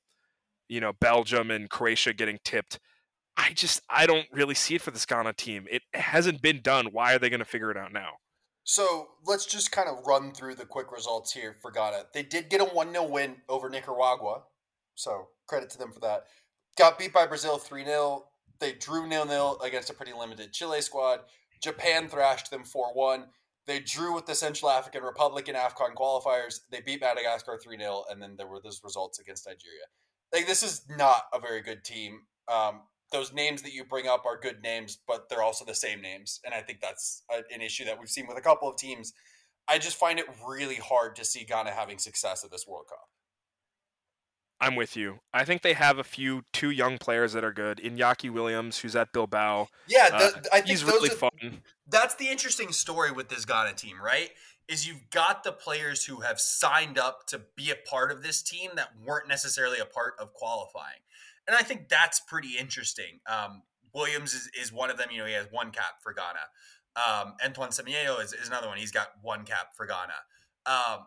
you 0.69 0.81
know 0.81 0.93
Belgium 0.93 1.51
and 1.51 1.69
Croatia 1.69 2.13
getting 2.13 2.39
tipped. 2.45 2.79
I 3.37 3.53
just 3.53 3.83
I 3.89 4.07
don't 4.07 4.27
really 4.33 4.55
see 4.55 4.75
it 4.75 4.83
for 4.83 4.91
this 4.91 5.07
Ghana 5.07 5.35
team. 5.35 5.67
It 5.71 5.83
hasn't 5.95 6.43
been 6.43 6.61
done. 6.63 6.87
Why 6.93 7.15
are 7.15 7.19
they 7.19 7.31
going 7.31 7.41
to 7.41 7.47
figure 7.47 7.71
it 7.71 7.77
out 7.77 7.93
now? 7.93 8.11
So 8.65 9.09
let's 9.25 9.47
just 9.47 9.73
kind 9.73 9.89
of 9.89 10.07
run 10.07 10.33
through 10.33 10.55
the 10.55 10.67
quick 10.67 10.93
results 10.93 11.33
here 11.33 11.57
for 11.61 11.71
Ghana. 11.71 12.05
They 12.15 12.23
did 12.23 12.51
get 12.51 12.61
a 12.61 12.65
1 12.65 12.93
0 12.93 13.09
win 13.09 13.37
over 13.49 13.69
Nicaragua. 13.69 14.43
So 14.95 15.29
credit 15.47 15.71
to 15.71 15.79
them 15.79 15.93
for 15.93 16.01
that. 16.01 16.27
Got 16.79 16.99
beat 16.99 17.13
by 17.13 17.27
Brazil 17.27 17.59
3 17.59 17.85
0. 17.85 18.25
They 18.61 18.73
drew 18.73 19.09
0 19.09 19.27
0 19.27 19.57
against 19.65 19.91
a 19.91 19.95
pretty 19.95 20.13
limited 20.13 20.53
Chile 20.53 20.81
squad. 20.83 21.21
Japan 21.63 22.09
thrashed 22.09 22.51
them 22.51 22.65
4 22.65 22.95
1. 22.95 23.25
They 23.67 23.81
drew 23.81 24.15
with 24.15 24.27
the 24.27 24.35
Central 24.35 24.71
African 24.71 25.03
Republic 25.03 25.49
in 25.49 25.55
AFCON 25.55 25.95
qualifiers. 25.95 26.61
They 26.71 26.81
beat 26.81 27.01
Madagascar 27.01 27.59
3 27.63 27.79
0. 27.79 28.05
And 28.11 28.21
then 28.21 28.37
there 28.37 28.47
were 28.47 28.61
those 28.63 28.83
results 28.85 29.19
against 29.19 29.47
Nigeria. 29.47 29.85
Like, 30.33 30.47
this 30.47 30.63
is 30.63 30.83
not 30.89 31.25
a 31.33 31.41
very 31.41 31.61
good 31.61 31.85
team. 31.85 32.21
Um, 32.49 32.83
those 33.13 33.33
names 33.33 33.63
that 33.63 33.73
you 33.73 33.85
bring 33.85 34.07
up 34.07 34.25
are 34.25 34.39
good 34.39 34.63
names, 34.63 34.99
but 35.07 35.29
they're 35.29 35.43
also 35.43 35.65
the 35.65 35.75
same 35.75 36.01
names, 36.01 36.41
and 36.45 36.55
I 36.55 36.61
think 36.61 36.81
that's 36.81 37.23
a, 37.31 37.43
an 37.53 37.61
issue 37.61 37.85
that 37.85 37.99
we've 37.99 38.09
seen 38.09 38.27
with 38.27 38.39
a 38.39 38.43
couple 38.43 38.69
of 38.69 38.77
teams. 38.77 39.13
I 39.69 39.79
just 39.79 39.97
find 39.97 40.19
it 40.19 40.27
really 40.47 40.77
hard 40.77 41.17
to 41.17 41.25
see 41.25 41.45
Ghana 41.45 41.73
having 41.73 41.99
success 41.99 42.45
at 42.45 42.51
this 42.51 42.67
World 42.67 42.87
Cup. 42.89 43.09
I'm 44.61 44.77
with 44.77 44.97
you. 44.97 45.21
I 45.33 45.45
think 45.45 45.63
they 45.63 45.73
have 45.73 45.99
a 45.99 46.05
few 46.05 46.45
two 46.53 46.71
young 46.71 46.99
players 46.99 47.33
that 47.33 47.45
are 47.45 47.53
good. 47.53 47.79
Iñaki 47.79 48.31
Williams, 48.31 48.79
who's 48.79 48.95
at 48.95 49.13
Bilbao, 49.13 49.69
Yeah, 49.89 50.11
uh, 50.13 50.31
I 50.53 50.57
think 50.57 50.67
he's 50.67 50.83
those 50.83 50.93
really 50.93 51.11
are, 51.11 51.31
fun. 51.31 51.63
That's 51.89 52.15
the 52.17 52.29
interesting 52.29 52.73
story 52.73 53.11
with 53.11 53.29
this 53.29 53.45
Ghana 53.45 53.75
team, 53.75 53.97
right? 54.03 54.31
Is 54.69 54.87
you've 54.87 55.09
got 55.11 55.45
the 55.45 55.53
players 55.53 56.05
who 56.05 56.21
have 56.21 56.41
signed 56.41 56.99
up 56.99 57.27
to 57.29 57.41
be 57.57 57.71
a 57.71 57.89
part 57.89 58.13
of 58.13 58.23
this 58.23 58.43
team 58.43 58.71
that 58.77 58.91
weren't 59.05 59.29
necessarily 59.29 59.79
a 59.79 59.87
part 59.87 60.15
of 60.21 60.35
qualifying. 60.35 61.01
And 61.49 61.57
I 61.57 61.63
think 61.63 61.89
that's 61.89 62.21
pretty 62.21 62.57
interesting. 62.59 63.21
Um, 63.27 63.63
Williams 63.93 64.35
is, 64.35 64.51
is 64.61 64.73
one 64.73 64.91
of 64.91 64.99
them. 64.99 65.09
You 65.11 65.19
know, 65.19 65.27
he 65.27 65.33
has 65.33 65.47
one 65.51 65.71
cap 65.71 66.03
for 66.03 66.15
Ghana. 66.15 66.39
Um, 66.97 67.35
Antoine 67.45 67.71
Semenyo 67.71 68.23
is, 68.23 68.33
is 68.33 68.49
another 68.49 68.69
one. 68.69 68.77
He's 68.77 68.93
got 68.93 69.09
one 69.23 69.45
cap 69.45 69.75
for 69.77 69.87
Ghana. 69.87 70.13
Um, 70.67 71.07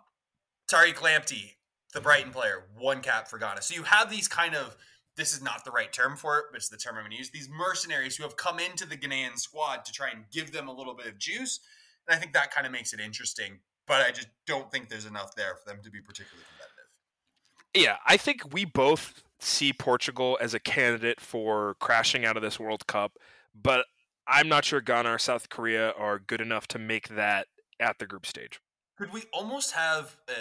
Tariq 0.71 0.95
Lamptey, 0.95 1.51
the 1.93 2.01
Brighton 2.01 2.31
player, 2.31 2.63
one 2.77 3.01
cap 3.01 3.27
for 3.27 3.37
Ghana. 3.37 3.61
So 3.61 3.75
you 3.75 3.83
have 3.83 4.09
these 4.09 4.27
kind 4.27 4.55
of 4.55 4.75
this 5.15 5.33
is 5.33 5.43
not 5.43 5.63
the 5.63 5.71
right 5.71 5.93
term 5.93 6.17
for 6.17 6.39
it, 6.39 6.45
but 6.51 6.57
it's 6.57 6.69
the 6.69 6.77
term 6.77 6.95
I'm 6.95 7.03
going 7.03 7.11
to 7.11 7.17
use. 7.17 7.29
These 7.29 7.49
mercenaries 7.49 8.15
who 8.15 8.23
have 8.23 8.35
come 8.35 8.59
into 8.59 8.87
the 8.87 8.97
Ghanaian 8.97 9.37
squad 9.37 9.85
to 9.85 9.91
try 9.91 10.09
and 10.09 10.25
give 10.31 10.51
them 10.51 10.67
a 10.67 10.73
little 10.73 10.95
bit 10.95 11.05
of 11.05 11.19
juice, 11.19 11.59
and 12.07 12.15
I 12.15 12.19
think 12.19 12.33
that 12.33 12.53
kind 12.53 12.65
of 12.65 12.73
makes 12.73 12.93
it 12.93 12.99
interesting. 12.99 13.59
But 13.85 14.01
I 14.01 14.11
just 14.11 14.29
don't 14.47 14.71
think 14.71 14.89
there's 14.89 15.05
enough 15.05 15.35
there 15.35 15.55
for 15.55 15.69
them 15.69 15.83
to 15.83 15.91
be 15.91 15.99
particularly 15.99 16.45
competitive. 16.49 16.73
Yeah, 17.75 17.97
I 18.07 18.17
think 18.17 18.53
we 18.53 18.65
both 18.65 19.23
see 19.39 19.73
Portugal 19.73 20.37
as 20.41 20.53
a 20.53 20.59
candidate 20.59 21.19
for 21.19 21.75
crashing 21.79 22.25
out 22.25 22.37
of 22.37 22.43
this 22.43 22.59
World 22.59 22.87
Cup, 22.87 23.17
but 23.53 23.85
I'm 24.27 24.47
not 24.47 24.63
sure 24.63 24.79
Ghana 24.79 25.13
or 25.13 25.19
South 25.19 25.49
Korea 25.49 25.91
are 25.91 26.17
good 26.17 26.39
enough 26.39 26.67
to 26.69 26.79
make 26.79 27.09
that 27.09 27.47
at 27.79 27.99
the 27.99 28.05
group 28.05 28.25
stage. 28.25 28.61
Could 28.97 29.11
we 29.11 29.23
almost 29.33 29.73
have 29.73 30.17
a, 30.29 30.31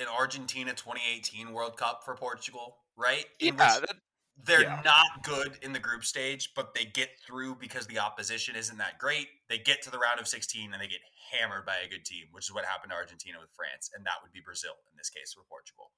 an 0.00 0.06
Argentina 0.06 0.70
2018 0.70 1.52
World 1.52 1.76
Cup 1.76 2.02
for 2.04 2.14
Portugal, 2.14 2.76
right? 2.96 3.24
Yeah, 3.40 3.52
that, 3.52 3.96
they're 4.44 4.62
yeah. 4.62 4.80
not 4.84 5.22
good 5.22 5.58
in 5.62 5.72
the 5.72 5.78
group 5.78 6.04
stage, 6.04 6.52
but 6.54 6.74
they 6.74 6.84
get 6.84 7.10
through 7.26 7.56
because 7.56 7.86
the 7.86 7.98
opposition 7.98 8.56
isn't 8.56 8.78
that 8.78 8.98
great. 8.98 9.28
They 9.48 9.58
get 9.58 9.82
to 9.82 9.90
the 9.90 9.98
round 9.98 10.20
of 10.20 10.28
16 10.28 10.72
and 10.72 10.80
they 10.80 10.86
get 10.86 11.00
hammered 11.32 11.66
by 11.66 11.76
a 11.84 11.88
good 11.88 12.04
team, 12.04 12.26
which 12.32 12.46
is 12.46 12.54
what 12.54 12.64
happened 12.64 12.90
to 12.90 12.96
Argentina 12.96 13.38
with 13.40 13.50
France, 13.54 13.90
and 13.94 14.04
that 14.06 14.14
would 14.22 14.32
be 14.32 14.40
Brazil 14.40 14.72
in 14.90 14.96
this 14.96 15.10
case 15.10 15.32
for 15.32 15.42
Portugal. 15.48 15.90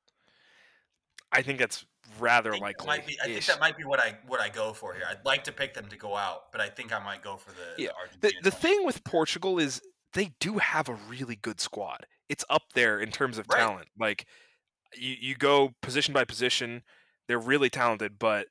I 1.35 1.40
think 1.43 1.59
that's 1.59 1.86
rather 2.20 2.51
I 2.51 2.52
think, 2.55 2.62
likely. 2.62 2.86
might 2.86 3.06
be, 3.06 3.19
I 3.23 3.27
think 3.27 3.47
that 3.47 3.60
might 3.60 3.77
be 3.77 3.85
what 3.85 4.01
I 4.01 4.19
what 4.27 4.40
I 4.40 4.51
go 4.51 4.74
for 4.74 4.93
here. 4.93 5.05
I'd 5.09 5.24
like 5.24 5.44
to 5.44 5.52
pick 5.52 5.73
them 5.73 5.86
to 5.89 5.97
go 5.97 6.14
out, 6.14 6.52
but 6.52 6.60
I 6.60 6.69
think 6.69 6.93
I 6.93 7.02
might 7.02 7.23
go 7.23 7.36
for 7.36 7.51
the, 7.51 7.82
Yeah, 7.82 7.89
the 7.89 7.93
the, 7.93 7.94
Argentina. 7.97 8.40
the 8.43 8.51
thing 8.51 8.85
with 8.85 9.02
Portugal 9.05 9.59
is 9.59 9.81
they 10.12 10.32
do 10.40 10.59
have 10.59 10.90
a 10.90 10.94
really 11.09 11.36
good 11.36 11.59
squad. 11.60 12.06
It's 12.32 12.44
up 12.50 12.62
there 12.74 12.98
in 12.98 13.10
terms 13.12 13.36
of 13.38 13.46
Right. 13.48 13.59
talent. 13.59 13.88
Like 13.98 14.26
you, 14.96 15.14
you 15.20 15.34
go 15.34 15.74
position 15.82 16.12
by 16.14 16.24
position, 16.24 16.82
they're 17.28 17.38
really 17.38 17.70
talented, 17.70 18.18
but 18.18 18.46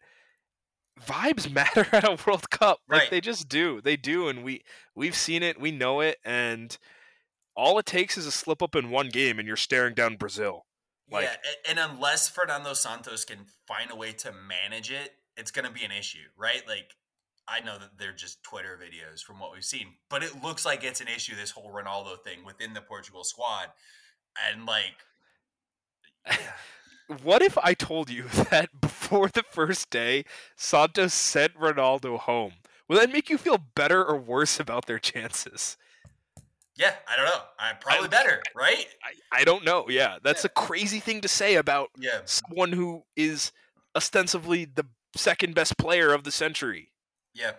vibes 1.06 1.52
matter 1.60 1.88
at 1.92 2.04
a 2.04 2.18
World 2.26 2.50
Cup. 2.50 2.80
Like 2.88 3.02
Right. 3.02 3.10
they 3.12 3.22
just 3.22 3.50
do. 3.50 3.82
They 3.82 3.98
do 3.98 4.28
and 4.28 4.44
we 4.44 4.64
we've 4.96 5.16
seen 5.16 5.44
it, 5.44 5.60
we 5.60 5.72
know 5.72 6.02
it 6.02 6.20
and 6.24 6.78
all 7.56 7.78
it 7.80 7.86
takes 7.86 8.18
is 8.18 8.26
a 8.26 8.32
slip 8.32 8.62
up 8.62 8.76
in 8.76 8.90
one 8.90 9.10
game 9.10 9.40
and 9.40 9.48
you're 9.48 9.58
staring 9.58 9.94
down 9.94 10.16
Brazil. 10.16 10.66
Like- 11.10 11.26
yeah, 11.26 11.36
and 11.70 11.80
unless 11.80 12.30
Fernando 12.30 12.74
Santos 12.74 13.26
can 13.26 13.46
find 13.68 13.92
a 13.92 13.96
way 13.96 14.14
to 14.14 14.32
manage 14.32 14.90
it, 14.92 15.12
it's 15.36 15.52
going 15.52 15.66
to 15.66 15.72
be 15.72 15.84
an 15.84 15.92
issue, 15.92 16.28
right? 16.38 16.66
Like, 16.68 16.96
I 17.48 17.60
know 17.62 17.78
that 17.80 17.98
they're 17.98 18.14
just 18.14 18.44
Twitter 18.44 18.80
videos 18.82 19.22
from 19.22 19.40
what 19.40 19.52
we've 19.52 19.66
seen, 19.66 19.88
but 20.10 20.24
it 20.24 20.42
looks 20.44 20.66
like 20.66 20.84
it's 20.84 21.02
an 21.02 21.08
issue. 21.08 21.36
This 21.36 21.52
whole 21.52 21.72
Ronaldo 21.72 22.22
thing 22.24 22.46
within 22.46 22.74
the 22.74 22.82
Portugal 22.82 23.24
squad, 23.24 23.68
and 24.50 24.66
like, 24.66 24.96
What 27.24 27.42
if 27.42 27.58
I 27.58 27.74
told 27.74 28.10
you 28.10 28.24
that 28.52 28.70
before 28.80 29.28
the 29.28 29.44
first 29.44 29.90
day, 29.90 30.24
Santos 30.56 31.14
sent 31.14 31.56
Ronaldo 31.56 32.20
home? 32.20 32.54
Will 32.88 32.98
that 33.00 33.12
make 33.12 33.30
you 33.30 33.38
feel 33.38 33.58
better 33.76 34.04
or 34.04 34.18
worse 34.18 34.60
about 34.60 34.86
their 34.86 35.00
chances? 35.00 35.78
yeah, 36.78 36.94
I 37.08 37.16
don't 37.18 37.26
know. 37.26 37.42
I'm 37.60 37.76
probably 37.80 38.06
I- 38.06 38.10
better, 38.10 38.42
right? 38.56 38.88
I, 39.34 39.42
I 39.42 39.44
don't 39.44 39.64
know. 39.66 39.88
Yeah, 39.90 40.18
that's 40.24 40.44
Yeah. 40.44 40.52
a 40.56 40.62
crazy 40.62 41.00
thing 41.00 41.22
to 41.22 41.28
say 41.28 41.56
about 41.56 41.90
Yeah, 41.98 42.22
someone 42.26 42.72
who 42.72 43.04
is 43.16 43.52
ostensibly 43.96 44.66
the 44.66 44.86
second 45.16 45.54
best 45.54 45.78
player 45.78 46.14
of 46.14 46.24
the 46.24 46.32
century. 46.32 46.91
Yeah. 47.34 47.52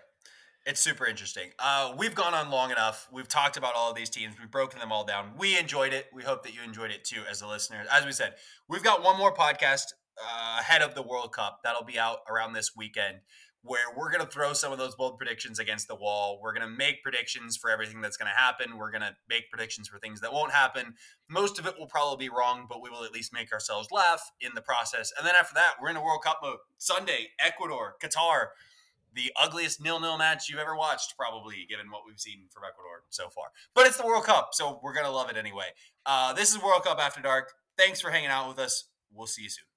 It's 0.65 0.79
super 0.79 1.07
interesting. 1.07 1.51
Uh, 1.59 1.93
we've 1.99 2.15
gone 2.15 2.35
on 2.35 2.49
long 2.51 2.71
enough. 2.71 3.09
We've 3.11 3.27
talked 3.27 3.57
about 3.57 3.75
all 3.75 3.91
of 3.91 3.97
these 3.97 4.11
teams. 4.11 4.37
We've 4.39 4.51
broken 4.51 4.79
them 4.79 4.93
all 4.93 5.05
down. 5.05 5.33
We 5.37 5.59
enjoyed 5.59 5.93
it. 5.93 6.07
We 6.13 6.23
hope 6.23 6.45
that 6.45 6.55
you 6.55 6.61
enjoyed 6.63 6.93
it 6.93 7.05
too, 7.05 7.23
as 7.29 7.43
a 7.43 7.49
listener. 7.49 7.85
As 7.91 8.05
we 8.05 8.13
said, 8.13 8.35
we've 8.69 8.85
got 8.85 9.03
one 9.03 9.19
more 9.19 9.35
podcast 9.35 9.87
uh, 10.19 10.59
ahead 10.61 10.83
of 10.83 10.95
the 10.95 11.03
World 11.03 11.33
Cup 11.33 11.61
that'll 11.65 11.83
be 11.83 11.99
out 11.99 12.19
around 12.31 12.53
this 12.53 12.77
weekend, 12.77 13.23
where 13.63 13.87
we're 13.97 14.13
going 14.13 14.25
to 14.25 14.31
throw 14.31 14.53
some 14.53 14.71
of 14.71 14.79
those 14.79 14.95
bold 14.95 15.19
predictions 15.19 15.59
against 15.59 15.89
the 15.89 15.97
wall. 15.97 16.39
We're 16.41 16.55
going 16.55 16.69
to 16.69 16.77
make 16.77 17.03
predictions 17.03 17.57
for 17.57 17.69
everything 17.69 18.01
that's 18.01 18.17
going 18.17 18.31
to 18.31 18.41
happen. 18.41 18.79
We're 18.79 18.93
going 18.93 19.03
to 19.03 19.17
make 19.29 19.51
predictions 19.51 19.89
for 19.89 19.99
things 19.99 20.21
that 20.21 20.33
won't 20.33 20.53
happen. 20.53 20.95
Most 21.29 21.59
of 21.59 21.67
it 21.67 21.75
will 21.77 21.89
probably 21.89 22.29
be 22.29 22.31
wrong, 22.33 22.67
but 22.69 22.81
we 22.81 22.89
will 22.89 23.03
at 23.03 23.13
least 23.13 23.33
make 23.33 23.53
ourselves 23.53 23.89
laugh 23.91 24.31
in 24.41 24.53
the 24.55 24.63
process. 24.63 25.13
And 25.19 25.27
then 25.27 25.35
after 25.35 25.55
that, 25.55 25.75
we're 25.83 25.91
in 25.91 25.97
a 25.97 26.05
World 26.05 26.23
Cup 26.23 26.39
mode. 26.41 26.59
Sunday, 26.79 27.31
Ecuador, 27.41 27.97
Qatar 28.01 28.51
the 29.15 29.33
ugliest 29.41 29.83
nil-nil 29.83 30.19
match 30.19 30.49
you've 30.49 30.59
ever 30.61 30.77
watched, 30.77 31.15
probably, 31.17 31.67
given 31.69 31.91
what 31.91 32.03
we've 32.07 32.21
seen 32.21 32.45
from 32.51 32.65
Ecuador 32.65 33.05
so 33.11 33.29
far. 33.29 33.47
But 33.75 33.87
it's 33.87 33.97
the 33.97 34.07
World 34.07 34.25
Cup, 34.25 34.51
so 34.53 34.81
we're 34.83 34.95
gonna 34.95 35.11
love 35.11 35.31
it 35.31 35.37
anyway. 35.37 35.69
Uh, 36.07 36.33
this 36.33 36.51
is 36.51 36.63
World 36.63 36.85
Cup 36.85 36.99
After 36.99 37.21
Dark. 37.21 37.53
Thanks 37.77 38.01
for 38.01 38.11
hanging 38.11 38.29
out 38.29 38.49
with 38.49 38.59
us. 38.59 38.89
We'll 39.13 39.27
see 39.27 39.43
you 39.43 39.51
soon. 39.51 39.72